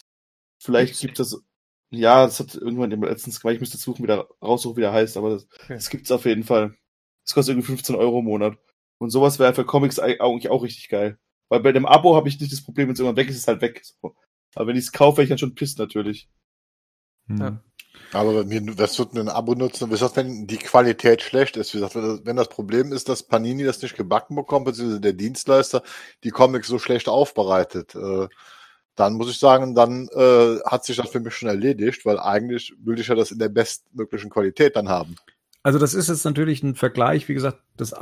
vielleicht 0.63 1.01
gibt 1.01 1.19
es, 1.19 1.43
ja, 1.89 2.25
das 2.25 2.39
hat 2.39 2.55
irgendwann 2.55 2.91
letztens 3.01 3.41
gemacht, 3.41 3.55
ich 3.55 3.59
müsste 3.59 3.77
suchen, 3.77 4.03
wie 4.03 4.07
der 4.07 4.25
raussuchen, 4.41 4.77
wie 4.77 4.81
der 4.81 4.93
heißt, 4.93 5.17
aber 5.17 5.31
das, 5.31 5.47
Okay. 5.63 5.73
das 5.73 5.89
gibt's 5.89 6.11
auf 6.11 6.23
jeden 6.23 6.45
Fall. 6.45 6.77
Das 7.25 7.33
kostet 7.33 7.53
irgendwie 7.53 7.67
15 7.67 7.95
Euro 7.95 8.19
im 8.19 8.25
Monat. 8.25 8.57
Und 8.99 9.09
sowas 9.09 9.37
wäre 9.37 9.53
für 9.53 9.65
Comics 9.65 9.99
eigentlich 9.99 10.49
auch 10.49 10.63
richtig 10.63 10.87
geil. 10.87 11.19
Weil 11.49 11.59
bei 11.59 11.71
dem 11.71 11.85
Abo 11.85 12.15
habe 12.15 12.27
ich 12.27 12.39
nicht 12.39 12.51
das 12.51 12.63
Problem, 12.63 12.87
wenn 12.87 12.93
es 12.93 12.99
irgendwann 12.99 13.17
weg 13.17 13.29
ist, 13.29 13.35
ist 13.35 13.41
es 13.43 13.47
halt 13.47 13.61
weg. 13.61 13.81
So. 13.83 14.15
Aber 14.55 14.67
wenn 14.67 14.75
ich 14.75 14.85
es 14.85 14.91
kaufe, 14.91 15.17
wäre 15.17 15.23
ich 15.23 15.29
dann 15.29 15.37
schon 15.37 15.55
pisst 15.55 15.79
natürlich. 15.79 16.29
Mhm. 17.27 17.37
Ja. 17.37 17.59
Aber 18.11 18.43
mir, 18.45 18.61
das 18.61 18.97
wird 18.99 19.13
ein 19.13 19.29
Abo 19.29 19.55
nutzen. 19.55 19.87
Wie 19.87 19.93
gesagt, 19.93 20.15
wenn 20.15 20.47
die 20.47 20.57
Qualität 20.57 21.21
schlecht 21.21 21.57
ist, 21.57 21.73
wie 21.73 21.79
gesagt, 21.79 21.95
wenn 21.95 22.03
das, 22.03 22.25
wenn 22.25 22.35
das 22.35 22.49
Problem 22.49 22.91
ist, 22.91 23.09
dass 23.09 23.23
Panini 23.23 23.63
das 23.63 23.81
nicht 23.81 23.97
gebacken 23.97 24.35
bekommt, 24.35 24.65
beziehungsweise 24.65 25.01
der 25.01 25.13
Dienstleister 25.13 25.83
die 26.23 26.29
Comics 26.29 26.67
so 26.67 26.79
schlecht 26.79 27.07
aufbereitet, 27.07 27.95
äh, 27.95 28.27
dann 28.95 29.13
muss 29.13 29.29
ich 29.29 29.39
sagen, 29.39 29.75
dann 29.75 30.07
äh, 30.13 30.59
hat 30.65 30.85
sich 30.85 30.95
das 30.95 31.09
für 31.09 31.19
mich 31.19 31.33
schon 31.33 31.49
erledigt, 31.49 32.05
weil 32.05 32.19
eigentlich 32.19 32.73
will 32.79 32.99
ich 32.99 33.07
ja 33.07 33.15
das 33.15 33.31
in 33.31 33.39
der 33.39 33.49
bestmöglichen 33.49 34.29
Qualität 34.29 34.75
dann 34.75 34.87
haben. 34.87 35.15
Also 35.63 35.79
das 35.79 35.93
ist 35.93 36.07
jetzt 36.07 36.23
natürlich 36.23 36.63
ein 36.63 36.75
Vergleich. 36.75 37.27
Wie 37.27 37.33
gesagt, 37.33 37.59
das 37.75 37.93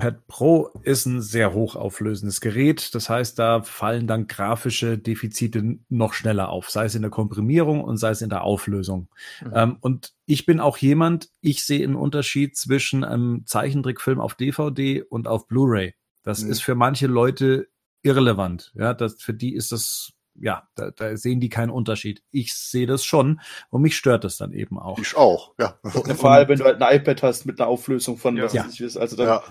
iPad 0.00 0.26
Pro 0.26 0.70
ist 0.82 1.06
ein 1.06 1.22
sehr 1.22 1.52
hochauflösendes 1.52 2.40
Gerät. 2.40 2.94
Das 2.94 3.08
heißt, 3.08 3.38
da 3.38 3.62
fallen 3.62 4.06
dann 4.06 4.26
grafische 4.26 4.98
Defizite 4.98 5.78
noch 5.88 6.14
schneller 6.14 6.48
auf, 6.48 6.68
sei 6.68 6.86
es 6.86 6.94
in 6.96 7.02
der 7.02 7.10
Komprimierung 7.12 7.82
und 7.82 7.96
sei 7.96 8.10
es 8.10 8.20
in 8.20 8.28
der 8.30 8.42
Auflösung. 8.42 9.08
Mhm. 9.44 9.52
Ähm, 9.54 9.76
und 9.80 10.12
ich 10.26 10.46
bin 10.46 10.58
auch 10.58 10.78
jemand, 10.78 11.28
ich 11.40 11.64
sehe 11.64 11.84
einen 11.84 11.94
Unterschied 11.94 12.56
zwischen 12.56 13.04
einem 13.04 13.46
Zeichentrickfilm 13.46 14.20
auf 14.20 14.34
DVD 14.34 15.02
und 15.02 15.28
auf 15.28 15.46
Blu-ray. 15.46 15.94
Das 16.24 16.42
Mhm. 16.42 16.50
ist 16.50 16.62
für 16.62 16.74
manche 16.74 17.06
Leute 17.06 17.68
irrelevant. 18.02 18.72
Ja, 18.74 18.94
das, 18.94 19.22
für 19.22 19.32
die 19.34 19.54
ist 19.54 19.70
das, 19.70 20.12
ja, 20.34 20.66
da, 20.74 20.90
da 20.90 21.16
sehen 21.16 21.38
die 21.38 21.48
keinen 21.48 21.70
Unterschied. 21.70 22.22
Ich 22.32 22.52
sehe 22.54 22.86
das 22.86 23.04
schon 23.04 23.40
und 23.70 23.80
mich 23.82 23.96
stört 23.96 24.24
das 24.24 24.36
dann 24.38 24.52
eben 24.52 24.78
auch. 24.78 24.98
Ich 24.98 25.16
auch, 25.16 25.54
ja. 25.60 25.78
Vor 25.84 26.32
allem, 26.32 26.48
wenn 26.48 26.58
du 26.58 26.64
halt 26.64 26.82
ein 26.82 26.96
iPad 27.00 27.22
hast 27.22 27.46
mit 27.46 27.60
einer 27.60 27.68
Auflösung 27.68 28.16
von, 28.16 28.36
Ja. 28.36 28.44
was 28.44 28.52
Ja. 28.54 28.64
weiß 28.64 28.72
ich 28.74 28.80
ist. 28.80 28.96
Also 28.96 29.14
dann, 29.16 29.26
ja. 29.28 29.42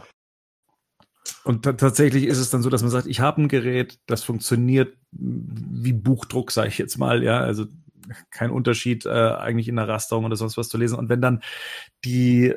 Und 1.43 1.63
ta- 1.63 1.74
tatsächlich 1.74 2.26
ist 2.26 2.38
es 2.38 2.49
dann 2.49 2.61
so, 2.61 2.69
dass 2.69 2.82
man 2.82 2.91
sagt, 2.91 3.07
ich 3.07 3.19
habe 3.19 3.41
ein 3.41 3.47
Gerät, 3.47 3.99
das 4.07 4.24
funktioniert 4.24 4.97
wie 5.11 5.93
Buchdruck, 5.93 6.51
sage 6.51 6.69
ich 6.69 6.78
jetzt 6.78 6.97
mal, 6.97 7.24
ja, 7.24 7.39
also 7.39 7.65
kein 8.30 8.51
Unterschied 8.51 9.05
äh, 9.05 9.09
eigentlich 9.09 9.67
in 9.67 9.78
der 9.78 9.88
Rasterung 9.88 10.26
oder 10.26 10.36
sonst 10.36 10.57
was 10.57 10.69
zu 10.69 10.78
lesen. 10.78 10.97
Und 10.97 11.09
wenn 11.09 11.21
dann 11.21 11.41
die 12.03 12.53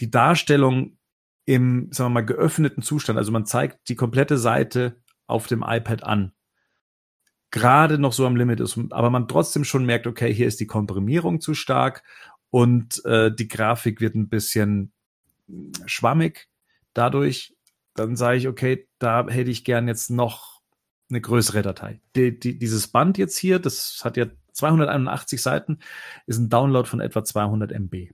die 0.00 0.10
Darstellung 0.10 0.96
im, 1.44 1.88
sagen 1.92 2.10
wir 2.10 2.20
mal, 2.20 2.26
geöffneten 2.26 2.82
Zustand, 2.82 3.18
also 3.18 3.32
man 3.32 3.46
zeigt 3.46 3.88
die 3.88 3.96
komplette 3.96 4.38
Seite 4.38 4.96
auf 5.26 5.46
dem 5.46 5.64
iPad 5.66 6.02
an, 6.04 6.32
gerade 7.50 7.98
noch 7.98 8.12
so 8.12 8.26
am 8.26 8.36
Limit 8.36 8.60
ist, 8.60 8.78
aber 8.90 9.10
man 9.10 9.28
trotzdem 9.28 9.64
schon 9.64 9.84
merkt, 9.84 10.06
okay, 10.06 10.32
hier 10.32 10.46
ist 10.46 10.60
die 10.60 10.66
Komprimierung 10.66 11.40
zu 11.40 11.54
stark 11.54 12.02
und 12.50 13.04
äh, 13.04 13.32
die 13.34 13.48
Grafik 13.48 14.00
wird 14.00 14.14
ein 14.14 14.28
bisschen 14.28 14.92
schwammig 15.86 16.48
dadurch, 16.94 17.54
dann 17.94 18.16
sage 18.16 18.38
ich, 18.38 18.48
okay, 18.48 18.88
da 18.98 19.26
hätte 19.28 19.50
ich 19.50 19.64
gern 19.64 19.88
jetzt 19.88 20.10
noch 20.10 20.60
eine 21.10 21.20
größere 21.20 21.62
Datei. 21.62 22.00
Die, 22.16 22.38
die, 22.38 22.58
dieses 22.58 22.88
Band 22.88 23.18
jetzt 23.18 23.36
hier, 23.36 23.58
das 23.58 24.00
hat 24.04 24.16
ja 24.16 24.26
281 24.52 25.40
Seiten, 25.42 25.78
ist 26.26 26.38
ein 26.38 26.48
Download 26.48 26.88
von 26.88 27.00
etwa 27.00 27.24
200 27.24 27.72
MB. 27.72 28.10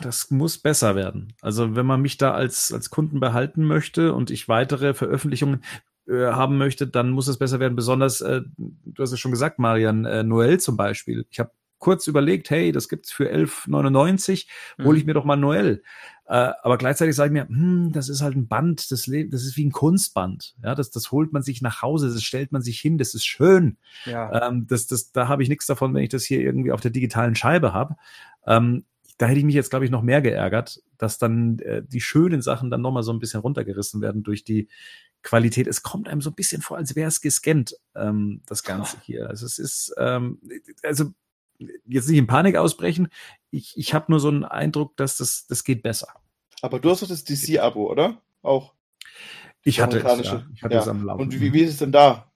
Das 0.00 0.30
muss 0.30 0.58
besser 0.58 0.96
werden. 0.96 1.34
Also 1.40 1.76
wenn 1.76 1.86
man 1.86 2.00
mich 2.00 2.18
da 2.18 2.32
als, 2.32 2.72
als 2.72 2.90
Kunden 2.90 3.20
behalten 3.20 3.64
möchte 3.64 4.14
und 4.14 4.30
ich 4.30 4.48
weitere 4.48 4.94
Veröffentlichungen 4.94 5.62
äh, 6.08 6.26
haben 6.26 6.58
möchte, 6.58 6.88
dann 6.88 7.10
muss 7.10 7.28
es 7.28 7.38
besser 7.38 7.60
werden. 7.60 7.76
Besonders, 7.76 8.20
äh, 8.20 8.42
du 8.56 9.02
hast 9.02 9.12
es 9.12 9.20
schon 9.20 9.30
gesagt, 9.30 9.60
Marian, 9.60 10.04
äh, 10.04 10.24
Noel 10.24 10.58
zum 10.58 10.76
Beispiel. 10.76 11.24
Ich 11.30 11.38
habe 11.38 11.52
kurz 11.78 12.06
überlegt, 12.06 12.50
hey, 12.50 12.72
das 12.72 12.88
gibt's 12.88 13.12
für 13.12 13.32
11,99, 13.32 14.46
hole 14.82 14.98
ich 14.98 15.04
mhm. 15.04 15.06
mir 15.08 15.14
doch 15.14 15.24
mal 15.24 15.36
Noel. 15.36 15.82
Äh, 16.30 16.52
aber 16.62 16.78
gleichzeitig 16.78 17.16
sage 17.16 17.30
ich 17.30 17.32
mir, 17.32 17.48
hm, 17.48 17.90
das 17.90 18.08
ist 18.08 18.22
halt 18.22 18.36
ein 18.36 18.46
Band, 18.46 18.92
das, 18.92 19.06
das 19.06 19.42
ist 19.42 19.56
wie 19.56 19.64
ein 19.64 19.72
Kunstband. 19.72 20.54
Ja, 20.62 20.76
das, 20.76 20.92
das 20.92 21.10
holt 21.10 21.32
man 21.32 21.42
sich 21.42 21.60
nach 21.60 21.82
Hause, 21.82 22.08
das 22.08 22.22
stellt 22.22 22.52
man 22.52 22.62
sich 22.62 22.78
hin, 22.80 22.98
das 22.98 23.14
ist 23.14 23.26
schön. 23.26 23.78
Ja. 24.04 24.46
Ähm, 24.46 24.68
das, 24.68 24.86
das, 24.86 25.10
da 25.10 25.26
habe 25.26 25.42
ich 25.42 25.48
nichts 25.48 25.66
davon, 25.66 25.92
wenn 25.92 26.04
ich 26.04 26.08
das 26.08 26.22
hier 26.22 26.40
irgendwie 26.40 26.70
auf 26.70 26.80
der 26.80 26.92
digitalen 26.92 27.34
Scheibe 27.34 27.72
habe. 27.72 27.96
Ähm, 28.46 28.84
da 29.18 29.26
hätte 29.26 29.40
ich 29.40 29.44
mich 29.44 29.56
jetzt, 29.56 29.70
glaube 29.70 29.84
ich, 29.84 29.90
noch 29.90 30.02
mehr 30.02 30.22
geärgert, 30.22 30.80
dass 30.98 31.18
dann 31.18 31.58
äh, 31.58 31.82
die 31.84 32.00
schönen 32.00 32.42
Sachen 32.42 32.70
dann 32.70 32.80
nochmal 32.80 33.02
so 33.02 33.12
ein 33.12 33.18
bisschen 33.18 33.40
runtergerissen 33.40 34.00
werden 34.00 34.22
durch 34.22 34.44
die 34.44 34.68
Qualität. 35.24 35.66
Es 35.66 35.82
kommt 35.82 36.08
einem 36.08 36.20
so 36.20 36.30
ein 36.30 36.36
bisschen 36.36 36.62
vor, 36.62 36.76
als 36.76 36.94
wäre 36.94 37.08
es 37.08 37.20
gescannt, 37.20 37.74
ähm, 37.96 38.42
das 38.46 38.62
Ganze 38.62 38.98
hier. 39.02 39.28
Also 39.28 39.46
es 39.46 39.58
ist, 39.58 39.92
ähm, 39.98 40.40
also 40.84 41.12
jetzt 41.86 42.08
nicht 42.08 42.18
in 42.18 42.26
Panik 42.26 42.56
ausbrechen. 42.56 43.08
Ich, 43.50 43.76
ich 43.76 43.94
habe 43.94 44.06
nur 44.08 44.20
so 44.20 44.28
einen 44.28 44.44
Eindruck, 44.44 44.96
dass 44.96 45.16
das, 45.16 45.46
das 45.46 45.64
geht 45.64 45.82
besser. 45.82 46.08
Aber 46.62 46.78
du 46.78 46.90
hast 46.90 47.02
doch 47.02 47.08
das 47.08 47.24
DC-Abo, 47.24 47.90
oder? 47.90 48.20
Auch. 48.42 48.74
Ich 49.62 49.80
hatte 49.80 49.98
es, 49.98 50.26
ja. 50.26 50.46
ich 50.54 50.62
hatte 50.62 50.74
ja. 50.74 50.80
es 50.80 50.88
am 50.88 51.04
Laufen. 51.04 51.22
Und 51.22 51.40
wie, 51.40 51.52
wie 51.52 51.60
ist 51.60 51.70
es 51.70 51.78
denn 51.78 51.92
da? 51.92 52.30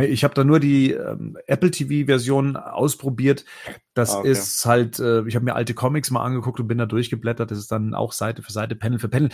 Ich 0.00 0.24
habe 0.24 0.34
da 0.34 0.42
nur 0.42 0.58
die 0.58 0.92
ähm, 0.92 1.38
Apple 1.46 1.70
TV-Version 1.70 2.56
ausprobiert. 2.56 3.44
Das 3.94 4.14
ah, 4.14 4.18
okay. 4.18 4.30
ist 4.32 4.66
halt, 4.66 4.98
äh, 4.98 5.22
ich 5.26 5.36
habe 5.36 5.44
mir 5.44 5.54
alte 5.54 5.74
Comics 5.74 6.10
mal 6.10 6.24
angeguckt 6.24 6.58
und 6.58 6.66
bin 6.66 6.78
da 6.78 6.86
durchgeblättert. 6.86 7.50
Das 7.50 7.58
ist 7.58 7.70
dann 7.70 7.94
auch 7.94 8.12
Seite 8.12 8.42
für 8.42 8.52
Seite, 8.52 8.74
Panel 8.74 8.98
für 8.98 9.08
Panel. 9.08 9.30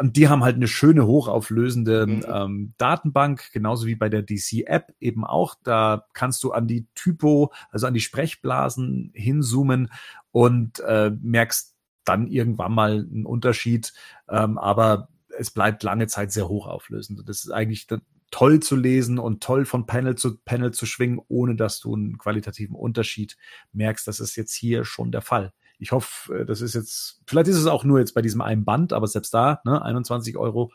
Und 0.00 0.16
die 0.16 0.28
haben 0.28 0.42
halt 0.42 0.56
eine 0.56 0.66
schöne, 0.66 1.06
hochauflösende 1.06 2.06
mhm. 2.06 2.24
ähm, 2.26 2.74
Datenbank, 2.78 3.52
genauso 3.52 3.86
wie 3.86 3.96
bei 3.96 4.08
der 4.08 4.22
DC-App 4.22 4.94
eben 4.98 5.26
auch. 5.26 5.56
Da 5.62 6.06
kannst 6.14 6.42
du 6.42 6.52
an 6.52 6.66
die 6.66 6.86
Typo, 6.94 7.52
also 7.70 7.86
an 7.86 7.92
die 7.92 8.00
Sprechblasen 8.00 9.10
hinzoomen 9.14 9.92
und 10.32 10.80
äh, 10.80 11.10
merkst 11.20 11.76
dann 12.06 12.28
irgendwann 12.28 12.72
mal 12.72 12.92
einen 12.92 13.26
Unterschied. 13.26 13.92
Ähm, 14.30 14.56
aber 14.56 15.10
es 15.36 15.50
bleibt 15.50 15.82
lange 15.82 16.06
Zeit 16.06 16.32
sehr 16.32 16.48
hochauflösend. 16.48 17.28
Das 17.28 17.44
ist 17.44 17.50
eigentlich 17.50 17.86
toll 18.30 18.60
zu 18.60 18.76
lesen 18.76 19.18
und 19.18 19.42
toll 19.42 19.66
von 19.66 19.84
Panel 19.84 20.14
zu 20.14 20.38
Panel 20.38 20.72
zu 20.72 20.86
schwingen, 20.86 21.20
ohne 21.28 21.56
dass 21.56 21.78
du 21.78 21.94
einen 21.94 22.16
qualitativen 22.16 22.74
Unterschied 22.74 23.36
merkst. 23.74 24.08
Das 24.08 24.18
ist 24.18 24.34
jetzt 24.36 24.54
hier 24.54 24.86
schon 24.86 25.12
der 25.12 25.20
Fall. 25.20 25.52
Ich 25.80 25.92
hoffe, 25.92 26.40
äh, 26.40 26.46
das 26.46 26.60
ist 26.60 26.74
jetzt, 26.74 27.22
vielleicht 27.26 27.48
ist 27.48 27.56
es 27.56 27.66
auch 27.66 27.84
nur 27.84 27.98
jetzt 27.98 28.14
bei 28.14 28.22
diesem 28.22 28.40
einen 28.40 28.64
Band, 28.64 28.92
aber 28.92 29.06
selbst 29.06 29.34
da, 29.34 29.60
ne, 29.64 29.82
21 29.82 30.36
Euro 30.36 30.72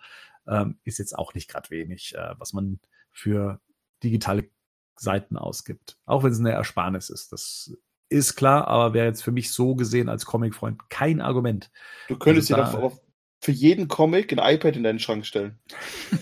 ähm, 0.48 0.80
ist 0.84 0.98
jetzt 0.98 1.18
auch 1.18 1.34
nicht 1.34 1.50
gerade 1.50 1.70
wenig, 1.70 2.16
äh, 2.16 2.36
was 2.38 2.54
man 2.54 2.80
für 3.12 3.62
digitale 4.04 4.50
Seiten 4.98 5.38
ausgibt. 5.38 5.98
Auch 6.06 6.24
wenn 6.24 6.32
es 6.32 6.40
eine 6.40 6.52
Ersparnis 6.52 7.10
ist. 7.10 7.32
Das 7.32 7.76
ist 8.10 8.36
klar, 8.36 8.68
aber 8.68 8.94
wäre 8.94 9.08
jetzt 9.08 9.24
für 9.24 9.32
mich 9.32 9.52
so 9.52 9.76
gesehen 9.76 10.10
als 10.10 10.26
Comic-Freund 10.26 10.90
kein 10.90 11.22
Argument. 11.22 11.72
Du 12.08 12.18
könntest 12.18 12.52
also 12.52 12.78
dir 12.78 12.82
doch 12.82 13.00
für 13.42 13.52
jeden 13.52 13.88
Comic 13.88 14.32
ein 14.32 14.56
iPad 14.56 14.76
in 14.76 14.84
deinen 14.84 15.00
Schrank 15.00 15.26
stellen. 15.26 15.60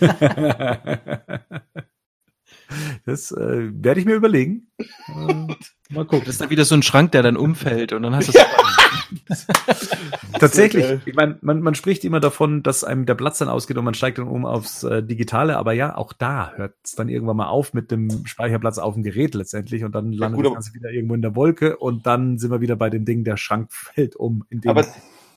Das 3.06 3.32
äh, 3.32 3.70
werde 3.72 4.00
ich 4.00 4.06
mir 4.06 4.14
überlegen. 4.14 4.68
Äh, 4.78 5.54
mal 5.90 6.04
gucken. 6.04 6.20
Das 6.20 6.30
ist 6.34 6.40
dann 6.40 6.50
wieder 6.50 6.64
so 6.64 6.74
ein 6.74 6.82
Schrank, 6.82 7.12
der 7.12 7.22
dann 7.22 7.36
umfällt 7.36 7.92
und 7.92 8.02
dann 8.02 8.14
hast 8.14 8.28
du 8.28 8.38
es. 9.28 9.46
Tatsächlich. 10.38 11.00
Ich 11.06 11.14
meine, 11.14 11.38
man, 11.42 11.60
man 11.60 11.74
spricht 11.74 12.04
immer 12.04 12.20
davon, 12.20 12.62
dass 12.62 12.84
einem 12.84 13.06
der 13.06 13.14
Platz 13.14 13.38
dann 13.38 13.48
ausgeht 13.48 13.76
und 13.76 13.84
man 13.84 13.94
steigt 13.94 14.18
dann 14.18 14.28
um 14.28 14.44
aufs 14.44 14.82
äh, 14.82 15.02
Digitale, 15.02 15.56
aber 15.56 15.72
ja, 15.72 15.96
auch 15.96 16.12
da 16.12 16.52
hört 16.56 16.74
es 16.84 16.92
dann 16.92 17.08
irgendwann 17.08 17.36
mal 17.36 17.48
auf 17.48 17.74
mit 17.74 17.90
dem 17.90 18.26
Speicherplatz 18.26 18.78
auf 18.78 18.94
dem 18.94 19.02
Gerät 19.02 19.34
letztendlich 19.34 19.84
und 19.84 19.94
dann 19.94 20.12
landet 20.12 20.40
ja, 20.40 20.44
das 20.44 20.54
Ganze 20.54 20.74
wieder 20.74 20.90
irgendwo 20.90 21.14
in 21.14 21.22
der 21.22 21.36
Wolke 21.36 21.76
und 21.76 22.06
dann 22.06 22.38
sind 22.38 22.50
wir 22.50 22.60
wieder 22.60 22.76
bei 22.76 22.90
dem 22.90 23.04
Ding, 23.04 23.24
der 23.24 23.36
Schrank 23.36 23.72
fällt 23.72 24.16
um, 24.16 24.44
in 24.50 24.60
dem 24.60 24.70
aber, 24.70 24.86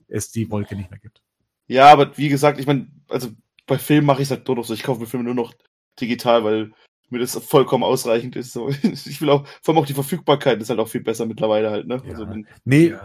es 0.07 0.31
die 0.31 0.49
Wolke 0.49 0.75
nicht 0.75 0.89
mehr 0.89 0.99
gibt. 0.99 1.21
Ja, 1.67 1.91
aber 1.91 2.17
wie 2.17 2.29
gesagt, 2.29 2.59
ich 2.59 2.65
meine, 2.65 2.87
also 3.09 3.29
bei 3.65 3.77
Filmen 3.77 4.07
mache 4.07 4.21
ich 4.21 4.27
es 4.27 4.31
halt 4.31 4.47
nur 4.47 4.57
noch 4.57 4.65
so, 4.65 4.73
ich 4.73 4.83
kaufe 4.83 5.01
mir 5.01 5.07
Filme 5.07 5.25
nur 5.25 5.35
noch 5.35 5.53
digital, 5.99 6.43
weil 6.43 6.71
mir 7.09 7.19
das 7.19 7.35
vollkommen 7.37 7.83
ausreichend 7.83 8.35
ist. 8.35 8.53
So. 8.53 8.69
Ich 8.83 9.21
will 9.21 9.29
auch, 9.29 9.47
vor 9.61 9.73
allem 9.73 9.83
auch 9.83 9.87
die 9.87 9.93
Verfügbarkeit 9.93 10.61
ist 10.61 10.69
halt 10.69 10.79
auch 10.79 10.87
viel 10.87 11.01
besser 11.01 11.25
mittlerweile 11.25 11.69
halt, 11.69 11.87
ne? 11.87 12.01
Ja. 12.03 12.11
Also 12.11 12.29
wenn, 12.29 12.47
nee, 12.65 12.89
ja. 12.89 13.01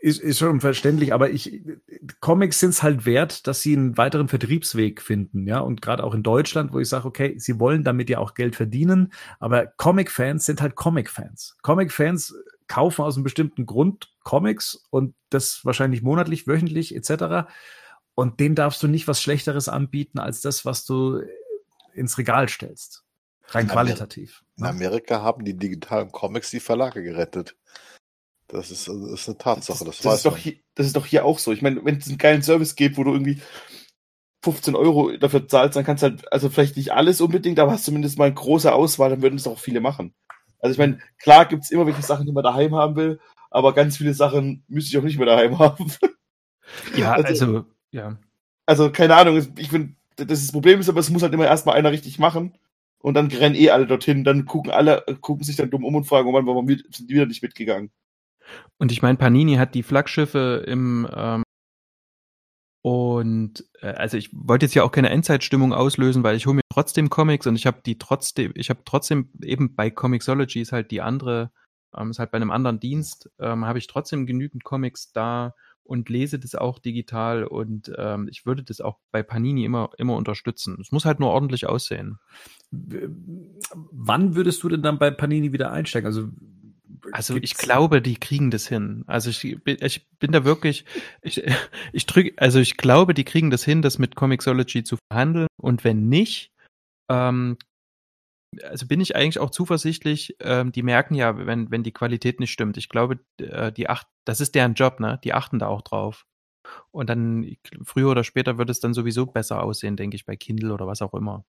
ist, 0.00 0.20
ist 0.20 0.38
schon 0.38 0.60
verständlich, 0.60 1.12
aber 1.12 1.30
ich, 1.30 1.62
Comics 2.20 2.60
sind 2.60 2.70
es 2.70 2.82
halt 2.82 3.06
wert, 3.06 3.46
dass 3.46 3.62
sie 3.62 3.76
einen 3.76 3.96
weiteren 3.96 4.28
Vertriebsweg 4.28 5.00
finden, 5.00 5.46
ja. 5.46 5.60
Und 5.60 5.82
gerade 5.82 6.04
auch 6.04 6.14
in 6.14 6.22
Deutschland, 6.22 6.72
wo 6.72 6.80
ich 6.80 6.88
sage, 6.88 7.06
okay, 7.06 7.34
sie 7.38 7.58
wollen 7.58 7.84
damit 7.84 8.10
ja 8.10 8.18
auch 8.18 8.34
Geld 8.34 8.56
verdienen, 8.56 9.12
aber 9.38 9.66
Comic-Fans 9.66 10.44
sind 10.44 10.60
halt 10.60 10.74
Comic-Fans. 10.74 11.56
Comic-Fans 11.62 12.34
kaufen 12.66 13.02
aus 13.02 13.16
einem 13.16 13.24
bestimmten 13.24 13.66
Grund 13.66 14.12
Comics 14.22 14.86
und 14.90 15.14
das 15.30 15.64
wahrscheinlich 15.64 16.02
monatlich, 16.02 16.46
wöchentlich, 16.46 16.94
etc. 16.94 17.48
Und 18.14 18.40
denen 18.40 18.54
darfst 18.54 18.82
du 18.82 18.88
nicht 18.88 19.08
was 19.08 19.22
Schlechteres 19.22 19.68
anbieten 19.68 20.18
als 20.18 20.42
das, 20.42 20.64
was 20.64 20.84
du 20.84 21.22
ins 21.94 22.18
Regal 22.18 22.48
stellst. 22.48 23.04
Rein 23.48 23.64
in 23.64 23.70
qualitativ. 23.70 24.44
In 24.56 24.64
ne? 24.64 24.70
Amerika 24.70 25.22
haben 25.22 25.44
die 25.44 25.56
digitalen 25.56 26.12
Comics 26.12 26.50
die 26.50 26.60
Verlage 26.60 27.02
gerettet. 27.02 27.56
Das 28.46 28.70
ist, 28.70 28.88
das 28.88 28.96
ist 28.96 29.28
eine 29.28 29.38
Tatsache. 29.38 29.84
Das, 29.84 29.96
das, 29.96 30.02
das 30.02 30.14
ist 30.16 30.26
doch 30.26 30.36
hier, 30.36 30.54
das 30.74 30.86
ist 30.86 30.96
doch 30.96 31.06
hier 31.06 31.24
auch 31.24 31.38
so. 31.38 31.52
Ich 31.52 31.62
meine, 31.62 31.84
wenn 31.84 31.98
es 31.98 32.08
einen 32.08 32.18
geilen 32.18 32.42
Service 32.42 32.76
gibt, 32.76 32.96
wo 32.96 33.04
du 33.04 33.12
irgendwie 33.12 33.40
15 34.42 34.74
Euro 34.74 35.16
dafür 35.16 35.46
zahlst, 35.46 35.76
dann 35.76 35.84
kannst 35.84 36.02
du 36.02 36.08
halt, 36.08 36.32
also 36.32 36.48
vielleicht 36.48 36.76
nicht 36.76 36.92
alles 36.92 37.20
unbedingt, 37.20 37.58
aber 37.58 37.72
hast 37.72 37.84
zumindest 37.84 38.18
mal 38.18 38.26
eine 38.26 38.34
große 38.34 38.72
Auswahl, 38.72 39.10
dann 39.10 39.22
würden 39.22 39.36
es 39.36 39.46
auch 39.46 39.58
viele 39.58 39.80
machen. 39.80 40.14
Also 40.60 40.72
ich 40.72 40.78
meine, 40.78 40.98
klar 41.18 41.46
gibt 41.46 41.64
es 41.64 41.70
immer 41.70 41.86
welche 41.86 42.02
Sachen, 42.02 42.26
die 42.26 42.32
man 42.32 42.44
daheim 42.44 42.74
haben 42.74 42.96
will, 42.96 43.20
aber 43.50 43.74
ganz 43.74 43.96
viele 43.96 44.14
Sachen 44.14 44.64
müsste 44.68 44.90
ich 44.90 44.98
auch 44.98 45.04
nicht 45.04 45.18
mehr 45.18 45.26
daheim 45.26 45.58
haben. 45.58 45.92
Ja, 46.96 47.12
also, 47.12 47.28
also 47.28 47.64
ja. 47.90 48.18
Also 48.64 48.90
keine 48.90 49.16
Ahnung, 49.16 49.46
ich 49.56 49.70
finde, 49.70 49.94
das 50.16 50.52
Problem 50.52 50.80
ist 50.80 50.88
aber, 50.88 51.00
es 51.00 51.10
muss 51.10 51.22
halt 51.22 51.34
immer 51.34 51.46
erstmal 51.46 51.76
einer 51.76 51.92
richtig 51.92 52.18
machen 52.18 52.56
und 53.00 53.14
dann 53.14 53.28
rennen 53.28 53.54
eh 53.54 53.70
alle 53.70 53.86
dorthin, 53.86 54.24
dann 54.24 54.44
gucken 54.44 54.70
alle, 54.70 55.04
gucken 55.20 55.44
sich 55.44 55.56
dann 55.56 55.70
dumm 55.70 55.84
um 55.84 55.94
und 55.94 56.04
fragen, 56.04 56.28
oh 56.28 56.32
Mann, 56.32 56.46
warum 56.46 56.68
sind 56.68 57.10
die 57.10 57.14
wieder 57.14 57.26
nicht 57.26 57.42
mitgegangen? 57.42 57.90
Und 58.78 58.92
ich 58.92 59.02
meine, 59.02 59.18
Panini 59.18 59.56
hat 59.56 59.74
die 59.74 59.82
Flaggschiffe 59.82 60.64
im 60.66 61.08
ähm, 61.14 61.42
und 62.82 63.64
äh, 63.80 63.88
also 63.88 64.16
ich 64.16 64.30
wollte 64.32 64.66
jetzt 64.66 64.74
ja 64.74 64.82
auch 64.82 64.92
keine 64.92 65.10
Endzeitstimmung 65.10 65.72
auslösen, 65.72 66.22
weil 66.22 66.36
ich 66.36 66.46
hole 66.46 66.56
mir 66.56 66.62
trotzdem 66.72 67.10
Comics 67.10 67.46
und 67.46 67.56
ich 67.56 67.66
habe 67.66 67.82
die 67.84 67.98
trotzdem, 67.98 68.52
ich 68.54 68.70
habe 68.70 68.80
trotzdem 68.84 69.30
eben 69.42 69.74
bei 69.74 69.90
Comixology 69.90 70.60
ist 70.60 70.72
halt 70.72 70.90
die 70.90 71.02
andere, 71.02 71.50
ähm, 71.96 72.10
ist 72.10 72.18
halt 72.18 72.30
bei 72.30 72.36
einem 72.36 72.50
anderen 72.50 72.80
Dienst, 72.80 73.30
ähm, 73.40 73.64
habe 73.64 73.78
ich 73.78 73.88
trotzdem 73.88 74.26
genügend 74.26 74.64
Comics 74.64 75.12
da 75.12 75.54
und 75.88 76.10
lese 76.10 76.38
das 76.38 76.54
auch 76.54 76.78
digital 76.78 77.44
und 77.44 77.90
ähm, 77.96 78.28
ich 78.30 78.44
würde 78.44 78.62
das 78.62 78.82
auch 78.82 78.98
bei 79.10 79.22
Panini 79.22 79.64
immer, 79.64 79.90
immer 79.96 80.16
unterstützen. 80.16 80.76
Es 80.80 80.92
muss 80.92 81.06
halt 81.06 81.18
nur 81.18 81.30
ordentlich 81.30 81.66
aussehen. 81.66 82.18
Wann 82.70 84.36
würdest 84.36 84.62
du 84.62 84.68
denn 84.68 84.82
dann 84.82 84.98
bei 84.98 85.10
Panini 85.10 85.52
wieder 85.52 85.72
einsteigen? 85.72 86.06
Also 86.06 86.28
also 87.12 87.36
ich 87.36 87.54
glaube, 87.54 88.02
die 88.02 88.16
kriegen 88.16 88.50
das 88.50 88.68
hin. 88.68 89.04
Also 89.06 89.30
ich, 89.30 89.56
ich 89.64 90.08
bin 90.18 90.32
da 90.32 90.44
wirklich, 90.44 90.84
ich, 91.22 91.42
ich 91.92 92.04
drücke, 92.04 92.32
also 92.36 92.58
ich 92.58 92.76
glaube, 92.76 93.14
die 93.14 93.24
kriegen 93.24 93.50
das 93.50 93.64
hin, 93.64 93.80
das 93.80 93.98
mit 93.98 94.14
Comixology 94.14 94.84
zu 94.84 94.98
verhandeln. 95.10 95.46
Und 95.56 95.84
wenn 95.84 96.08
nicht, 96.08 96.50
ähm, 97.08 97.56
also 98.62 98.86
bin 98.86 99.00
ich 99.00 99.14
eigentlich 99.16 99.38
auch 99.38 99.50
zuversichtlich, 99.50 100.36
ähm, 100.40 100.72
die 100.72 100.82
merken 100.82 101.14
ja, 101.14 101.46
wenn, 101.46 101.70
wenn 101.70 101.82
die 101.82 101.92
Qualität 101.92 102.40
nicht 102.40 102.52
stimmt. 102.52 102.76
Ich 102.76 102.88
glaube, 102.88 103.20
äh, 103.38 103.72
die 103.72 103.88
acht, 103.88 104.06
das 104.24 104.40
ist 104.40 104.54
deren 104.54 104.74
Job, 104.74 105.00
ne? 105.00 105.20
Die 105.24 105.34
achten 105.34 105.58
da 105.58 105.66
auch 105.66 105.82
drauf. 105.82 106.26
Und 106.90 107.08
dann 107.08 107.56
früher 107.82 108.10
oder 108.10 108.24
später 108.24 108.58
wird 108.58 108.70
es 108.70 108.80
dann 108.80 108.94
sowieso 108.94 109.26
besser 109.26 109.62
aussehen, 109.62 109.96
denke 109.96 110.16
ich, 110.16 110.26
bei 110.26 110.36
Kindle 110.36 110.72
oder 110.72 110.86
was 110.86 111.02
auch 111.02 111.14
immer. 111.14 111.44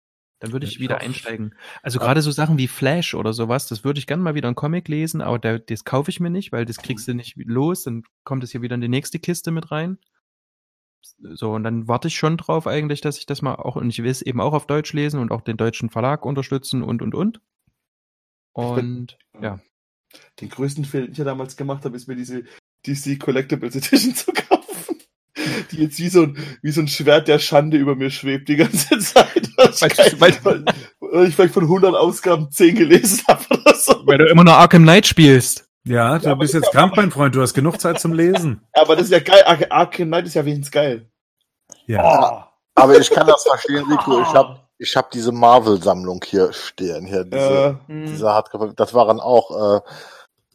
Dann 0.41 0.53
würde 0.53 0.67
ich, 0.67 0.75
ich 0.75 0.81
wieder 0.81 0.99
einsteigen. 0.99 1.55
Also 1.83 1.99
ja. 1.99 2.05
gerade 2.05 2.21
so 2.21 2.31
Sachen 2.31 2.59
wie 2.59 2.69
Flash 2.69 3.15
oder 3.15 3.33
sowas, 3.33 3.69
das 3.69 3.85
würde 3.85 3.99
ich 3.99 4.07
gerne 4.07 4.23
mal 4.23 4.35
wieder 4.35 4.49
einen 4.49 4.57
Comic 4.57 4.89
lesen, 4.89 5.21
aber 5.21 5.39
der, 5.39 5.59
das 5.61 5.85
kaufe 5.85 6.11
ich 6.11 6.21
mir 6.21 6.31
nicht, 6.31 6.53
weil 6.53 6.65
das 6.65 6.79
kriegst 6.79 7.07
du 7.09 7.15
nicht 7.15 7.37
los, 7.37 7.85
dann 7.85 8.03
kommt 8.25 8.45
es 8.45 8.51
hier 8.51 8.61
wieder 8.61 8.75
in 8.75 8.81
die 8.81 8.89
nächste 8.89 9.19
Kiste 9.19 9.53
mit 9.53 9.71
rein. 9.71 9.99
So, 11.35 11.53
und 11.53 11.65
dann 11.65 11.89
warte 11.89 12.09
ich 12.09 12.17
schon 12.17 12.37
drauf 12.37 12.67
eigentlich, 12.67 13.01
dass 13.01 13.19
ich 13.19 13.27
das 13.27 13.43
mal 13.43 13.55
auch, 13.55 13.77
und 13.77 13.91
ich 13.91 14.03
will 14.03 14.11
es 14.11 14.23
eben 14.23 14.41
auch 14.41 14.53
auf 14.53 14.67
Deutsch 14.67 14.93
lesen 14.93 15.21
und 15.21 15.31
auch 15.31 15.43
den 15.43 15.57
deutschen 15.57 15.91
Verlag 15.91 16.25
unterstützen 16.25 16.83
und, 16.83 17.03
und, 17.03 17.15
und. 17.15 17.41
Und 18.53 19.19
ja. 19.41 19.61
Den 20.41 20.49
größten 20.49 20.85
Fehler, 20.85 21.05
den 21.05 21.13
ich 21.13 21.19
ja 21.19 21.25
damals 21.25 21.57
gemacht 21.57 21.85
habe, 21.85 21.97
ist 21.97 22.07
mir 22.07 22.17
diese 22.17 22.45
DC 22.87 23.19
Collectibles 23.19 23.75
Edition 23.77 24.15
zu 24.15 24.33
kaufen. 24.33 24.97
Die 25.71 25.79
jetzt 25.79 25.99
wie 25.99 26.09
so 26.09 26.23
ein, 26.23 26.39
wie 26.63 26.71
so 26.71 26.81
ein 26.81 26.89
Schwert 26.89 27.27
der 27.27 27.39
Schande 27.41 27.77
über 27.77 27.97
mir 27.97 28.11
schwebt 28.11 28.49
die 28.49 28.57
ganze 28.57 28.99
Zeit. 29.01 29.51
Weil, 29.57 30.45
weil, 30.45 30.65
Weil 31.01 31.29
ich 31.29 31.35
vielleicht 31.35 31.55
von 31.55 31.65
100 31.65 31.95
Ausgaben 31.95 32.51
10 32.51 32.77
gelesen 32.77 33.23
habe 33.29 33.45
oder 33.51 33.75
so. 33.75 34.07
weil 34.07 34.19
du 34.19 34.27
immer 34.27 34.45
noch 34.45 34.55
Arkham 34.55 34.83
Knight 34.83 35.07
spielst. 35.07 35.69
Ja, 35.87 36.19
du 36.19 36.27
Ja, 36.27 36.35
bist 36.35 36.55
jetzt 36.55 36.71
krank, 36.73 36.95
mein 36.97 37.11
Freund. 37.11 37.35
Du 37.35 37.43
hast 37.43 37.55
genug 37.55 37.81
Zeit 37.81 38.01
zum 38.01 38.13
Lesen. 38.15 38.67
Aber 38.73 38.97
das 38.97 39.07
ist 39.07 39.11
ja 39.13 39.21
geil. 39.21 39.43
Ar 39.45 39.59
Arkham 39.71 40.09
Knight 40.09 40.27
ist 40.27 40.35
ja 40.35 40.45
wenigstens 40.45 40.71
geil. 40.71 41.11
Ja. 41.87 42.51
Aber 42.75 42.99
ich 42.99 43.11
kann 43.11 43.27
das 43.27 43.45
verstehen, 43.45 43.85
Rico. 43.91 44.21
Ich 44.23 44.35
habe 44.35 44.61
ich 44.79 44.97
hab 44.97 45.11
diese 45.11 45.31
Marvel-Sammlung 45.33 46.21
hier 46.25 46.53
stehen. 46.53 47.07
Hier, 47.07 47.25
diese, 47.25 47.79
Äh, 47.89 48.05
diese 48.07 48.29
Hardcover. 48.33 48.73
Das 48.75 48.95
waren 48.95 49.21
auch. 49.21 49.77
Äh, 49.77 49.81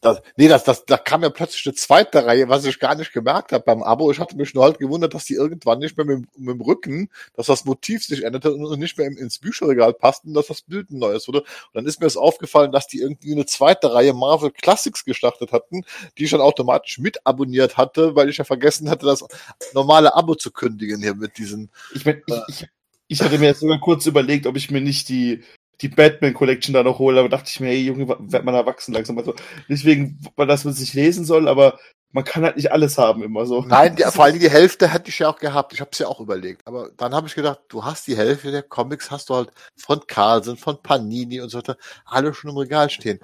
das, 0.02 0.22
nee, 0.38 0.48
das, 0.48 0.64
das, 0.64 0.86
da 0.86 0.98
kam 0.98 1.24
ja 1.24 1.30
plötzlich 1.30 1.66
eine 1.66 1.76
zweite 1.76 2.26
Reihe, 2.26 2.48
was 2.50 2.66
ich 2.66 2.80
gar 2.80 2.96
nicht 2.96 3.12
gemerkt 3.12 3.52
habe 3.52 3.64
beim 3.64 3.84
Abo. 3.84 4.12
Ich 4.12 4.20
hatte 4.20 4.38
mich 4.38 4.54
nur 4.54 4.64
halt 4.64 4.80
gewundert, 4.80 5.14
dass 5.14 5.26
die 5.26 5.34
irgendwann 5.34 5.80
nicht 5.80 5.98
mehr 5.98 6.06
mit, 6.06 6.18
dem- 6.18 6.28
mit 6.38 6.56
dem 6.56 6.62
Rücken, 6.62 7.10
dass 7.34 7.48
das 7.48 7.66
Motiv 7.66 8.04
sich 8.06 8.24
änderte 8.24 8.54
und 8.54 8.80
nicht 8.80 8.98
mehr 8.98 9.08
ins 9.08 9.40
Bücherregal 9.40 9.94
passten, 9.94 10.34
dass 10.34 10.48
das 10.48 10.62
Bild 10.62 10.90
ein 10.92 11.00
neues 11.00 11.28
wurde. 11.28 11.40
Und 11.42 11.48
dann 11.74 11.86
ist 11.86 12.00
mir 12.00 12.08
es 12.08 12.18
aufgefallen, 12.18 12.72
dass 12.72 12.88
die 12.88 13.00
irgendwie 13.00 13.34
eine 13.34 13.46
zweite 13.46 13.94
Reihe 13.94 14.14
Marvel 14.14 14.52
Classics 14.52 15.06
gestartet 15.06 15.52
hatten, 15.52 15.84
die 16.18 16.26
ich 16.26 16.32
dann 16.32 16.42
automatisch 16.42 17.00
mit 17.00 17.26
abonniert 17.26 17.78
hatte, 17.78 18.16
weil 18.16 18.30
ich 18.30 18.38
ja 18.38 18.44
vergessen 18.46 18.90
hatte, 18.90 19.06
das 19.06 19.26
normale 19.74 20.16
Abo 20.16 20.36
zu 20.36 20.52
kündigen 20.52 21.02
hier 21.02 21.16
mit 21.16 21.38
diesen. 21.38 21.70
ich, 21.94 22.06
mein, 22.06 22.22
ich, 22.26 22.36
ich, 22.48 22.68
ich 23.08 23.22
hatte 23.22 23.38
mir 23.40 23.48
jetzt 23.48 23.60
sogar 23.60 23.80
kurz 23.80 24.06
überlegt, 24.06 24.46
ob 24.48 24.56
ich 24.56 24.72
mir 24.72 24.82
nicht 24.82 25.10
die, 25.10 25.44
die 25.82 25.90
Batman 25.90 26.34
Collection 26.34 26.74
da 26.74 26.84
noch 26.84 27.00
hole, 27.00 27.20
aber 27.20 27.30
dachte 27.30 27.50
ich 27.50 27.60
mir, 27.60 27.68
hey 27.68 27.82
Junge, 27.82 28.08
wird 28.08 28.44
man 28.44 28.56
erwachsen 28.56 28.94
langsam. 28.94 29.18
Also 29.18 29.34
deswegen, 29.70 30.20
weil 30.36 30.48
das 30.48 30.66
man 30.66 30.74
sich 30.74 30.94
lesen 30.94 31.26
soll, 31.26 31.48
aber 31.48 31.80
man 32.12 32.24
kann 32.24 32.44
halt 32.44 32.56
nicht 32.56 32.72
alles 32.72 32.98
haben 32.98 33.24
immer 33.24 33.46
so. 33.46 33.62
Nein, 33.62 33.96
die, 33.96 34.04
vor 34.12 34.26
allem 34.26 34.40
die 34.40 34.50
Hälfte 34.50 34.92
hätte 34.92 35.10
ich 35.10 35.20
ja 35.20 35.30
auch 35.30 35.38
gehabt. 35.38 35.74
Ich 35.74 35.82
habe 35.82 35.92
es 35.94 36.00
ja 36.00 36.08
auch 36.08 36.20
überlegt. 36.20 36.66
Aber 36.66 36.90
dann 36.98 37.14
habe 37.14 37.28
ich 37.28 37.36
gedacht, 37.36 37.62
du 37.70 37.86
hast 37.86 38.08
die 38.08 38.18
Hälfte 38.18 38.52
der 38.52 38.64
Comics, 38.64 39.12
hast 39.12 39.30
du 39.30 39.36
halt 39.36 39.52
von 39.78 40.02
Carlsen, 40.08 40.58
von 40.58 40.82
Panini 40.82 41.42
und 41.42 41.50
so 41.50 41.60
weiter, 41.60 41.78
alle 42.06 42.34
schon 42.34 42.50
im 42.52 42.58
Regal 42.58 42.90
stehen. 42.90 43.20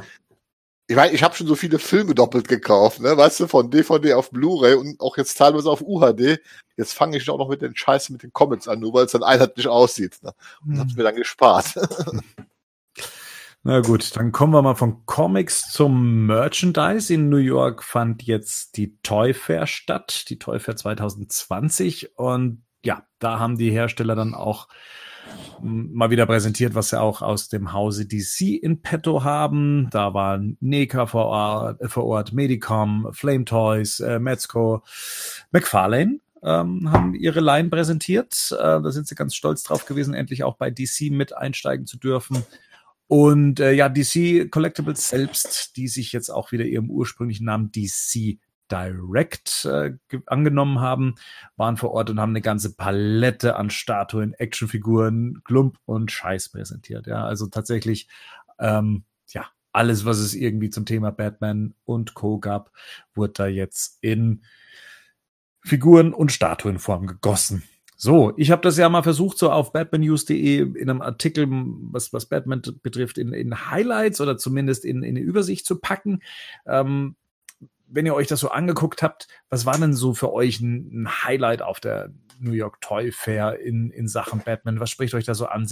Ich 0.88 0.96
meine, 0.96 1.14
ich 1.14 1.24
habe 1.24 1.34
schon 1.34 1.48
so 1.48 1.56
viele 1.56 1.80
Filme 1.80 2.14
doppelt 2.14 2.48
gekauft, 2.48 3.00
ne? 3.00 3.18
Weißt 3.18 3.40
du, 3.40 3.48
von 3.48 3.72
DVD 3.72 4.14
auf 4.14 4.30
Blu-ray 4.30 4.76
und 4.76 5.00
auch 5.00 5.18
jetzt 5.18 5.36
teilweise 5.36 5.68
auf 5.72 5.82
UHD. 5.82 6.40
Jetzt 6.78 6.94
fange 6.94 7.18
ich 7.18 7.28
auch 7.28 7.40
noch 7.40 7.50
mit 7.50 7.64
den 7.64 7.76
Scheiße 7.76 8.12
mit 8.12 8.22
den 8.22 8.32
Comics 8.34 8.68
an, 8.68 8.82
nur 8.82 8.94
weil 8.94 9.06
es 9.06 9.14
dann 9.14 9.24
einheitlich 9.24 9.68
aussieht. 9.68 10.22
Ne? 10.22 10.34
Und 10.64 10.78
hab's 10.78 10.96
mir 10.96 11.04
dann 11.04 11.16
gespart. 11.16 11.74
Na 13.68 13.80
gut, 13.80 14.16
dann 14.16 14.32
kommen 14.32 14.54
wir 14.54 14.62
mal 14.62 14.76
von 14.76 15.08
Comics 15.08 15.72
zum 15.72 16.28
Merchandise. 16.28 17.12
In 17.12 17.30
New 17.30 17.38
York 17.38 17.84
fand 17.84 18.22
jetzt 18.22 18.78
die 18.78 18.96
Toy 19.02 19.34
Fair 19.34 19.66
statt, 19.66 20.26
die 20.30 20.38
Toy 20.38 20.60
Fair 20.60 20.76
2020. 20.76 22.16
Und 22.16 22.64
ja, 22.84 23.08
da 23.18 23.40
haben 23.40 23.58
die 23.58 23.72
Hersteller 23.72 24.14
dann 24.14 24.36
auch 24.36 24.68
m, 25.64 25.92
mal 25.94 26.12
wieder 26.12 26.28
präsentiert, 26.28 26.76
was 26.76 26.90
sie 26.90 27.02
auch 27.02 27.24
aus 27.24 27.48
dem 27.48 27.74
Hause 27.74 28.06
DC 28.06 28.42
in 28.62 28.84
petto 28.84 29.24
haben. 29.24 29.90
Da 29.90 30.14
waren 30.14 30.58
NECA 30.60 31.08
vor 31.08 31.26
Ort, 31.26 31.82
äh, 31.82 31.90
vor 31.90 32.06
Ort 32.06 32.34
Medicom, 32.34 33.08
Flame 33.14 33.46
Toys, 33.46 34.00
äh, 34.00 34.20
Metzco, 34.20 34.84
McFarlane 35.50 36.20
ähm, 36.44 36.92
haben 36.92 37.16
ihre 37.16 37.40
Line 37.40 37.70
präsentiert. 37.70 38.56
Äh, 38.60 38.62
da 38.62 38.92
sind 38.92 39.08
sie 39.08 39.16
ganz 39.16 39.34
stolz 39.34 39.64
drauf 39.64 39.88
gewesen, 39.88 40.14
endlich 40.14 40.44
auch 40.44 40.56
bei 40.56 40.70
DC 40.70 41.10
mit 41.10 41.36
einsteigen 41.36 41.88
zu 41.88 41.98
dürfen. 41.98 42.46
Und 43.08 43.60
äh, 43.60 43.72
ja, 43.74 43.88
DC 43.90 44.50
Collectibles 44.50 45.10
selbst, 45.10 45.78
die 45.78 45.88
sich 45.88 46.12
jetzt 46.12 46.30
auch 46.30 46.52
wieder 46.52 46.66
ihrem 46.66 46.90
ursprünglichen 46.90 47.46
Namen 47.46 47.72
DC 47.72 48.40
Direct 48.72 49.66
äh, 49.66 49.94
ge- 50.10 50.22
angenommen 50.26 50.80
haben, 50.80 51.14
waren 51.56 51.78
vor 51.78 51.92
Ort 51.92 52.10
und 52.10 52.20
haben 52.20 52.32
eine 52.32 52.42
ganze 52.42 52.76
Palette 52.76 53.58
an 53.58 53.70
Statuen, 53.70 54.34
Actionfiguren, 54.34 55.42
Klump 55.44 55.78
und 55.86 56.12
Scheiß 56.12 56.50
präsentiert. 56.50 57.06
Ja, 57.06 57.26
also 57.26 57.46
tatsächlich, 57.46 58.08
ähm, 58.58 59.04
ja, 59.30 59.46
alles, 59.72 60.06
was 60.06 60.18
es 60.18 60.34
irgendwie 60.34 60.72
zum 60.72 60.86
Thema 60.88 61.12
Batman 61.12 61.76
und 61.84 62.16
Co. 62.16 62.40
gab, 62.40 62.72
wurde 63.14 63.34
da 63.34 63.46
jetzt 63.46 64.00
in 64.02 64.44
Figuren 65.64 66.14
und 66.14 66.32
Statuenform 66.32 67.06
gegossen. 67.06 67.62
So, 67.98 68.34
ich 68.36 68.52
habe 68.52 68.62
das 68.62 68.78
ja 68.78 68.90
mal 68.90 69.04
versucht, 69.04 69.38
so 69.38 69.52
auf 69.52 69.72
batmannews.de 69.72 70.60
in 70.60 70.90
einem 70.90 71.02
Artikel, 71.02 71.48
was, 71.50 72.12
was 72.12 72.26
Batman 72.26 72.62
betrifft, 72.84 73.18
in, 73.18 73.32
in 73.32 73.70
Highlights 73.72 74.20
oder 74.20 74.38
zumindest 74.38 74.84
in, 74.84 75.02
in 75.04 75.16
eine 75.16 75.22
Übersicht 75.22 75.66
zu 75.66 75.80
packen. 75.80 76.22
Ähm, 76.66 77.16
wenn 77.88 78.06
ihr 78.06 78.16
euch 78.16 78.28
das 78.28 78.42
so 78.42 78.50
angeguckt 78.50 79.02
habt, 79.02 79.28
was 79.50 79.66
war 79.66 79.78
denn 79.78 79.94
so 79.94 80.14
für 80.14 80.34
euch 80.34 80.60
ein, 80.60 81.04
ein 81.04 81.24
Highlight 81.24 81.62
auf 81.62 81.80
der 81.80 82.12
New 82.40 82.52
York 82.52 82.82
Toy 82.82 83.12
Fair 83.12 83.60
in, 83.60 83.92
in 83.92 84.10
Sachen 84.10 84.42
Batman? 84.42 84.80
Was 84.82 84.90
spricht 84.90 85.14
euch 85.14 85.26
da 85.26 85.34
so 85.34 85.46
an? 85.46 85.66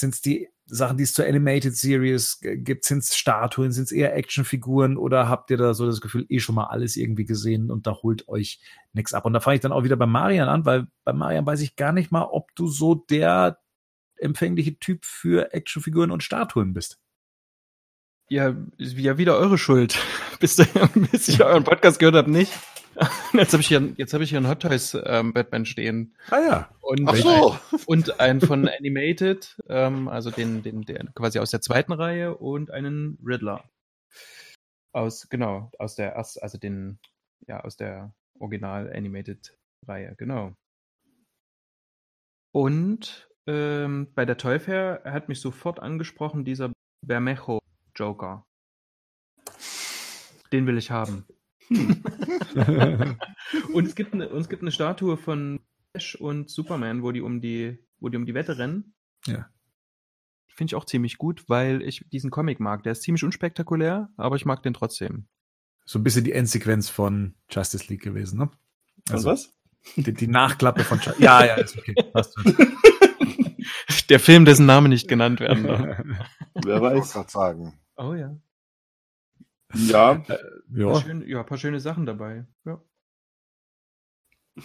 Sind's 0.00 0.10
sind's 0.16 0.22
die 0.22 0.48
Sachen, 0.66 0.96
die 0.96 1.04
es 1.04 1.12
zur 1.12 1.26
Animated 1.26 1.76
Series 1.76 2.38
gibt? 2.40 2.84
Sind's 2.84 3.16
Statuen? 3.16 3.72
Sind's 3.72 3.92
eher 3.92 4.14
Actionfiguren? 4.16 4.96
Oder 4.96 5.28
habt 5.28 5.50
ihr 5.50 5.56
da 5.56 5.74
so 5.74 5.86
das 5.86 6.00
Gefühl, 6.00 6.26
eh 6.28 6.40
schon 6.40 6.54
mal 6.54 6.66
alles 6.66 6.96
irgendwie 6.96 7.24
gesehen 7.24 7.70
und 7.70 7.86
da 7.86 7.94
holt 8.02 8.28
euch 8.28 8.60
nichts 8.92 9.14
ab? 9.14 9.24
Und 9.24 9.32
da 9.32 9.40
fange 9.40 9.56
ich 9.56 9.60
dann 9.60 9.72
auch 9.72 9.84
wieder 9.84 9.96
bei 9.96 10.06
Marian 10.06 10.48
an, 10.48 10.64
weil 10.64 10.86
bei 11.04 11.12
Marian 11.12 11.46
weiß 11.46 11.60
ich 11.60 11.76
gar 11.76 11.92
nicht 11.92 12.10
mal, 12.10 12.24
ob 12.24 12.54
du 12.54 12.68
so 12.68 12.94
der 12.94 13.58
empfängliche 14.16 14.78
Typ 14.78 15.04
für 15.04 15.52
Actionfiguren 15.54 16.10
und 16.10 16.22
Statuen 16.22 16.72
bist. 16.72 16.98
Ja, 18.28 18.54
ist 18.78 18.96
ja 18.96 19.18
wieder 19.18 19.36
eure 19.36 19.58
Schuld. 19.58 19.98
bis, 20.40 20.56
bis 21.10 21.28
ich 21.28 21.42
euren 21.42 21.64
Podcast 21.64 21.98
gehört 21.98 22.14
habe, 22.14 22.30
nicht. 22.30 22.52
Jetzt 23.32 23.52
habe 23.52 23.60
ich 23.60 23.68
hier, 23.68 23.92
jetzt 23.96 24.12
habe 24.12 24.24
ich 24.24 24.30
hier 24.30 24.38
einen 24.38 24.48
Hot 24.48 24.60
Toys 24.60 24.96
ähm, 25.04 25.32
Batman 25.32 25.64
stehen 25.64 26.14
Ah 26.30 26.40
ja. 26.40 26.70
und 26.80 27.08
Ach 27.08 27.14
so. 27.14 27.58
und 27.86 28.18
einen 28.18 28.40
von 28.40 28.68
Animated, 28.68 29.56
ähm, 29.68 30.08
also 30.08 30.30
den, 30.30 30.62
den, 30.62 30.82
der 30.82 31.06
quasi 31.14 31.38
aus 31.38 31.50
der 31.50 31.60
zweiten 31.60 31.92
Reihe 31.92 32.36
und 32.36 32.70
einen 32.70 33.16
Riddler 33.24 33.70
aus 34.92 35.28
genau 35.28 35.70
aus 35.78 35.94
der 35.94 36.16
also 36.16 36.58
den 36.58 36.98
ja 37.46 37.60
aus 37.60 37.76
der 37.76 38.12
Original 38.40 38.92
Animated 38.92 39.56
Reihe, 39.86 40.14
genau. 40.16 40.54
Und 42.52 43.28
ähm, 43.46 44.12
bei 44.14 44.24
der 44.24 44.36
Toy 44.36 44.58
Fair 44.58 45.02
hat 45.04 45.28
mich 45.28 45.40
sofort 45.40 45.80
angesprochen 45.80 46.44
dieser 46.44 46.72
Bermejo 47.06 47.60
Joker. 47.94 48.46
Den 50.52 50.66
will 50.66 50.78
ich 50.78 50.90
haben. 50.90 51.26
Und 53.72 53.86
es 53.86 53.94
gibt 53.94 54.12
eine, 54.14 54.28
und 54.28 54.40
es 54.40 54.48
gibt 54.48 54.62
eine 54.62 54.72
Statue 54.72 55.16
von 55.16 55.60
Flash 55.92 56.14
und 56.16 56.50
Superman, 56.50 57.02
wo 57.02 57.12
die 57.12 57.20
um 57.20 57.40
die, 57.40 57.78
wo 58.00 58.08
die 58.08 58.16
um 58.16 58.26
die 58.26 58.34
Wette 58.34 58.58
rennen. 58.58 58.94
Ja. 59.26 59.48
Finde 60.48 60.70
ich 60.72 60.74
auch 60.74 60.84
ziemlich 60.84 61.16
gut, 61.18 61.48
weil 61.48 61.82
ich 61.82 62.04
diesen 62.12 62.30
Comic 62.30 62.60
mag. 62.60 62.82
Der 62.82 62.92
ist 62.92 63.02
ziemlich 63.02 63.24
unspektakulär, 63.24 64.10
aber 64.16 64.36
ich 64.36 64.44
mag 64.44 64.62
den 64.62 64.74
trotzdem. 64.74 65.26
so 65.84 65.98
ein 65.98 66.02
bisschen 66.04 66.24
die 66.24 66.32
Endsequenz 66.32 66.88
von 66.88 67.34
Justice 67.50 67.86
League 67.88 68.02
gewesen, 68.02 68.38
ne? 68.38 68.50
Also 69.10 69.30
was? 69.30 69.52
Die, 69.96 70.12
die 70.12 70.26
Nachklappe 70.26 70.84
von 70.84 70.98
Justice 70.98 71.22
Ja, 71.22 71.44
ja, 71.44 71.54
ist 71.54 71.78
okay. 71.78 71.94
Passt 72.12 72.34
schon. 72.38 72.54
Der 74.10 74.20
Film, 74.20 74.44
dessen 74.44 74.66
Name 74.66 74.88
nicht 74.88 75.08
genannt 75.08 75.40
werden 75.40 75.64
darf. 75.64 75.98
Wer 76.64 76.76
Ich 76.76 76.82
weiß. 76.82 77.12
gerade 77.12 77.30
sagen. 77.30 77.80
Oh 77.96 78.12
ja. 78.14 78.36
Ja. 79.74 80.22
Ja. 80.74 81.00
schöne, 81.00 81.26
ja, 81.28 81.42
paar 81.42 81.58
schöne 81.58 81.80
Sachen 81.80 82.06
dabei. 82.06 82.46
Ja. 82.64 82.80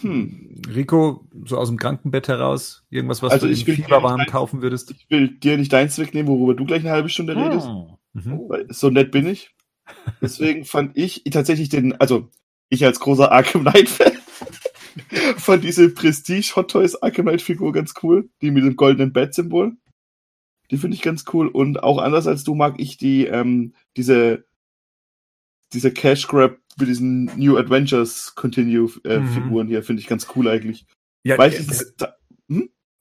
Hm. 0.00 0.60
Rico, 0.74 1.28
so 1.44 1.56
aus 1.56 1.68
dem 1.68 1.78
Krankenbett 1.78 2.28
heraus, 2.28 2.84
irgendwas, 2.90 3.22
was 3.22 3.32
Also 3.32 3.46
du 3.46 3.52
ich 3.52 3.62
im 3.62 3.66
will- 3.68 3.76
Fieberwahn 3.76 4.26
kaufen 4.26 4.60
würdest? 4.62 4.90
Ich 4.90 5.08
will 5.08 5.28
dir 5.38 5.56
nicht 5.56 5.72
deins 5.72 5.98
wegnehmen, 5.98 6.28
worüber 6.30 6.54
du 6.54 6.64
gleich 6.66 6.80
eine 6.80 6.90
halbe 6.90 7.08
Stunde 7.08 7.36
redest. 7.36 7.68
Mhm. 8.12 8.40
Weil 8.48 8.66
so 8.72 8.90
nett 8.90 9.10
bin 9.12 9.26
ich. 9.26 9.54
Deswegen 10.20 10.64
fand 10.64 10.96
ich 10.96 11.22
tatsächlich 11.30 11.68
den, 11.68 11.92
also 12.00 12.30
ich 12.68 12.84
als 12.84 12.98
großer 12.98 13.30
Arkham 13.30 13.62
Knight 13.62 13.88
Fan, 13.88 14.12
fand 15.38 15.62
diese 15.62 15.88
Prestige 15.90 16.52
Hot 16.56 16.72
Toys 16.72 16.96
Arkham 16.96 17.26
Knight 17.26 17.42
Figur 17.42 17.72
ganz 17.72 17.94
cool. 18.02 18.28
Die 18.42 18.50
mit 18.50 18.64
dem 18.64 18.74
goldenen 18.76 19.12
Bat-Symbol. 19.12 19.76
Die 20.72 20.78
finde 20.78 20.96
ich 20.96 21.02
ganz 21.02 21.24
cool. 21.32 21.46
Und 21.46 21.82
auch 21.84 21.98
anders 21.98 22.26
als 22.26 22.42
du 22.42 22.56
mag 22.56 22.80
ich 22.80 22.96
die, 22.96 23.26
ähm, 23.26 23.74
diese, 23.96 24.45
diese 25.72 25.90
Cash 25.92 26.26
Grab 26.28 26.58
mit 26.78 26.88
diesen 26.88 27.24
New 27.36 27.56
Adventures 27.56 28.34
Continue 28.34 28.90
äh, 29.04 29.18
Mhm. 29.20 29.26
Figuren 29.28 29.68
hier, 29.68 29.82
finde 29.82 30.00
ich 30.02 30.08
ganz 30.08 30.26
cool 30.36 30.48
eigentlich. 30.48 30.86
Ja, 31.24 31.38
Weil 31.38 31.52
ich, 31.52 31.60
äh, 31.60 31.62
diesen, 31.64 31.86
Sta- 31.94 32.16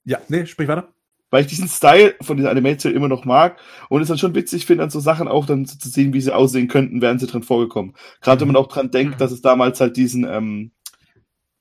ja, 0.06 0.20
nee, 0.30 0.46
sprich 0.46 0.68
weiter. 0.68 0.94
weil 1.32 1.42
ich 1.42 1.48
diesen 1.48 1.68
Style 1.68 2.16
von 2.22 2.38
dieser 2.38 2.52
Animation 2.52 2.94
immer 2.94 3.08
noch 3.08 3.26
mag 3.26 3.60
und 3.90 4.02
es 4.02 4.08
dann 4.08 4.18
schon 4.18 4.36
witzig 4.36 4.66
finde, 4.66 4.84
an 4.84 4.90
so 4.90 5.00
Sachen 5.00 5.28
auch 5.28 5.46
dann 5.46 5.66
so 5.66 5.78
zu 5.78 5.90
sehen, 5.90 6.14
wie 6.14 6.22
sie 6.22 6.34
aussehen 6.34 6.68
könnten, 6.68 7.02
wären 7.02 7.20
sie 7.20 7.28
drin 7.28 7.44
vorgekommen. 7.44 7.96
Gerade 8.22 8.40
wenn 8.42 8.48
man 8.48 8.56
auch 8.56 8.68
dran 8.68 8.92
denkt, 8.92 9.16
Mhm. 9.16 9.18
dass 9.20 9.32
es 9.32 9.42
damals 9.42 9.82
halt 9.82 9.98
diesen, 9.98 10.24
ähm, 10.24 10.72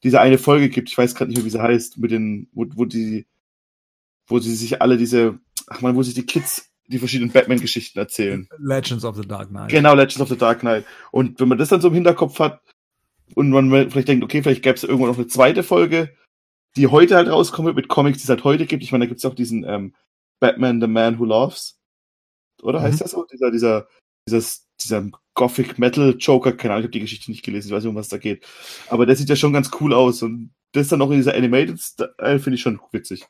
diese 0.05 0.21
eine 0.21 0.39
Folge 0.39 0.69
gibt, 0.69 0.91
ich 0.91 0.99
weiß 0.99 1.15
gerade 1.15 1.31
nicht 1.31 1.39
mehr, 1.39 1.47
wie 1.47 1.51
sie 1.51 1.63
heißt, 1.63 1.99
mit 1.99 2.11
den, 2.11 2.49
wo, 2.53 2.67
wo 2.75 2.85
die, 2.85 3.27
wo 4.27 4.39
sie 4.39 4.55
sich 4.55 4.81
alle 4.83 4.97
diese, 4.99 5.39
ach 5.67 5.81
man, 5.81 5.97
wo 5.97 6.03
sich 6.03 6.15
die 6.15 6.27
Kids 6.27 6.71
die 6.87 6.99
verschiedenen 6.99 7.33
Batman-Geschichten 7.33 7.99
erzählen. 7.99 8.49
Legends 8.59 9.05
of 9.05 9.17
the 9.17 9.27
Dark 9.27 9.49
Knight. 9.49 9.71
Genau, 9.71 9.95
Legends 9.95 10.21
of 10.21 10.29
the 10.29 10.37
Dark 10.37 10.61
Knight. 10.61 10.85
Und 11.11 11.41
wenn 11.41 11.49
man 11.49 11.59
das 11.59 11.69
dann 11.71 11.81
so 11.81 11.89
im 11.89 11.95
Hinterkopf 11.95 12.39
hat 12.41 12.61
und 13.35 13.51
man 13.51 13.71
vielleicht 13.91 14.09
denkt, 14.09 14.23
okay, 14.25 14.43
vielleicht 14.43 14.63
gäbe 14.63 14.75
es 14.77 14.85
irgendwo 14.85 15.07
noch 15.07 15.17
eine 15.17 15.27
zweite 15.27 15.63
Folge, 15.63 16.15
die 16.77 16.89
heute 16.89 17.17
halt 17.17 17.29
rauskommt 17.29 17.75
mit 17.75 17.89
Comics, 17.89 18.19
die 18.19 18.25
es 18.25 18.29
halt 18.29 18.45
heute 18.45 18.67
gibt. 18.67 18.83
Ich 18.83 18.93
meine, 18.93 19.05
da 19.05 19.09
gibt 19.09 19.19
es 19.19 19.25
auch 19.25 19.35
diesen 19.35 19.65
ähm, 19.65 19.95
Batman, 20.41 20.81
The 20.81 20.87
Man 20.89 21.19
Who 21.19 21.25
Loves. 21.25 21.79
Oder 22.63 22.83
heißt 22.83 22.97
Mhm. 22.97 23.05
das 23.05 23.11
so? 23.13 23.25
Dieser, 23.33 23.51
dieser, 23.51 23.89
dieses, 24.29 24.69
dieser 24.83 25.09
Gothic 25.35 25.79
Metal 25.79 26.15
Joker, 26.19 26.53
keine 26.53 26.75
Ahnung, 26.75 26.83
ich 26.83 26.87
habe 26.87 26.93
die 26.93 27.01
Geschichte 27.01 27.31
nicht 27.31 27.45
gelesen, 27.45 27.69
ich 27.69 27.75
weiß 27.75 27.83
nicht, 27.85 27.91
um 27.91 27.97
was 27.97 28.09
da 28.09 28.19
geht. 28.19 28.45
Aber 28.89 29.07
der 29.07 29.17
sieht 29.17 29.29
ja 29.29 29.37
schon 29.37 29.53
ganz 29.53 29.71
cool 29.81 29.93
aus 29.95 30.23
und 30.23 30.51
das 30.73 30.89
dann 30.89 30.99
noch 30.99 31.11
in 31.11 31.17
dieser 31.19 31.35
Animated 31.35 31.81
Style 31.81 32.39
finde 32.41 32.57
ich 32.57 32.61
schon 32.63 32.81
witzig. 32.93 33.25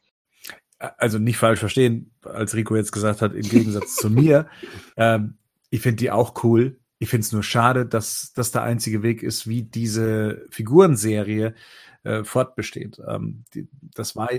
Also 0.99 1.19
nicht 1.19 1.37
falsch 1.37 1.61
verstehen, 1.61 2.11
als 2.23 2.55
Rico 2.55 2.77
jetzt 2.77 2.93
gesagt 2.93 3.23
hat, 3.23 3.35
im 3.35 3.49
Gegensatz 3.49 3.97
zu 3.97 4.11
mir. 4.11 4.47
Ähm, 4.97 5.39
ich 5.71 5.81
finde 5.81 5.97
die 5.97 6.13
auch 6.13 6.45
cool. 6.45 6.79
Ich 7.01 7.09
finde 7.09 7.25
es 7.25 7.33
nur 7.33 7.43
schade, 7.43 7.85
dass 7.85 8.33
das 8.33 8.53
der 8.53 8.63
einzige 8.63 9.03
Weg 9.03 9.25
ist, 9.25 9.49
wie 9.49 9.65
diese 9.65 10.47
Figurenserie 10.51 11.55
äh, 12.05 12.23
fortbesteht. 12.23 13.01
Ähm, 13.09 13.45
die, 13.55 13.67
das 13.95 14.15
war, 14.15 14.31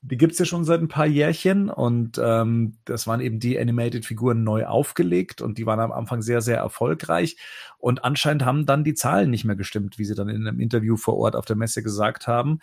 die 0.00 0.16
gibt's 0.16 0.38
ja 0.38 0.44
schon 0.44 0.64
seit 0.64 0.80
ein 0.80 0.88
paar 0.88 1.06
Jährchen 1.06 1.70
und 1.70 2.20
ähm, 2.22 2.74
das 2.84 3.06
waren 3.06 3.20
eben 3.20 3.40
die 3.40 3.58
Animated-Figuren 3.58 4.44
neu 4.44 4.66
aufgelegt 4.66 5.42
und 5.42 5.58
die 5.58 5.66
waren 5.66 5.80
am 5.80 5.92
Anfang 5.92 6.22
sehr, 6.22 6.40
sehr 6.40 6.58
erfolgreich. 6.58 7.36
Und 7.78 8.04
anscheinend 8.04 8.44
haben 8.44 8.66
dann 8.66 8.82
die 8.82 8.94
Zahlen 8.94 9.30
nicht 9.30 9.44
mehr 9.44 9.54
gestimmt, 9.54 9.98
wie 9.98 10.04
sie 10.04 10.14
dann 10.14 10.28
in 10.28 10.46
einem 10.46 10.58
Interview 10.58 10.96
vor 10.96 11.16
Ort 11.16 11.36
auf 11.36 11.44
der 11.44 11.56
Messe 11.56 11.82
gesagt 11.82 12.26
haben 12.26 12.58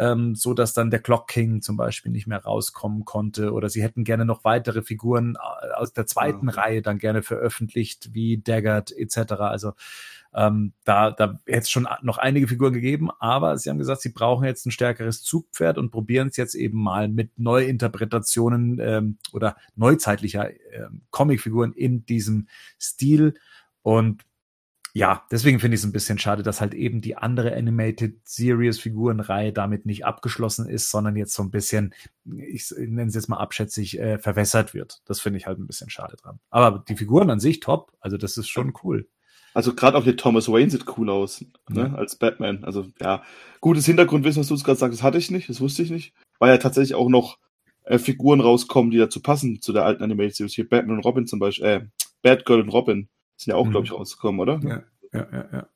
ähm, 0.00 0.34
so 0.34 0.54
dass 0.54 0.72
dann 0.72 0.90
der 0.90 1.00
Clock 1.00 1.28
King 1.28 1.60
zum 1.60 1.76
Beispiel 1.76 2.10
nicht 2.10 2.26
mehr 2.26 2.42
rauskommen 2.42 3.04
konnte 3.04 3.52
oder 3.52 3.68
sie 3.68 3.82
hätten 3.82 4.02
gerne 4.02 4.24
noch 4.24 4.44
weitere 4.44 4.82
Figuren 4.82 5.36
äh, 5.36 5.74
aus 5.74 5.92
der 5.92 6.06
zweiten 6.06 6.46
Mhm. 6.46 6.48
Reihe 6.48 6.82
dann 6.82 6.98
gerne 6.98 7.22
veröffentlicht, 7.22 8.14
wie 8.14 8.38
Daggett 8.38 8.92
etc. 8.92 9.32
Also 9.32 9.72
ähm, 10.32 10.72
da, 10.84 11.10
da 11.10 11.40
hätte 11.46 11.60
es 11.60 11.70
schon 11.70 11.88
noch 12.02 12.18
einige 12.18 12.46
Figuren 12.46 12.72
gegeben, 12.72 13.10
aber 13.18 13.58
sie 13.58 13.68
haben 13.68 13.78
gesagt, 13.78 14.02
sie 14.02 14.12
brauchen 14.12 14.44
jetzt 14.44 14.64
ein 14.66 14.70
stärkeres 14.70 15.22
Zugpferd 15.22 15.76
und 15.76 15.90
probieren 15.90 16.28
es 16.28 16.36
jetzt 16.36 16.54
eben 16.54 16.80
mal 16.80 17.08
mit 17.08 17.38
Neuinterpretationen 17.38 18.78
ähm, 18.80 19.18
oder 19.32 19.56
neuzeitlicher 19.74 20.50
ähm, 20.72 21.02
Comicfiguren 21.10 21.72
in 21.72 22.06
diesem 22.06 22.48
Stil. 22.78 23.34
Und 23.82 24.24
ja, 24.92 25.24
deswegen 25.30 25.60
finde 25.60 25.76
ich 25.76 25.80
es 25.80 25.86
ein 25.86 25.92
bisschen 25.92 26.18
schade, 26.18 26.42
dass 26.42 26.60
halt 26.60 26.74
eben 26.74 27.00
die 27.00 27.16
andere 27.16 27.54
Animated 27.54 28.20
Series 28.24 28.78
Figurenreihe 28.78 29.52
damit 29.52 29.86
nicht 29.86 30.04
abgeschlossen 30.04 30.68
ist, 30.68 30.90
sondern 30.90 31.16
jetzt 31.16 31.34
so 31.34 31.42
ein 31.42 31.50
bisschen, 31.50 31.94
ich 32.24 32.72
nenne 32.76 33.06
es 33.06 33.14
jetzt 33.14 33.28
mal 33.28 33.38
abschätzig, 33.38 33.98
äh, 34.00 34.18
verwässert 34.18 34.74
wird. 34.74 35.00
Das 35.04 35.20
finde 35.20 35.38
ich 35.38 35.46
halt 35.46 35.58
ein 35.58 35.66
bisschen 35.66 35.90
schade 35.90 36.16
dran. 36.16 36.40
Aber 36.50 36.84
die 36.88 36.96
Figuren 36.96 37.30
an 37.30 37.40
sich 37.40 37.60
top, 37.60 37.92
also 38.00 38.16
das 38.16 38.36
ist 38.36 38.48
schon 38.48 38.74
cool. 38.82 39.08
Also 39.54 39.74
gerade 39.74 39.96
auch 39.98 40.04
der 40.04 40.16
Thomas 40.16 40.48
Wayne 40.48 40.70
sieht 40.70 40.84
cool 40.96 41.10
aus, 41.10 41.44
ne, 41.68 41.80
Ja. 41.92 41.94
als 41.94 42.16
Batman. 42.16 42.64
Also 42.64 42.86
ja, 43.00 43.22
gutes 43.60 43.86
Hintergrundwissen, 43.86 44.40
was 44.40 44.48
du 44.48 44.56
gerade 44.56 44.78
sagst, 44.78 44.98
das 44.98 45.02
hatte 45.02 45.18
ich 45.18 45.30
nicht, 45.30 45.48
das 45.48 45.60
wusste 45.60 45.82
ich 45.82 45.90
nicht. 45.90 46.12
Weil 46.38 46.50
ja 46.50 46.58
tatsächlich 46.58 46.94
auch 46.94 47.08
noch 47.08 47.38
äh, 47.84 47.98
Figuren 47.98 48.40
rauskommen, 48.40 48.90
die 48.90 48.98
dazu 48.98 49.20
passen, 49.20 49.60
zu 49.60 49.72
der 49.72 49.84
alten 49.84 50.02
Animated 50.04 50.36
Series. 50.36 50.54
Hier 50.54 50.68
Batman 50.68 50.98
und 50.98 51.04
Robin 51.04 51.26
zum 51.26 51.38
Beispiel, 51.40 51.64
äh, 51.66 51.80
Batgirl 52.22 52.60
und 52.60 52.68
Robin 52.68 53.08
sind 53.36 53.52
ja 53.52 53.56
auch, 53.56 53.66
Mhm. 53.66 53.70
glaube 53.70 53.86
ich, 53.86 53.92
rausgekommen, 53.92 54.40
oder? 54.40 54.60
Ja, 54.62 54.82
ja, 55.12 55.26
ja, 55.32 55.48
ja. 55.52 55.66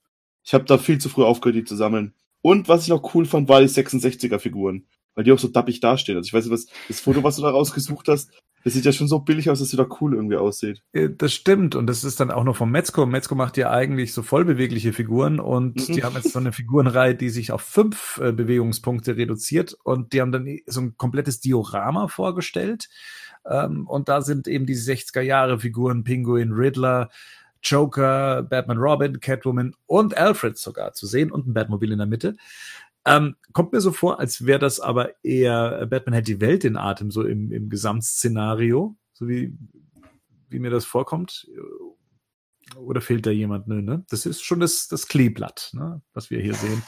Ich 0.45 0.53
habe 0.55 0.65
da 0.65 0.79
viel 0.79 0.99
zu 0.99 1.09
früh 1.09 1.25
aufgehört, 1.25 1.57
die 1.57 1.65
zu 1.65 1.75
sammeln. 1.75 2.13
Und 2.43 2.69
was 2.69 2.83
ich 2.83 2.89
noch 2.91 3.15
cool 3.15 3.25
fand, 3.25 3.49
war 3.49 3.61
die 3.63 3.69
66er-Figuren. 3.69 4.85
Weil 5.15 5.25
die 5.25 5.33
auch 5.33 5.39
so 5.39 5.49
dappig 5.49 5.81
dastehen. 5.81 6.17
Also 6.19 6.27
ich 6.27 6.35
weiß 6.35 6.45
nicht, 6.45 6.53
was, 6.53 6.67
das 6.89 7.01
Foto, 7.01 7.23
was 7.23 7.37
du 7.37 7.43
da 7.43 7.51
rausgesucht 7.51 8.09
hast, 8.09 8.31
das 8.65 8.73
sieht 8.73 8.85
ja 8.87 8.93
schon 8.93 9.09
so 9.09 9.21
billig 9.21 9.51
aus, 9.51 9.59
dass 9.61 9.69
es 9.69 9.73
wieder 9.75 9.87
cool 10.01 10.15
irgendwie 10.15 10.37
aussieht. 10.37 10.83
Äh, 10.93 11.11
Das 11.11 11.33
stimmt 11.33 11.75
und 11.77 11.87
das 11.87 12.03
ist 12.03 12.19
dann 12.19 12.31
auch 12.31 12.45
noch 12.45 12.57
vom 12.57 12.71
Metzko. 12.71 13.07
Metzko 13.07 13.35
macht 13.35 13.57
ja 13.59 13.71
eigentlich 13.71 14.13
so 14.15 14.23
vollbewegliche 14.23 14.93
Figuren 14.93 15.39
und 15.39 15.89
Mhm. 15.89 15.93
die 15.93 16.03
haben 16.03 16.17
jetzt 16.17 16.33
so 16.33 16.39
eine 16.39 16.53
Figurenreihe, 16.53 17.15
die 17.15 17.29
sich 17.31 17.53
auf 17.53 17.63
fünf 17.63 18.19
äh, 18.23 18.33
Bewegungspunkte 18.33 19.17
reduziert 19.17 19.77
und 19.85 20.13
die 20.13 20.21
haben 20.21 20.33
dann 20.33 20.49
so 20.67 20.81
ein 20.81 20.97
komplettes 20.97 21.41
Diorama 21.41 22.09
vorgestellt 22.09 22.89
ähm, 23.49 23.87
und 23.87 24.09
da 24.09 24.23
sind 24.23 24.49
eben 24.49 24.67
die 24.67 24.77
60er 24.77 25.21
Jahre 25.21 25.61
Figuren 25.61 26.03
Pinguin, 26.03 26.53
Riddler, 26.53 27.11
Joker, 27.63 28.43
Batman 28.43 28.79
Robin, 28.79 29.21
Catwoman 29.21 29.75
und 29.87 30.17
Alfred 30.17 30.57
sogar 30.59 30.93
zu 30.93 31.07
sehen 31.07 31.31
und 31.31 31.47
ein 31.47 31.55
Batmobil 31.55 31.93
in 31.93 31.99
der 31.99 32.07
Mitte. 32.07 32.37
Ähm, 33.07 33.37
kommt 33.53 33.73
mir 33.73 33.81
so 33.81 33.93
vor, 33.93 34.19
als 34.19 34.47
wäre 34.47 34.59
das 34.59 34.81
aber 34.81 35.23
eher 35.23 35.81
äh, 35.83 35.87
Batman 35.87 36.15
hält 36.15 36.29
die 36.29 36.41
Welt 36.41 36.65
in 36.65 36.77
Atem, 36.77 37.11
so 37.11 37.23
im, 37.23 37.53
im 37.53 37.69
Gesamtszenario, 37.69 38.97
so 39.13 39.29
wie, 39.29 39.57
wie 40.49 40.59
mir 40.59 40.71
das 40.71 40.85
vorkommt. 40.85 41.47
Oder 42.77 43.01
fehlt 43.01 43.27
da 43.27 43.31
jemand? 43.31 43.69
Nö, 43.69 43.83
ne? 43.83 44.05
Das 44.09 44.25
ist 44.25 44.43
schon 44.43 44.61
das, 44.61 44.89
das 44.89 45.07
Kleeblatt, 45.07 45.71
ne? 45.75 46.01
was 46.15 46.31
wir 46.31 46.41
hier 46.41 46.55
sehen. 46.55 46.83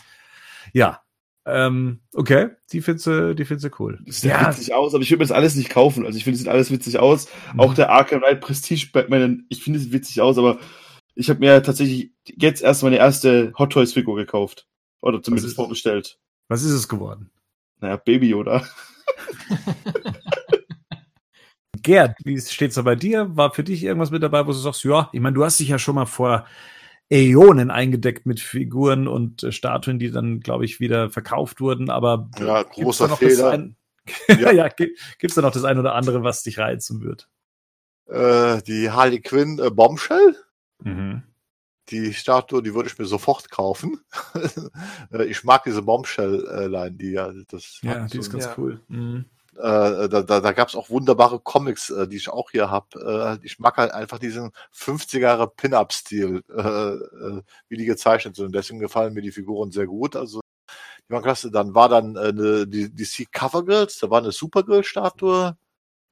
Ja. 0.72 1.02
Ähm, 1.44 2.00
okay, 2.12 2.48
die 2.72 2.80
findest 2.80 3.06
du, 3.06 3.34
die 3.34 3.44
findest 3.44 3.66
du 3.66 3.80
cool. 3.80 4.00
Das 4.04 4.20
sieht 4.20 4.32
witzig 4.32 4.74
aus, 4.74 4.94
aber 4.94 5.02
ich 5.02 5.10
würde 5.10 5.18
mir 5.18 5.28
das 5.28 5.36
alles 5.36 5.54
nicht 5.54 5.70
kaufen. 5.70 6.04
Also 6.04 6.18
ich 6.18 6.24
finde, 6.24 6.34
es 6.34 6.40
sieht 6.40 6.48
alles 6.48 6.72
witzig 6.72 6.98
aus. 6.98 7.28
Mhm. 7.52 7.60
Auch 7.60 7.74
der 7.74 7.90
Arkham 7.90 8.20
Knight 8.20 8.40
Prestige 8.40 8.88
Batman, 8.92 9.46
ich 9.48 9.62
finde, 9.62 9.78
es 9.78 9.84
sieht 9.84 9.92
witzig 9.92 10.20
aus, 10.20 10.38
aber 10.38 10.58
ich 11.14 11.30
habe 11.30 11.38
mir 11.38 11.62
tatsächlich 11.62 12.12
jetzt 12.24 12.62
erst 12.62 12.82
meine 12.82 12.96
erste 12.96 13.52
Hot 13.58 13.72
Toys 13.72 13.92
Figur 13.92 14.16
gekauft. 14.16 14.66
Oder 15.06 15.22
zumindest 15.22 15.48
ist- 15.48 15.54
vorbestellt. 15.56 16.18
Was 16.48 16.62
ist 16.62 16.72
es 16.72 16.88
geworden? 16.88 17.30
Naja, 17.80 17.96
Baby, 17.96 18.34
oder? 18.34 18.66
Gerd, 21.82 22.16
wie 22.24 22.40
steht's 22.40 22.74
da 22.76 22.82
bei 22.82 22.96
dir? 22.96 23.36
War 23.36 23.52
für 23.52 23.62
dich 23.62 23.84
irgendwas 23.84 24.10
mit 24.10 24.22
dabei, 24.22 24.42
wo 24.46 24.50
du 24.50 24.56
sagst, 24.58 24.82
ja, 24.84 25.08
ich 25.12 25.20
meine, 25.20 25.34
du 25.34 25.44
hast 25.44 25.60
dich 25.60 25.68
ja 25.68 25.78
schon 25.78 25.94
mal 25.94 26.06
vor 26.06 26.46
Äonen 27.10 27.70
eingedeckt 27.70 28.26
mit 28.26 28.40
Figuren 28.40 29.06
und 29.06 29.42
äh, 29.44 29.52
Statuen, 29.52 29.98
die 29.98 30.10
dann, 30.10 30.40
glaube 30.40 30.64
ich, 30.64 30.80
wieder 30.80 31.10
verkauft 31.10 31.60
wurden, 31.60 31.90
aber 31.90 32.28
Ja, 32.38 32.62
gibt's 32.62 32.76
da 32.76 32.82
großer 32.82 33.08
noch 33.08 33.20
das 33.20 33.34
Fehler. 33.34 33.50
ein, 33.50 33.76
Ja. 34.28 34.52
ja, 34.52 34.68
gibt's 34.68 35.34
da 35.36 35.42
noch 35.42 35.52
das 35.52 35.64
ein 35.64 35.78
oder 35.78 35.94
andere, 35.94 36.22
was 36.24 36.42
dich 36.42 36.58
reizen 36.58 37.02
wird? 37.02 37.28
Äh, 38.08 38.62
die 38.62 38.90
Harley 38.90 39.20
Quinn 39.20 39.58
äh, 39.60 39.70
Bombshell. 39.70 40.36
Mhm. 40.82 41.22
Die 41.90 42.12
Statue, 42.14 42.62
die 42.62 42.74
würde 42.74 42.88
ich 42.88 42.98
mir 42.98 43.06
sofort 43.06 43.50
kaufen. 43.50 44.00
Äh, 45.12 45.24
ich 45.26 45.44
mag 45.44 45.62
diese 45.64 45.82
Bombshell-Line, 45.82 46.92
die 46.96 47.12
ja, 47.12 47.32
das 47.48 47.78
Ja, 47.82 48.06
die 48.06 48.18
ist 48.18 48.26
so- 48.26 48.32
ganz 48.32 48.44
Ja. 48.46 48.54
cool. 48.58 48.80
Mhm. 48.88 49.24
äh, 49.56 50.08
da, 50.08 50.22
da, 50.22 50.40
da 50.40 50.52
gab 50.52 50.68
es 50.68 50.74
auch 50.74 50.90
wunderbare 50.90 51.38
Comics, 51.40 51.88
äh, 51.90 52.06
die 52.08 52.16
ich 52.16 52.28
auch 52.28 52.50
hier 52.50 52.70
habe. 52.70 53.38
Äh, 53.40 53.46
ich 53.46 53.58
mag 53.58 53.76
halt 53.78 53.92
einfach 53.92 54.18
diesen 54.18 54.50
50er 54.74 55.46
Pin-Up-Stil, 55.46 56.42
äh, 56.50 56.60
äh, 56.60 57.42
wie 57.68 57.76
die 57.76 57.86
gezeichnet 57.86 58.36
sind. 58.36 58.54
Deswegen 58.54 58.80
gefallen 58.80 59.14
mir 59.14 59.22
die 59.22 59.30
Figuren 59.32 59.70
sehr 59.70 59.86
gut. 59.86 60.14
Also 60.16 60.40
die 61.08 61.12
waren 61.14 61.22
klasse. 61.22 61.50
Dann 61.52 61.74
war 61.74 61.88
dann 61.88 62.16
äh, 62.16 62.20
eine, 62.30 62.66
die 62.66 62.92
DC 62.94 63.30
Covergirls, 63.32 63.98
da 64.00 64.10
war 64.10 64.18
eine 64.18 64.32
Supergirl-Statue. 64.32 65.56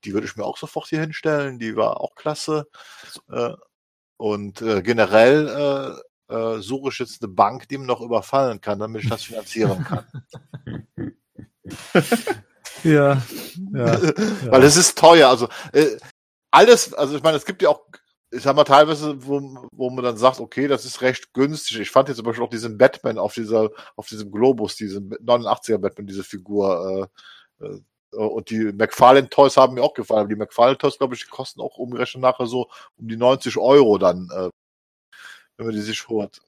Die 0.05 0.15
würde 0.15 0.27
ich 0.27 0.37
mir 0.37 0.45
auch 0.45 0.57
sofort 0.59 0.89
hier 0.89 1.01
hinstellen. 1.01 1.59
Die 1.59 1.75
war 1.77 2.01
auch 2.01 2.15
klasse. 2.15 2.67
Und 4.17 4.63
äh, 4.63 4.83
generell 4.83 6.01
äh, 6.29 6.35
äh, 6.35 6.61
suche 6.61 6.91
ich 6.91 6.99
jetzt 6.99 7.23
eine 7.23 7.33
Bank, 7.33 7.69
die 7.69 7.79
mir 7.79 7.87
noch 7.87 8.01
überfallen 8.01 8.61
kann, 8.61 8.79
damit 8.79 9.05
ich 9.05 9.11
das 9.11 9.25
finanzieren 9.25 9.85
kann. 9.85 10.05
Ja, 12.85 13.23
ja. 13.75 14.01
Weil 14.51 14.63
es 14.63 14.77
ist 14.77 14.97
teuer. 14.97 15.29
Also 15.29 15.49
äh, 15.73 15.97
alles, 16.51 16.93
also 16.95 17.17
ich 17.17 17.23
meine, 17.23 17.37
es 17.37 17.47
gibt 17.47 17.63
ja 17.63 17.71
auch, 17.71 17.87
ich 18.31 18.43
sag 18.43 18.55
mal, 18.55 18.65
teilweise, 18.65 19.27
wo, 19.27 19.69
wo 19.73 19.91
man 19.91 20.05
dann 20.05 20.17
sagt, 20.17 20.41
okay, 20.41 20.69
das 20.69 20.85
ist 20.85 21.01
recht 21.01 21.33
günstig. 21.33 21.81
Ich 21.81 21.91
fand 21.91 22.09
jetzt 22.09 22.17
zum 22.19 22.27
Beispiel 22.27 22.45
auch 22.45 22.51
diesen 22.51 22.79
Batman 22.79 23.19
auf 23.19 23.35
dieser, 23.35 23.71
auf 23.97 24.07
diesem 24.09 24.31
Globus, 24.31 24.77
diesen 24.77 25.11
89er 25.11 25.79
Batman, 25.79 26.07
diese 26.07 26.25
Figur, 26.25 27.11
äh, 27.61 27.65
äh, 27.65 27.81
und 28.17 28.51
die 28.51 28.73
McFarlane 28.73 29.29
Toys 29.29 29.57
haben 29.57 29.75
mir 29.75 29.83
auch 29.83 29.95
gefallen. 29.95 30.21
Aber 30.21 30.29
die 30.29 30.37
McFarlane 30.37 30.79
Toys, 30.79 30.99
glaube 30.99 31.15
ich, 31.15 31.25
die 31.25 31.31
kosten 31.31 31.61
auch 31.61 31.77
umgerechnet 31.79 32.23
nachher 32.23 32.47
so 32.47 32.69
um 32.97 33.09
die 33.09 33.17
90 33.17 33.57
Euro 33.59 33.99
dann, 33.99 34.29
äh, 34.33 34.51
wenn 35.57 35.67
man 35.67 35.75
die 35.75 35.83
sich 35.83 36.09
holt. 36.09 36.41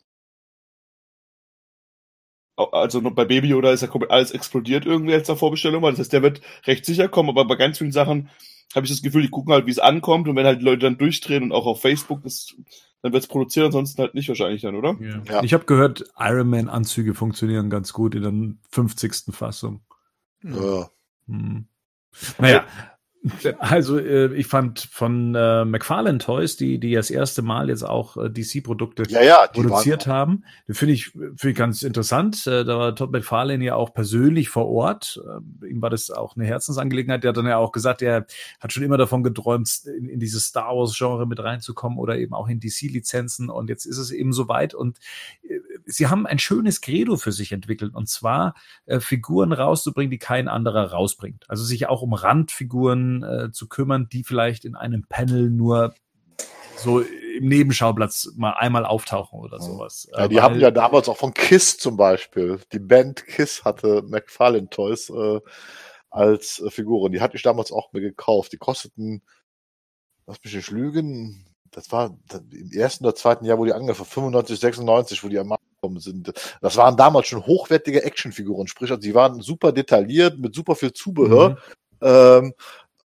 Also 2.57 3.01
noch 3.01 3.15
bei 3.15 3.27
Baby 3.27 3.49
Yoda 3.49 3.71
ist 3.71 3.83
ja 3.83 3.87
komplett 3.87 4.11
alles 4.11 4.31
explodiert 4.31 4.87
irgendwie 4.87 5.13
als 5.13 5.27
der 5.27 5.37
Vorbestellung 5.37 5.83
war. 5.83 5.91
Das 5.91 6.01
heißt, 6.01 6.13
der 6.13 6.23
wird 6.23 6.41
recht 6.67 6.87
sicher 6.87 7.09
kommen, 7.09 7.29
aber 7.29 7.45
bei 7.45 7.57
ganz 7.57 7.79
vielen 7.79 7.93
Sachen 7.93 8.31
habe 8.75 8.87
ich 8.87 8.93
das 8.93 9.03
Gefühl, 9.03 9.23
die 9.23 9.29
gucken 9.29 9.53
halt, 9.53 9.67
wie 9.67 9.71
es 9.71 9.79
ankommt 9.79 10.27
und 10.27 10.37
wenn 10.37 10.47
halt 10.47 10.61
die 10.61 10.65
Leute 10.65 10.81
dann 10.81 10.99
durchdrehen 10.99 11.45
und 11.45 11.53
auch 11.53 11.67
auf 11.67 11.83
Facebook, 11.83 12.23
das, 12.23 12.55
dann 13.03 13.13
wird 13.13 13.23
es 13.23 13.29
produziert, 13.29 13.67
ansonsten 13.67 14.01
halt 14.01 14.15
nicht 14.15 14.29
wahrscheinlich 14.29 14.63
dann, 14.63 14.75
oder? 14.75 14.97
Ja. 15.01 15.23
Ja. 15.29 15.43
Ich 15.43 15.53
habe 15.53 15.67
gehört, 15.67 16.05
Iron 16.19 16.49
Man 16.49 16.69
Anzüge 16.69 17.15
funktionieren 17.15 17.69
ganz 17.69 17.93
gut 17.93 18.15
in 18.15 18.23
der 18.23 18.55
50. 18.73 19.35
Fassung. 19.35 19.83
Ja. 20.43 20.91
Hm. 21.27 21.67
Naja, 22.39 22.67
Also 23.59 23.99
äh, 23.99 24.35
ich 24.35 24.47
fand 24.47 24.81
von 24.91 25.35
äh, 25.35 25.65
McFarlane 25.65 26.19
Toys, 26.19 26.57
die 26.57 26.79
die 26.79 26.95
das 26.95 27.11
erste 27.11 27.43
Mal 27.43 27.69
jetzt 27.69 27.83
auch 27.83 28.17
äh, 28.17 28.31
DC-Produkte 28.31 29.05
Ja, 29.09 29.23
ja, 29.23 29.47
produziert 29.47 30.07
waren, 30.07 30.17
haben, 30.17 30.45
finde 30.71 30.95
ich 30.95 31.11
finde 31.11 31.51
ich 31.51 31.57
ganz 31.57 31.83
interessant. 31.83 32.47
Äh, 32.47 32.65
da 32.65 32.79
war 32.79 32.95
Todd 32.95 33.13
McFarlane 33.13 33.65
ja 33.65 33.75
auch 33.75 33.95
persönlich 33.95 34.49
vor 34.49 34.69
Ort. 34.69 35.21
Äh, 35.63 35.69
ihm 35.69 35.83
war 35.83 35.91
das 35.91 36.11
auch 36.11 36.37
eine 36.37 36.45
Herzensangelegenheit. 36.45 37.25
Der 37.25 37.31
hat 37.31 37.37
dann 37.37 37.47
ja 37.47 37.57
auch 37.57 37.73
gesagt, 37.73 38.03
er 38.03 38.27
hat 38.61 38.73
schon 38.73 38.83
immer 38.83 38.99
davon 38.99 39.23
geträumt, 39.23 39.83
in, 39.99 40.09
in 40.09 40.21
dieses 40.21 40.45
Star 40.45 40.77
Wars 40.77 40.97
Genre 40.97 41.27
mit 41.27 41.43
reinzukommen 41.43 41.99
oder 41.99 42.19
eben 42.19 42.35
auch 42.35 42.49
in 42.49 42.61
DC-Lizenzen. 42.61 43.51
Und 43.51 43.69
jetzt 43.69 43.87
ist 43.87 43.99
es 43.99 44.11
eben 44.11 44.33
soweit. 44.33 44.75
Und 44.75 44.99
äh, 45.43 45.59
sie 45.87 46.09
haben 46.09 46.27
ein 46.27 46.39
schönes 46.39 46.81
Credo 46.81 47.17
für 47.17 47.33
sich 47.33 47.53
entwickelt. 47.53 47.95
Und 47.95 48.09
zwar 48.09 48.55
äh, 48.87 49.01
Figuren 49.01 49.53
rauszubringen, 49.53 50.11
die 50.11 50.19
kein 50.19 50.49
anderer 50.49 50.91
rausbringt. 50.93 51.45
Also 51.49 51.65
sich 51.65 51.87
auch 51.89 52.03
um 52.03 52.13
Randfiguren 52.13 53.23
äh, 53.23 53.53
zu 53.53 53.69
kümmern, 53.69 54.09
die 54.11 54.25
vielleicht 54.25 54.65
in 54.65 54.75
einem 54.77 55.05
Panel 55.09 55.49
nur 55.51 55.95
so 56.77 57.01
im 57.01 57.49
Nebenschauplatz 57.49 58.33
mal 58.37 58.51
einmal 58.53 58.85
auftauchen 58.85 59.39
oder 59.39 59.61
sowas. 59.61 60.09
ja, 60.13 60.25
Äh, 60.25 60.29
die 60.29 60.37
weil- 60.37 60.43
haben 60.43 60.61
ja 60.61 60.71
damals 60.71 61.09
auch 61.09 61.17
von 61.17 61.33
Kiss 61.33 61.79
zum 61.79 61.97
Beispiel. 61.97 62.61
Die 62.73 62.79
Band 62.79 63.25
Kiss 63.27 63.65
hatte 63.65 64.03
McFarlane 64.07 64.69
Toys 64.69 65.09
äh, 65.11 65.41
als 66.11 66.61
äh, 66.61 66.71
Figuren. 66.71 67.13
Die 67.13 67.21
hatte 67.21 67.37
ich 67.37 67.43
damals 67.43 67.73
auch 67.73 67.93
mir 67.93 68.01
gekauft. 68.01 68.53
Die 68.53 68.57
kosteten, 68.59 69.23
lass 70.27 70.43
mich 70.45 70.55
nicht 70.55 70.71
lügen, 70.71 71.47
das 71.71 71.93
war 71.93 72.17
im 72.53 72.73
ersten 72.73 73.05
oder 73.05 73.15
zweiten 73.15 73.45
Jahr, 73.45 73.59
wo 73.59 73.65
die 73.67 73.73
angefangen 73.75 74.09
95, 74.09 74.59
96, 74.59 75.25
wo 75.25 75.29
die 75.29 75.39
am 75.39 75.49
Markt 75.49 75.63
gekommen 75.77 76.01
sind. 76.01 76.33
Das 76.61 76.77
waren 76.77 76.97
damals 76.97 77.29
schon 77.29 77.47
hochwertige 77.47 78.03
Actionfiguren. 78.03 78.67
Sprich, 78.67 78.91
also 78.91 79.01
die 79.01 79.15
waren 79.15 79.41
super 79.41 79.73
detailliert, 79.73 80.39
mit 80.39 80.55
super 80.55 80.75
viel 80.75 80.93
Zubehör. 80.93 81.51
Mhm. 81.51 81.57
Ähm, 82.03 82.55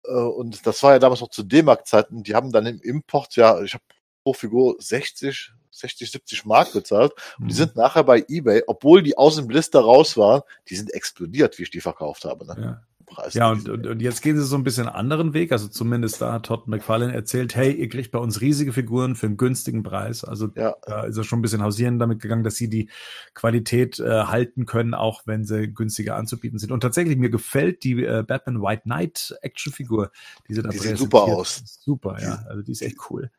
äh, 0.06 0.12
und 0.14 0.66
das 0.66 0.82
war 0.84 0.94
ja 0.94 1.00
damals 1.00 1.22
noch 1.22 1.30
zu 1.30 1.44
D-Mark-Zeiten. 1.44 2.24
Die 2.24 2.36
haben 2.36 2.52
dann 2.52 2.66
im 2.66 2.80
Import 2.82 3.36
ja, 3.36 3.62
ich 3.62 3.74
habe 3.74 3.84
pro 4.24 4.34
Figur 4.34 4.76
60, 4.80 5.52
60, 5.72 6.12
70 6.12 6.46
Mark 6.46 6.74
bezahlt. 6.74 7.14
Und 7.40 7.48
die 7.48 7.54
Mhm. 7.54 7.58
sind 7.58 7.76
nachher 7.76 8.04
bei 8.04 8.24
eBay, 8.28 8.64
obwohl 8.68 9.04
die 9.04 9.18
aus 9.18 9.36
dem 9.36 9.48
Blister 9.48 9.80
raus 9.82 10.18
waren, 10.18 10.41
die 10.70 10.76
sind 10.76 10.94
explodiert, 10.94 11.58
wie 11.58 11.64
ich 11.64 11.72
die 11.72 11.82
verkauft 11.82 12.26
habe. 12.26 12.46
Ne? 12.46 12.56
ja. 12.62 12.82
Preis. 13.10 13.34
Ja, 13.34 13.52
und, 13.52 13.68
und, 13.68 13.86
und 13.86 14.02
jetzt 14.02 14.22
gehen 14.22 14.38
sie 14.38 14.44
so 14.44 14.56
ein 14.56 14.64
bisschen 14.64 14.88
einen 14.88 14.95
anderen 14.95 15.34
Weg. 15.34 15.52
Also 15.52 15.68
zumindest 15.68 16.22
da 16.22 16.34
hat 16.34 16.45
Todd 16.45 16.68
McFarlane 16.68 17.14
erzählt, 17.14 17.56
hey, 17.56 17.72
ihr 17.73 17.90
kriegt 17.90 18.11
bei 18.11 18.19
uns 18.19 18.41
riesige 18.41 18.72
Figuren 18.73 19.15
für 19.15 19.26
einen 19.26 19.38
günstigen 19.38 19.84
Preis. 19.84 20.23
Also 20.23 20.49
ja, 20.56 20.76
da 20.86 21.03
ist 21.03 21.18
er 21.18 21.23
schon 21.23 21.40
ein 21.40 21.41
bisschen 21.41 21.64
hausieren 21.64 21.99
damit 21.99 22.22
gegangen, 22.22 22.44
dass 22.44 22.56
sie 22.56 22.69
die 22.69 22.90
Qualität 23.34 23.99
äh, 23.99 24.23
halten 24.26 24.65
können, 24.65 24.94
auch 24.94 25.23
wenn 25.26 25.44
sie 25.44 25.73
günstiger 25.73 26.15
anzubieten 26.15 26.60
sind. 26.60 26.72
Und 26.72 26.81
tatsächlich, 26.81 27.18
mir 27.18 27.30
gefällt 27.30 27.84
die 27.84 28.03
äh, 28.03 28.23
Batman 28.26 28.61
White 28.61 28.84
Knight 28.84 29.36
Actionfigur, 29.41 30.11
die 30.48 30.53
sie 30.53 30.61
da 30.61 30.69
Die 30.69 30.77
sieht 30.77 30.98
super 30.98 31.23
aus. 31.23 31.64
Super, 31.80 32.18
ja. 32.22 32.44
Also 32.48 32.61
die 32.61 32.72
ist 32.72 32.81
echt 32.81 32.98
cool. 33.10 33.31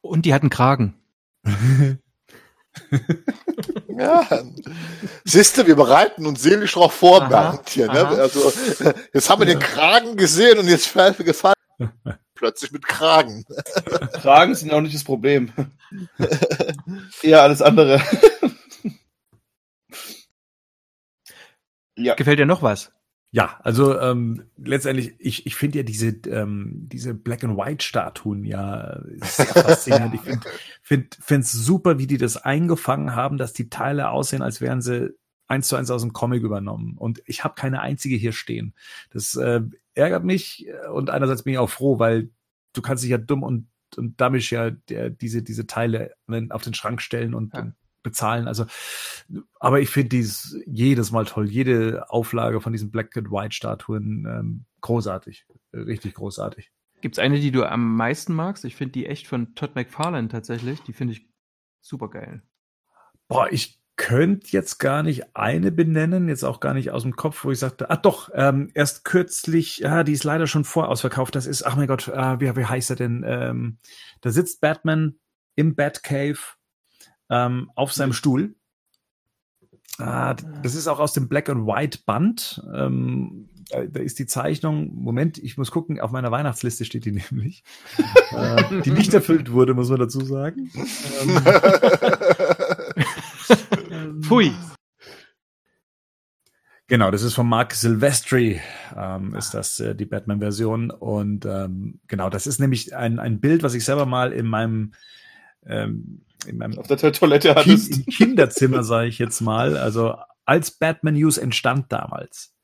Und 0.00 0.24
die 0.24 0.34
hatten 0.34 0.50
Kragen. 0.50 0.94
ja. 3.88 4.26
Siehst 5.24 5.56
du, 5.56 5.66
wir 5.66 5.76
bereiten 5.76 6.26
uns 6.26 6.42
seelisch 6.42 6.74
darauf 6.74 6.92
vor, 6.92 7.22
Aha, 7.22 7.28
Bernd, 7.28 7.68
hier, 7.68 7.86
ne? 7.86 8.06
aha. 8.06 8.14
Also, 8.14 8.52
jetzt 9.12 9.30
haben 9.30 9.40
wir 9.40 9.46
den 9.46 9.58
Kragen 9.60 10.16
gesehen 10.16 10.58
und 10.58 10.68
jetzt 10.68 10.86
fällt 10.86 11.18
mir 11.18 11.24
gefallen. 11.24 11.54
Plötzlich 12.34 12.72
mit 12.72 12.84
Kragen. 12.84 13.44
Kragen 14.12 14.54
sind 14.54 14.72
auch 14.72 14.80
nicht 14.80 14.94
das 14.94 15.04
Problem. 15.04 15.52
Eher 17.22 17.42
alles 17.42 17.62
andere. 17.62 18.02
ja. 21.96 22.14
Gefällt 22.14 22.40
dir 22.40 22.46
noch 22.46 22.62
was? 22.62 22.90
Ja, 23.34 23.58
also 23.64 23.98
ähm, 23.98 24.44
letztendlich, 24.56 25.16
ich, 25.18 25.44
ich 25.44 25.56
finde 25.56 25.78
ja 25.78 25.82
diese, 25.82 26.10
ähm, 26.28 26.86
diese 26.86 27.14
Black 27.14 27.42
and 27.42 27.58
White 27.58 27.84
Statuen 27.84 28.44
ja 28.44 29.00
sehr 29.22 29.46
faszinierend. 29.46 30.14
ich 30.14 30.20
finde 30.20 30.46
find, 30.82 31.18
find's 31.20 31.50
super, 31.50 31.98
wie 31.98 32.06
die 32.06 32.16
das 32.16 32.36
eingefangen 32.36 33.16
haben, 33.16 33.36
dass 33.36 33.52
die 33.52 33.68
Teile 33.68 34.10
aussehen, 34.10 34.40
als 34.40 34.60
wären 34.60 34.80
sie 34.80 35.18
eins 35.48 35.66
zu 35.66 35.74
eins 35.74 35.90
aus 35.90 36.02
dem 36.02 36.12
Comic 36.12 36.44
übernommen. 36.44 36.96
Und 36.96 37.22
ich 37.26 37.42
habe 37.42 37.56
keine 37.56 37.80
einzige 37.80 38.14
hier 38.14 38.30
stehen. 38.32 38.72
Das 39.10 39.34
äh, 39.34 39.62
ärgert 39.94 40.22
mich 40.22 40.68
äh, 40.68 40.86
und 40.90 41.10
einerseits 41.10 41.42
bin 41.42 41.54
ich 41.54 41.58
auch 41.58 41.70
froh, 41.70 41.98
weil 41.98 42.30
du 42.72 42.82
kannst 42.82 43.02
dich 43.02 43.10
ja 43.10 43.18
dumm 43.18 43.42
und 43.42 43.66
und 43.96 44.20
damit 44.20 44.48
ja 44.50 44.70
der, 44.70 45.10
diese 45.10 45.42
diese 45.42 45.66
Teile 45.66 46.14
auf 46.50 46.62
den 46.62 46.74
Schrank 46.74 47.02
stellen 47.02 47.34
und, 47.34 47.52
Ja. 47.54 47.72
Bezahlen. 48.04 48.46
Also, 48.46 48.66
aber 49.58 49.80
ich 49.80 49.90
finde 49.90 50.10
dies 50.10 50.56
jedes 50.66 51.10
Mal 51.10 51.24
toll. 51.24 51.50
Jede 51.50 52.08
Auflage 52.10 52.60
von 52.60 52.72
diesen 52.72 52.92
Black 52.92 53.16
and 53.16 53.32
White 53.32 53.54
Statuen 53.54 54.26
ähm, 54.28 54.64
großartig, 54.80 55.46
richtig 55.72 56.14
großartig. 56.14 56.70
Gibt's 57.00 57.18
eine, 57.18 57.40
die 57.40 57.50
du 57.50 57.64
am 57.64 57.96
meisten 57.96 58.32
magst? 58.32 58.64
Ich 58.64 58.76
finde 58.76 58.92
die 58.92 59.06
echt 59.06 59.26
von 59.26 59.54
Todd 59.56 59.74
McFarlane 59.74 60.28
tatsächlich. 60.28 60.80
Die 60.82 60.92
finde 60.92 61.14
ich 61.14 61.28
super 61.80 62.08
geil. 62.08 62.42
Boah, 63.28 63.48
ich 63.50 63.80
könnte 63.96 64.48
jetzt 64.50 64.78
gar 64.78 65.02
nicht 65.02 65.36
eine 65.36 65.70
benennen, 65.70 66.28
jetzt 66.28 66.44
auch 66.44 66.60
gar 66.60 66.74
nicht 66.74 66.90
aus 66.90 67.02
dem 67.02 67.14
Kopf, 67.14 67.44
wo 67.44 67.50
ich 67.50 67.58
sagte, 67.58 67.90
ah 67.90 67.96
doch, 67.96 68.30
ähm, 68.34 68.70
erst 68.74 69.04
kürzlich, 69.04 69.78
ja, 69.78 70.02
die 70.02 70.12
ist 70.12 70.24
leider 70.24 70.46
schon 70.46 70.64
vorausverkauft. 70.64 71.34
Das 71.34 71.46
ist, 71.46 71.62
ach 71.62 71.76
mein 71.76 71.86
Gott, 71.86 72.08
äh, 72.08 72.40
wie, 72.40 72.56
wie 72.56 72.64
heißt 72.64 72.90
er 72.90 72.96
denn? 72.96 73.24
Ähm, 73.26 73.78
da 74.20 74.30
sitzt 74.30 74.60
Batman 74.60 75.16
im 75.56 75.76
Batcave 75.76 76.38
ähm, 77.30 77.70
auf 77.74 77.92
seinem 77.92 78.12
Stuhl. 78.12 78.54
Ah, 79.98 80.34
d- 80.34 80.44
das 80.62 80.74
ist 80.74 80.88
auch 80.88 80.98
aus 80.98 81.12
dem 81.12 81.28
Black 81.28 81.48
and 81.48 81.66
White 81.66 82.00
Band. 82.04 82.62
Ähm, 82.74 83.48
da, 83.70 83.84
da 83.84 84.00
ist 84.00 84.18
die 84.18 84.26
Zeichnung, 84.26 84.92
Moment, 84.94 85.38
ich 85.38 85.56
muss 85.56 85.70
gucken, 85.70 86.00
auf 86.00 86.10
meiner 86.10 86.30
Weihnachtsliste 86.30 86.84
steht 86.84 87.04
die 87.04 87.12
nämlich, 87.30 87.62
äh, 88.32 88.82
die 88.82 88.90
nicht 88.90 89.14
erfüllt 89.14 89.52
wurde, 89.52 89.74
muss 89.74 89.88
man 89.90 90.00
dazu 90.00 90.20
sagen. 90.24 90.70
Ähm, 93.90 94.22
Pfui. 94.22 94.52
Genau, 96.86 97.10
das 97.10 97.22
ist 97.22 97.32
von 97.34 97.48
Mark 97.48 97.72
Silvestri, 97.72 98.60
ähm, 98.94 99.34
ist 99.34 99.54
das 99.54 99.80
äh, 99.80 99.94
die 99.94 100.04
Batman-Version. 100.04 100.90
Und 100.90 101.46
ähm, 101.46 102.00
genau, 102.08 102.28
das 102.28 102.46
ist 102.46 102.60
nämlich 102.60 102.94
ein, 102.94 103.18
ein 103.18 103.40
Bild, 103.40 103.62
was 103.62 103.72
ich 103.74 103.84
selber 103.86 104.04
mal 104.04 104.32
in 104.32 104.46
meinem, 104.46 104.92
ähm, 105.64 106.20
in 106.46 106.58
meinem 106.58 106.78
Auf 106.78 106.86
der 106.86 106.98
Toilette 107.12 107.48
kind, 107.48 107.58
hattest. 107.58 107.96
im 107.96 108.06
Kinderzimmer, 108.06 108.82
sage 108.82 109.08
ich 109.08 109.18
jetzt 109.18 109.40
mal, 109.40 109.76
also 109.76 110.16
als 110.44 110.70
Batman 110.72 111.14
News 111.14 111.38
entstand 111.38 111.92
damals, 111.92 112.54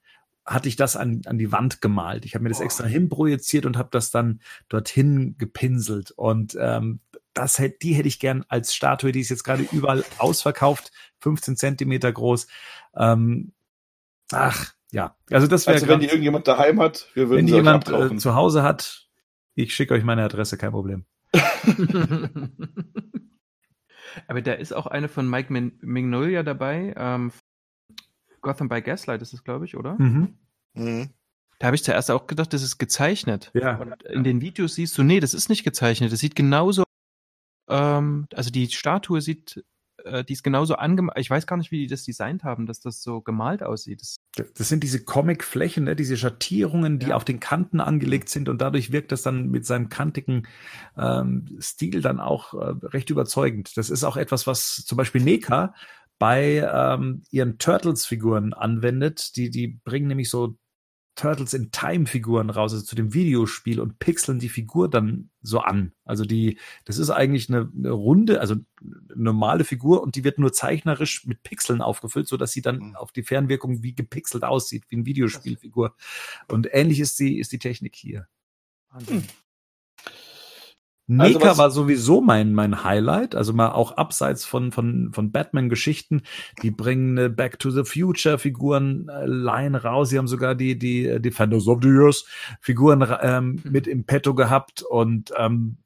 hatte 0.45 0.69
ich 0.69 0.77
das 0.77 0.97
an, 0.97 1.23
an 1.27 1.39
die 1.39 1.53
Wand 1.53 1.81
gemalt. 1.81 2.25
Ich 2.25 2.35
habe 2.35 2.43
mir 2.43 2.49
das 2.49 2.61
extra 2.61 2.87
hinprojiziert 2.87 3.67
und 3.67 3.77
habe 3.77 3.91
das 3.93 4.11
dann 4.11 4.41
dorthin 4.69 5.37
gepinselt. 5.39 6.11
Und 6.11 6.57
ähm, 6.61 7.01
das 7.35 7.59
hätte, 7.59 7.79
die 7.83 7.93
hätte 7.93 8.09
ich 8.09 8.19
gern 8.19 8.45
als 8.49 8.75
Statue, 8.75 9.13
die 9.13 9.21
ist 9.21 9.29
jetzt 9.29 9.45
gerade 9.45 9.65
überall 9.71 10.05
ausverkauft, 10.19 10.91
15 11.21 11.57
Zentimeter 11.57 12.11
groß. 12.11 12.49
Ähm, 12.97 13.53
ach, 14.33 14.75
ja. 14.91 15.15
Also 15.31 15.47
das 15.47 15.67
wäre 15.67 15.75
Also 15.75 15.89
wenn 15.89 16.01
die 16.01 16.07
irgendjemand 16.07 16.49
daheim 16.49 16.81
hat, 16.81 17.09
wir 17.15 17.29
würden 17.29 17.39
wenn 17.39 17.47
die 17.47 17.53
jemand 17.53 17.89
äh, 17.89 17.93
abkaufen. 17.93 18.19
zu 18.19 18.35
Hause 18.35 18.63
hat, 18.63 19.07
ich 19.55 19.75
schicke 19.75 19.95
euch 19.95 20.05
meine 20.05 20.25
Adresse, 20.25 20.57
kein 20.59 20.73
Problem. 20.73 21.05
Aber 24.27 24.43
da 24.43 24.53
ist 24.53 24.73
auch 24.73 24.87
eine 24.87 25.09
von 25.09 25.29
Mike 25.29 25.53
Min 25.53 25.79
Mignolia 25.81 26.43
dabei. 26.43 26.95
Ähm, 26.97 27.33
Gotham 28.41 28.69
by 28.69 28.83
Gaslight 28.83 29.23
ist 29.23 29.33
es, 29.33 29.45
glaube 29.45 29.65
ich, 29.65 29.77
oder? 29.77 29.97
Mhm. 29.99 30.39
Mhm. 30.75 31.11
Da 31.59 31.67
habe 31.67 31.77
ich 31.77 31.85
zuerst 31.85 32.11
auch 32.11 32.27
gedacht, 32.27 32.53
das 32.55 32.63
ist 32.63 32.79
gezeichnet. 32.79 33.51
Ja. 33.53 33.77
Und 33.77 34.03
in 34.05 34.25
den 34.25 34.41
Videos 34.41 34.77
siehst 34.77 34.97
du, 34.97 35.03
nee, 35.03 35.21
das 35.21 35.35
ist 35.35 35.51
nicht 35.51 35.63
gezeichnet. 35.63 36.11
Das 36.11 36.21
sieht 36.21 36.35
genauso, 36.35 36.85
ähm, 37.69 38.27
also 38.33 38.51
die 38.51 38.69
Statue 38.69 39.21
sieht, 39.21 39.63
äh, 40.05 40.25
die 40.25 40.33
ist 40.35 40.43
genauso 40.43 40.75
angemalt. 40.77 41.19
Ich 41.19 41.31
weiß 41.31 41.47
gar 41.47 41.57
nicht, 41.57 41.71
wie 41.71 41.79
die 41.81 41.87
das 41.87 42.05
designt 42.05 42.45
haben, 42.45 42.67
dass 42.67 42.81
das 42.81 43.03
so 43.03 43.21
gemalt 43.21 43.63
aussieht. 43.63 44.01
Das, 44.01 44.19
Das 44.55 44.69
sind 44.69 44.83
diese 44.83 45.05
Comic-Flächen, 45.05 45.85
ne? 45.85 45.97
diese 45.97 46.17
Schattierungen, 46.17 46.99
die 46.99 47.09
Ja. 47.09 47.17
auf 47.17 47.25
den 47.25 47.41
Kanten 47.41 47.81
angelegt 47.81 48.29
sind 48.29 48.49
und 48.49 48.61
dadurch 48.61 48.93
wirkt 48.93 49.13
das 49.13 49.23
dann 49.23 49.49
mit 49.51 49.67
seinem 49.67 49.89
kantigen 49.89 50.47
ähm, 50.97 51.47
Stil 51.61 52.01
dann 52.01 52.21
auch 52.21 52.55
äh, 52.55 52.75
recht 52.87 53.11
überzeugend. 53.11 53.77
Das 53.77 53.91
ist 53.91 54.05
auch 54.05 54.17
etwas, 54.17 54.47
was 54.47 54.85
zum 54.87 54.97
Beispiel 54.97 55.23
Neka 55.23 55.75
bei 56.19 56.69
ähm, 56.73 57.23
ihren 57.31 57.59
Turtles-Figuren 57.59 58.53
anwendet. 58.53 59.37
Die, 59.37 59.51
die 59.51 59.81
bringen 59.85 60.09
nämlich 60.09 60.29
so 60.29 60.57
Turtles 61.17 61.55
in 61.55 61.71
Time-Figuren 61.71 62.51
raus, 62.51 62.73
also 62.73 62.85
zu 62.85 62.95
dem 62.95 63.13
Videospiel 63.13 63.81
und 63.81 63.99
pixeln 63.99 64.39
die 64.39 64.49
Figur 64.49 64.89
dann 64.89 65.31
so 65.43 65.59
an. 65.61 65.93
Also 66.05 66.25
die, 66.25 66.59
das 66.85 66.99
ist 66.99 67.11
eigentlich 67.11 67.49
eine, 67.49 67.71
eine 67.77 67.91
runde, 67.91 68.41
also 68.41 68.55
eine 68.55 69.23
normale 69.23 69.65
Figur 69.65 70.03
und 70.03 70.15
die 70.17 70.25
wird 70.25 70.39
nur 70.39 70.53
zeichnerisch 70.53 71.27
mit 71.27 71.43
Pixeln 71.43 71.83
aufgefüllt, 71.83 72.29
so 72.29 72.37
dass 72.37 72.53
sie 72.53 72.63
dann 72.63 72.79
Mhm. 72.79 72.97
auf 72.97 73.13
die 73.13 73.23
Fernwirkung 73.23 73.83
wie 73.83 73.95
gepixelt 73.95 74.45
aussieht, 74.45 74.85
wie 74.89 74.97
ein 74.97 75.07
Videospielfigur. 75.07 75.95
Und 76.49 76.69
ähnlich 76.73 77.01
ist 77.01 77.19
die, 77.19 77.39
ist 77.39 77.53
die 77.53 77.59
Technik 77.59 77.97
hier. 77.97 78.27
Wahnsinn. 78.91 79.25
Nika 81.11 81.51
was- 81.51 81.59
war 81.59 81.71
sowieso 81.71 82.21
mein, 82.21 82.53
mein 82.53 82.85
Highlight, 82.85 83.35
also 83.35 83.53
mal 83.53 83.73
auch 83.73 83.97
abseits 83.97 84.45
von, 84.45 84.71
von, 84.71 85.11
von 85.13 85.33
Batman-Geschichten. 85.33 86.23
Die 86.63 86.71
bringen 86.71 87.19
eine 87.19 87.31
Back 87.31 87.59
to 87.59 87.71
the 87.71 87.85
Future 87.85 88.39
Figuren 88.39 89.09
äh, 89.09 89.27
Line 89.27 89.83
raus. 89.83 90.11
Sie 90.11 90.19
haben 90.19 90.29
sogar 90.29 90.55
die, 90.55 90.79
die 90.79 91.07
äh, 91.07 91.21
Defenders 91.21 91.67
of 91.67 91.81
the 91.83 91.89
Years 91.89 92.25
Figuren 92.61 93.05
ähm, 93.23 93.61
mit 93.65 93.87
im 93.87 94.05
Petto 94.05 94.35
gehabt 94.35 94.83
und 94.83 95.33
ähm, 95.37 95.79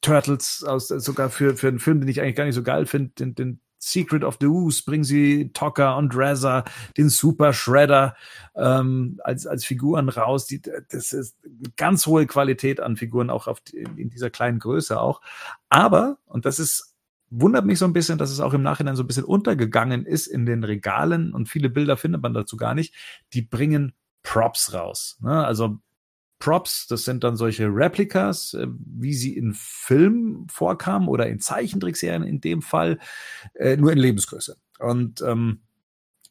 Turtles 0.00 0.64
aus, 0.66 0.88
sogar 0.88 1.30
für, 1.30 1.56
für 1.56 1.68
einen 1.68 1.78
Film, 1.78 2.00
den 2.00 2.08
ich 2.08 2.20
eigentlich 2.20 2.36
gar 2.36 2.44
nicht 2.44 2.54
so 2.54 2.62
geil 2.62 2.86
finde, 2.86 3.12
den, 3.18 3.34
den 3.34 3.60
Secret 3.84 4.24
of 4.24 4.38
the 4.40 4.46
Ooze, 4.46 4.82
bringen 4.84 5.04
sie 5.04 5.50
Tocker 5.52 5.96
und 5.96 6.16
Razor, 6.16 6.64
den 6.96 7.10
Super 7.10 7.52
Shredder 7.52 8.16
ähm, 8.56 9.20
als, 9.22 9.46
als 9.46 9.64
Figuren 9.64 10.08
raus. 10.08 10.46
Die, 10.46 10.62
das 10.62 11.12
ist 11.12 11.36
ganz 11.76 12.06
hohe 12.06 12.26
Qualität 12.26 12.80
an 12.80 12.96
Figuren, 12.96 13.28
auch 13.28 13.46
auf, 13.46 13.60
in 13.72 14.08
dieser 14.08 14.30
kleinen 14.30 14.58
Größe 14.58 14.98
auch. 14.98 15.20
Aber, 15.68 16.18
und 16.24 16.46
das 16.46 16.58
ist, 16.58 16.94
wundert 17.28 17.66
mich 17.66 17.78
so 17.78 17.84
ein 17.84 17.92
bisschen, 17.92 18.16
dass 18.16 18.30
es 18.30 18.40
auch 18.40 18.54
im 18.54 18.62
Nachhinein 18.62 18.96
so 18.96 19.02
ein 19.02 19.06
bisschen 19.06 19.24
untergegangen 19.24 20.06
ist 20.06 20.28
in 20.28 20.46
den 20.46 20.64
Regalen 20.64 21.34
und 21.34 21.48
viele 21.48 21.68
Bilder 21.68 21.96
findet 21.96 22.22
man 22.22 22.32
dazu 22.32 22.56
gar 22.56 22.74
nicht. 22.74 22.94
Die 23.34 23.42
bringen 23.42 23.92
Props 24.22 24.72
raus. 24.72 25.18
Ne? 25.20 25.44
Also 25.44 25.78
Props, 26.38 26.86
das 26.86 27.04
sind 27.04 27.24
dann 27.24 27.36
solche 27.36 27.66
Replikas, 27.66 28.54
äh, 28.54 28.66
wie 28.68 29.14
sie 29.14 29.36
in 29.36 29.54
Filmen 29.54 30.46
vorkamen 30.48 31.08
oder 31.08 31.26
in 31.28 31.40
Zeichentrickserien 31.40 32.22
in 32.22 32.40
dem 32.40 32.62
Fall, 32.62 32.98
äh, 33.54 33.76
nur 33.76 33.92
in 33.92 33.98
Lebensgröße. 33.98 34.56
Und 34.78 35.22
ähm, 35.22 35.60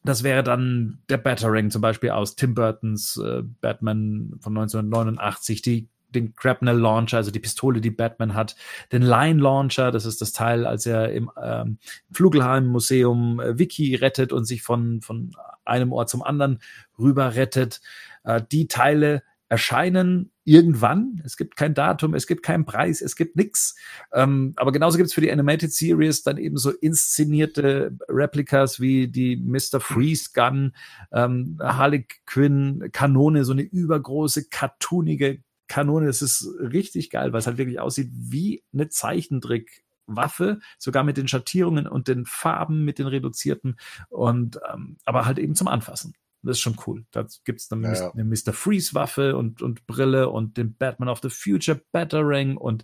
das 0.03 0.23
wäre 0.23 0.43
dann 0.43 0.99
der 1.09 1.17
Batarang 1.17 1.71
zum 1.71 1.81
Beispiel 1.81 2.09
aus 2.09 2.35
Tim 2.35 2.53
Burtons 2.53 3.17
äh, 3.17 3.41
Batman 3.61 4.35
von 4.41 4.57
1989, 4.57 5.61
die 5.61 5.87
den 6.13 6.35
Grapnel 6.35 6.77
Launcher, 6.77 7.17
also 7.17 7.31
die 7.31 7.39
Pistole, 7.39 7.81
die 7.81 7.89
Batman 7.89 8.33
hat, 8.33 8.55
den 8.91 9.01
Line 9.01 9.41
Launcher, 9.41 9.91
das 9.91 10.05
ist 10.05 10.21
das 10.21 10.31
Teil, 10.31 10.65
als 10.65 10.85
er 10.85 11.11
im 11.11 11.31
ähm, 11.41 11.79
Flugelheim 12.11 12.67
Museum 12.67 13.39
äh, 13.39 13.57
Wiki 13.57 13.95
rettet 13.95 14.31
und 14.31 14.45
sich 14.45 14.61
von, 14.61 15.01
von 15.01 15.31
einem 15.65 15.91
Ort 15.91 16.09
zum 16.09 16.21
anderen 16.21 16.59
rüber 16.99 17.35
rettet. 17.35 17.81
Äh, 18.23 18.41
die 18.51 18.67
Teile 18.67 19.23
erscheinen 19.53 20.31
irgendwann. 20.45 21.21
Es 21.23 21.37
gibt 21.37 21.55
kein 21.57 21.75
Datum, 21.75 22.15
es 22.15 22.25
gibt 22.25 22.41
keinen 22.41 22.65
Preis, 22.65 23.03
es 23.03 23.15
gibt 23.15 23.35
nix. 23.35 23.75
Ähm, 24.11 24.53
aber 24.55 24.71
genauso 24.71 24.97
gibt 24.97 25.09
es 25.09 25.13
für 25.13 25.21
die 25.21 25.31
Animated 25.31 25.71
Series 25.71 26.23
dann 26.23 26.39
eben 26.39 26.57
so 26.57 26.71
inszenierte 26.71 27.95
Replikas 28.09 28.79
wie 28.79 29.07
die 29.09 29.35
Mr. 29.37 29.79
Freeze 29.79 30.31
Gun, 30.33 30.73
ähm, 31.11 31.59
Harley 31.61 32.07
Quinn 32.25 32.89
Kanone, 32.91 33.45
so 33.45 33.51
eine 33.51 33.61
übergroße, 33.61 34.49
cartoonige 34.49 35.43
Kanone. 35.67 36.07
Das 36.07 36.23
ist 36.23 36.49
richtig 36.59 37.11
geil, 37.11 37.31
weil 37.31 37.39
es 37.41 37.45
halt 37.45 37.59
wirklich 37.59 37.79
aussieht 37.79 38.09
wie 38.11 38.63
eine 38.73 38.89
Zeichentrick-Waffe, 38.89 40.61
sogar 40.79 41.03
mit 41.03 41.17
den 41.17 41.27
Schattierungen 41.27 41.85
und 41.85 42.07
den 42.07 42.25
Farben, 42.25 42.85
mit 42.85 42.97
den 42.97 43.05
reduzierten 43.05 43.75
und 44.09 44.59
ähm, 44.73 44.97
aber 45.05 45.27
halt 45.27 45.37
eben 45.37 45.53
zum 45.53 45.67
Anfassen. 45.67 46.15
Das 46.43 46.57
ist 46.57 46.61
schon 46.61 46.77
cool. 46.85 47.05
Da 47.11 47.25
gibt's 47.45 47.67
dann 47.69 47.83
Ja, 47.83 48.11
eine 48.11 48.25
Mr. 48.25 48.51
Freeze-Waffe 48.53 49.37
und, 49.37 49.61
und 49.61 49.87
Brille 49.87 50.29
und 50.29 50.57
den 50.57 50.75
Batman 50.75 51.09
of 51.09 51.21
the 51.23 51.29
Future 51.29 51.81
Batarang 51.91 52.57
und 52.57 52.83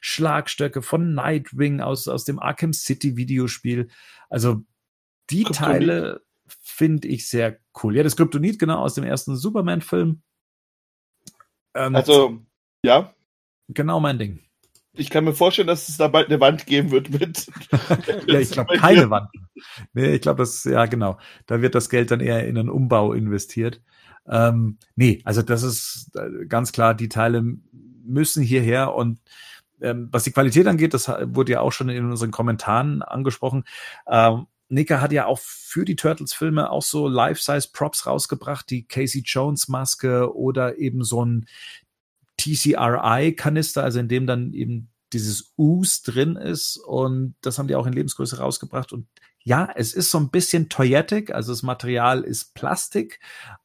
Schlagstöcke 0.00 0.82
von 0.82 1.14
Nightwing 1.14 1.80
aus, 1.80 2.08
aus 2.08 2.24
dem 2.24 2.38
Arkham 2.40 2.72
City 2.72 3.16
Videospiel. 3.16 3.88
Also 4.28 4.62
die 5.30 5.44
Kryptonit. 5.44 5.56
Teile 5.56 6.20
finde 6.60 7.08
ich 7.08 7.28
sehr 7.28 7.58
cool. 7.82 7.96
Ja, 7.96 8.02
das 8.02 8.16
Kryptonit 8.16 8.58
genau 8.58 8.78
aus 8.80 8.94
dem 8.94 9.04
ersten 9.04 9.36
Superman-Film. 9.36 10.22
Ähm, 11.74 11.94
Also, 11.96 12.38
ja, 12.84 13.14
genau 13.68 14.00
mein 14.00 14.18
Ding. 14.18 14.40
ich 14.94 15.10
kann 15.10 15.24
mir 15.24 15.34
vorstellen, 15.34 15.68
dass 15.68 15.88
es 15.88 15.96
da 15.96 16.08
bald 16.08 16.28
eine 16.28 16.40
Wand 16.40 16.66
geben 16.66 16.90
wird 16.90 17.10
mit. 17.10 17.46
Ja, 18.26 18.40
ich 18.40 18.50
glaube 18.50 18.76
keine 18.78 19.10
Wand. 19.10 19.28
Nee, 19.92 20.14
ich 20.14 20.20
glaube, 20.20 20.38
das, 20.38 20.64
ja, 20.64 20.86
genau. 20.86 21.18
Da 21.46 21.62
wird 21.62 21.74
das 21.74 21.88
Geld 21.88 22.10
dann 22.10 22.20
eher 22.20 22.46
in 22.46 22.58
einen 22.58 22.68
Umbau 22.68 23.12
investiert. 23.12 23.80
Ähm, 24.28 24.78
nee, 24.96 25.20
also 25.24 25.42
das 25.42 25.62
ist 25.62 26.10
äh, 26.16 26.46
ganz 26.46 26.72
klar, 26.72 26.94
die 26.94 27.08
Teile 27.08 27.42
müssen 28.04 28.42
hierher 28.42 28.94
und 28.94 29.20
ähm, 29.80 30.08
was 30.10 30.24
die 30.24 30.32
Qualität 30.32 30.66
angeht, 30.66 30.94
das 30.94 31.08
wurde 31.08 31.52
ja 31.52 31.60
auch 31.60 31.72
schon 31.72 31.88
in 31.88 32.10
unseren 32.10 32.30
Kommentaren 32.30 33.02
angesprochen. 33.02 33.64
Ähm, 34.08 34.46
Nika 34.68 35.00
hat 35.00 35.12
ja 35.12 35.26
auch 35.26 35.38
für 35.38 35.84
die 35.84 35.96
Turtles-Filme 35.96 36.70
auch 36.70 36.82
so 36.82 37.06
Life-Size-Props 37.08 38.06
rausgebracht, 38.06 38.68
die 38.70 38.86
Casey 38.86 39.22
Jones-Maske 39.24 40.34
oder 40.34 40.78
eben 40.78 41.04
so 41.04 41.24
ein 41.24 41.46
TCRI-Kanister, 42.38 43.84
also 43.84 44.00
in 44.00 44.08
dem 44.08 44.26
dann 44.26 44.52
eben 44.52 44.88
dieses 45.12 45.52
Us 45.56 46.02
drin 46.02 46.36
ist 46.36 46.78
und 46.78 47.36
das 47.40 47.58
haben 47.58 47.68
die 47.68 47.76
auch 47.76 47.86
in 47.86 47.92
Lebensgröße 47.92 48.38
rausgebracht 48.38 48.92
und 48.92 49.06
ja, 49.46 49.70
es 49.76 49.94
ist 49.94 50.10
so 50.10 50.18
ein 50.18 50.30
bisschen 50.30 50.68
toyetic, 50.68 51.32
also 51.32 51.52
das 51.52 51.62
Material 51.62 52.24
ist 52.24 52.54
Plastik, 52.54 53.20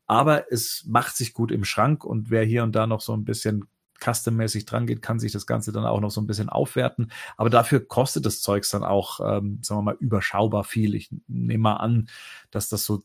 aber 0.05 0.51
es 0.51 0.85
macht 0.85 1.17
sich 1.17 1.33
gut 1.33 1.51
im 1.51 1.65
Schrank 1.65 2.05
und 2.05 2.29
wer 2.29 2.43
hier 2.43 2.61
und 2.61 2.73
da 2.73 2.85
noch 2.85 3.01
so 3.01 3.13
ein 3.13 3.25
bisschen 3.25 3.65
custom-mäßig 3.99 4.67
dran 4.67 4.85
geht, 4.85 5.01
kann 5.01 5.19
sich 5.19 5.31
das 5.31 5.47
Ganze 5.47 5.71
dann 5.71 5.85
auch 5.85 5.99
noch 5.99 6.11
so 6.11 6.21
ein 6.21 6.27
bisschen 6.27 6.49
aufwerten. 6.49 7.11
Aber 7.35 7.49
dafür 7.49 7.79
kostet 7.79 8.27
das 8.27 8.41
Zeugs 8.41 8.69
dann 8.69 8.83
auch, 8.83 9.21
ähm, 9.21 9.57
sagen 9.63 9.79
wir 9.79 9.81
mal, 9.81 9.97
überschaubar 9.99 10.65
viel. 10.65 10.93
Ich 10.93 11.09
nehme 11.27 11.63
mal 11.63 11.77
an, 11.77 12.09
dass 12.51 12.69
das 12.69 12.85
so 12.85 13.01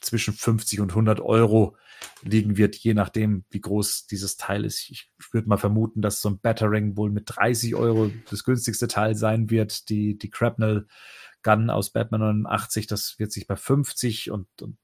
zwischen 0.00 0.34
50 0.34 0.80
und 0.80 0.90
100 0.90 1.20
Euro 1.20 1.76
liegen 2.22 2.56
wird, 2.56 2.74
je 2.74 2.94
nachdem, 2.94 3.44
wie 3.50 3.60
groß 3.60 4.08
dieses 4.08 4.36
Teil 4.36 4.64
ist. 4.64 4.90
Ich 4.90 5.12
würde 5.30 5.48
mal 5.48 5.58
vermuten, 5.58 6.02
dass 6.02 6.20
so 6.20 6.28
ein 6.30 6.40
Battering 6.40 6.96
wohl 6.96 7.12
mit 7.12 7.24
30 7.26 7.76
Euro 7.76 8.10
das 8.28 8.42
günstigste 8.42 8.88
Teil 8.88 9.14
sein 9.14 9.48
wird. 9.48 9.88
Die, 9.90 10.18
die 10.18 10.30
Crapnel 10.30 10.88
Gun 11.46 11.70
aus 11.70 11.90
Batman 11.90 12.20
89, 12.20 12.86
das 12.88 13.18
wird 13.18 13.30
sich 13.32 13.46
bei 13.46 13.54
50 13.56 14.30
und, 14.32 14.48
und 14.60 14.76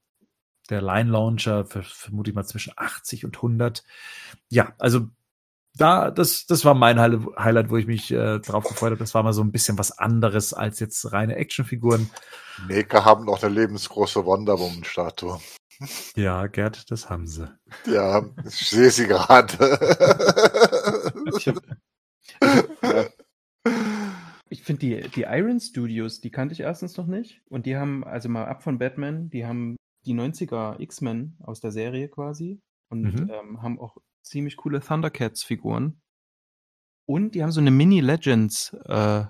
der 0.69 0.81
Line 0.81 1.11
Launcher 1.11 1.65
ver- 1.65 1.83
vermute 1.83 2.29
ich 2.31 2.35
mal 2.35 2.45
zwischen 2.45 2.71
80 2.75 3.25
und 3.25 3.35
100. 3.35 3.83
Ja, 4.49 4.73
also 4.79 5.07
da, 5.75 6.09
das, 6.11 6.45
das 6.45 6.63
war 6.65 6.73
mein 6.75 6.99
Highlight, 7.01 7.69
wo 7.69 7.77
ich 7.77 7.87
mich 7.87 8.11
äh, 8.11 8.39
drauf 8.39 8.63
gefreut 8.63 8.91
habe. 8.91 8.99
Das 8.99 9.13
war 9.13 9.23
mal 9.23 9.33
so 9.33 9.41
ein 9.43 9.51
bisschen 9.51 9.77
was 9.77 9.91
anderes 9.97 10.53
als 10.53 10.79
jetzt 10.79 11.11
reine 11.11 11.35
Actionfiguren. 11.35 12.09
Neker 12.67 13.03
haben 13.03 13.25
noch 13.25 13.41
eine 13.43 13.53
lebensgroße 13.53 14.23
Wonderwoman-Statue. 14.23 15.39
Ja, 16.15 16.45
Gerd, 16.47 16.91
das 16.91 17.09
haben 17.09 17.25
sie. 17.27 17.51
Ja, 17.87 18.23
ich 18.47 18.69
sehe 18.69 18.91
sie 18.91 19.07
gerade. 19.07 19.53
Ich 21.35 21.47
hab, 21.47 21.55
ja, 22.83 23.05
Ich 24.53 24.61
finde 24.61 24.79
die, 24.81 25.09
die 25.09 25.23
Iron 25.23 25.59
Studios, 25.59 26.21
die 26.21 26.29
kannte 26.29 26.53
ich 26.53 26.59
erstens 26.59 26.95
noch 26.95 27.07
nicht. 27.07 27.41
Und 27.49 27.65
die 27.65 27.75
haben, 27.75 28.03
also 28.03 28.29
mal 28.29 28.45
ab 28.45 28.61
von 28.61 28.77
Batman, 28.77 29.31
die 29.31 29.47
haben 29.47 29.77
die 30.05 30.13
90er 30.13 30.79
X-Men 30.79 31.37
aus 31.39 31.59
der 31.59 31.71
Serie 31.71 32.07
quasi. 32.07 32.61
Und 32.89 33.01
Mhm. 33.01 33.31
ähm, 33.31 33.61
haben 33.63 33.79
auch 33.79 33.97
ziemlich 34.21 34.55
coole 34.57 34.79
Thundercats-Figuren. 34.79 35.99
Und 37.07 37.33
die 37.33 37.41
haben 37.41 37.51
so 37.51 37.61
eine 37.61 37.71
Mini-Legends 37.71 38.77
äh, 38.85 39.25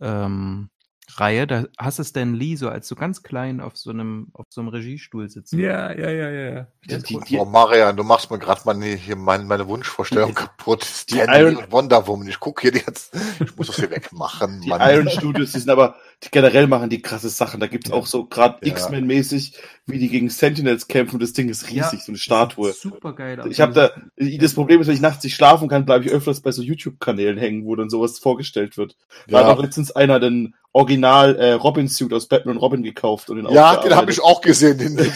ähm, 0.00 0.70
Reihe. 1.14 1.46
Da 1.46 1.64
hast 1.78 1.98
du 1.98 2.04
Stan 2.04 2.34
Lee 2.34 2.56
so 2.56 2.68
als 2.68 2.88
so 2.88 2.94
ganz 2.96 3.22
klein 3.22 3.60
auf 3.60 3.76
so 3.76 3.90
einem, 3.90 4.28
auf 4.32 4.46
so 4.50 4.60
einem 4.60 4.68
Regiestuhl 4.68 5.28
sitzen. 5.28 5.58
Ja, 5.60 5.92
ja, 5.92 6.10
ja, 6.10 6.30
ja. 6.30 6.50
ja. 6.54 6.66
die, 6.84 6.98
die, 7.02 7.20
die, 7.28 7.38
Oh, 7.38 7.44
Marian, 7.44 7.96
du 7.96 8.02
machst 8.02 8.30
mir 8.30 8.38
gerade 8.38 8.60
meine, 8.64 8.86
hier 8.86 9.16
meine, 9.16 9.44
meine 9.44 9.66
Wunschvorstellung 9.68 10.34
kaputt. 10.34 10.86
Die 11.10 11.14
Stanley 11.14 11.40
Iron- 11.40 11.56
und 11.56 11.72
Wonder 11.72 12.06
Woman. 12.06 12.28
Ich 12.28 12.40
gucke 12.40 12.62
hier 12.68 12.80
jetzt. 12.80 13.14
Ich 13.40 13.56
muss 13.56 13.68
das 13.68 13.76
hier 13.76 13.90
wegmachen. 13.90 14.60
die 14.62 14.68
Mann. 14.68 14.80
Iron 14.80 15.08
Studios, 15.08 15.52
die 15.52 15.60
sind 15.60 15.70
aber, 15.70 15.94
die 16.24 16.28
generell 16.30 16.66
machen 16.66 16.90
die 16.90 17.00
krasse 17.02 17.28
Sachen. 17.28 17.60
Da 17.60 17.66
gibt's 17.68 17.90
auch 17.90 18.06
so 18.06 18.26
gerade 18.26 18.58
Ja. 18.66 18.72
X-Men-mäßig, 18.72 19.54
wie 19.86 19.98
die 19.98 20.08
gegen 20.08 20.28
Sentinels 20.28 20.88
kämpfen. 20.88 21.20
Das 21.20 21.32
Ding 21.32 21.48
ist 21.48 21.70
riesig, 21.70 22.02
so 22.02 22.10
eine 22.12 22.18
Statue. 22.18 22.72
Super 22.72 23.12
geil. 23.12 23.40
Ich 23.48 23.60
habe 23.60 23.72
da, 23.72 23.90
das 24.16 24.54
Problem 24.54 24.80
ist, 24.80 24.88
wenn 24.88 24.94
ich 24.94 25.00
nachts 25.00 25.22
nicht 25.22 25.34
schlafen 25.36 25.68
kann, 25.68 25.86
bleibe 25.86 26.04
ich 26.04 26.10
öfters 26.10 26.40
bei 26.40 26.50
so 26.50 26.62
YouTube-Kanälen 26.62 27.38
hängen, 27.38 27.64
wo 27.64 27.76
dann 27.76 27.90
sowas 27.90 28.18
vorgestellt 28.18 28.76
wird. 28.76 28.96
Da 29.28 29.38
hat 29.38 29.46
Ja, 29.46 29.52
auch 29.54 29.62
letztens 29.62 29.92
einer 29.92 30.18
den 30.20 30.54
Original 30.76 31.36
äh, 31.36 31.52
Robin-Suit 31.52 32.12
aus 32.12 32.26
Batman 32.28 32.56
und 32.56 32.60
Robin 32.60 32.82
gekauft 32.82 33.30
und 33.30 33.38
den 33.38 33.48
ja 33.48 33.76
den 33.76 33.96
habe 33.96 34.10
ich 34.10 34.22
auch 34.22 34.42
gesehen. 34.42 34.76
Den, 34.76 34.98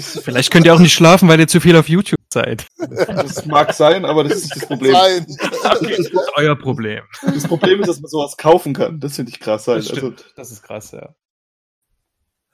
Vielleicht 0.00 0.50
könnt 0.50 0.64
ihr 0.64 0.72
auch 0.74 0.78
nicht 0.78 0.94
schlafen, 0.94 1.28
weil 1.28 1.38
ihr 1.38 1.46
zu 1.46 1.60
viel 1.60 1.76
auf 1.76 1.86
YouTube 1.86 2.18
seid. 2.32 2.66
Das 2.78 3.44
mag 3.44 3.74
sein, 3.74 4.06
aber 4.06 4.24
das 4.24 4.36
ist 4.38 4.44
nicht 4.44 4.56
das 4.56 4.66
Problem. 4.66 4.92
Nein. 4.92 5.26
Das 5.62 5.82
ist 5.82 6.12
euer 6.36 6.56
Problem. 6.56 7.04
Das 7.20 7.46
Problem 7.46 7.80
ist, 7.80 7.88
dass 7.88 8.00
man 8.00 8.08
sowas 8.08 8.38
kaufen 8.38 8.72
kann. 8.72 9.00
Das 9.00 9.16
finde 9.16 9.30
ich 9.32 9.38
krass 9.38 9.68
halt. 9.68 9.90
Also, 9.90 10.14
Das 10.34 10.50
ist 10.50 10.62
krass, 10.62 10.92
ja. 10.92 11.14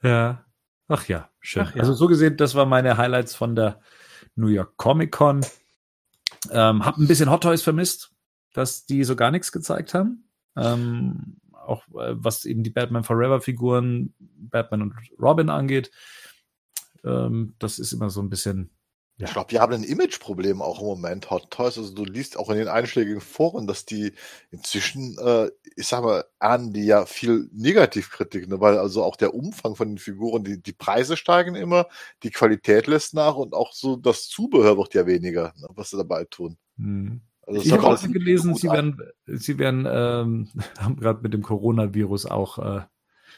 Ja. 0.03 0.43
Ach 0.89 1.07
ja, 1.07 1.29
schön. 1.39 1.63
Ach 1.65 1.75
ja. 1.75 1.79
Also 1.79 1.93
so 1.93 2.07
gesehen, 2.07 2.35
das 2.35 2.55
waren 2.55 2.67
meine 2.67 2.97
Highlights 2.97 3.35
von 3.35 3.55
der 3.55 3.79
New 4.35 4.47
York 4.47 4.75
Comic 4.75 5.13
Con. 5.13 5.45
Ähm, 6.51 6.85
hab 6.85 6.97
ein 6.97 7.07
bisschen 7.07 7.31
Hot 7.31 7.43
Toys 7.43 7.61
vermisst, 7.61 8.11
dass 8.53 8.85
die 8.85 9.05
so 9.05 9.15
gar 9.15 9.31
nichts 9.31 9.53
gezeigt 9.53 9.93
haben. 9.93 10.28
Ähm, 10.55 11.37
auch 11.53 11.87
äh, 11.89 12.15
was 12.15 12.45
eben 12.45 12.63
die 12.63 12.69
Batman 12.69 13.03
Forever 13.03 13.41
Figuren, 13.41 14.13
Batman 14.19 14.81
und 14.81 14.93
Robin 15.19 15.49
angeht. 15.49 15.91
Ähm, 17.03 17.55
das 17.59 17.79
ist 17.79 17.93
immer 17.93 18.09
so 18.09 18.21
ein 18.21 18.29
bisschen, 18.29 18.71
Ja. 19.19 19.27
Ich 19.27 19.33
glaube, 19.33 19.49
die 19.49 19.59
haben 19.59 19.73
ein 19.73 19.83
Imageproblem 19.83 20.61
auch 20.61 20.79
im 20.79 20.87
Moment, 20.87 21.29
Hot 21.29 21.51
Toys. 21.51 21.77
Also 21.77 21.93
du 21.93 22.05
liest 22.05 22.37
auch 22.39 22.49
in 22.49 22.57
den 22.57 22.69
einschlägigen 22.69 23.19
Foren, 23.19 23.67
dass 23.67 23.85
die 23.85 24.13
inzwischen, 24.49 25.17
äh, 25.19 25.51
ich 25.75 25.87
sag 25.87 26.03
mal, 26.03 26.23
ernten 26.39 26.71
die 26.71 26.85
ja 26.85 27.05
viel 27.05 27.49
Negativkritik, 27.51 28.47
ne? 28.47 28.61
weil 28.61 28.77
also 28.77 29.03
auch 29.03 29.17
der 29.17 29.33
Umfang 29.33 29.75
von 29.75 29.89
den 29.89 29.97
Figuren, 29.97 30.45
die, 30.45 30.61
die 30.61 30.71
Preise 30.71 31.17
steigen 31.17 31.55
immer, 31.55 31.87
die 32.23 32.31
Qualität 32.31 32.87
lässt 32.87 33.13
nach 33.13 33.35
und 33.35 33.53
auch 33.53 33.73
so 33.73 33.97
das 33.97 34.29
Zubehör 34.29 34.77
wird 34.77 34.93
ja 34.93 35.05
weniger, 35.05 35.53
ne? 35.57 35.67
was 35.71 35.89
sie 35.89 35.97
dabei 35.97 36.23
tun. 36.23 36.57
Hm. 36.77 37.21
Also 37.49 37.61
Ich 37.61 37.71
habe 37.71 37.87
auch 37.87 38.01
gelesen, 38.01 38.53
sie 38.55 38.69
werden, 38.69 39.01
sie 39.25 39.57
werden, 39.57 39.87
ähm, 39.89 40.49
haben 40.79 40.97
gerade 40.97 41.21
mit 41.21 41.33
dem 41.33 41.41
Coronavirus 41.41 42.27
auch 42.27 42.59
äh, 42.59 42.81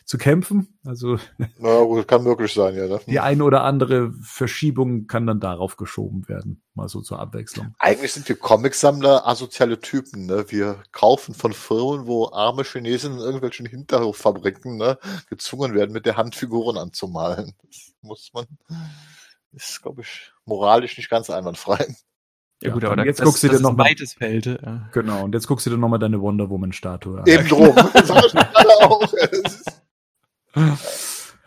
zu 0.06 0.18
kämpfen. 0.18 0.78
Also 0.84 1.18
Na 1.58 1.82
gut, 1.84 2.08
kann 2.08 2.24
möglich 2.24 2.54
sein, 2.54 2.76
ja. 2.76 2.88
Ne? 2.88 3.00
die 3.08 3.20
eine 3.20 3.44
oder 3.44 3.64
andere 3.64 4.12
Verschiebung 4.22 5.08
kann 5.08 5.28
dann 5.28 5.40
darauf 5.40 5.78
geschoben 5.78 6.28
werden. 6.28 6.62
Mal 6.74 6.90
so 6.90 7.02
zur 7.02 7.20
Abwechslung. 7.20 7.74
Eigentlich 7.80 8.12
sind 8.12 8.28
wir 8.28 8.36
Comicsammler 8.36 9.28
asoziale 9.28 9.80
Typen, 9.80 10.26
ne? 10.26 10.46
Wir 10.50 10.84
kaufen 10.92 11.34
von 11.34 11.54
Firmen, 11.54 12.08
wo 12.08 12.30
arme 12.32 12.64
Chinesen 12.64 13.14
in 13.14 13.20
irgendwelchen 13.20 13.66
Hinterhoffabriken 13.66 14.78
ne, 14.78 14.98
gezwungen 15.30 15.74
werden, 15.74 15.92
mit 15.92 16.06
der 16.06 16.18
Hand 16.18 16.36
Figuren 16.36 16.78
anzumalen. 16.78 17.54
Das 17.64 17.94
muss 18.02 18.32
man, 18.34 18.46
ist, 19.54 19.82
glaube 19.82 20.02
ich, 20.02 20.34
moralisch 20.46 20.98
nicht 20.98 21.10
ganz 21.10 21.30
einwandfrei. 21.30 21.96
Ja, 22.64 22.72
gut, 22.74 22.84
Ja, 22.84 22.90
aber 22.90 22.94
und 22.94 22.98
da, 23.00 23.06
jetzt 23.06 23.20
das, 23.20 23.26
guckst 23.26 23.44
du 23.44 23.50
dir 23.50 23.60
noch 23.60 23.76
mal- 23.76 23.86
weites 23.86 24.14
Feld. 24.14 24.46
Ja. 24.46 24.90
Genau. 24.94 25.24
Und 25.24 25.34
jetzt 25.34 25.48
guckst 25.48 25.66
du 25.66 25.70
dir 25.72 25.78
nochmal 25.78 26.00
deine 26.00 26.22
Wonder 26.22 26.50
Woman 26.50 26.74
Statue 26.74 27.20
an. 27.20 27.26
Eben 27.28 27.48
drum. 27.48 27.76
Das 27.94 28.10
hab 28.10 28.26
ich 28.26 28.32
gerade 28.34 28.70
auch. 28.82 29.14
Es 29.32 29.40
ist- 29.40 29.82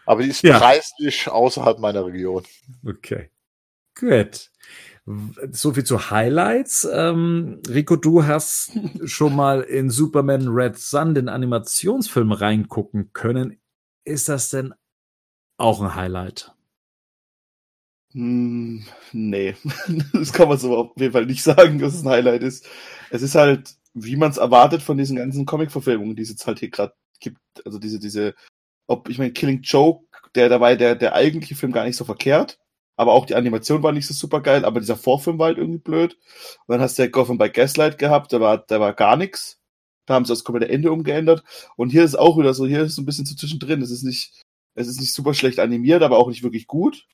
Aber 0.07 0.23
die 0.23 0.31
ist 0.31 0.43
Ja. 0.43 0.59
preislich 0.59 1.29
außerhalb 1.29 1.79
meiner 1.79 2.05
Region. 2.07 2.43
Okay. 2.87 3.31
Gut. 3.99 4.51
So 5.53 5.75
viel 5.75 5.85
zu 5.85 6.11
Highlights. 6.11 6.89
Ähm, 6.91 7.61
Rico, 7.69 7.97
du 7.97 8.25
hast 8.25 8.73
schon 9.05 9.37
mal 9.37 9.61
in 9.61 9.91
Superman 9.91 10.49
Red 10.49 10.79
Sun, 10.79 11.15
den 11.15 11.29
Animationsfilm, 11.29 12.33
reingucken 12.33 13.13
können. 13.13 13.61
Ist 14.05 14.29
das 14.31 14.49
denn 14.51 14.75
auch 15.59 15.83
ein 15.83 15.95
Highlight? 15.95 16.54
Hm, 18.15 18.85
nee, 19.13 19.57
das 20.13 20.33
kann 20.33 20.49
man 20.49 20.59
so 20.59 20.77
auf 20.77 20.93
jeden 20.97 21.13
Fall 21.13 21.27
nicht 21.27 21.43
sagen, 21.43 21.81
dass 21.81 21.95
es 21.95 22.05
ein 22.05 22.11
Highlight 22.11 22.43
ist. 22.45 22.67
Es 23.11 23.23
ist 23.23 23.35
halt, 23.35 23.75
wie 23.93 24.17
man 24.17 24.31
es 24.31 24.37
erwartet 24.37 24.83
von 24.83 24.97
diesen 24.97 25.17
ganzen 25.17 25.47
Comic-Verfilmungen, 25.47 26.15
die 26.15 26.23
es 26.23 26.31
jetzt 26.31 26.47
halt 26.47 26.61
hier 26.61 26.71
gerade 26.71 26.95
gibt. 27.21 27.41
Also 27.65 27.79
diese, 27.81 27.99
diese, 27.99 28.35
ob, 28.87 29.09
ich 29.09 29.19
meine, 29.19 29.33
Killing 29.33 29.63
Joke, 29.63 30.07
der 30.37 30.49
dabei, 30.49 30.77
der, 30.77 30.95
der 30.95 31.15
eigentliche 31.15 31.57
Film 31.57 31.73
gar 31.73 31.85
nicht 31.85 31.97
so 31.97 32.05
verkehrt, 32.05 32.59
aber 32.97 33.13
auch 33.13 33.27
die 33.27 33.35
Animation 33.35 33.83
war 33.83 33.91
nicht 33.93 34.07
so 34.07 34.15
super 34.15 34.41
geil, 34.41 34.65
aber 34.65 34.79
dieser 34.79 34.97
Vorfilm 34.97 35.39
war 35.41 35.47
halt 35.49 35.59
irgendwie 35.59 35.81
blöd. 35.81 36.17
Und 36.67 36.73
dann 36.75 36.81
hast 36.81 36.99
du 36.99 37.03
ja 37.03 37.09
Gotham 37.09 37.39
by 37.39 37.51
Gaslight 37.51 37.99
gehabt, 37.99 38.33
da 38.33 38.41
war, 38.41 38.59
da 38.59 38.79
war 38.79 38.93
gar 38.95 39.17
nichts. 39.17 39.59
Da 40.07 40.15
haben 40.15 40.25
sie 40.25 40.33
das 40.33 40.45
komplette 40.45 40.73
Ende 40.73 40.93
umgeändert. 40.93 41.43
Und 41.77 41.91
hier 41.91 42.05
ist 42.05 42.15
auch 42.17 42.39
wieder 42.39 42.55
so, 42.55 42.67
hier 42.67 42.83
ist 42.83 42.95
so 42.95 43.03
ein 43.03 43.07
bisschen 43.07 43.27
so 43.27 43.35
zwischendrin. 43.35 43.83
Es 43.83 43.91
ist 43.91 44.05
nicht, 44.05 44.43
es 44.75 44.87
ist 44.87 45.01
nicht 45.01 45.15
super 45.15 45.35
schlecht 45.35 45.59
animiert, 45.59 46.03
aber 46.03 46.19
auch 46.19 46.29
nicht 46.29 46.45
wirklich 46.45 46.67
gut 46.69 47.07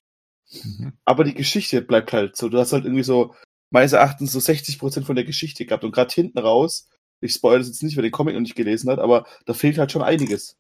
Mhm. 0.53 0.93
aber 1.05 1.25
die 1.25 1.35
Geschichte 1.35 1.81
bleibt 1.83 2.13
halt 2.13 2.37
so. 2.37 2.49
Du 2.49 2.59
hast 2.59 2.73
halt 2.73 2.85
irgendwie 2.85 3.03
so, 3.05 3.35
meines 3.71 3.93
Erachtens, 3.93 4.33
so 4.33 4.41
60% 4.41 5.05
von 5.05 5.15
der 5.17 5.25
Geschichte 5.25 5.65
gehabt. 5.65 5.85
Und 5.85 5.93
gerade 5.93 6.13
hinten 6.13 6.39
raus, 6.39 6.89
ich 7.21 7.33
spoilere 7.35 7.61
das 7.61 7.69
jetzt 7.69 7.83
nicht, 7.83 7.97
wer 7.97 8.03
den 8.03 8.11
Comic 8.13 8.35
noch 8.35 8.41
nicht 8.41 8.57
gelesen 8.57 8.91
hat, 8.91 8.99
aber 8.99 9.27
da 9.47 9.55
fehlt 9.55 9.79
halt 9.79 9.93
schon 9.93 10.03
einiges. 10.03 10.57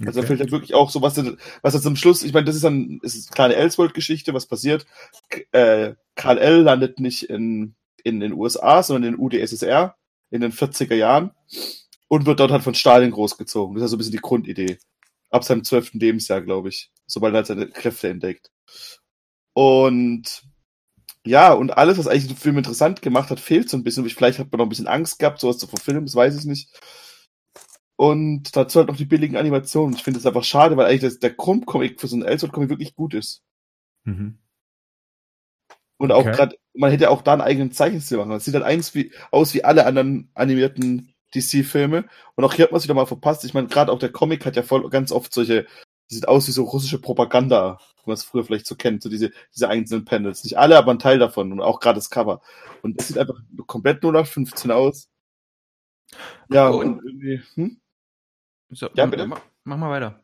Also 0.00 0.12
da 0.12 0.18
Okay. 0.18 0.26
fehlt 0.26 0.40
halt 0.40 0.50
wirklich 0.52 0.74
auch 0.74 0.90
so, 0.90 1.00
was, 1.00 1.14
denn- 1.14 1.38
was 1.62 1.72
jetzt 1.72 1.86
am 1.86 1.96
Schluss, 1.96 2.22
ich 2.22 2.34
meine, 2.34 2.44
das 2.44 2.56
ist 2.56 2.64
dann, 2.64 3.00
es 3.02 3.14
ist 3.14 3.28
eine 3.30 3.34
kleine 3.34 3.54
Elseworld-Geschichte, 3.56 4.34
was 4.34 4.46
passiert. 4.46 4.84
Äh, 5.52 5.94
Karl 6.16 6.36
L. 6.38 6.60
landet 6.62 7.00
nicht 7.00 7.22
in, 7.24 7.74
in 8.04 8.20
den 8.20 8.34
USA, 8.34 8.82
sondern 8.82 9.14
in 9.14 9.18
UdSSR 9.20 9.96
in 10.30 10.42
den 10.42 10.52
40er 10.52 10.94
Jahren 10.94 11.30
und 12.08 12.26
wird 12.26 12.40
dort 12.40 12.50
halt 12.50 12.62
von 12.64 12.74
Stalin 12.74 13.10
großgezogen. 13.12 13.74
Das 13.76 13.82
ist 13.82 13.86
ja 13.86 13.88
so 13.90 13.96
ein 13.96 13.98
bisschen 13.98 14.12
die 14.12 14.18
Grundidee. 14.18 14.78
Ab 15.30 15.44
seinem 15.44 15.64
zwölften 15.64 15.98
Lebensjahr, 16.00 16.42
glaube 16.42 16.68
ich. 16.68 16.90
Sobald 17.06 17.32
er 17.34 17.38
halt 17.38 17.46
seine 17.46 17.68
Kräfte 17.68 18.08
entdeckt. 18.08 18.50
Und 19.56 20.42
ja, 21.24 21.54
und 21.54 21.70
alles, 21.78 21.96
was 21.96 22.06
eigentlich 22.06 22.26
den 22.28 22.36
Film 22.36 22.58
interessant 22.58 23.00
gemacht 23.00 23.30
hat, 23.30 23.40
fehlt 23.40 23.70
so 23.70 23.78
ein 23.78 23.84
bisschen. 23.84 24.08
Vielleicht 24.10 24.38
hat 24.38 24.52
man 24.52 24.58
noch 24.58 24.66
ein 24.66 24.68
bisschen 24.68 24.86
Angst 24.86 25.18
gehabt, 25.18 25.40
sowas 25.40 25.56
zu 25.56 25.66
verfilmen, 25.66 26.04
das 26.04 26.14
weiß 26.14 26.38
ich 26.38 26.44
nicht. 26.44 26.78
Und 27.96 28.54
dazu 28.54 28.78
halt 28.78 28.88
noch 28.88 28.98
die 28.98 29.06
billigen 29.06 29.36
Animationen. 29.38 29.96
Ich 29.96 30.02
finde 30.04 30.20
es 30.20 30.26
einfach 30.26 30.44
schade, 30.44 30.76
weil 30.76 30.86
eigentlich 30.86 31.00
das, 31.00 31.20
der 31.20 31.30
Grundcomic 31.32 31.98
für 32.00 32.06
so 32.06 32.16
einen 32.16 32.26
Elseworld-Comic 32.26 32.68
wirklich 32.68 32.94
gut 32.94 33.14
ist. 33.14 33.42
Mhm. 34.04 34.38
Und 35.96 36.12
auch 36.12 36.26
Okay. 36.26 36.32
gerade, 36.32 36.58
man 36.74 36.90
hätte 36.90 37.08
auch 37.10 37.22
da 37.22 37.32
einen 37.32 37.40
eigenen 37.40 37.72
Zeichenstil 37.72 38.18
machen. 38.18 38.32
Es 38.32 38.44
sieht 38.44 38.52
halt 38.54 38.64
eins 38.64 38.94
wie, 38.94 39.12
aus 39.30 39.54
wie 39.54 39.64
alle 39.64 39.86
anderen 39.86 40.30
animierten 40.34 41.14
DC-Filme. 41.34 42.04
Und 42.34 42.44
auch 42.44 42.52
hier 42.52 42.64
hat 42.66 42.72
man 42.72 42.80
sich 42.80 42.88
doch 42.88 42.94
mal 42.94 43.06
verpasst. 43.06 43.44
Ich 43.46 43.54
meine, 43.54 43.68
gerade 43.68 43.90
auch 43.90 43.98
der 43.98 44.12
Comic 44.12 44.44
hat 44.44 44.56
ja 44.56 44.62
voll 44.62 44.88
ganz 44.90 45.12
oft 45.12 45.32
solche, 45.32 45.66
die 46.10 46.14
sieht 46.14 46.28
aus 46.28 46.46
wie 46.48 46.52
so 46.52 46.64
russische 46.64 47.00
Propaganda, 47.00 47.78
wie 48.04 48.10
man 48.10 48.14
es 48.14 48.24
früher 48.24 48.44
vielleicht 48.44 48.66
so 48.66 48.76
kennt, 48.76 49.02
so 49.02 49.08
diese, 49.08 49.32
diese 49.54 49.68
einzelnen 49.68 50.04
Panels. 50.04 50.44
Nicht 50.44 50.58
alle, 50.58 50.78
aber 50.78 50.92
ein 50.92 50.98
Teil 50.98 51.18
davon 51.18 51.52
und 51.52 51.60
auch 51.60 51.80
gerade 51.80 51.96
das 51.96 52.10
Cover. 52.10 52.40
Und 52.82 53.00
es 53.00 53.08
sieht 53.08 53.18
einfach 53.18 53.36
komplett 53.66 54.02
0815 54.04 54.70
aus. 54.70 55.08
Ja, 56.50 56.70
Oh, 56.70 56.80
und 56.80 57.02
irgendwie, 57.04 57.42
hm? 57.54 57.80
So, 58.70 58.88
Ja, 58.94 59.06
bitte? 59.06 59.26
Mach, 59.26 59.40
mach 59.64 59.76
mal 59.76 59.90
weiter. 59.90 60.20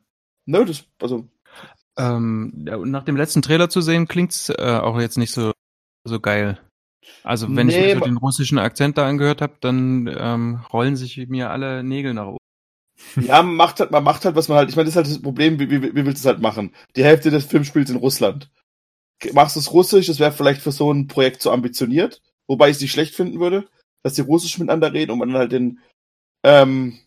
Nö, 0.47 0.65
das, 0.65 0.85
also, 1.01 1.29
Ähm, 1.97 2.65
ja, 2.67 2.77
und 2.77 2.91
nach 2.91 3.05
dem 3.05 3.17
letzten 3.17 3.43
Trailer 3.43 3.69
zu 3.69 3.81
sehen, 3.81 4.09
klingt's 4.09 4.49
äh, 4.49 4.79
auch 4.81 4.99
jetzt 5.01 5.19
nicht 5.19 5.33
so, 5.33 5.53
so 6.05 6.21
geil. 6.21 6.61
Also 7.25 7.55
wenn 7.55 7.69
ich 7.69 7.77
Nee, 7.77 7.95
mir 7.95 7.99
so 8.01 8.05
den 8.05 8.17
russischen 8.17 8.59
Akzent 8.59 8.97
da 8.97 9.07
angehört 9.07 9.43
habe, 9.43 9.55
dann 9.61 10.09
ähm, 10.17 10.61
rollen 10.73 10.97
sich 10.97 11.17
mir 11.29 11.51
alle 11.51 11.83
Nägel 11.83 12.15
nach 12.15 12.27
oben. 12.29 12.39
Ja, 13.17 13.43
man 13.43 13.55
macht 13.55 13.81
halt, 13.81 13.91
man 13.91 14.05
macht 14.05 14.25
halt, 14.25 14.37
was 14.37 14.49
man 14.49 14.59
halt, 14.59 14.71
ich 14.71 14.77
meine, 14.77 14.87
das 14.87 14.93
ist 14.93 14.97
halt 14.97 15.07
das 15.07 15.23
Problem, 15.23 15.59
wie, 15.59 15.71
wie, 15.71 15.83
wie 15.83 15.95
willst 16.07 16.25
du 16.25 16.29
es 16.29 16.33
halt 16.33 16.43
machen? 16.43 16.75
Die 16.97 17.05
Hälfte 17.05 17.31
des 17.31 17.45
Films 17.45 17.67
spielt 17.67 17.91
in 17.91 17.97
Russland. 17.97 18.51
Machst 19.33 19.57
du 19.57 19.61
es 19.61 19.73
russisch, 19.73 20.07
das 20.07 20.19
wäre 20.19 20.33
vielleicht 20.33 20.63
für 20.63 20.73
so 20.73 20.93
ein 20.93 21.07
Projekt 21.07 21.43
zu 21.43 21.51
ambitioniert, 21.51 22.21
wobei 22.49 22.71
ich 22.71 22.77
es 22.77 22.83
nicht 22.83 22.93
schlecht 22.93 23.15
finden 23.15 23.39
würde, 23.39 23.69
dass 24.03 24.15
die 24.15 24.23
russisch 24.23 24.59
miteinander 24.59 24.93
reden 24.93 25.13
und 25.13 25.19
man 25.19 25.29
dann 25.29 25.39
halt 25.39 25.53
den, 25.53 25.81
ähm, 26.43 26.99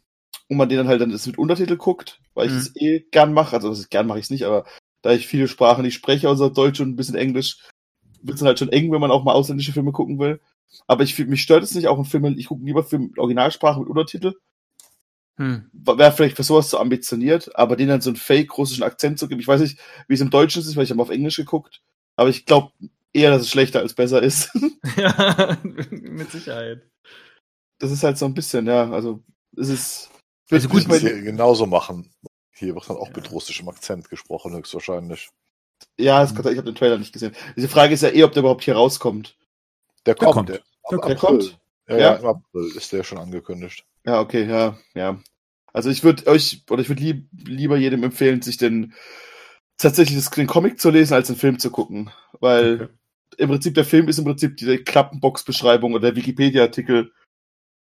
und 0.48 0.58
man 0.58 0.70
den 0.70 0.78
dann 0.78 0.88
halt 0.88 1.02
dann 1.02 1.12
das 1.12 1.28
mit 1.28 1.38
Untertitel 1.38 1.76
guckt, 1.76 2.22
weil 2.34 2.48
ich 2.48 2.54
Mhm. 2.54 2.60
es 2.60 2.76
eh 2.76 3.00
gern 3.12 3.34
mache, 3.34 3.56
also 3.56 3.70
das 3.70 3.80
ist, 3.80 3.90
gern 3.90 4.08
mache 4.08 4.20
ich 4.20 4.26
es 4.26 4.30
nicht, 4.30 4.44
aber 4.44 4.66
da 5.02 5.12
ich 5.12 5.28
viele 5.28 5.48
Sprachen 5.48 5.84
nicht 5.84 5.96
spreche, 5.96 6.30
außer 6.30 6.50
Deutsch 6.50 6.80
und 6.80 6.90
ein 6.90 6.96
bisschen 6.96 7.16
Englisch, 7.16 7.58
wird 8.22 8.36
es 8.36 8.40
dann 8.40 8.48
halt 8.48 8.60
schon 8.60 8.70
eng, 8.72 8.92
wenn 8.92 9.02
man 9.02 9.12
auch 9.12 9.24
mal 9.24 9.34
ausländische 9.34 9.74
Filme 9.74 9.92
gucken 9.92 10.20
will. 10.20 10.40
Aber 10.88 11.04
ich 11.04 11.18
mich 11.20 11.42
stört 11.42 11.64
es 11.64 11.76
nicht, 11.76 11.88
auch 11.88 11.98
in 11.98 12.06
Filmen, 12.06 12.38
ich 12.38 12.48
gucke 12.48 12.66
lieber 12.66 12.84
Film 12.84 13.08
mit 13.08 13.20
Originalsprache 13.20 13.80
mit 13.80 13.90
Untertitel, 13.90 14.34
Hm. 15.38 15.70
wäre 15.74 16.12
vielleicht 16.14 16.38
für 16.38 16.44
sowas 16.44 16.70
zu 16.70 16.80
ambitioniert, 16.80 17.54
aber 17.58 17.76
denen 17.76 17.90
dann 17.90 18.02
so 18.02 18.10
einen 18.10 18.16
fake 18.18 18.58
russischen 18.58 18.84
Akzent 18.84 19.20
zu 19.20 19.28
geben. 19.28 19.42
Ich 19.42 19.48
weiß 19.48 19.60
nicht, 19.62 19.80
wie 20.08 20.14
es 20.14 20.22
im 20.22 20.30
Deutschen 20.30 20.62
ist, 20.62 20.76
weil 20.78 20.86
ich 20.86 20.92
habe 20.92 21.02
auf 21.02 21.10
Englisch 21.10 21.36
geguckt, 21.36 21.82
aber 22.16 22.30
ich 22.30 22.46
glaube 22.46 22.72
eher, 23.14 23.32
dass 23.32 23.42
es 23.42 23.50
schlechter 23.50 23.80
als 23.80 23.94
besser 23.94 24.22
ist. 24.24 24.50
ja, 24.98 25.58
mit 25.92 26.32
Sicherheit. 26.32 26.84
Das 27.80 27.92
ist 27.92 28.04
halt 28.04 28.18
so 28.18 28.26
ein 28.26 28.34
bisschen, 28.34 28.66
ja, 28.68 28.90
also 28.92 29.22
es 29.58 29.68
ist 29.70 30.10
Also 30.50 30.70
gut, 30.70 30.84
ich 30.84 30.88
Das 30.88 31.00
hier 31.00 31.22
genauso 31.22 31.66
machen. 31.66 32.10
Hier 32.54 32.74
wird 32.74 32.90
dann 32.90 32.96
auch 32.98 33.10
mit 33.14 33.30
russischem 33.32 33.68
Akzent 33.68 34.10
gesprochen, 34.10 34.54
höchstwahrscheinlich. 34.56 35.30
ja, 36.00 36.24
es 36.24 36.34
kann, 36.34 36.48
ich 36.50 36.58
habe 36.58 36.72
den 36.72 36.76
Trailer 36.76 36.98
nicht 36.98 37.12
gesehen. 37.12 37.36
Diese 37.58 37.68
Frage 37.68 37.94
ist 37.94 38.02
ja 38.04 38.10
eh, 38.10 38.24
ob 38.24 38.32
der 38.32 38.42
überhaupt 38.42 38.64
hier 38.64 38.76
rauskommt. 38.76 39.38
Der 40.06 40.16
Der 40.16 40.28
kommt. 40.32 40.34
kommt. 40.34 40.50
Der, 40.50 40.62
Der 40.92 41.00
Der 41.00 41.16
kommt? 41.18 41.60
Ja, 41.90 41.98
Ja? 41.98 42.02
ja, 42.02 42.14
im 42.16 42.26
April 42.26 42.72
ist 42.78 42.94
der 42.94 43.04
schon 43.04 43.18
angekündigt. 43.18 43.86
Ja, 44.06 44.20
okay, 44.22 44.48
ja, 44.48 44.78
ja. 44.94 45.20
Also 45.74 45.90
ich 45.90 46.04
würde 46.04 46.28
euch, 46.28 46.64
oder 46.70 46.82
ich 46.82 46.90
würde 46.90 47.02
lieb, 47.02 47.28
lieber 47.34 47.78
jedem 47.78 48.04
empfehlen, 48.04 48.42
sich 48.42 48.58
den 48.58 48.94
tatsächlich 49.78 50.18
das, 50.18 50.30
den 50.30 50.48
Comic 50.48 50.80
zu 50.80 50.90
lesen, 50.90 51.14
als 51.14 51.28
den 51.28 51.36
Film 51.36 51.60
zu 51.60 51.70
gucken. 51.70 52.12
Weil 52.40 52.76
Okay. 52.76 52.94
im 53.38 53.50
Prinzip 53.50 53.74
der 53.74 53.84
Film 53.86 54.08
ist 54.08 54.18
im 54.20 54.26
Prinzip 54.26 54.56
die 54.58 54.78
Klappenbox-Beschreibung 54.78 55.94
oder 55.94 56.12
der 56.12 56.16
Wikipedia-Artikel 56.16 57.12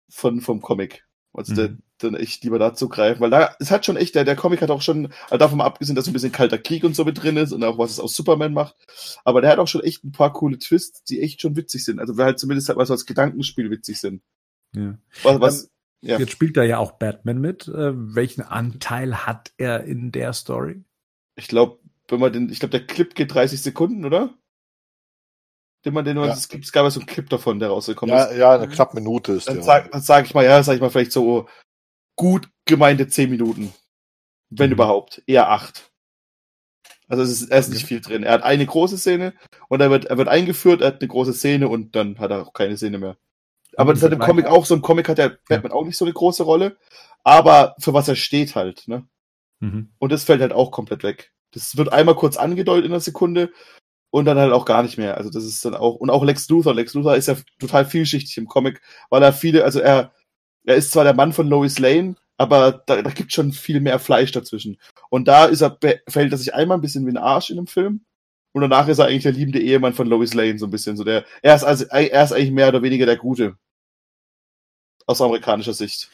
von, 0.09 0.41
vom 0.41 0.61
Comic. 0.61 1.05
Also 1.33 1.53
Mhm. 1.53 1.55
der, 1.55 1.77
dann 1.99 2.15
echt 2.15 2.43
lieber 2.43 2.59
dazu 2.59 2.89
greifen, 2.89 3.21
weil 3.21 3.29
da, 3.29 3.55
es 3.59 3.71
hat 3.71 3.85
schon 3.85 3.95
echt, 3.95 4.15
der, 4.15 4.25
der 4.25 4.35
Comic 4.35 4.61
hat 4.61 4.69
auch 4.71 4.81
schon, 4.81 5.13
also 5.25 5.37
davon 5.37 5.59
mal 5.59 5.65
abgesehen, 5.65 5.95
dass 5.95 6.07
ein 6.07 6.13
bisschen 6.13 6.31
kalter 6.31 6.57
Krieg 6.57 6.83
und 6.83 6.95
so 6.95 7.05
mit 7.05 7.21
drin 7.21 7.37
ist 7.37 7.51
und 7.53 7.63
auch 7.63 7.77
was 7.77 7.91
es 7.91 7.99
aus 7.99 8.15
Superman 8.15 8.53
macht, 8.53 8.75
aber 9.23 9.39
der 9.39 9.51
hat 9.51 9.59
auch 9.59 9.67
schon 9.67 9.83
echt 9.83 10.03
ein 10.03 10.11
paar 10.11 10.33
coole 10.33 10.57
Twists, 10.57 11.03
die 11.03 11.21
echt 11.21 11.41
schon 11.41 11.55
witzig 11.55 11.85
sind. 11.85 11.99
Also 11.99 12.17
halt 12.17 12.39
zumindest 12.39 12.67
halt 12.69 12.77
was 12.79 12.91
als 12.91 13.05
Gedankenspiel 13.05 13.69
witzig 13.69 13.99
sind. 13.99 14.23
Ja. 14.75 14.97
Was, 15.23 15.39
was, 15.39 15.71
ja. 16.01 16.17
Jetzt 16.19 16.31
spielt 16.31 16.57
da 16.57 16.63
ja 16.63 16.77
auch 16.79 16.93
Batman 16.93 17.39
mit. 17.39 17.67
Äh, 17.67 17.91
welchen 17.95 18.41
Anteil 18.41 19.25
hat 19.25 19.53
er 19.57 19.83
in 19.83 20.11
der 20.11 20.33
Story? 20.33 20.83
Ich 21.35 21.47
glaube, 21.47 21.79
wenn 22.07 22.19
man 22.19 22.33
den, 22.33 22.49
ich 22.49 22.59
glaube, 22.59 22.71
der 22.77 22.85
Clip 22.87 23.13
geht 23.15 23.33
30 23.33 23.61
Sekunden, 23.61 24.03
oder? 24.05 24.33
Den 25.85 25.93
man 25.93 26.05
den, 26.05 26.17
Ja. 26.17 26.27
es, 26.27 26.47
gibt, 26.49 26.65
es 26.65 26.71
gab 26.71 26.83
ja 26.83 26.91
so 26.91 26.99
einen 26.99 27.07
Clip 27.07 27.27
davon, 27.29 27.59
der 27.59 27.69
rausgekommen 27.69 28.15
Ja, 28.15 28.25
ist. 28.25 28.37
ja, 28.37 28.53
eine 28.55 28.67
knappe 28.67 28.95
Minute 28.95 29.33
ist 29.33 29.47
Dann 29.47 29.55
der. 29.55 29.63
sag, 29.63 29.91
dann 29.91 30.01
sag 30.01 30.25
ich 30.25 30.33
mal, 30.33 30.43
ja, 30.45 30.61
sag 30.61 30.75
ich 30.75 30.81
mal, 30.81 30.89
vielleicht 30.91 31.11
so 31.11 31.47
gut 32.15 32.49
gemeinte 32.65 33.07
10 33.07 33.29
Minuten. 33.31 33.73
Wenn 34.49 34.69
Mhm. 34.69 34.73
überhaupt. 34.73 35.23
Eher 35.27 35.49
8. 35.49 35.91
Also 37.07 37.23
es 37.23 37.29
ist, 37.41 37.49
er 37.51 37.59
ist 37.59 37.69
nicht 37.69 37.85
viel 37.87 37.99
drin. 38.01 38.23
Er 38.23 38.33
hat 38.33 38.43
eine 38.43 38.65
große 38.65 38.97
Szene 38.97 39.33
und 39.69 39.81
er 39.81 39.89
wird, 39.89 40.05
er 40.05 40.17
wird 40.17 40.27
eingeführt, 40.27 40.81
er 40.81 40.87
hat 40.87 41.01
eine 41.01 41.07
große 41.07 41.33
Szene 41.33 41.67
und 41.67 41.95
dann 41.95 42.19
hat 42.19 42.31
er 42.31 42.45
auch 42.47 42.53
keine 42.53 42.77
Szene 42.77 42.99
mehr. 42.99 43.17
Aber 43.77 43.93
das 43.93 44.03
hat 44.03 44.11
im 44.11 44.19
Comic 44.19 44.45
auch, 44.45 44.65
so 44.65 44.75
ein 44.75 44.81
Comic 44.81 45.07
hat 45.09 45.17
der 45.17 45.37
Batman 45.47 45.71
auch 45.71 45.85
nicht 45.85 45.97
so 45.97 46.05
eine 46.05 46.13
große 46.13 46.43
Rolle, 46.43 46.77
aber 47.23 47.75
für 47.79 47.93
was 47.93 48.07
er 48.07 48.15
steht 48.15 48.55
halt, 48.55 48.87
ne? 48.87 49.07
Mhm. 49.59 49.91
Und 49.99 50.11
das 50.11 50.23
fällt 50.23 50.41
halt 50.41 50.53
auch 50.53 50.71
komplett 50.71 51.03
weg. 51.03 51.31
Das 51.51 51.77
wird 51.77 51.93
einmal 51.93 52.15
kurz 52.15 52.37
angedeutet 52.37 52.85
in 52.85 52.91
einer 52.91 52.99
Sekunde 52.99 53.51
und 54.09 54.25
dann 54.25 54.37
halt 54.37 54.51
auch 54.51 54.65
gar 54.65 54.83
nicht 54.83 54.97
mehr. 54.97 55.17
Also 55.17 55.29
das 55.29 55.45
ist 55.45 55.63
dann 55.63 55.75
auch, 55.75 55.95
und 55.95 56.09
auch 56.09 56.23
Lex 56.23 56.49
Luthor. 56.49 56.73
Lex 56.73 56.93
Luthor 56.93 57.15
ist 57.15 57.27
ja 57.27 57.35
total 57.59 57.85
vielschichtig 57.85 58.37
im 58.37 58.47
Comic, 58.47 58.81
weil 59.09 59.23
er 59.23 59.33
viele, 59.33 59.63
also 59.63 59.79
er, 59.79 60.11
er 60.65 60.75
ist 60.75 60.91
zwar 60.91 61.03
der 61.03 61.13
Mann 61.13 61.33
von 61.33 61.47
Lois 61.47 61.79
Lane, 61.79 62.15
aber 62.37 62.83
da, 62.85 63.01
da 63.01 63.09
gibt 63.11 63.31
schon 63.31 63.51
viel 63.51 63.79
mehr 63.79 63.99
Fleisch 63.99 64.31
dazwischen. 64.31 64.79
Und 65.09 65.27
da 65.27 65.45
ist 65.45 65.61
er, 65.61 65.77
fällt 66.07 66.31
er 66.31 66.37
sich 66.37 66.53
einmal 66.53 66.77
ein 66.77 66.81
bisschen 66.81 67.05
wie 67.05 67.11
ein 67.11 67.17
Arsch 67.17 67.49
in 67.49 67.57
dem 67.57 67.67
Film. 67.67 68.05
Und 68.53 68.61
danach 68.61 68.87
ist 68.87 68.99
er 68.99 69.05
eigentlich 69.07 69.23
der 69.23 69.31
liebende 69.31 69.59
Ehemann 69.61 69.93
von 69.93 70.07
Lois 70.07 70.33
Lane, 70.33 70.57
so 70.59 70.65
ein 70.67 70.71
bisschen. 70.71 70.97
So 70.97 71.03
der, 71.03 71.25
er 71.41 71.55
ist 71.55 71.63
also, 71.63 71.85
er 71.85 72.23
ist 72.23 72.33
eigentlich 72.33 72.51
mehr 72.51 72.67
oder 72.67 72.81
weniger 72.83 73.05
der 73.05 73.17
Gute. 73.17 73.57
Aus 75.07 75.21
amerikanischer 75.21 75.73
Sicht. 75.73 76.09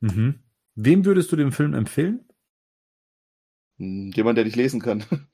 Mhm. 0.00 0.42
Wem 0.74 1.04
würdest 1.04 1.30
du 1.32 1.36
den 1.36 1.52
Film 1.52 1.74
empfehlen? 1.74 2.24
Hm, 3.78 4.12
Jemand, 4.14 4.38
der 4.38 4.44
nicht 4.44 4.56
lesen 4.56 4.80
kann. 4.80 5.04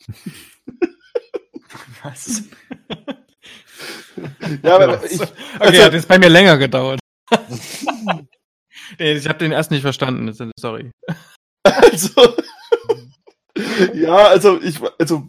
Was? 2.02 2.44
ja, 4.62 4.74
aber 4.76 5.04
ich, 5.04 5.20
Okay, 5.20 5.30
also- 5.58 5.82
hat 5.82 5.92
jetzt 5.92 6.08
bei 6.08 6.18
mir 6.18 6.28
länger 6.28 6.56
gedauert. 6.58 6.98
nee, 8.98 9.12
ich 9.12 9.28
habe 9.28 9.38
den 9.38 9.52
erst 9.52 9.70
nicht 9.70 9.82
verstanden. 9.82 10.32
Sorry. 10.58 10.90
also, 11.62 12.36
ja, 13.94 14.16
also 14.28 14.60
ich, 14.62 14.80
also 14.98 15.26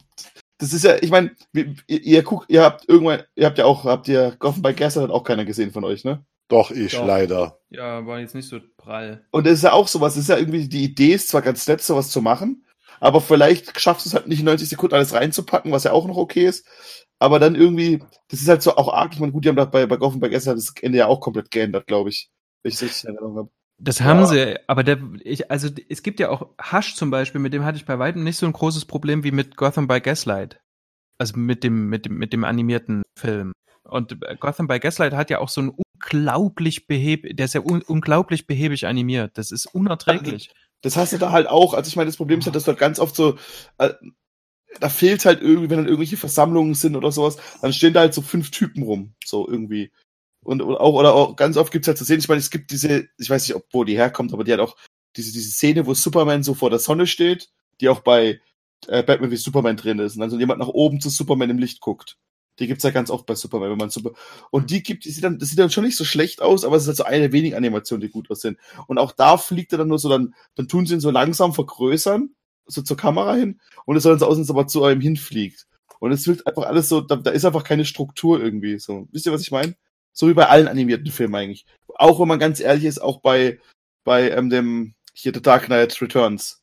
das 0.60 0.74
ist 0.74 0.84
ja, 0.84 0.98
ich 1.02 1.10
meine, 1.10 1.32
ihr, 1.54 1.74
ihr 1.88 2.24
guckt, 2.24 2.46
ihr 2.50 2.64
habt 2.64 2.88
irgendwann, 2.88 3.24
ihr 3.36 3.46
habt 3.46 3.58
ja 3.58 3.66
auch, 3.66 3.86
habt 3.86 4.08
ihr 4.08 4.36
Goffen 4.38 4.62
bei 4.62 4.74
Gestern 4.74 5.04
hat 5.04 5.10
auch 5.10 5.24
keiner 5.24 5.46
gesehen 5.46 5.72
von 5.72 5.86
euch, 5.86 6.04
ne? 6.04 6.24
Doch, 6.50 6.72
ich 6.72 6.94
Doch. 6.94 7.06
leider. 7.06 7.60
Ja, 7.70 8.06
war 8.06 8.20
jetzt 8.20 8.36
nicht 8.36 8.50
so 8.50 8.60
prall. 8.76 9.26
Und 9.32 9.46
das 9.46 9.54
ist 9.54 9.64
ja 9.64 9.72
auch 9.72 9.88
sowas, 9.88 10.16
das 10.16 10.24
ist 10.24 10.30
ja 10.30 10.38
irgendwie, 10.38 10.68
die 10.68 10.84
Idee 10.84 11.14
ist 11.14 11.30
zwar 11.30 11.42
ganz 11.42 11.68
nett, 11.68 11.82
sowas 11.82 12.10
zu 12.10 12.22
machen, 12.22 12.66
aber 13.00 13.22
vielleicht 13.22 13.80
schaffst 13.80 14.06
du 14.06 14.10
es 14.10 14.14
halt 14.14 14.28
nicht 14.28 14.40
in 14.40 14.46
90 14.46 14.68
Sekunden 14.68 14.96
alles 14.96 15.14
reinzupacken, 15.14 15.72
was 15.72 15.86
ja 15.86 15.94
auch 15.94 16.08
noch 16.08 16.18
okay 16.18 16.46
ist. 16.46 16.68
Aber 17.20 17.40
dann 17.40 17.56
irgendwie, 17.56 18.04
das 18.30 18.42
ist 18.42 18.50
halt 18.50 18.62
so 18.62 18.76
auch 18.76 18.94
arg. 18.94 19.14
Ich 19.14 19.20
meine, 19.20 19.32
gut, 19.32 19.46
die 19.46 19.50
haben 19.50 19.56
da 19.56 19.66
bei, 19.66 19.86
bei 19.86 19.98
Goffen 19.98 20.20
bei 20.20 20.30
Gestern 20.30 20.56
das 20.56 20.74
Ende 20.82 20.98
ja 20.98 21.08
auch 21.08 21.20
komplett 21.20 21.52
geändert, 21.52 21.88
glaube 21.88 22.10
ich. 22.10 22.30
Wenn 22.64 22.70
ich 22.70 22.76
es 22.76 22.82
richtig 22.82 23.04
in 23.06 23.16
Erinnerung 23.16 23.38
habe. 23.38 23.50
Das 23.80 24.02
haben 24.02 24.20
Ja. 24.20 24.26
sie, 24.26 24.56
aber 24.68 24.84
der, 24.84 25.00
ich, 25.24 25.50
also 25.50 25.70
es 25.88 26.04
gibt 26.04 26.20
ja 26.20 26.30
auch 26.30 26.50
Hush 26.72 26.96
zum 26.96 27.12
Beispiel, 27.12 27.40
mit 27.40 27.54
dem 27.54 27.64
hatte 27.64 27.78
ich 27.78 27.86
bei 27.86 27.98
weitem 27.98 28.24
nicht 28.24 28.38
so 28.38 28.46
ein 28.46 28.54
großes 28.54 28.86
Problem 28.86 29.24
wie 29.24 29.32
mit 29.32 29.56
Gotham 29.56 29.88
by 29.88 30.02
Gaslight. 30.02 30.60
Also 31.18 31.38
mit 31.38 31.64
dem, 31.64 31.88
mit 31.88 32.06
dem, 32.06 32.18
mit 32.18 32.34
dem 32.34 32.44
animierten 32.44 33.04
Film. 33.18 33.54
Und 33.84 34.22
äh, 34.24 34.36
Gotham 34.40 34.68
by 34.68 34.80
Gaslight 34.80 35.14
hat 35.14 35.30
ja 35.30 35.40
auch 35.40 35.50
so 35.50 35.62
ein 35.62 35.70
unglaublich 35.70 36.88
behäbig, 36.88 37.36
der 37.38 37.46
ist 37.46 37.54
ja 37.54 37.62
un 37.62 37.82
unglaublich 37.82 38.48
behäbig 38.48 38.86
animiert. 38.86 39.38
Das 39.38 39.52
ist 39.52 39.66
unerträglich. 39.66 40.52
Das 40.82 40.96
hast 40.96 41.14
du 41.14 41.18
da 41.18 41.32
halt 41.32 41.48
auch. 41.48 41.74
Also 41.74 41.90
ich 41.90 41.96
meine, 41.96 42.08
das 42.08 42.18
Problem 42.18 42.40
ist 42.40 42.46
halt, 42.46 42.56
dass 42.56 42.64
du 42.64 42.70
halt 42.70 42.80
ganz 42.80 43.00
oft 43.00 43.16
so, 43.16 43.38
äh, 43.80 43.94
da 44.80 44.88
fehlt 44.90 45.26
halt 45.26 45.42
irgendwie, 45.42 45.70
wenn 45.70 45.78
dann 45.78 45.88
irgendwelche 45.88 46.16
Versammlungen 46.18 46.74
sind 46.74 46.96
oder 46.96 47.12
sowas, 47.12 47.38
dann 47.62 47.74
stehen 47.74 47.94
da 47.94 48.02
halt 48.02 48.14
so 48.14 48.22
fünf 48.22 48.52
Typen 48.52 48.84
rum, 48.84 49.14
so 49.26 49.48
irgendwie. 49.48 49.92
Und, 50.42 50.62
und 50.62 50.76
auch, 50.76 50.94
oder 50.94 51.14
auch 51.14 51.36
ganz 51.36 51.58
oft 51.58 51.72
gibt's 51.72 51.88
halt 51.88 51.98
zu 51.98 52.06
sehen, 52.06 52.20
ich 52.20 52.28
meine, 52.28 52.40
es 52.40 52.50
gibt 52.50 52.72
diese, 52.72 53.08
ich 53.18 53.30
weiß 53.30 53.48
nicht, 53.48 53.56
ob 53.56 53.66
wo 53.72 53.84
die 53.84 53.98
herkommt, 53.98 54.34
aber 54.34 54.44
die 54.44 54.54
hat 54.54 54.60
auch 54.60 54.78
diese, 55.16 55.32
diese 55.32 55.52
Szene, 55.52 55.86
wo 55.86 55.94
Superman 55.94 56.44
so 56.44 56.54
vor 56.54 56.70
der 56.70 56.80
Sonne 56.80 57.08
steht, 57.08 57.50
die 57.82 57.90
auch 57.90 58.00
bei 58.02 58.40
äh, 58.88 59.04
Batman 59.04 59.32
wie 59.32 59.38
Superman 59.38 59.78
drin 59.78 60.00
ist. 60.00 60.16
Und 60.16 60.22
dann 60.22 60.30
so 60.30 60.40
jemand 60.40 60.60
nach 60.60 60.68
oben 60.68 61.02
zu 61.02 61.10
Superman 61.10 61.50
im 61.50 61.60
Licht 61.60 61.82
guckt. 61.82 62.18
Die 62.60 62.68
gibt's 62.68 62.84
ja 62.84 62.90
ganz 62.92 63.10
oft 63.10 63.26
bei 63.26 63.36
Superman, 63.36 63.72
wenn 63.72 63.78
man 63.78 63.90
Super. 63.90 64.12
Und 64.52 64.70
die 64.70 64.84
gibt, 64.84 65.06
die 65.06 65.12
sieht 65.12 65.24
dann, 65.24 65.40
das 65.40 65.50
sieht 65.50 65.60
dann 65.60 65.72
schon 65.72 65.86
nicht 65.86 65.96
so 65.96 66.04
schlecht 66.04 66.42
aus, 66.42 66.66
aber 66.66 66.76
es 66.76 66.84
ist 66.84 66.88
halt 66.90 66.98
so 66.98 67.04
eine 67.06 67.22
der 67.22 67.32
wenigen 67.32 67.56
Animationen, 67.56 68.02
die 68.02 68.12
gut 68.12 68.30
aussehen. 68.30 68.58
Und 68.88 68.98
auch 68.98 69.14
da 69.14 69.38
fliegt 69.38 69.72
er 69.72 69.78
dann 69.78 69.88
nur 69.88 70.00
so, 70.00 70.10
dann, 70.10 70.36
dann 70.56 70.68
tun 70.68 70.86
sie 70.86 70.96
ihn 70.96 71.00
so 71.00 71.10
langsam 71.10 71.54
vergrößern, 71.54 72.36
so 72.66 72.82
zur 72.82 72.98
Kamera 72.98 73.36
hin, 73.36 73.62
und 73.86 73.96
es 73.96 74.04
soll 74.04 74.14
dann 74.14 74.20
so 74.20 74.26
aussehen, 74.28 74.42
als 74.42 74.50
ob 74.50 74.58
er 74.58 74.68
zu 74.68 74.84
einem 74.84 75.02
hinfliegt. 75.02 75.68
Und 76.00 76.12
es 76.12 76.28
wirkt 76.28 76.48
einfach 76.48 76.64
alles 76.64 76.90
so, 76.90 77.02
da, 77.02 77.16
da 77.16 77.32
ist 77.32 77.46
einfach 77.46 77.64
keine 77.64 77.86
Struktur 77.86 78.42
irgendwie, 78.42 78.78
so. 78.80 79.08
Wisst 79.12 79.26
ihr, 79.26 79.32
was 79.32 79.42
ich 79.42 79.52
meine? 79.52 79.76
So 80.14 80.28
wie 80.28 80.34
bei 80.34 80.48
allen 80.48 80.68
animierten 80.68 81.12
Filmen 81.12 81.36
eigentlich. 81.36 81.66
Auch 81.96 82.20
wenn 82.20 82.28
man 82.28 82.40
ganz 82.40 82.60
ehrlich 82.60 82.86
ist, 82.86 83.00
auch 83.00 83.22
bei, 83.22 83.60
bei 84.04 84.32
ähm, 84.32 84.50
dem, 84.50 84.96
hier, 85.14 85.34
The 85.34 85.42
Dark 85.42 85.66
Knight 85.66 86.02
Returns. 86.02 86.62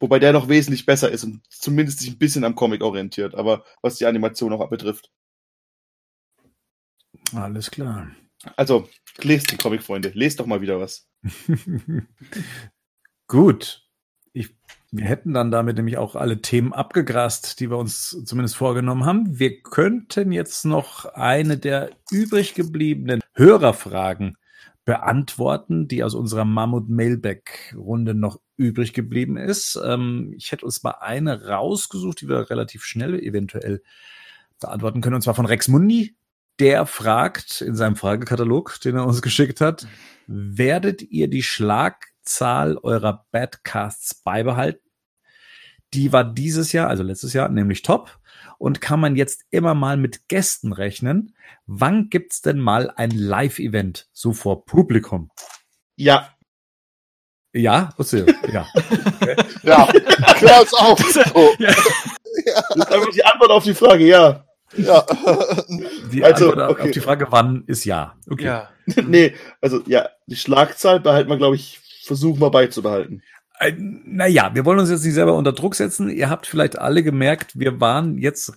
Wobei 0.00 0.18
der 0.18 0.32
noch 0.32 0.48
wesentlich 0.48 0.86
besser 0.86 1.10
ist 1.10 1.24
und 1.24 1.42
zumindest 1.48 2.00
sich 2.00 2.10
ein 2.10 2.18
bisschen 2.18 2.44
am 2.44 2.54
Comic 2.54 2.82
orientiert, 2.82 3.34
aber 3.34 3.64
was 3.80 3.96
die 3.96 4.06
Animation 4.06 4.52
auch 4.52 4.68
betrifft. 4.68 5.10
Alles 7.32 7.70
klar. 7.70 8.10
Also, 8.56 8.88
lest 9.18 9.50
den 9.50 9.58
Comic, 9.58 9.82
Freunde. 9.82 10.10
Lest 10.14 10.40
doch 10.40 10.46
mal 10.46 10.60
wieder 10.60 10.78
was. 10.78 11.08
Gut. 13.26 13.83
Wir 14.96 15.06
hätten 15.06 15.34
dann 15.34 15.50
damit 15.50 15.76
nämlich 15.76 15.98
auch 15.98 16.14
alle 16.14 16.40
Themen 16.40 16.72
abgegrast, 16.72 17.58
die 17.58 17.68
wir 17.68 17.78
uns 17.78 18.16
zumindest 18.24 18.54
vorgenommen 18.54 19.04
haben. 19.04 19.40
Wir 19.40 19.60
könnten 19.60 20.30
jetzt 20.30 20.64
noch 20.64 21.04
eine 21.06 21.58
der 21.58 21.90
übrig 22.12 22.54
gebliebenen 22.54 23.20
Hörerfragen 23.32 24.36
beantworten, 24.84 25.88
die 25.88 26.04
aus 26.04 26.14
unserer 26.14 26.44
Mammut-Mailback-Runde 26.44 28.14
noch 28.14 28.38
übrig 28.56 28.92
geblieben 28.92 29.36
ist. 29.36 29.76
Ähm, 29.84 30.32
ich 30.36 30.52
hätte 30.52 30.64
uns 30.64 30.84
mal 30.84 30.98
eine 31.00 31.48
rausgesucht, 31.48 32.20
die 32.20 32.28
wir 32.28 32.48
relativ 32.48 32.84
schnell 32.84 33.18
eventuell 33.18 33.82
beantworten 34.60 35.00
können, 35.00 35.16
und 35.16 35.22
zwar 35.22 35.34
von 35.34 35.46
Rex 35.46 35.66
Mundi. 35.66 36.14
Der 36.60 36.86
fragt 36.86 37.62
in 37.62 37.74
seinem 37.74 37.96
Fragekatalog, 37.96 38.78
den 38.84 38.94
er 38.94 39.06
uns 39.06 39.22
geschickt 39.22 39.60
hat, 39.60 39.88
werdet 40.28 41.02
ihr 41.02 41.26
die 41.26 41.42
Schlagzahl 41.42 42.78
eurer 42.78 43.26
Badcasts 43.32 44.14
beibehalten? 44.14 44.83
Die 45.94 46.12
war 46.12 46.24
dieses 46.24 46.72
Jahr, 46.72 46.88
also 46.88 47.02
letztes 47.02 47.32
Jahr, 47.32 47.48
nämlich 47.48 47.82
top. 47.82 48.18
Und 48.58 48.80
kann 48.80 49.00
man 49.00 49.16
jetzt 49.16 49.44
immer 49.50 49.74
mal 49.74 49.96
mit 49.96 50.28
Gästen 50.28 50.72
rechnen? 50.72 51.34
Wann 51.66 52.08
gibt's 52.10 52.40
denn 52.42 52.58
mal 52.58 52.90
ein 52.96 53.10
Live-Event, 53.10 54.08
so 54.12 54.32
vor 54.32 54.64
Publikum? 54.64 55.30
Ja, 55.96 56.28
Ja, 57.52 57.90
Ursel, 57.98 58.26
ja. 58.52 58.66
Ja, 59.62 59.86
klär 60.34 60.60
uns 60.60 60.74
auf. 60.74 60.98
So, 60.98 61.20
Ja. 61.58 61.72
das 61.72 62.76
ist 62.76 62.92
einfach 62.92 63.10
die 63.12 63.24
Antwort 63.24 63.50
auf 63.50 63.64
die 63.64 63.74
Frage, 63.74 64.06
ja. 64.06 64.44
ja. 64.76 65.06
Die 66.12 66.24
Also, 66.24 66.50
Antwort 66.50 66.70
okay. 66.70 66.82
auf 66.82 66.90
die 66.90 67.00
Frage, 67.00 67.26
wann, 67.30 67.62
ist 67.68 67.84
ja. 67.84 68.16
Okay. 68.28 68.46
Ja. 68.46 68.70
nee, 69.06 69.34
also 69.60 69.80
ja, 69.86 70.08
die 70.26 70.36
Schlagzahl 70.36 70.98
behalten 71.00 71.30
wir, 71.30 71.36
glaube 71.38 71.54
ich, 71.56 71.80
versuchen 72.04 72.40
wir 72.40 72.50
beizubehalten. 72.50 73.22
Äh, 73.58 73.72
Naja, 73.78 74.54
wir 74.54 74.64
wollen 74.64 74.78
uns 74.78 74.90
jetzt 74.90 75.04
nicht 75.04 75.14
selber 75.14 75.34
unter 75.34 75.52
Druck 75.52 75.74
setzen. 75.74 76.10
Ihr 76.10 76.30
habt 76.30 76.46
vielleicht 76.46 76.78
alle 76.78 77.02
gemerkt, 77.02 77.58
wir 77.58 77.80
waren 77.80 78.18
jetzt 78.18 78.52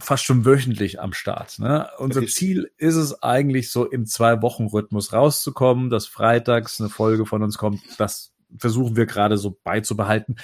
fast 0.00 0.24
schon 0.24 0.44
wöchentlich 0.44 1.00
am 1.00 1.12
Start. 1.12 1.58
Ne? 1.58 1.88
Unser 1.98 2.22
Richtig. 2.22 2.36
Ziel 2.36 2.70
ist 2.76 2.96
es 2.96 3.22
eigentlich 3.22 3.70
so 3.70 3.84
im 3.84 4.06
Zwei-Wochen-Rhythmus 4.06 5.12
rauszukommen, 5.12 5.90
dass 5.90 6.06
freitags 6.06 6.80
eine 6.80 6.88
Folge 6.88 7.26
von 7.26 7.42
uns 7.42 7.56
kommt. 7.56 7.80
Das 7.98 8.32
versuchen 8.58 8.96
wir 8.96 9.06
gerade 9.06 9.38
so 9.38 9.58
beizubehalten. 9.62 10.36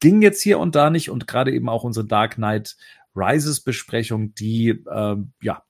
Ging 0.00 0.22
jetzt 0.22 0.42
hier 0.42 0.58
und 0.58 0.74
da 0.74 0.90
nicht 0.90 1.10
und 1.10 1.26
gerade 1.26 1.52
eben 1.52 1.68
auch 1.68 1.84
unsere 1.84 2.06
Dark 2.06 2.34
Knight 2.34 2.76
Rises 3.14 3.60
Besprechung, 3.60 4.34
die 4.34 4.82
ähm, 4.90 5.32
ja 5.42 5.62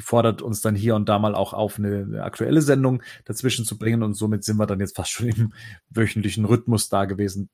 die 0.00 0.04
fordert 0.06 0.40
uns 0.40 0.62
dann 0.62 0.74
hier 0.74 0.94
und 0.96 1.10
da 1.10 1.18
mal 1.18 1.34
auch 1.34 1.52
auf, 1.52 1.78
eine, 1.78 1.98
eine 1.98 2.22
aktuelle 2.22 2.62
Sendung 2.62 3.02
dazwischen 3.26 3.66
zu 3.66 3.76
bringen. 3.76 4.02
Und 4.02 4.14
somit 4.14 4.44
sind 4.44 4.56
wir 4.56 4.66
dann 4.66 4.80
jetzt 4.80 4.96
fast 4.96 5.10
schon 5.10 5.28
im 5.28 5.52
wöchentlichen 5.90 6.46
Rhythmus 6.46 6.88
da 6.88 7.04
gewesen. 7.04 7.50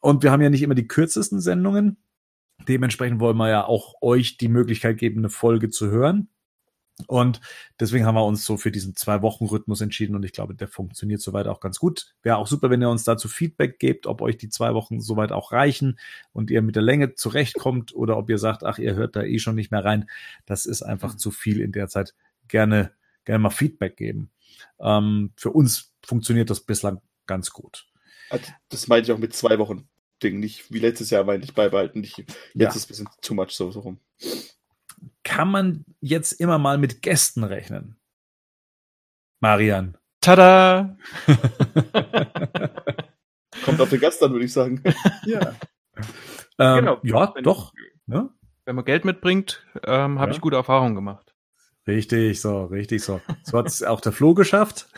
Und 0.00 0.22
wir 0.22 0.30
haben 0.30 0.42
ja 0.42 0.50
nicht 0.50 0.60
immer 0.60 0.74
die 0.74 0.86
kürzesten 0.86 1.40
Sendungen. 1.40 1.96
Dementsprechend 2.68 3.18
wollen 3.18 3.38
wir 3.38 3.48
ja 3.48 3.64
auch 3.64 3.94
euch 4.02 4.36
die 4.36 4.48
Möglichkeit 4.48 4.98
geben, 4.98 5.20
eine 5.20 5.30
Folge 5.30 5.70
zu 5.70 5.90
hören. 5.90 6.28
Und 7.06 7.40
deswegen 7.78 8.06
haben 8.06 8.14
wir 8.14 8.24
uns 8.24 8.44
so 8.46 8.56
für 8.56 8.70
diesen 8.70 8.96
Zwei-Wochen-Rhythmus 8.96 9.82
entschieden 9.82 10.16
und 10.16 10.24
ich 10.24 10.32
glaube, 10.32 10.54
der 10.54 10.66
funktioniert 10.66 11.20
soweit 11.20 11.46
auch 11.46 11.60
ganz 11.60 11.78
gut. 11.78 12.14
Wäre 12.22 12.38
auch 12.38 12.46
super, 12.46 12.70
wenn 12.70 12.80
ihr 12.80 12.88
uns 12.88 13.04
dazu 13.04 13.28
Feedback 13.28 13.78
gebt, 13.78 14.06
ob 14.06 14.22
euch 14.22 14.38
die 14.38 14.48
zwei 14.48 14.72
Wochen 14.72 15.00
soweit 15.00 15.30
auch 15.30 15.52
reichen 15.52 15.98
und 16.32 16.50
ihr 16.50 16.62
mit 16.62 16.74
der 16.74 16.82
Länge 16.82 17.14
zurechtkommt 17.14 17.94
oder 17.94 18.16
ob 18.16 18.30
ihr 18.30 18.38
sagt, 18.38 18.64
ach, 18.64 18.78
ihr 18.78 18.94
hört 18.94 19.14
da 19.14 19.22
eh 19.22 19.38
schon 19.38 19.56
nicht 19.56 19.70
mehr 19.70 19.84
rein. 19.84 20.08
Das 20.46 20.64
ist 20.64 20.82
einfach 20.82 21.14
zu 21.16 21.30
viel 21.30 21.60
in 21.60 21.72
der 21.72 21.88
Zeit. 21.88 22.14
Gerne, 22.48 22.92
gerne 23.26 23.40
mal 23.40 23.50
Feedback 23.50 23.96
geben. 23.98 24.30
Ähm, 24.80 25.32
für 25.36 25.50
uns 25.50 25.92
funktioniert 26.02 26.48
das 26.48 26.60
bislang 26.60 27.02
ganz 27.26 27.50
gut. 27.50 27.86
Also, 28.30 28.46
Das 28.70 28.88
meinte 28.88 29.10
ich 29.10 29.14
auch 29.14 29.20
mit 29.20 29.34
zwei 29.34 29.58
Wochen 29.58 29.86
Ding, 30.22 30.40
nicht 30.40 30.72
wie 30.72 30.78
letztes 30.78 31.10
Jahr 31.10 31.24
meinte 31.24 31.44
ich 31.44 31.52
beibehalten. 31.54 32.00
Nicht, 32.00 32.16
jetzt 32.16 32.34
Ja. 32.54 32.68
ist 32.70 32.76
es 32.76 32.84
ein 32.84 32.88
bisschen 32.88 33.08
too 33.20 33.34
much 33.34 33.50
so, 33.50 33.70
so 33.70 33.80
rum. 33.80 33.98
Kann 35.26 35.50
man 35.50 35.84
jetzt 36.00 36.32
immer 36.34 36.56
mal 36.56 36.78
mit 36.78 37.02
Gästen 37.02 37.42
rechnen? 37.42 37.96
Marian. 39.40 39.98
Tada! 40.20 40.96
Kommt 43.64 43.80
auf 43.80 43.90
den 43.90 43.98
Gast 44.00 44.22
an, 44.22 44.30
würde 44.32 44.44
ich 44.44 44.52
sagen. 44.52 44.82
Ja. 45.26 45.52
Ähm, 46.58 46.76
Genau. 46.84 47.00
Ja, 47.02 47.34
Wenn- 47.34 47.42
doch. 47.42 47.72
Ne? 48.06 48.30
Wenn 48.64 48.76
man 48.76 48.84
Geld 48.84 49.04
mitbringt, 49.04 49.66
ähm, 49.84 50.20
habe 50.20 50.30
Ja. 50.30 50.36
ich 50.36 50.40
gute 50.40 50.54
Erfahrungen 50.56 50.94
gemacht. 50.94 51.34
Richtig, 51.88 52.40
so, 52.40 52.64
richtig 52.66 53.02
so. 53.02 53.20
So 53.42 53.58
hat 53.58 53.66
es 53.66 53.82
auch 53.82 54.00
der 54.00 54.12
Flo 54.12 54.34
geschafft. 54.34 54.88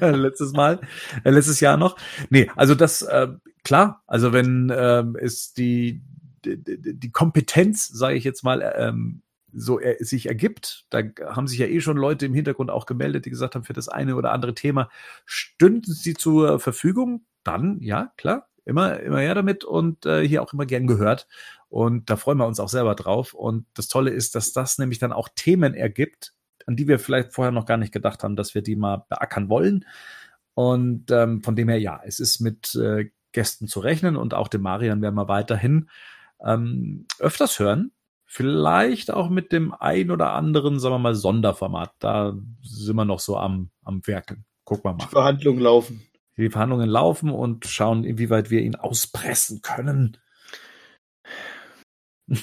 letztes 0.00 0.52
Mal, 0.52 0.80
äh, 1.24 1.30
letztes 1.30 1.60
Jahr 1.60 1.78
noch. 1.78 1.96
Nee, 2.28 2.50
also 2.56 2.74
das, 2.74 3.00
äh, 3.02 3.28
klar, 3.64 4.02
also 4.06 4.32
wenn 4.34 4.70
ähm, 4.74 5.16
es 5.18 5.54
die, 5.54 6.02
die, 6.44 6.58
die 6.98 7.10
Kompetenz, 7.10 7.88
sage 7.88 8.16
ich 8.16 8.24
jetzt 8.24 8.44
mal, 8.44 8.60
ähm, 8.76 9.22
so 9.56 9.80
er, 9.80 9.96
sich 10.04 10.26
ergibt, 10.26 10.86
da 10.90 11.02
haben 11.24 11.46
sich 11.46 11.58
ja 11.58 11.66
eh 11.66 11.80
schon 11.80 11.96
Leute 11.96 12.26
im 12.26 12.34
Hintergrund 12.34 12.70
auch 12.70 12.86
gemeldet, 12.86 13.24
die 13.24 13.30
gesagt 13.30 13.54
haben, 13.54 13.64
für 13.64 13.72
das 13.72 13.88
eine 13.88 14.16
oder 14.16 14.32
andere 14.32 14.54
Thema 14.54 14.90
stünden 15.24 15.92
sie 15.92 16.14
zur 16.14 16.60
Verfügung, 16.60 17.24
dann, 17.42 17.80
ja, 17.80 18.12
klar, 18.16 18.48
immer, 18.64 19.00
immer 19.00 19.20
her 19.20 19.34
damit 19.34 19.64
und 19.64 20.04
äh, 20.04 20.26
hier 20.26 20.42
auch 20.42 20.52
immer 20.52 20.66
gern 20.66 20.86
gehört. 20.86 21.26
Und 21.68 22.10
da 22.10 22.16
freuen 22.16 22.38
wir 22.38 22.46
uns 22.46 22.60
auch 22.60 22.68
selber 22.68 22.94
drauf. 22.94 23.32
Und 23.32 23.66
das 23.74 23.88
Tolle 23.88 24.10
ist, 24.10 24.34
dass 24.34 24.52
das 24.52 24.78
nämlich 24.78 24.98
dann 24.98 25.12
auch 25.12 25.28
Themen 25.34 25.74
ergibt, 25.74 26.34
an 26.66 26.76
die 26.76 26.88
wir 26.88 26.98
vielleicht 26.98 27.32
vorher 27.32 27.52
noch 27.52 27.66
gar 27.66 27.76
nicht 27.76 27.92
gedacht 27.92 28.22
haben, 28.24 28.36
dass 28.36 28.54
wir 28.54 28.62
die 28.62 28.76
mal 28.76 29.04
beackern 29.08 29.48
wollen. 29.48 29.84
Und 30.54 31.10
ähm, 31.10 31.42
von 31.42 31.54
dem 31.54 31.68
her, 31.68 31.80
ja, 31.80 32.00
es 32.04 32.18
ist 32.18 32.40
mit 32.40 32.74
äh, 32.74 33.10
Gästen 33.32 33.68
zu 33.68 33.80
rechnen 33.80 34.16
und 34.16 34.34
auch 34.34 34.48
den 34.48 34.62
Marian 34.62 35.02
werden 35.02 35.14
wir 35.14 35.28
weiterhin 35.28 35.88
ähm, 36.44 37.06
öfters 37.18 37.58
hören. 37.58 37.92
Vielleicht 38.28 39.12
auch 39.12 39.30
mit 39.30 39.52
dem 39.52 39.72
ein 39.72 40.10
oder 40.10 40.32
anderen, 40.32 40.80
sagen 40.80 40.96
wir 40.96 40.98
mal, 40.98 41.14
Sonderformat. 41.14 41.94
Da 42.00 42.36
sind 42.62 42.96
wir 42.96 43.04
noch 43.04 43.20
so 43.20 43.36
am, 43.36 43.70
am 43.84 44.04
Werken. 44.06 44.44
Gucken 44.64 44.90
wir 44.90 44.94
Die 44.94 45.04
mal. 45.04 45.10
Verhandlungen 45.10 45.60
laufen. 45.60 46.02
Die 46.36 46.50
Verhandlungen 46.50 46.88
laufen 46.90 47.30
und 47.30 47.64
schauen, 47.66 48.04
inwieweit 48.04 48.50
wir 48.50 48.60
ihn 48.60 48.74
auspressen 48.74 49.62
können. 49.62 50.18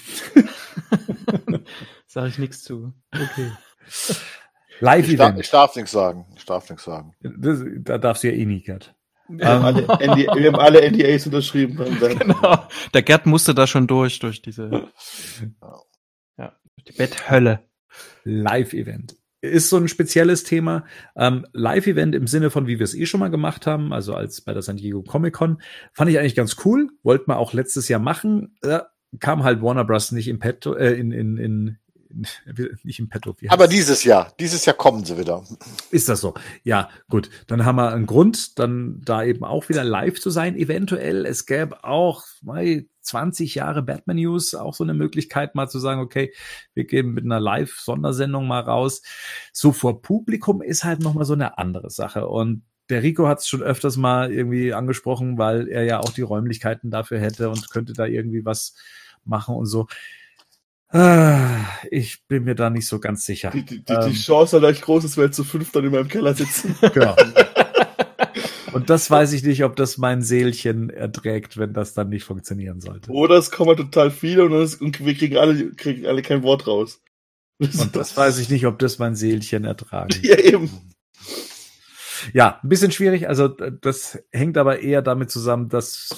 Sage 2.07 2.30
ich 2.30 2.38
nichts 2.39 2.64
zu. 2.64 2.93
Okay. 3.14 3.51
Ich, 3.85 4.07
darf, 4.07 4.80
Live-Event. 4.80 5.39
ich 5.39 5.49
darf 5.49 5.76
nichts 5.76 5.91
sagen. 5.91 6.26
Ich 6.35 6.45
darf 6.45 6.69
nichts 6.69 6.85
sagen. 6.85 7.14
Das, 7.22 7.60
da 7.80 7.97
darfst 7.97 8.23
du 8.23 8.31
ja 8.31 8.38
eh 8.38 8.45
nie, 8.45 8.61
Gerd. 8.61 8.95
Wir 9.29 9.47
haben 9.47 9.63
alle, 9.65 9.81
ND, 9.83 10.17
wir 10.35 10.51
haben 10.51 10.59
alle 10.59 10.89
NDAs 10.89 11.25
unterschrieben. 11.25 11.77
Genau. 11.99 12.67
Der 12.93 13.01
Gerd 13.01 13.25
musste 13.25 13.55
da 13.55 13.67
schon 13.67 13.87
durch, 13.87 14.19
durch 14.19 14.41
diese 14.41 14.89
ja, 16.37 16.53
die 16.87 16.91
Betthölle. 16.93 17.61
Live-Event. 18.23 19.15
Ist 19.41 19.69
so 19.69 19.77
ein 19.77 19.87
spezielles 19.87 20.43
Thema. 20.43 20.85
Ähm, 21.17 21.45
Live-Event 21.51 22.15
im 22.15 22.27
Sinne 22.27 22.49
von, 22.49 22.65
wie 22.67 22.79
wir 22.79 22.85
es 22.85 22.95
eh 22.95 23.05
schon 23.05 23.19
mal 23.19 23.29
gemacht 23.29 23.67
haben, 23.67 23.91
also 23.91 24.13
als 24.15 24.41
bei 24.41 24.53
der 24.53 24.61
San 24.61 24.77
Diego 24.77 25.03
Comic 25.03 25.33
Con, 25.33 25.61
fand 25.93 26.09
ich 26.09 26.17
eigentlich 26.17 26.35
ganz 26.35 26.55
cool. 26.63 26.89
Wollten 27.03 27.29
wir 27.29 27.37
auch 27.37 27.53
letztes 27.53 27.89
Jahr 27.89 27.99
machen. 27.99 28.55
Äh, 28.61 28.79
kam 29.19 29.43
halt 29.43 29.61
Warner 29.61 29.85
Bros. 29.85 30.11
nicht 30.11 30.27
im 30.27 30.39
Petto, 30.39 30.75
äh, 30.75 30.93
in, 30.93 31.11
in, 31.11 31.37
in, 31.37 31.37
in, 31.37 31.77
nicht 32.84 32.99
im 32.99 33.10
Petto. 33.10 33.35
Aber 33.48 33.68
dieses 33.68 34.03
Jahr, 34.03 34.34
dieses 34.40 34.65
Jahr 34.65 34.76
kommen 34.76 35.03
sie 35.03 35.18
wieder. 35.18 35.44
Ist 35.91 36.10
das 36.10 36.22
so? 36.22 36.34
Ja, 36.64 36.90
gut. 37.10 37.30
Dann 37.48 37.65
haben 37.65 37.76
wir 37.77 37.91
einen 37.91 38.06
Grund, 38.06 38.60
dann 38.60 39.02
da 39.03 39.23
eben 39.23 39.44
auch 39.44 39.69
wieder 39.69 39.84
live 39.84 40.19
zu 40.19 40.30
sein. 40.30 40.56
Eventuell, 40.56 41.26
es 41.26 41.45
gäbe 41.45 41.84
auch 41.84 42.23
mei, 42.41 42.85
20 43.02 43.56
Jahre 43.56 43.84
Batman 43.84 44.18
News, 44.18 44.56
auch 44.56 44.73
so 44.73 44.84
eine 44.84 44.94
Möglichkeit, 44.94 45.56
mal 45.56 45.68
zu 45.68 45.80
sagen, 45.80 45.99
okay, 45.99 46.34
wir 46.73 46.85
gehen 46.85 47.14
mit 47.14 47.26
einer 47.26 47.40
Live-Sondersendung 47.40 48.48
mal 48.48 48.61
raus. 48.61 49.02
So 49.52 49.72
vor 49.72 50.02
Publikum 50.02 50.61
ist 50.61 50.84
halt 50.84 51.02
nochmal 51.02 51.26
so 51.26 51.34
eine 51.34 51.57
andere 51.57 51.90
Sache. 51.90 52.27
Und 52.27 52.64
der 52.90 53.03
Rico 53.03 53.27
hat 53.27 53.40
es 53.40 53.48
schon 53.48 53.61
öfters 53.61 53.98
mal 53.98 54.31
irgendwie 54.31 54.73
angesprochen, 54.73 55.38
weil 55.38 55.68
er 55.68 55.84
ja 55.84 55.99
auch 55.99 56.11
die 56.11 56.22
Räumlichkeiten 56.22 56.91
dafür 56.91 57.19
hätte 57.19 57.49
und 57.49 57.69
könnte 57.69 57.94
da 57.94 58.06
irgendwie 58.06 58.45
was 58.45 58.76
machen 59.26 59.56
und 59.56 59.65
so. 59.65 59.88
Ah, 60.93 61.65
Ich 61.91 62.25
bin 62.27 62.43
mir 62.43 62.55
da 62.55 62.69
nicht 62.69 62.87
so 62.87 62.99
ganz 62.99 63.25
sicher. 63.25 63.49
Die, 63.51 63.65
die, 63.65 63.83
die, 63.83 63.93
Ähm. 63.93 64.11
die 64.11 64.15
Chance 64.17 64.55
hat 64.57 64.63
leicht 64.63 64.81
groß, 64.83 65.03
dass 65.03 65.17
wir 65.17 65.25
jetzt 65.25 65.35
zu 65.35 65.43
fünf 65.43 65.71
dann 65.71 65.85
in 65.85 65.91
meinem 65.91 66.07
Keller 66.07 66.33
sitzen. 66.33 66.75
Genau. 66.93 67.15
Und 68.73 68.89
das 68.89 69.09
weiß 69.11 69.33
ich 69.33 69.43
nicht, 69.43 69.63
ob 69.63 69.75
das 69.75 69.99
mein 69.99 70.23
Seelchen 70.23 70.89
erträgt, 70.89 71.57
wenn 71.57 71.73
das 71.73 71.93
dann 71.93 72.09
nicht 72.09 72.23
funktionieren 72.23 72.81
sollte. 72.81 73.11
Oder 73.11 73.35
es 73.37 73.51
kommen 73.51 73.77
total 73.77 74.09
viele 74.09 74.45
und, 74.45 74.51
das, 74.51 74.75
und 74.75 75.03
wir 75.05 75.13
kriegen 75.13 75.37
alle, 75.37 75.71
kriegen 75.73 76.07
alle 76.07 76.23
kein 76.23 76.41
Wort 76.41 76.65
raus. 76.65 76.99
Und 77.59 77.95
das 77.95 78.17
weiß 78.17 78.39
ich 78.39 78.49
nicht, 78.49 78.65
ob 78.65 78.79
das 78.79 78.97
mein 78.97 79.15
Seelchen 79.15 79.63
ertragen. 79.65 80.09
Ja, 80.23 80.37
eben. 80.39 80.71
Ja, 82.33 82.59
ein 82.63 82.69
bisschen 82.69 82.91
schwierig. 82.91 83.27
Also 83.27 83.47
das 83.47 84.17
hängt 84.31 84.57
aber 84.57 84.79
eher 84.79 85.01
damit 85.01 85.29
zusammen, 85.29 85.69
dass 85.69 86.09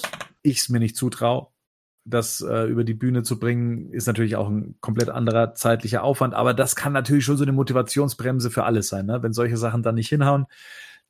ich 0.42 0.60
es 0.60 0.70
mir 0.70 0.80
nicht 0.80 0.96
zutraue. 0.96 1.48
Das 2.08 2.42
äh, 2.42 2.66
über 2.66 2.84
die 2.84 2.94
Bühne 2.94 3.24
zu 3.24 3.40
bringen, 3.40 3.92
ist 3.92 4.06
natürlich 4.06 4.36
auch 4.36 4.48
ein 4.48 4.76
komplett 4.80 5.10
anderer 5.10 5.56
zeitlicher 5.56 6.04
Aufwand. 6.04 6.36
Aber 6.36 6.54
das 6.54 6.76
kann 6.76 6.94
natürlich 6.94 7.26
schon 7.26 7.38
so 7.38 7.44
eine 7.44 7.52
Motivationsbremse 7.52 8.52
für 8.52 8.64
alles 8.64 8.90
sein. 8.90 9.08
Ne? 9.08 9.24
Wenn 9.24 9.34
solche 9.34 9.58
Sachen 9.58 9.82
dann 9.82 9.96
nicht 9.96 10.10
hinhauen, 10.10 10.46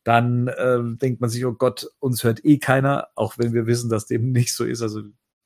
dann 0.05 0.47
äh, 0.47 0.79
denkt 0.83 1.19
man 1.19 1.29
sich, 1.29 1.45
oh 1.45 1.53
Gott, 1.53 1.87
uns 1.99 2.23
hört 2.23 2.45
eh 2.45 2.59
keiner, 2.59 3.09
auch 3.15 3.37
wenn 3.37 3.53
wir 3.53 3.67
wissen, 3.67 3.89
dass 3.89 4.05
dem 4.05 4.31
nicht 4.31 4.53
so 4.53 4.63
ist. 4.63 4.81
Also 4.81 5.01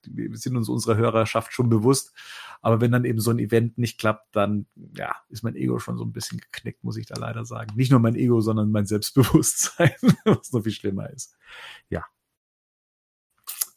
wir 0.06 0.36
sind 0.38 0.56
uns 0.56 0.70
unserer 0.70 0.98
Hörerschaft 0.98 1.54
schon 1.54 1.70
bewusst. 1.70 2.14
Aber 2.62 2.82
wenn 2.82 2.92
dann 2.92 3.06
eben 3.06 3.20
so 3.20 3.32
ein 3.32 3.40
Event 3.40 3.78
nicht 3.78 4.00
klappt, 4.00 4.36
dann 4.36 4.66
ja, 4.96 5.16
ist 5.30 5.44
mein 5.44 5.56
Ego 5.56 5.80
schon 5.80 5.98
so 5.98 6.04
ein 6.04 6.12
bisschen 6.12 6.40
geknickt, 6.40 6.84
muss 6.84 6.98
ich 6.98 7.06
da 7.06 7.16
leider 7.18 7.46
sagen. 7.46 7.76
Nicht 7.76 7.92
nur 7.92 8.00
mein 8.00 8.16
Ego, 8.16 8.42
sondern 8.42 8.72
mein 8.72 8.86
Selbstbewusstsein, 8.86 9.94
was 10.26 10.52
noch 10.52 10.64
viel 10.64 10.72
schlimmer 10.74 11.10
ist. 11.10 11.36
Ja. 11.90 12.06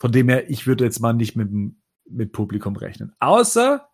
Von 0.03 0.11
dem 0.11 0.29
her, 0.29 0.51
ich 0.51 0.66
würde 0.66 0.83
jetzt 0.83 0.99
mal 0.99 1.12
nicht 1.12 1.37
mit, 1.37 1.49
mit 2.11 2.33
Publikum 2.33 2.74
rechnen. 2.74 3.15
Außer 3.20 3.89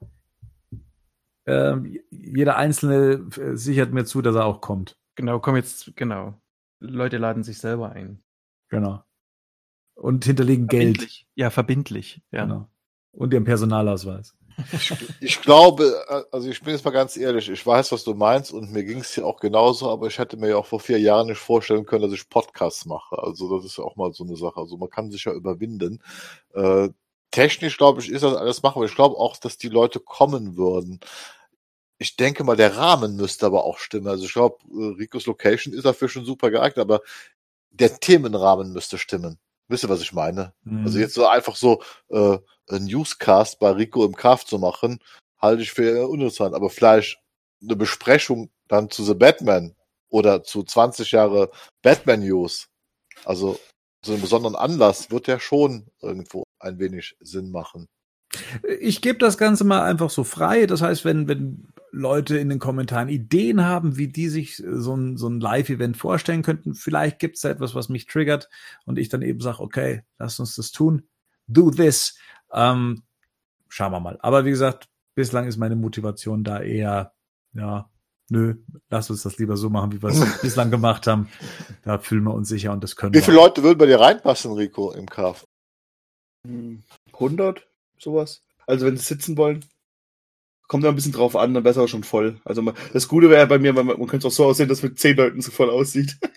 ähm, 1.45 1.99
jeder 2.09 2.57
Einzelne 2.57 3.29
äh, 3.37 3.57
sichert 3.57 3.93
mir 3.93 4.07
zu, 4.07 4.23
dass 4.23 4.35
er 4.35 4.47
auch 4.47 4.63
kommt. 4.63 4.97
Genau, 5.17 5.39
komm 5.39 5.57
jetzt, 5.57 5.95
genau. 5.97 6.41
Leute 6.81 7.19
laden 7.19 7.43
sich 7.43 7.59
selber 7.59 7.93
ein. 7.93 8.23
Genau. 8.71 9.05
Und 9.97 10.25
hinterlegen 10.25 10.67
Geld. 10.67 10.97
Verbindlich. 10.97 11.29
Ja, 11.35 11.51
verbindlich. 11.51 12.23
Ja. 12.31 12.45
Genau. 12.45 12.71
Und 13.13 13.35
ihren 13.35 13.45
Personalausweis. 13.45 14.35
Ich 15.21 15.41
glaube, 15.41 16.05
äh, 16.09 16.23
also 16.33 16.49
ich 16.49 16.61
bin 16.63 16.75
jetzt 16.75 16.85
mal 16.85 16.91
ganz 16.91 17.17
ehrlich, 17.17 17.49
ich 17.49 17.65
weiß, 17.67 17.93
was 17.93 18.05
du 18.05 18.15
meinst 18.15 18.53
und 18.53 18.73
mir 18.73 18.85
ging 18.85 19.01
es 19.01 19.15
ja 19.17 19.25
auch 19.25 19.41
genauso, 19.41 19.91
aber 19.91 20.07
ich 20.07 20.19
hätte 20.19 20.37
mir 20.37 20.51
ja 20.51 20.57
auch 20.57 20.67
vor 20.67 20.81
vier 20.81 20.99
Jahren 20.99 21.29
nicht 21.29 21.39
vorstellen 21.39 21.87
können, 21.87 22.03
dass 22.03 22.13
ich 22.13 22.29
Podcasts 22.29 22.87
mache. 22.87 23.19
Also 23.19 23.57
das 23.57 23.65
ist 23.65 23.79
ja 23.79 23.85
auch 23.85 23.97
mal 23.97 24.13
so 24.13 24.25
eine 24.25 24.37
Sache. 24.37 24.59
Also 24.61 24.77
man 24.77 24.91
kann 24.91 25.11
sich 25.11 25.25
ja 25.25 25.33
überwinden. 25.33 26.03
Äh, 26.55 26.89
technisch, 27.31 27.79
glaube 27.79 28.01
ich, 28.01 28.11
ist 28.11 28.23
das 28.23 28.35
alles 28.35 28.63
machbar. 28.63 28.85
Ich 28.85 28.95
glaube 28.95 29.17
auch, 29.17 29.37
dass 29.37 29.59
die 29.59 29.69
Leute 29.69 30.01
kommen 30.01 30.57
würden. 30.57 31.01
Ich 31.99 32.17
denke 32.17 32.45
mal, 32.45 32.57
der 32.57 32.77
Rahmen 32.77 33.17
müsste 33.17 33.47
aber 33.47 33.65
auch 33.65 33.79
stimmen. 33.79 34.09
Also 34.09 34.25
ich 34.25 34.33
glaube, 34.33 34.59
äh, 34.73 34.97
Ricos 34.99 35.27
Location 35.27 35.75
ist 35.75 35.85
dafür 35.85 36.09
schon 36.09 36.25
super 36.25 36.51
geeignet, 36.51 36.79
aber 36.79 37.01
der 37.71 37.99
Themenrahmen 38.01 38.73
müsste 38.73 38.99
stimmen. 38.99 39.39
Wisst 39.69 39.85
ihr, 39.85 39.91
was 39.91 40.01
ich 40.01 40.13
meine? 40.13 40.55
Mhm. 40.65 40.85
Also 40.85 40.99
jetzt 40.99 41.15
so 41.15 41.27
einfach 41.27 41.57
so 41.57 41.83
äh, 42.09 42.39
ein 42.71 42.85
Newscast 42.85 43.59
bei 43.59 43.71
Rico 43.71 44.05
im 44.05 44.17
Craft 44.17 44.45
zu 44.47 44.59
machen, 44.59 44.99
halte 45.39 45.63
ich 45.63 45.73
für 45.73 46.09
uninteressant. 46.09 46.55
Aber 46.55 46.71
vielleicht 46.71 47.19
eine 47.63 47.77
Besprechung 47.77 48.51
dann 48.69 48.91
zu 48.91 49.05
The 49.05 49.15
Batman 49.15 49.75
oder 50.09 50.43
zu 50.43 50.63
20 50.63 51.13
Jahre 51.13 51.51
Batman 51.83 52.21
News, 52.21 52.69
also 53.25 53.59
so 54.05 54.13
einen 54.13 54.23
besonderen 54.23 54.57
Anlass, 54.57 55.11
wird 55.11 55.27
ja 55.27 55.41
schon 55.41 55.87
irgendwo 56.01 56.45
ein 56.61 56.79
wenig 56.79 57.17
Sinn 57.21 57.51
machen. 57.51 57.87
Ich 58.81 59.01
gebe 59.03 59.19
das 59.19 59.39
Ganze 59.39 59.65
mal 59.65 59.83
einfach 59.83 60.11
so 60.11 60.25
frei. 60.25 60.67
Das 60.67 60.83
heißt, 60.83 61.05
wenn, 61.05 61.29
wenn 61.29 61.69
Leute 61.99 62.39
in 62.39 62.49
den 62.49 62.61
Kommentaren 62.61 63.09
Ideen 63.09 63.65
haben, 63.65 63.97
wie 63.97 64.09
die 64.09 64.29
sich 64.29 64.63
äh, 64.63 64.81
so 64.81 64.97
ein, 64.97 65.17
so 65.17 65.29
ein 65.29 65.41
Live-Event 65.41 65.97
vorstellen 65.97 66.43
könnten, 66.43 66.75
vielleicht 66.75 67.19
gibt 67.19 67.37
es 67.37 67.43
da 67.43 67.51
etwas, 67.51 67.75
was 67.75 67.89
mich 67.89 68.07
triggert 68.07 68.49
und 68.87 68.99
ich 68.99 69.09
dann 69.09 69.23
eben 69.23 69.41
sage, 69.41 69.61
okay, 69.61 70.05
lass 70.19 70.39
uns 70.39 70.55
das 70.55 70.71
tun. 70.71 71.09
Do 71.49 71.71
this. 71.71 72.17
Ähm, 72.53 73.03
schauen 73.69 73.93
wir 73.93 74.01
mal. 74.01 74.19
Aber 74.23 74.45
wie 74.45 74.51
gesagt, 74.51 74.89
bislang 75.15 75.47
ist 75.49 75.57
meine 75.57 75.77
Motivation 75.77 76.45
da 76.45 76.61
eher, 76.61 77.13
ja, 77.53 77.91
nö, 78.29 78.55
lass 78.91 79.11
uns 79.11 79.23
das 79.23 79.39
lieber 79.39 79.57
so 79.57 79.69
machen, 79.69 79.93
wie 79.93 80.03
wir 80.03 80.11
es 80.11 80.39
bislang 80.43 80.71
gemacht 80.71 81.07
haben. 81.07 81.29
Da 81.83 81.99
fühlen 81.99 82.25
wir 82.25 82.35
uns 82.35 82.49
sicher 82.49 82.73
und 82.73 82.85
das 82.85 82.95
können 82.95 83.13
Wie 83.13 83.19
wir. 83.19 83.25
viele 83.25 83.37
Leute 83.39 83.63
würden 83.63 83.79
bei 83.79 83.87
dir 83.87 84.01
reinpassen, 84.01 84.53
Rico, 84.53 84.93
im 84.93 85.07
Craft? 85.07 85.45
100, 87.13 87.67
sowas. 87.99 88.45
Also 88.67 88.87
wenn 88.87 88.97
sie 88.97 89.03
sitzen 89.05 89.37
wollen, 89.37 89.65
kommt 90.69 90.85
da 90.85 90.91
ein 90.91 90.95
bisschen 90.95 91.13
drauf 91.13 91.35
an, 91.35 91.55
dann 91.55 91.65
wäre 91.65 91.73
es 91.73 91.79
aber 91.79 91.89
schon 91.89 92.05
voll. 92.05 92.37
Also 92.45 92.63
man, 92.63 92.75
das 92.93 93.09
Gute 93.09 93.31
wäre 93.31 93.47
bei 93.47 93.59
mir, 93.59 93.73
man, 93.73 93.87
man 93.87 94.07
könnte 94.07 94.19
es 94.19 94.25
auch 94.27 94.37
so 94.37 94.45
aussehen, 94.45 94.69
dass 94.69 94.83
mit 94.83 94.99
10 94.99 95.17
Leuten 95.17 95.41
so 95.41 95.51
voll 95.51 95.71
aussieht. 95.71 96.17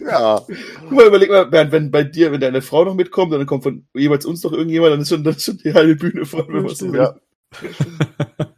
Ja, 0.00 0.40
Guck 0.80 0.92
mal, 0.92 1.06
überleg 1.06 1.28
mal, 1.28 1.44
Bernd, 1.44 1.70
wenn 1.70 1.90
bei 1.90 2.02
dir, 2.02 2.32
wenn 2.32 2.40
deine 2.40 2.62
Frau 2.62 2.84
noch 2.84 2.94
mitkommt, 2.94 3.32
dann 3.32 3.44
kommt 3.44 3.62
von 3.62 3.86
jeweils 3.94 4.24
uns 4.24 4.42
noch 4.42 4.52
irgendjemand, 4.52 4.92
dann 4.92 5.00
ist 5.02 5.10
schon, 5.10 5.22
dann 5.22 5.34
ist 5.34 5.44
schon 5.44 5.58
die 5.58 5.74
halbe 5.74 5.96
Bühne 5.96 6.24
voll, 6.24 6.46
wenn 6.48 6.62
man 6.62 6.74
so 6.74 6.90
will. 6.90 7.00
ja. 7.00 7.14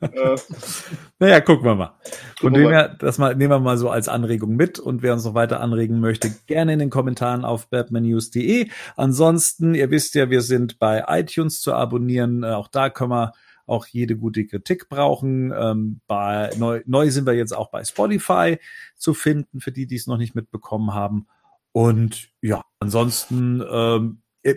Äh, 0.00 0.36
Naja, 1.18 1.40
gucken 1.40 1.64
wir 1.66 1.74
mal. 1.74 1.98
Von 2.38 2.54
dem 2.54 2.68
her, 2.68 2.96
das 2.98 3.18
mal, 3.18 3.34
nehmen 3.36 3.50
wir 3.50 3.60
mal 3.60 3.76
so 3.76 3.90
als 3.90 4.08
Anregung 4.08 4.56
mit 4.56 4.78
und 4.78 5.02
wer 5.02 5.12
uns 5.12 5.24
noch 5.24 5.34
weiter 5.34 5.60
anregen 5.60 6.00
möchte, 6.00 6.30
gerne 6.46 6.72
in 6.72 6.78
den 6.78 6.88
Kommentaren 6.88 7.44
auf 7.44 7.68
batmannews.de. 7.68 8.70
Ansonsten, 8.96 9.74
ihr 9.74 9.90
wisst 9.90 10.14
ja, 10.14 10.30
wir 10.30 10.40
sind 10.40 10.78
bei 10.78 11.04
iTunes 11.08 11.60
zu 11.60 11.74
abonnieren. 11.74 12.42
Äh, 12.42 12.52
auch 12.52 12.68
da 12.68 12.88
können 12.88 13.10
wir 13.10 13.32
auch 13.66 13.86
jede 13.86 14.16
gute 14.16 14.46
Kritik 14.46 14.88
brauchen. 14.88 15.52
Ähm, 15.54 16.00
bei, 16.06 16.50
neu, 16.56 16.82
neu 16.86 17.10
sind 17.10 17.26
wir 17.26 17.34
jetzt 17.34 17.52
auch 17.52 17.70
bei 17.70 17.84
Spotify 17.84 18.58
zu 18.96 19.12
finden, 19.12 19.60
für 19.60 19.72
die, 19.72 19.86
die 19.86 19.96
es 19.96 20.06
noch 20.06 20.16
nicht 20.16 20.34
mitbekommen 20.34 20.94
haben. 20.94 21.26
Und 21.72 22.30
ja, 22.40 22.64
ansonsten 22.80 23.62
ähm, 23.70 24.22
äh, 24.42 24.54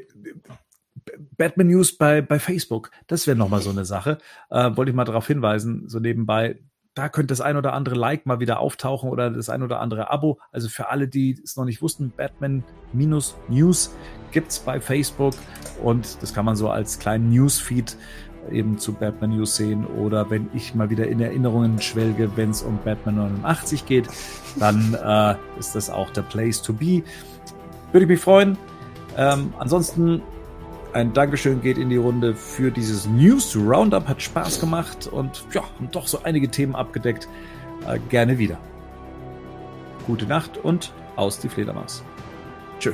Batman 1.37 1.67
News 1.67 1.97
bei, 1.97 2.21
bei 2.21 2.39
Facebook, 2.39 2.91
das 3.07 3.27
wäre 3.27 3.37
nochmal 3.37 3.61
so 3.61 3.69
eine 3.69 3.85
Sache. 3.85 4.17
Äh, 4.49 4.75
wollte 4.75 4.91
ich 4.91 4.95
mal 4.95 5.05
darauf 5.05 5.27
hinweisen, 5.27 5.87
so 5.87 5.99
nebenbei, 5.99 6.59
da 6.93 7.09
könnte 7.09 7.31
das 7.31 7.41
ein 7.41 7.57
oder 7.57 7.73
andere 7.73 7.95
Like 7.95 8.25
mal 8.25 8.39
wieder 8.39 8.59
auftauchen 8.59 9.09
oder 9.09 9.31
das 9.31 9.49
ein 9.49 9.63
oder 9.63 9.79
andere 9.79 10.11
Abo. 10.11 10.39
Also 10.51 10.69
für 10.69 10.89
alle, 10.89 11.07
die 11.07 11.39
es 11.43 11.55
noch 11.55 11.65
nicht 11.65 11.81
wussten, 11.81 12.13
Batman-News 12.15 13.95
gibt's 14.31 14.59
bei 14.59 14.79
Facebook 14.79 15.33
und 15.81 16.21
das 16.21 16.33
kann 16.33 16.45
man 16.45 16.55
so 16.55 16.69
als 16.69 16.99
kleinen 16.99 17.29
Newsfeed 17.29 17.97
eben 18.51 18.77
zu 18.77 18.93
Batman 18.93 19.31
News 19.31 19.55
sehen 19.55 19.85
oder 19.85 20.29
wenn 20.29 20.49
ich 20.53 20.75
mal 20.75 20.89
wieder 20.89 21.07
in 21.07 21.19
Erinnerungen 21.21 21.81
schwelge, 21.81 22.35
wenn 22.35 22.49
es 22.49 22.61
um 22.61 22.77
Batman 22.83 23.15
89 23.15 23.85
geht, 23.85 24.07
dann 24.59 24.93
äh, 25.03 25.35
ist 25.57 25.75
das 25.75 25.89
auch 25.89 26.09
der 26.11 26.23
Place 26.23 26.61
to 26.61 26.73
be. 26.73 27.03
Würde 27.91 28.03
ich 28.03 28.07
mich 28.07 28.19
freuen. 28.19 28.57
Ähm, 29.17 29.53
ansonsten 29.59 30.21
ein 30.93 31.13
Dankeschön 31.13 31.61
geht 31.61 31.77
in 31.77 31.89
die 31.89 31.97
Runde 31.97 32.35
für 32.35 32.71
dieses 32.71 33.07
News 33.07 33.55
Roundup. 33.55 34.07
Hat 34.07 34.21
Spaß 34.21 34.59
gemacht 34.59 35.07
und 35.07 35.43
ja, 35.51 35.63
haben 35.63 35.89
doch 35.91 36.07
so 36.07 36.23
einige 36.23 36.49
Themen 36.49 36.75
abgedeckt. 36.75 37.27
Äh, 37.87 37.99
gerne 38.09 38.37
wieder. 38.37 38.57
Gute 40.05 40.25
Nacht 40.25 40.57
und 40.57 40.93
aus 41.15 41.39
die 41.39 41.49
Fledermaus. 41.49 42.03
Tschö. 42.79 42.93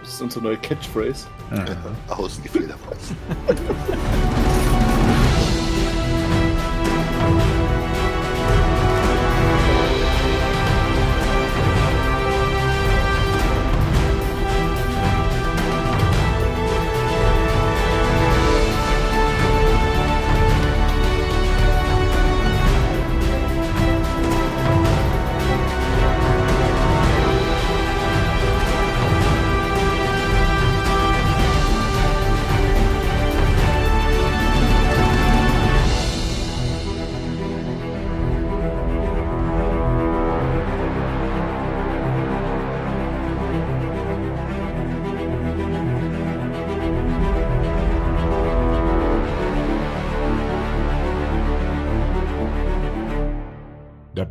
Das 0.00 0.14
ist 0.14 0.22
unsere 0.22 0.44
neue 0.44 0.56
Catchphrase. 0.58 1.26
Ja. 1.50 1.64
Aus 2.14 2.40
die 2.40 2.48
Fledermaus. 2.48 3.12